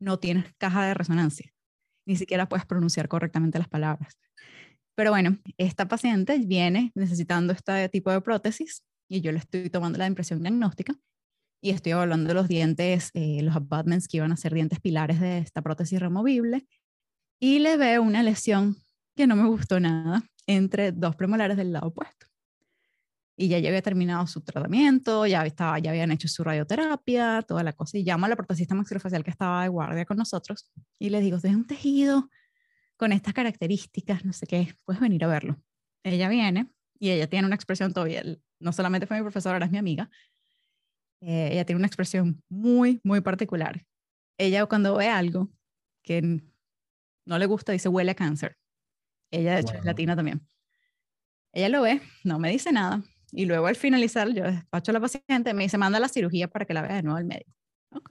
no 0.01 0.19
tienes 0.19 0.47
caja 0.59 0.87
de 0.87 0.95
resonancia, 0.95 1.53
ni 2.07 2.17
siquiera 2.17 2.49
puedes 2.49 2.67
pronunciar 2.67 3.09
correctamente 3.09 3.59
las 3.59 3.69
palabras. 3.69 4.19
Pero 4.95 5.11
bueno, 5.11 5.39
esta 5.59 5.89
paciente 5.89 6.39
viene 6.39 6.93
necesitando 6.95 7.53
este 7.53 7.89
tipo 7.89 8.13
de 8.13 8.21
prótesis 8.21 8.85
y 9.09 9.21
yo 9.21 9.33
le 9.33 9.39
estoy 9.39 9.69
tomando 9.71 9.99
la 9.99 10.07
impresión 10.07 10.41
diagnóstica 10.41 10.95
y 11.61 11.71
estoy 11.71 11.93
evaluando 11.93 12.33
los 12.35 12.47
dientes, 12.47 13.11
eh, 13.15 13.43
los 13.43 13.57
abutments 13.57 14.07
que 14.07 14.19
iban 14.19 14.31
a 14.31 14.37
ser 14.37 14.55
dientes 14.55 14.81
pilares 14.81 15.19
de 15.19 15.39
esta 15.39 15.63
prótesis 15.63 15.99
removible 15.99 16.67
y 17.45 17.59
le 17.59 17.77
veo 17.77 18.01
una 18.01 18.23
lesión 18.23 18.75
que 19.15 19.27
no 19.27 19.37
me 19.37 19.47
gustó 19.47 19.79
nada 19.79 20.23
entre 20.47 20.93
dos 20.93 21.15
premolares 21.15 21.59
del 21.59 21.75
lado 21.75 21.89
opuesto. 21.89 22.27
Y 23.37 23.49
ya, 23.49 23.59
ya 23.59 23.69
había 23.69 23.83
terminado 23.83 24.27
su 24.27 24.41
tratamiento, 24.41 25.27
ya, 25.27 25.45
estaba, 25.45 25.79
ya 25.79 25.91
habían 25.91 26.11
hecho 26.11 26.27
su 26.27 26.43
radioterapia, 26.43 27.43
toda 27.43 27.63
la 27.63 27.75
cosa. 27.75 27.99
Y 27.99 28.03
llamo 28.03 28.25
a 28.25 28.31
la 28.31 28.37
protesista 28.37 28.75
maxilofacial 28.75 29.23
que 29.23 29.31
estaba 29.31 29.63
de 29.63 29.69
guardia 29.69 30.07
con 30.07 30.17
nosotros 30.17 30.71
y 30.99 31.11
le 31.11 31.21
digo, 31.21 31.37
es 31.37 31.45
un 31.45 31.67
tejido 31.67 32.31
con 32.97 33.13
estas 33.13 33.35
características, 33.35 34.25
no 34.25 34.33
sé 34.33 34.47
qué, 34.47 34.75
puedes 34.87 35.03
venir 35.03 35.23
a 35.25 35.27
verlo. 35.27 35.61
Ella 36.03 36.31
viene 36.31 36.71
y 36.99 37.11
ella 37.11 37.29
tiene 37.29 37.47
una 37.47 37.57
expresión 37.57 37.93
todavía, 37.93 38.23
no 38.59 38.73
solamente 38.73 39.07
fue 39.07 39.19
mi 39.19 39.23
profesora, 39.23 39.57
ahora 39.57 39.67
es 39.67 39.73
mi 39.73 39.77
amiga. 39.77 40.09
Eh, 41.21 41.51
ella 41.53 41.67
tiene 41.67 41.77
una 41.77 41.89
expresión 41.89 42.43
muy, 42.49 43.03
muy 43.05 43.21
particular. 43.21 43.85
Ella 44.39 44.65
cuando 44.65 44.97
ve 44.97 45.11
algo 45.11 45.51
que 46.03 46.41
no 47.27 47.39
le 47.39 47.47
gusta, 47.47 47.73
dice 47.73 47.89
huele 47.89 48.13
a 48.13 48.15
cáncer. 48.15 48.57
Ella, 49.31 49.55
de 49.55 49.61
hecho, 49.61 49.75
es 49.75 49.85
latina 49.85 50.15
también. 50.15 50.47
Ella 51.53 51.69
lo 51.69 51.83
ve, 51.83 52.01
no 52.25 52.39
me 52.39 52.51
dice 52.51 52.73
nada. 52.73 53.03
Y 53.33 53.47
luego 53.47 53.67
al 53.67 53.77
finalizar, 53.77 54.29
yo 54.33 54.45
despacho 54.45 54.93
a 54.93 54.95
la 54.95 55.01
paciente, 55.01 55.55
me 55.55 55.65
dice, 55.65 55.79
manda 55.79 55.99
la 55.99 56.09
cirugía 56.09 56.49
para 56.49 56.65
que 56.65 56.75
la 56.75 56.83
vea 56.83 56.97
de 56.97 57.03
nuevo 57.03 57.19
el 57.19 57.25
médico. 57.25 57.53
Ok. 57.93 58.11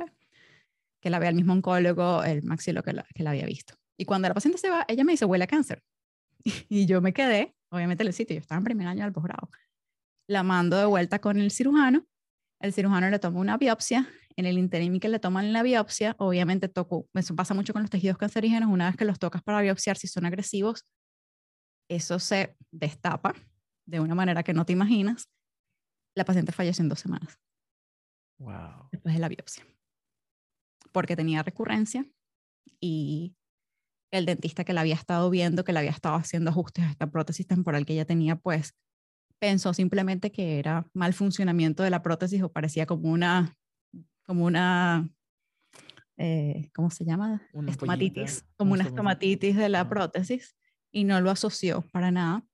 Que 0.99 1.09
la 1.09 1.19
vea 1.19 1.29
el 1.29 1.35
mismo 1.35 1.53
oncólogo, 1.53 2.23
el 2.23 2.43
maxilo 2.43 2.83
que 2.83 2.93
la, 2.93 3.05
que 3.13 3.23
la 3.23 3.31
había 3.31 3.45
visto. 3.45 3.75
Y 3.97 4.05
cuando 4.05 4.27
la 4.27 4.33
paciente 4.33 4.57
se 4.57 4.69
va, 4.69 4.85
ella 4.87 5.03
me 5.03 5.13
dice, 5.13 5.25
huele 5.25 5.45
a 5.45 5.47
cáncer. 5.47 5.83
Y 6.69 6.85
yo 6.85 7.01
me 7.01 7.13
quedé, 7.13 7.55
obviamente, 7.69 8.03
en 8.03 8.07
el 8.07 8.13
sitio, 8.13 8.35
yo 8.35 8.41
estaba 8.41 8.57
en 8.59 8.65
primer 8.65 8.87
año 8.87 9.03
del 9.03 9.13
posgrado. 9.13 9.49
La 10.27 10.43
mando 10.43 10.77
de 10.77 10.85
vuelta 10.85 11.19
con 11.19 11.39
el 11.39 11.51
cirujano. 11.51 12.05
El 12.59 12.73
cirujano 12.73 13.09
le 13.09 13.19
toma 13.19 13.39
una 13.39 13.57
biopsia. 13.57 14.07
En 14.35 14.45
el 14.45 14.57
interim 14.57 14.99
que 14.99 15.09
le 15.09 15.19
toman 15.19 15.53
la 15.53 15.63
biopsia, 15.63 16.15
obviamente 16.17 16.67
toco, 16.67 17.07
eso 17.13 17.35
pasa 17.35 17.53
mucho 17.53 17.73
con 17.73 17.83
los 17.83 17.91
tejidos 17.91 18.17
cancerígenos, 18.17 18.69
una 18.69 18.87
vez 18.87 18.97
que 18.97 19.05
los 19.05 19.19
tocas 19.19 19.43
para 19.43 19.61
biopsiar, 19.61 19.97
si 19.97 20.07
son 20.07 20.25
agresivos, 20.25 20.85
eso 21.89 22.19
se 22.19 22.55
destapa 22.71 23.33
de 23.85 23.99
una 23.99 24.15
manera 24.15 24.43
que 24.43 24.53
no 24.53 24.65
te 24.65 24.73
imaginas. 24.73 25.29
La 26.15 26.25
paciente 26.25 26.51
falleció 26.51 26.83
en 26.83 26.89
dos 26.89 26.99
semanas. 26.99 27.37
Wow. 28.39 28.89
Después 28.91 29.13
de 29.13 29.19
la 29.19 29.29
biopsia. 29.29 29.65
Porque 30.91 31.15
tenía 31.15 31.43
recurrencia 31.43 32.05
y 32.79 33.35
el 34.11 34.25
dentista 34.25 34.63
que 34.63 34.73
la 34.73 34.81
había 34.81 34.95
estado 34.95 35.29
viendo, 35.29 35.63
que 35.63 35.73
le 35.73 35.79
había 35.79 35.91
estado 35.91 36.15
haciendo 36.15 36.51
ajustes 36.51 36.85
a 36.85 36.91
esta 36.91 37.09
prótesis 37.09 37.47
temporal 37.47 37.85
que 37.85 37.93
ella 37.93 38.05
tenía, 38.05 38.35
pues 38.35 38.75
pensó 39.39 39.73
simplemente 39.73 40.31
que 40.31 40.59
era 40.59 40.87
mal 40.93 41.13
funcionamiento 41.13 41.83
de 41.83 41.89
la 41.89 42.03
prótesis 42.03 42.41
o 42.43 42.51
parecía 42.51 42.85
como 42.85 43.11
una, 43.11 43.53
como 44.23 44.45
una, 44.45 45.09
eh, 46.17 46.69
¿cómo 46.73 46.89
se 46.89 47.05
llama? 47.05 47.41
Una 47.53 47.71
estomatitis, 47.71 48.45
como 48.57 48.73
una 48.73 48.83
estomatitis 48.83 49.55
de 49.55 49.69
la 49.69 49.87
prótesis 49.87 50.55
y 50.91 51.03
no 51.03 51.19
lo 51.21 51.31
asoció 51.31 51.81
para 51.91 52.11
nada 52.11 52.45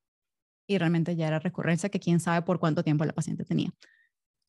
y 0.68 0.78
realmente 0.78 1.16
ya 1.16 1.28
era 1.28 1.40
recurrencia 1.40 1.90
que 1.90 2.00
quién 2.00 2.20
sabe 2.20 2.46
por 2.46 2.60
cuánto 2.60 2.84
tiempo 2.84 3.04
la 3.04 3.14
paciente 3.14 3.44
tenía. 3.44 3.72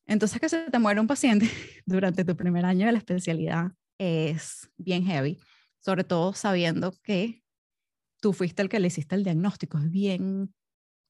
Entonces 0.05 0.39
que 0.39 0.49
se 0.49 0.69
te 0.69 0.79
muere 0.79 0.99
un 0.99 1.07
paciente 1.07 1.49
durante 1.85 2.23
tu 2.23 2.35
primer 2.35 2.65
año 2.65 2.85
de 2.85 2.91
la 2.91 2.97
especialidad 2.99 3.71
es 3.97 4.69
bien 4.77 5.03
heavy, 5.05 5.39
sobre 5.79 6.03
todo 6.03 6.33
sabiendo 6.33 6.93
que 7.03 7.43
tú 8.19 8.33
fuiste 8.33 8.61
el 8.61 8.69
que 8.69 8.79
le 8.79 8.87
hiciste 8.87 9.15
el 9.15 9.23
diagnóstico, 9.23 9.77
es 9.77 9.89
bien, 9.91 10.53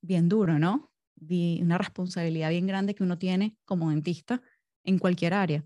bien 0.02 0.30
duro, 0.30 0.60
¿no? 0.60 0.92
Una 1.20 1.78
responsabilidad 1.78 2.50
bien 2.50 2.66
grande 2.66 2.96
que 2.96 3.04
uno 3.04 3.18
tiene 3.18 3.58
como 3.66 3.90
dentista 3.92 4.42
en 4.84 4.98
cualquier 4.98 5.34
área. 5.34 5.66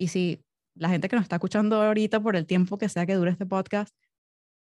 Y 0.00 0.08
si 0.08 0.42
la 0.74 0.88
gente 0.88 1.10
que 1.10 1.16
nos 1.16 1.24
está 1.24 1.36
escuchando 1.36 1.82
ahorita 1.82 2.20
por 2.20 2.34
el 2.34 2.46
tiempo 2.46 2.78
que 2.78 2.88
sea 2.88 3.04
que 3.04 3.14
dure 3.14 3.32
este 3.32 3.44
podcast, 3.44 3.94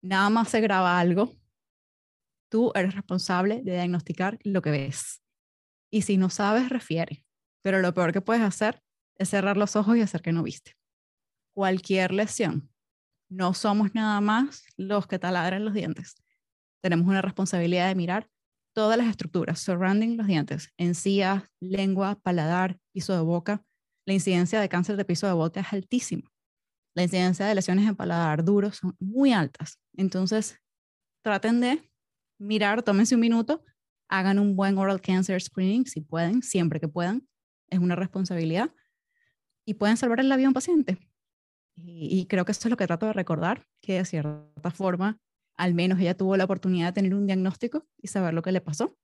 nada 0.01 0.27
más 0.31 0.49
se 0.49 0.59
graba 0.59 0.99
algo, 0.99 1.35
tú 2.49 2.71
eres 2.73 2.95
responsable 2.95 3.61
de 3.61 3.73
diagnosticar 3.73 4.39
lo 4.43 4.63
que 4.63 4.71
ves. 4.71 5.21
Y 5.91 6.01
si 6.01 6.17
no 6.17 6.31
sabes, 6.31 6.69
refiere. 6.69 7.23
Pero 7.61 7.79
lo 7.79 7.93
peor 7.93 8.11
que 8.11 8.21
puedes 8.21 8.41
hacer 8.41 8.81
es 9.17 9.29
cerrar 9.29 9.55
los 9.55 9.75
ojos 9.75 9.97
y 9.97 10.01
hacer 10.01 10.23
que 10.23 10.31
no 10.31 10.41
viste. 10.41 10.75
Cualquier 11.53 12.11
lesión. 12.11 12.71
No 13.29 13.53
somos 13.53 13.93
nada 13.93 14.19
más 14.21 14.63
los 14.77 15.05
que 15.05 15.19
taladran 15.19 15.63
los 15.63 15.75
dientes. 15.75 16.15
Tenemos 16.81 17.07
una 17.07 17.21
responsabilidad 17.21 17.87
de 17.87 17.93
mirar 17.93 18.27
todas 18.73 18.97
las 18.97 19.07
estructuras 19.07 19.59
surrounding 19.59 20.17
los 20.17 20.25
dientes, 20.25 20.73
encías, 20.77 21.43
lengua, 21.59 22.19
paladar, 22.23 22.79
piso 22.91 23.13
de 23.13 23.21
boca. 23.21 23.63
La 24.09 24.13
incidencia 24.13 24.59
de 24.59 24.69
cáncer 24.69 24.97
de 24.97 25.05
piso 25.05 25.27
de 25.27 25.33
boca 25.33 25.59
es 25.59 25.71
altísima. 25.71 26.33
La 26.95 27.03
incidencia 27.03 27.45
de 27.45 27.53
lesiones 27.53 27.87
en 27.87 27.95
paladar 27.95 28.43
duro 28.43 28.71
son 28.71 28.95
muy 28.99 29.33
altas. 29.33 29.77
Entonces, 29.95 30.57
traten 31.21 31.61
de 31.61 31.87
mirar, 32.39 32.81
tómense 32.81 33.13
un 33.13 33.21
minuto, 33.21 33.63
hagan 34.07 34.39
un 34.39 34.55
buen 34.55 34.79
oral 34.79 34.99
cancer 34.99 35.39
screening 35.39 35.85
si 35.85 36.01
pueden, 36.01 36.41
siempre 36.41 36.79
que 36.79 36.87
puedan. 36.87 37.27
Es 37.67 37.77
una 37.77 37.95
responsabilidad 37.95 38.73
y 39.63 39.75
pueden 39.75 39.95
salvar 39.95 40.25
la 40.25 40.37
vida 40.37 40.47
a 40.47 40.49
un 40.49 40.55
paciente. 40.55 40.97
Y, 41.75 42.07
y 42.09 42.25
creo 42.25 42.45
que 42.45 42.53
eso 42.53 42.67
es 42.67 42.71
lo 42.71 42.77
que 42.77 42.87
trato 42.87 43.05
de 43.05 43.13
recordar, 43.13 43.67
que 43.79 43.99
de 43.99 44.05
cierta 44.05 44.71
forma, 44.71 45.19
al 45.55 45.75
menos 45.75 45.99
ella 45.99 46.17
tuvo 46.17 46.35
la 46.35 46.45
oportunidad 46.45 46.87
de 46.87 46.93
tener 46.93 47.13
un 47.13 47.27
diagnóstico 47.27 47.85
y 48.01 48.07
saber 48.07 48.33
lo 48.33 48.41
que 48.41 48.53
le 48.53 48.61
pasó. 48.61 48.97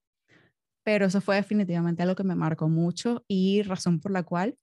Pero 0.84 1.06
eso 1.06 1.22
fue 1.22 1.36
definitivamente 1.36 2.02
algo 2.02 2.16
que 2.16 2.24
me 2.24 2.34
marcó 2.34 2.70
mucho 2.70 3.24
y 3.28 3.62
razón 3.62 4.00
por 4.00 4.10
la 4.10 4.24
cual 4.24 4.58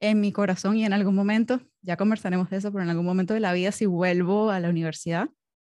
en 0.00 0.20
mi 0.20 0.32
corazón 0.32 0.76
y 0.76 0.84
en 0.84 0.92
algún 0.92 1.14
momento, 1.14 1.60
ya 1.82 1.96
conversaremos 1.96 2.50
de 2.50 2.58
eso, 2.58 2.70
pero 2.72 2.84
en 2.84 2.90
algún 2.90 3.06
momento 3.06 3.34
de 3.34 3.40
la 3.40 3.52
vida, 3.52 3.72
si 3.72 3.86
vuelvo 3.86 4.50
a 4.50 4.60
la 4.60 4.68
universidad 4.68 5.28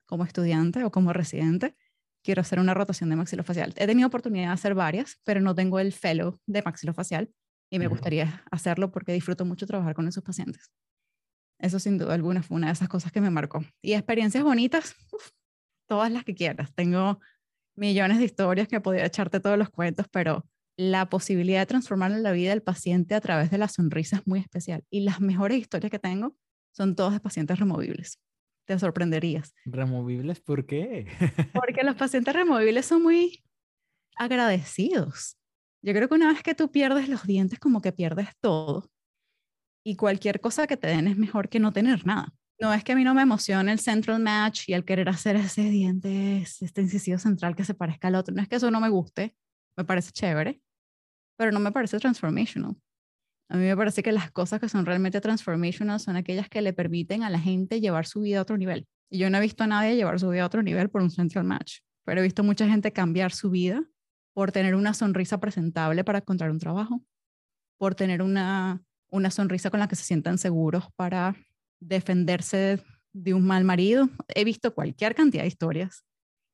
como 0.05 0.23
estudiante 0.23 0.83
o 0.83 0.91
como 0.91 1.13
residente, 1.13 1.75
quiero 2.23 2.41
hacer 2.41 2.59
una 2.59 2.73
rotación 2.73 3.09
de 3.09 3.15
maxilofacial. 3.15 3.73
He 3.77 3.87
tenido 3.87 4.07
oportunidad 4.07 4.47
de 4.47 4.53
hacer 4.53 4.73
varias, 4.73 5.19
pero 5.23 5.41
no 5.41 5.53
tengo 5.55 5.79
el 5.79 5.93
fellow 5.93 6.39
de 6.45 6.61
maxilofacial 6.61 7.31
y 7.69 7.79
me 7.79 7.87
gustaría 7.87 8.43
hacerlo 8.51 8.91
porque 8.91 9.13
disfruto 9.13 9.45
mucho 9.45 9.67
trabajar 9.67 9.93
con 9.93 10.07
esos 10.07 10.23
pacientes. 10.23 10.71
Eso 11.59 11.79
sin 11.79 11.97
duda 11.97 12.13
alguna 12.13 12.43
fue 12.43 12.57
una 12.57 12.67
de 12.67 12.73
esas 12.73 12.87
cosas 12.87 13.11
que 13.11 13.21
me 13.21 13.29
marcó. 13.29 13.63
Y 13.81 13.93
experiencias 13.93 14.43
bonitas, 14.43 14.95
uf, 15.11 15.31
todas 15.87 16.11
las 16.11 16.23
que 16.23 16.35
quieras. 16.35 16.73
Tengo 16.73 17.19
millones 17.75 18.19
de 18.19 18.25
historias 18.25 18.67
que 18.67 18.79
podría 18.81 19.05
echarte 19.05 19.39
todos 19.39 19.57
los 19.57 19.69
cuentos, 19.69 20.07
pero 20.11 20.45
la 20.77 21.09
posibilidad 21.09 21.59
de 21.59 21.65
transformar 21.65 22.11
la 22.11 22.31
vida 22.31 22.51
del 22.51 22.61
paciente 22.61 23.15
a 23.15 23.21
través 23.21 23.49
de 23.49 23.57
la 23.57 23.67
sonrisa 23.67 24.17
es 24.17 24.27
muy 24.27 24.39
especial. 24.39 24.85
Y 24.91 25.01
las 25.01 25.19
mejores 25.19 25.57
historias 25.57 25.89
que 25.89 25.99
tengo 25.99 26.37
son 26.71 26.95
todas 26.95 27.13
de 27.13 27.19
pacientes 27.19 27.57
removibles. 27.59 28.19
Te 28.65 28.77
sorprenderías. 28.77 29.53
¿Removibles? 29.65 30.39
¿Por 30.39 30.67
qué? 30.67 31.07
Porque 31.53 31.83
los 31.83 31.95
pacientes 31.97 32.33
removibles 32.33 32.85
son 32.85 33.01
muy 33.01 33.43
agradecidos. 34.15 35.37
Yo 35.81 35.93
creo 35.93 36.07
que 36.07 36.15
una 36.15 36.31
vez 36.31 36.43
que 36.43 36.53
tú 36.53 36.71
pierdes 36.71 37.09
los 37.09 37.25
dientes, 37.25 37.59
como 37.59 37.81
que 37.81 37.91
pierdes 37.91 38.29
todo. 38.39 38.91
Y 39.83 39.95
cualquier 39.95 40.41
cosa 40.41 40.67
que 40.67 40.77
te 40.77 40.87
den 40.87 41.07
es 41.07 41.17
mejor 41.17 41.49
que 41.49 41.59
no 41.59 41.71
tener 41.71 42.05
nada. 42.05 42.33
No 42.59 42.73
es 42.73 42.83
que 42.83 42.91
a 42.91 42.95
mí 42.95 43.03
no 43.03 43.13
me 43.13 43.21
emocione 43.21 43.71
el 43.71 43.79
central 43.79 44.21
match 44.21 44.67
y 44.67 44.73
el 44.73 44.83
querer 44.83 45.09
hacer 45.09 45.35
ese 45.37 45.69
diente, 45.69 46.41
este 46.41 46.81
incisivo 46.81 47.17
central 47.17 47.55
que 47.55 47.63
se 47.63 47.73
parezca 47.73 48.09
al 48.09 48.15
otro. 48.15 48.35
No 48.35 48.41
es 48.41 48.47
que 48.47 48.55
eso 48.57 48.69
no 48.69 48.81
me 48.81 48.89
guste, 48.89 49.35
me 49.77 49.85
parece 49.85 50.11
chévere, 50.11 50.59
pero 51.37 51.51
no 51.51 51.59
me 51.59 51.71
parece 51.71 51.99
transformational. 51.99 52.75
A 53.49 53.55
mí 53.55 53.63
me 53.63 53.77
parece 53.77 54.03
que 54.03 54.11
las 54.11 54.31
cosas 54.31 54.59
que 54.59 54.67
son 54.67 54.85
realmente 54.85 55.21
transformational 55.21 55.99
son 55.99 56.17
aquellas 56.17 56.49
que 56.49 56.61
le 56.61 56.73
permiten 56.73 57.23
a 57.23 57.29
la 57.29 57.39
gente 57.39 57.79
llevar 57.79 58.05
su 58.05 58.21
vida 58.21 58.39
a 58.39 58.41
otro 58.41 58.57
nivel. 58.57 58.87
Y 59.09 59.19
yo 59.19 59.29
no 59.29 59.37
he 59.37 59.41
visto 59.41 59.63
a 59.63 59.67
nadie 59.67 59.95
llevar 59.95 60.19
su 60.19 60.29
vida 60.29 60.43
a 60.43 60.47
otro 60.47 60.61
nivel 60.61 60.89
por 60.89 61.01
un 61.01 61.09
central 61.09 61.45
match, 61.45 61.79
pero 62.03 62.19
he 62.19 62.23
visto 62.23 62.43
mucha 62.43 62.67
gente 62.67 62.91
cambiar 62.91 63.31
su 63.31 63.49
vida 63.49 63.81
por 64.33 64.51
tener 64.51 64.75
una 64.75 64.93
sonrisa 64.93 65.39
presentable 65.39 66.03
para 66.03 66.19
encontrar 66.19 66.51
un 66.51 66.59
trabajo, 66.59 67.01
por 67.77 67.95
tener 67.95 68.21
una, 68.21 68.83
una 69.09 69.31
sonrisa 69.31 69.69
con 69.69 69.79
la 69.79 69.87
que 69.87 69.95
se 69.95 70.03
sientan 70.03 70.37
seguros 70.37 70.85
para 70.95 71.35
defenderse 71.79 72.83
de 73.13 73.33
un 73.33 73.45
mal 73.47 73.63
marido. 73.63 74.09
He 74.27 74.43
visto 74.43 74.75
cualquier 74.75 75.15
cantidad 75.15 75.43
de 75.43 75.47
historias 75.47 76.03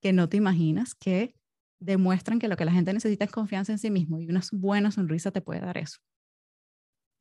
que 0.02 0.14
no 0.14 0.30
te 0.30 0.38
imaginas 0.38 0.94
que 0.94 1.36
demuestran 1.84 2.40
que 2.40 2.48
lo 2.48 2.58
que 2.58 2.66
la 2.66 2.72
gente 2.72 2.94
necesita 2.94 3.26
es 3.26 3.32
confianza 3.32 3.72
en 3.72 3.80
sí 3.80 3.92
mismo 3.92 4.20
y 4.20 4.30
una 4.30 4.42
buena 4.52 4.92
sonrisa 4.92 5.32
te 5.32 5.42
puede 5.42 5.62
dar 5.62 5.78
eso. 5.78 6.00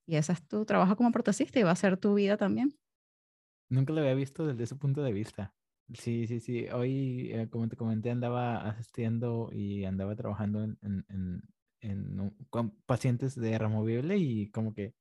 Y 0.07 0.15
ese 0.17 0.33
es 0.33 0.47
tu 0.47 0.65
trabajo 0.65 0.95
como 0.97 1.11
protecista 1.13 1.59
y 1.59 1.65
va 1.65 1.73
a 1.73 1.77
ser 1.77 1.97
tu 1.97 2.15
vida 2.15 2.37
también. 2.37 2.79
Nunca 3.69 3.93
lo 3.93 4.01
había 4.01 4.15
visto 4.15 4.47
desde 4.47 4.65
ese 4.65 4.77
punto 4.77 5.03
de 5.03 5.13
vista. 5.13 5.55
Sí, 5.95 6.27
sí, 6.27 6.41
sí. 6.41 6.67
Hoy, 6.69 7.31
eh, 7.33 7.49
como 7.51 7.69
te 7.69 7.77
comenté, 7.77 8.11
andaba 8.11 8.67
asistiendo 8.69 9.51
y 9.53 9.85
andaba 9.85 10.15
trabajando 10.17 10.63
en, 10.65 10.79
en, 10.83 11.05
en, 11.09 11.43
en 11.81 12.21
un- 12.21 12.37
con 12.51 12.71
pacientes 12.87 13.35
de 13.35 13.59
removible 13.59 14.17
y 14.19 14.51
como 14.51 14.75
que 14.75 14.95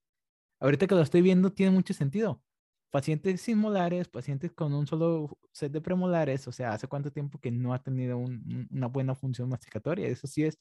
ahorita 0.61 0.87
que 0.87 0.95
lo 0.95 1.01
estoy 1.01 1.21
viendo 1.23 1.53
tiene 1.53 1.73
mucho 1.73 1.93
sentido. 1.95 2.43
Pacientes 2.91 3.41
sin 3.41 3.57
molares, 3.57 4.09
pacientes 4.09 4.51
con 4.51 4.73
un 4.73 4.85
solo 4.85 5.39
set 5.53 5.71
de 5.71 5.79
premolares, 5.81 6.47
o 6.47 6.51
sea, 6.51 6.73
¿hace 6.73 6.87
cuánto 6.87 7.11
tiempo 7.11 7.39
que 7.39 7.49
no 7.51 7.73
ha 7.73 7.81
tenido 7.83 8.17
un- 8.17 8.43
un- 8.53 8.67
una 8.71 8.87
buena 8.87 9.15
función 9.15 9.47
masticatoria? 9.49 10.07
Eso 10.07 10.27
sí 10.27 10.43
es 10.43 10.59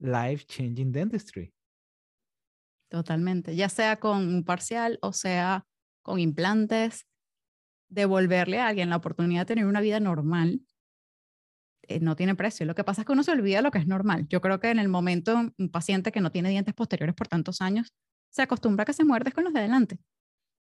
life 0.00 0.44
changing 0.46 0.92
dentistry. 0.92 1.54
Totalmente. 2.90 3.56
Ya 3.56 3.68
sea 3.68 3.98
con 4.00 4.18
un 4.34 4.44
parcial 4.44 4.98
o 5.02 5.12
sea 5.12 5.66
con 6.02 6.18
implantes, 6.18 7.06
devolverle 7.90 8.60
a 8.60 8.68
alguien 8.68 8.90
la 8.90 8.96
oportunidad 8.96 9.42
de 9.42 9.46
tener 9.46 9.66
una 9.66 9.80
vida 9.82 10.00
normal 10.00 10.62
eh, 11.82 12.00
no 12.00 12.16
tiene 12.16 12.34
precio. 12.34 12.66
Lo 12.66 12.74
que 12.74 12.84
pasa 12.84 13.02
es 13.02 13.06
que 13.06 13.12
uno 13.12 13.22
se 13.22 13.32
olvida 13.32 13.62
lo 13.62 13.70
que 13.70 13.78
es 13.78 13.86
normal. 13.86 14.26
Yo 14.28 14.40
creo 14.40 14.60
que 14.60 14.70
en 14.70 14.78
el 14.78 14.88
momento 14.88 15.52
un 15.58 15.68
paciente 15.70 16.12
que 16.12 16.20
no 16.20 16.30
tiene 16.30 16.50
dientes 16.50 16.74
posteriores 16.74 17.14
por 17.14 17.28
tantos 17.28 17.60
años 17.60 17.92
se 18.30 18.42
acostumbra 18.42 18.82
a 18.82 18.86
que 18.86 18.92
se 18.94 19.04
muerdes 19.04 19.34
con 19.34 19.44
los 19.44 19.52
de 19.52 19.60
adelante 19.60 19.98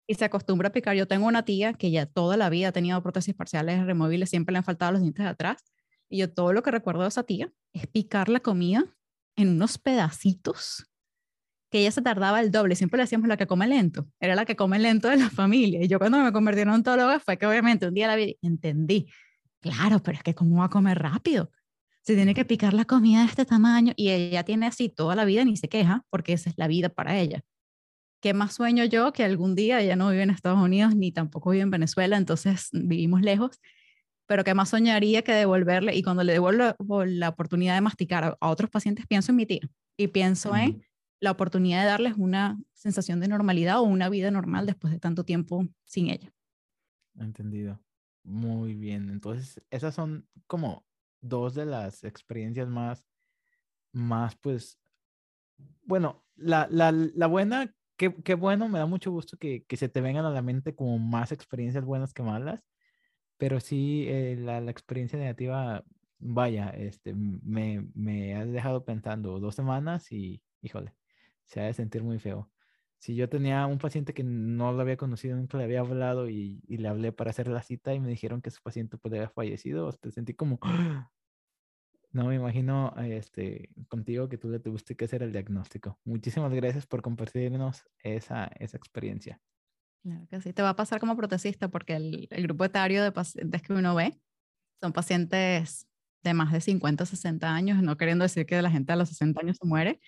y 0.07 0.15
se 0.15 0.25
acostumbra 0.25 0.69
a 0.69 0.71
picar. 0.71 0.95
Yo 0.95 1.07
tengo 1.07 1.27
una 1.27 1.43
tía 1.43 1.73
que 1.73 1.91
ya 1.91 2.05
toda 2.05 2.37
la 2.37 2.49
vida 2.49 2.69
ha 2.69 2.71
tenido 2.71 3.03
prótesis 3.03 3.35
parciales 3.35 3.85
removibles, 3.85 4.29
siempre 4.29 4.53
le 4.53 4.59
han 4.59 4.63
faltado 4.63 4.93
los 4.93 5.01
dientes 5.01 5.23
de 5.23 5.29
atrás 5.29 5.63
y 6.09 6.19
yo 6.19 6.33
todo 6.33 6.53
lo 6.53 6.63
que 6.63 6.71
recuerdo 6.71 7.01
de 7.01 7.09
esa 7.09 7.23
tía 7.23 7.51
es 7.73 7.87
picar 7.87 8.29
la 8.29 8.39
comida 8.39 8.85
en 9.35 9.49
unos 9.49 9.77
pedacitos 9.77 10.87
que 11.69 11.79
ella 11.79 11.91
se 11.91 12.01
tardaba 12.01 12.39
el 12.39 12.51
doble, 12.51 12.75
siempre 12.75 12.97
le 12.97 13.03
decíamos 13.03 13.27
la 13.27 13.37
que 13.37 13.45
come 13.45 13.67
lento, 13.67 14.07
era 14.19 14.35
la 14.35 14.45
que 14.45 14.55
come 14.55 14.79
lento 14.79 15.09
de 15.09 15.17
la 15.17 15.29
familia. 15.29 15.83
Y 15.83 15.87
yo 15.87 15.99
cuando 15.99 16.19
me 16.19 16.31
convertí 16.31 16.61
en 16.61 16.69
odontóloga 16.69 17.19
fue 17.19 17.37
que 17.37 17.45
obviamente 17.45 17.87
un 17.87 17.93
día 17.93 18.07
la 18.07 18.15
vi 18.15 18.37
entendí, 18.41 19.07
claro, 19.59 20.01
pero 20.01 20.17
es 20.17 20.23
que 20.23 20.33
cómo 20.33 20.59
va 20.59 20.65
a 20.65 20.69
comer 20.69 20.97
rápido. 20.99 21.51
se 22.03 22.15
tiene 22.15 22.33
que 22.33 22.45
picar 22.45 22.73
la 22.73 22.85
comida 22.85 23.19
de 23.21 23.25
este 23.27 23.45
tamaño 23.45 23.93
y 23.97 24.09
ella 24.11 24.43
tiene 24.43 24.67
así 24.67 24.89
toda 24.89 25.15
la 25.15 25.25
vida, 25.25 25.43
ni 25.43 25.57
se 25.57 25.67
queja, 25.67 26.05
porque 26.09 26.33
esa 26.33 26.49
es 26.49 26.57
la 26.57 26.67
vida 26.67 26.89
para 26.89 27.19
ella. 27.19 27.43
¿Qué 28.19 28.33
más 28.33 28.55
sueño 28.55 28.83
yo 28.85 29.13
que 29.13 29.23
algún 29.23 29.55
día 29.55 29.79
ella 29.79 29.95
no 29.95 30.09
vive 30.09 30.23
en 30.23 30.31
Estados 30.31 30.59
Unidos 30.59 30.95
ni 30.95 31.11
tampoco 31.11 31.51
vive 31.51 31.63
en 31.63 31.71
Venezuela, 31.71 32.17
entonces 32.17 32.69
vivimos 32.73 33.21
lejos? 33.21 33.61
Pero 34.25 34.43
¿qué 34.43 34.53
más 34.53 34.69
soñaría 34.69 35.21
que 35.21 35.31
devolverle? 35.31 35.95
Y 35.95 36.03
cuando 36.03 36.23
le 36.23 36.33
devuelvo 36.33 37.05
la 37.05 37.29
oportunidad 37.29 37.75
de 37.75 37.81
masticar 37.81 38.37
a, 38.39 38.49
otros 38.49 38.69
pacientes, 38.69 39.05
pienso 39.07 39.31
en 39.31 39.37
mi 39.37 39.45
tía 39.45 39.69
y 39.95 40.07
pienso 40.07 40.55
en 40.55 40.83
la 41.19 41.31
oportunidad 41.31 41.81
de 41.81 41.87
darles 41.87 42.13
una 42.17 42.59
sensación 42.73 43.19
de 43.19 43.27
normalidad 43.27 43.79
o 43.79 43.83
una 43.83 44.09
vida 44.09 44.29
normal 44.29 44.65
después 44.65 44.91
de 44.91 44.99
tanto 44.99 45.23
tiempo 45.23 45.65
sin 45.85 46.09
ella. 46.09 46.33
Entendido. 47.17 47.79
Muy 48.23 48.75
bien. 48.75 49.09
Entonces, 49.09 49.61
esas 49.69 49.95
son 49.95 50.27
como 50.45 50.85
dos 51.21 51.55
de 51.55 51.65
las 51.65 52.03
experiencias 52.03 52.67
más, 52.67 53.07
más 53.93 54.35
pues, 54.35 54.77
bueno, 55.83 56.25
la, 56.35 56.67
la, 56.69 56.91
la 56.91 57.27
buena, 57.27 57.73
qué, 57.97 58.35
bueno, 58.35 58.69
me 58.69 58.79
da 58.79 58.85
mucho 58.85 59.11
gusto 59.11 59.37
que, 59.37 59.65
que, 59.65 59.77
se 59.77 59.89
te 59.89 60.01
vengan 60.01 60.25
a 60.25 60.31
la 60.31 60.41
mente 60.41 60.75
como 60.75 60.99
más 60.99 61.31
experiencias 61.31 61.85
buenas 61.85 62.13
que 62.13 62.23
malas, 62.23 62.63
pero 63.37 63.59
sí, 63.59 64.05
eh, 64.07 64.35
la, 64.39 64.59
experiencia 64.71 65.19
negativa, 65.19 65.83
vaya, 66.19 66.69
este, 66.69 67.13
me, 67.15 67.87
me 67.95 68.35
ha 68.35 68.45
dejado 68.45 68.85
pensando 68.85 69.39
dos 69.39 69.55
semanas 69.55 70.11
y, 70.11 70.43
híjole, 70.61 70.93
se 71.45 71.61
ha 71.61 71.65
de 71.65 71.73
sentir 71.73 72.03
muy 72.03 72.19
feo. 72.19 72.51
Si 72.99 73.15
yo 73.15 73.29
tenía 73.29 73.65
un 73.67 73.79
paciente 73.79 74.13
que 74.13 74.23
no 74.23 74.71
lo 74.73 74.81
había 74.81 74.97
conocido, 74.97 75.37
nunca 75.37 75.57
le 75.57 75.65
había 75.65 75.81
hablado 75.81 76.29
y, 76.29 76.61
y 76.67 76.77
le 76.77 76.87
hablé 76.89 77.11
para 77.13 77.31
hacer 77.31 77.47
la 77.47 77.63
cita 77.63 77.93
y 77.93 77.99
me 77.99 78.09
dijeron 78.09 78.41
que 78.41 78.51
su 78.51 78.61
paciente 78.61 78.97
pues, 78.97 79.13
había 79.13 79.29
fallecido, 79.29 79.91
te 79.93 80.11
sentí 80.11 80.33
como, 80.33 80.59
no 82.17 82.25
me 82.25 82.35
imagino 82.35 82.95
este, 82.97 83.69
contigo 83.87 84.27
que 84.27 84.39
tú 84.39 84.49
le 84.49 84.59
tuviste 84.59 84.95
que 84.95 85.05
hacer 85.05 85.21
el 85.21 85.31
diagnóstico. 85.31 85.99
Muchísimas 86.03 86.51
gracias 86.51 86.87
por 86.87 87.03
compartirnos 87.03 87.83
esa, 87.99 88.45
esa 88.59 88.75
experiencia. 88.75 89.39
Claro 90.01 90.27
que 90.27 90.41
sí, 90.41 90.51
te 90.51 90.63
va 90.63 90.69
a 90.69 90.75
pasar 90.75 90.99
como 90.99 91.15
protecista 91.15 91.67
porque 91.67 91.95
el, 91.95 92.27
el 92.31 92.43
grupo 92.43 92.65
etario 92.65 93.03
de 93.03 93.11
pacientes 93.11 93.61
que 93.61 93.73
uno 93.73 93.93
ve 93.93 94.19
son 94.81 94.93
pacientes 94.93 95.87
de 96.23 96.33
más 96.33 96.51
de 96.51 96.59
50, 96.59 97.05
60 97.05 97.53
años, 97.53 97.83
no 97.83 97.97
queriendo 97.97 98.23
decir 98.23 98.47
que 98.47 98.59
la 98.63 98.71
gente 98.71 98.93
a 98.93 98.95
los 98.95 99.09
60 99.09 99.39
años 99.39 99.57
se 99.61 99.67
muere, 99.67 100.01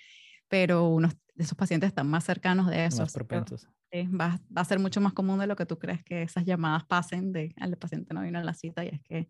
pero 0.48 0.90
unos 0.90 1.14
de 1.36 1.44
esos 1.44 1.56
pacientes 1.56 1.90
están 1.90 2.08
más 2.08 2.24
cercanos 2.24 2.68
de 2.68 2.86
esos. 2.86 3.02
Más 3.02 3.14
propensos. 3.14 3.68
va, 3.94 4.40
va, 4.56 4.62
a 4.62 4.66
ser 4.66 4.80
mucho 4.80 5.00
más 5.00 5.14
común 5.14 5.38
de 5.38 5.46
lo 5.46 5.56
que 5.56 5.68
tú 5.68 5.78
crees 5.78 6.04
que 6.04 6.24
esas 6.24 6.44
llamadas 6.44 6.86
pasen 6.86 7.32
de 7.32 7.54
al 7.60 7.78
paciente 7.78 8.16
no 8.16 8.24
vino 8.24 8.40
a 8.40 8.44
la 8.44 8.56
cita 8.56 8.84
y 8.84 8.88
es 8.88 9.02
que, 9.02 9.30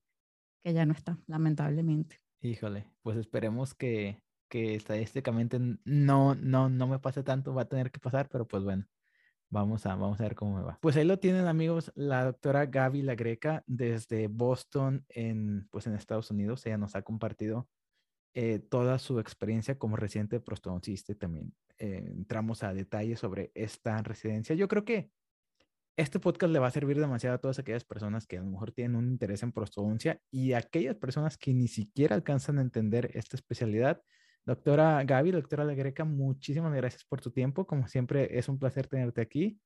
que 0.64 0.74
ya 0.74 0.86
no 0.86 0.94
está, 0.94 1.20
lamentablemente. 1.28 2.22
Híjole, 2.42 2.86
pues 3.02 3.18
esperemos 3.18 3.74
que, 3.74 4.22
que 4.48 4.76
estadísticamente 4.76 5.60
no, 5.84 6.36
no, 6.36 6.70
no 6.70 6.88
me 6.88 7.00
pase 7.00 7.24
tanto, 7.24 7.54
va 7.54 7.64
a 7.64 7.70
tener 7.70 7.92
que 7.92 8.00
pasar, 8.00 8.30
pero 8.30 8.48
pues 8.48 8.64
bueno, 8.64 8.86
vamos 9.50 9.86
a, 9.86 9.96
vamos 9.96 10.20
a 10.22 10.24
ver 10.24 10.36
cómo 10.36 10.56
me 10.56 10.64
va. 10.64 10.80
Pues 10.82 10.96
ahí 10.96 11.04
lo 11.04 11.20
tienen 11.20 11.48
amigos, 11.48 11.92
la 11.96 12.24
doctora 12.24 12.66
Gaby 12.66 13.02
La 13.02 13.16
Greca 13.16 13.64
desde 13.68 14.28
Boston 14.28 15.06
en, 15.10 15.68
pues 15.70 15.88
en 15.88 15.96
Estados 15.96 16.32
Unidos, 16.32 16.66
ella 16.66 16.78
nos 16.78 16.96
ha 16.96 17.02
compartido 17.02 17.68
eh, 18.34 18.60
toda 18.60 19.00
su 19.00 19.20
experiencia 19.20 19.78
como 19.78 19.98
residente 19.98 20.40
prostodoncista 20.40 21.12
y 21.12 21.16
también 21.16 21.54
eh, 21.78 22.12
entramos 22.16 22.64
a 22.64 22.74
detalles 22.74 23.20
sobre 23.20 23.52
esta 23.54 24.02
residencia. 24.02 24.56
Yo 24.56 24.68
creo 24.68 24.86
que 24.86 25.12
este 26.00 26.18
podcast 26.18 26.54
le 26.54 26.60
va 26.60 26.68
a 26.68 26.72
servir 26.72 26.98
demasiado 26.98 27.36
a 27.36 27.40
todas 27.40 27.60
aquellas 27.60 27.84
personas 27.84 28.26
que 28.26 28.38
a 28.38 28.42
lo 28.42 28.50
mejor 28.50 28.72
tienen 28.72 28.96
un 28.96 29.10
interés 29.10 29.44
en 29.44 29.52
prostodoncia 29.52 30.22
y 30.32 30.54
aquellas 30.54 30.96
personas 30.96 31.38
que 31.38 31.54
ni 31.54 31.68
siquiera 31.68 32.16
alcanzan 32.16 32.58
a 32.58 32.62
entender 32.62 33.12
esta 33.16 33.36
especialidad. 33.36 34.02
Doctora 34.46 35.04
Gaby, 35.04 35.32
doctora 35.32 35.66
La 35.66 35.74
Greca, 35.74 36.06
muchísimas 36.06 36.74
gracias 36.74 37.04
por 37.04 37.20
tu 37.20 37.32
tiempo. 37.32 37.68
Como 37.68 37.86
siempre, 37.88 38.40
es 38.40 38.48
un 38.48 38.58
placer 38.58 38.88
tenerte 38.88 39.20
aquí. 39.20 39.60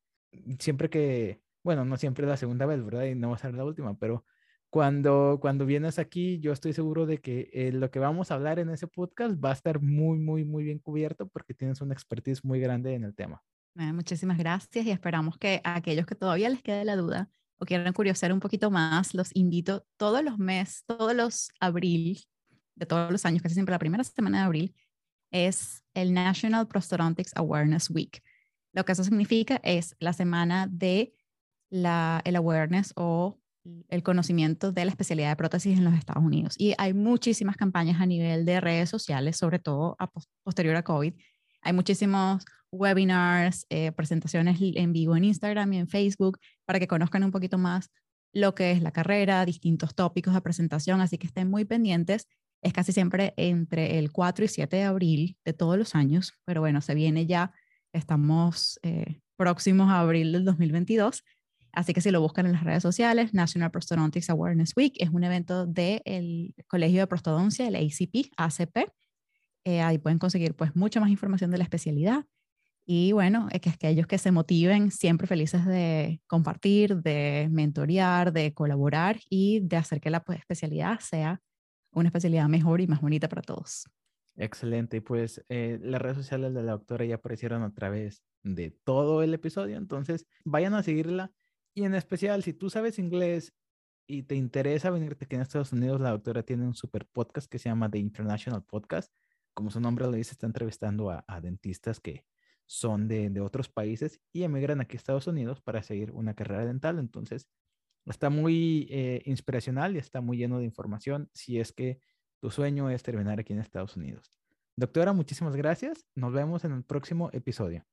Siempre 0.57 0.89
que, 0.89 1.39
bueno, 1.64 1.85
no 1.85 1.97
siempre 1.97 2.26
es 2.26 2.30
la 2.30 2.38
segunda 2.38 2.65
vez, 2.65 2.84
¿verdad? 2.84 3.03
Y 3.03 3.14
no 3.14 3.30
va 3.30 3.35
a 3.35 3.39
ser 3.39 3.53
la 3.53 3.64
última, 3.64 3.95
pero 3.99 4.26
cuando, 4.72 5.38
cuando 5.39 5.68
vienes 5.68 5.99
aquí, 5.99 6.39
yo 6.39 6.51
estoy 6.51 6.73
seguro 6.73 7.05
de 7.05 7.19
que 7.19 7.51
eh, 7.53 7.72
lo 7.72 7.91
que 7.91 7.99
vamos 7.99 8.31
a 8.31 8.35
hablar 8.35 8.57
en 8.57 8.72
ese 8.72 8.88
podcast 8.88 9.35
va 9.35 9.51
a 9.51 9.53
estar 9.53 9.80
muy, 9.81 10.18
muy, 10.18 10.45
muy 10.45 10.64
bien 10.64 10.80
cubierto 10.80 11.27
porque 11.27 11.53
tienes 11.53 11.80
una 11.81 11.93
expertise 11.93 12.43
muy 12.43 12.60
grande 12.60 12.95
en 12.95 13.03
el 13.03 13.14
tema. 13.14 13.43
Muchísimas 13.75 14.37
gracias 14.37 14.85
y 14.85 14.91
esperamos 14.91 15.37
que 15.37 15.61
aquellos 15.63 16.05
que 16.05 16.15
todavía 16.15 16.49
les 16.49 16.61
quede 16.61 16.85
la 16.85 16.95
duda 16.95 17.29
o 17.57 17.65
quieran 17.65 17.93
curiosar 17.93 18.33
un 18.33 18.39
poquito 18.39 18.71
más, 18.71 19.13
los 19.13 19.35
invito 19.35 19.85
todos 19.97 20.23
los 20.23 20.37
meses, 20.37 20.83
todos 20.85 21.15
los 21.15 21.49
abril 21.59 22.19
de 22.75 22.85
todos 22.85 23.11
los 23.11 23.25
años, 23.25 23.41
casi 23.41 23.53
siempre 23.53 23.73
la 23.73 23.79
primera 23.79 24.03
semana 24.03 24.39
de 24.39 24.43
abril, 24.45 24.75
es 25.31 25.83
el 25.93 26.13
National 26.13 26.67
Prosthodontics 26.67 27.35
Awareness 27.35 27.89
Week. 27.89 28.21
Lo 28.73 28.85
que 28.85 28.91
eso 28.91 29.03
significa 29.03 29.59
es 29.63 29.95
la 29.99 30.13
semana 30.13 30.67
de 30.69 31.13
la, 31.69 32.21
el 32.25 32.35
awareness 32.35 32.93
o 32.95 33.39
el 33.89 34.03
conocimiento 34.03 34.71
de 34.71 34.85
la 34.85 34.91
especialidad 34.91 35.29
de 35.29 35.35
prótesis 35.35 35.77
en 35.77 35.85
los 35.85 35.93
Estados 35.93 36.23
Unidos. 36.23 36.55
Y 36.57 36.73
hay 36.77 36.93
muchísimas 36.93 37.55
campañas 37.55 38.01
a 38.01 38.05
nivel 38.05 38.45
de 38.45 38.59
redes 38.59 38.89
sociales, 38.89 39.37
sobre 39.37 39.59
todo 39.59 39.95
a 39.99 40.11
posterior 40.43 40.75
a 40.75 40.83
COVID. 40.83 41.13
Hay 41.61 41.73
muchísimos 41.73 42.45
webinars, 42.73 43.65
eh, 43.69 43.91
presentaciones 43.91 44.57
en 44.59 44.93
vivo 44.93 45.15
en 45.15 45.23
Instagram 45.23 45.73
y 45.73 45.77
en 45.77 45.87
Facebook 45.87 46.39
para 46.65 46.79
que 46.79 46.87
conozcan 46.87 47.23
un 47.23 47.31
poquito 47.31 47.57
más 47.57 47.89
lo 48.33 48.55
que 48.55 48.71
es 48.71 48.81
la 48.81 48.91
carrera, 48.91 49.45
distintos 49.45 49.95
tópicos 49.95 50.33
de 50.33 50.41
presentación, 50.41 51.01
así 51.01 51.17
que 51.17 51.27
estén 51.27 51.49
muy 51.49 51.65
pendientes. 51.65 52.27
Es 52.61 52.73
casi 52.73 52.91
siempre 52.91 53.33
entre 53.37 53.99
el 53.99 54.11
4 54.11 54.45
y 54.45 54.47
7 54.47 54.75
de 54.75 54.83
abril 54.83 55.37
de 55.45 55.53
todos 55.53 55.77
los 55.77 55.95
años, 55.95 56.33
pero 56.45 56.61
bueno, 56.61 56.81
se 56.81 56.95
viene 56.95 57.25
ya, 57.25 57.51
estamos 57.93 58.79
eh, 58.81 59.21
próximos 59.37 59.89
a 59.89 59.99
abril 59.99 60.31
del 60.31 60.45
2022 60.45 61.23
Así 61.73 61.93
que 61.93 62.01
si 62.01 62.11
lo 62.11 62.21
buscan 62.21 62.45
en 62.45 62.51
las 62.51 62.63
redes 62.63 62.83
sociales, 62.83 63.33
National 63.33 63.71
Prosthodontics 63.71 64.29
Awareness 64.29 64.73
Week 64.77 64.93
es 64.99 65.09
un 65.09 65.23
evento 65.23 65.65
del 65.65 66.53
Colegio 66.67 67.01
de 67.01 67.07
Prostodoncia, 67.07 67.67
el 67.67 67.75
ACP, 67.75 68.31
ACP. 68.37 68.91
Eh, 69.65 69.81
ahí 69.81 69.97
pueden 69.97 70.19
conseguir 70.19 70.55
pues 70.55 70.75
mucha 70.75 70.99
más 70.99 71.09
información 71.09 71.49
de 71.49 71.57
la 71.57 71.63
especialidad. 71.63 72.25
Y 72.85 73.14
bueno, 73.14 73.47
es 73.51 73.61
que 73.61 73.69
aquellos 73.69 74.07
que 74.07 74.18
se 74.18 74.31
motiven, 74.31 74.91
siempre 74.91 75.27
felices 75.27 75.65
de 75.65 76.22
compartir, 76.27 76.97
de 76.97 77.47
mentorear, 77.49 78.34
de 78.34 78.53
colaborar 78.53 79.19
y 79.30 79.61
de 79.61 79.77
hacer 79.77 80.01
que 80.01 80.10
la 80.10 80.22
pues, 80.22 80.39
especialidad 80.39 80.99
sea 80.99 81.41
una 81.93 82.10
especialidad 82.10 82.47
mejor 82.49 82.81
y 82.81 82.88
más 82.88 83.01
bonita 83.01 83.30
para 83.30 83.41
todos. 83.41 83.85
Excelente. 84.35 84.97
Y 84.97 84.99
pues 84.99 85.45
eh, 85.47 85.80
las 85.81 86.01
redes 86.01 86.18
sociales 86.18 86.53
de 86.53 86.64
la 86.64 86.73
doctora 86.73 87.05
ya 87.05 87.15
aparecieron 87.15 87.61
a 87.64 87.73
través 87.73 88.23
de 88.41 88.72
todo 88.72 89.23
el 89.23 89.34
episodio. 89.34 89.77
Entonces 89.77 90.26
vayan 90.43 90.73
a 90.73 90.84
seguirla 90.84 91.31
y 91.76 91.85
en 91.85 91.95
especial, 91.95 92.43
si 92.43 92.53
tú 92.53 92.69
sabes 92.69 92.99
inglés 92.99 93.53
y 94.05 94.23
te 94.23 94.35
interesa 94.35 94.91
venirte 94.91 95.26
aquí 95.26 95.35
en 95.35 95.41
Estados 95.41 95.72
Unidos, 95.72 95.99
la 96.01 96.11
doctora 96.11 96.43
tiene 96.43 96.65
un 96.65 96.76
super 96.76 97.07
podcast 97.07 97.49
que 97.49 97.57
se 97.57 97.69
llama 97.69 97.89
The 97.89 97.97
International 97.97 98.64
Podcast. 98.64 99.11
Como 99.53 99.72
su 99.72 99.80
nombre 99.80 100.05
lo 100.05 100.11
dice, 100.11 100.31
está 100.31 100.45
entrevistando 100.45 101.10
a, 101.10 101.23
dentistas 101.41 101.99
que 101.99 102.26
son 102.73 103.07
de, 103.07 103.29
de, 103.29 103.39
otros 103.39 103.69
países 103.69 104.19
y 104.33 104.41
emigran 104.41 104.81
aquí 104.81 104.95
a 104.95 104.97
Estados 104.97 105.27
Unidos 105.27 105.61
para 105.61 105.83
seguir 105.83 106.11
una 106.11 106.33
carrera 106.33 106.65
dental. 106.65 106.97
Entonces, 106.97 107.47
está 108.07 108.31
muy 108.31 108.87
eh, 108.89 109.21
inspiracional 109.25 109.95
y 109.95 109.99
está 109.99 110.21
muy 110.21 110.37
lleno 110.37 110.57
de 110.57 110.65
información 110.65 111.29
si 111.35 111.59
es 111.59 111.71
que 111.71 111.99
tu 112.41 112.49
sueño 112.49 112.89
es 112.89 113.03
terminar 113.03 113.39
aquí 113.39 113.53
en 113.53 113.59
Estados 113.59 113.95
Unidos. 113.95 114.31
Doctora, 114.75 115.13
muchísimas 115.13 115.55
gracias. 115.55 116.07
Nos 116.15 116.33
vemos 116.33 116.65
en 116.65 116.71
el 116.71 116.83
próximo 116.83 117.29
episodio. 117.31 117.85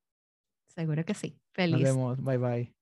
Seguro 0.69 1.05
que 1.05 1.13
sí. 1.13 1.39
Feliz. 1.53 1.73
Nos 1.73 1.83
vemos. 1.83 2.25
Bye 2.25 2.39
bye. 2.39 2.80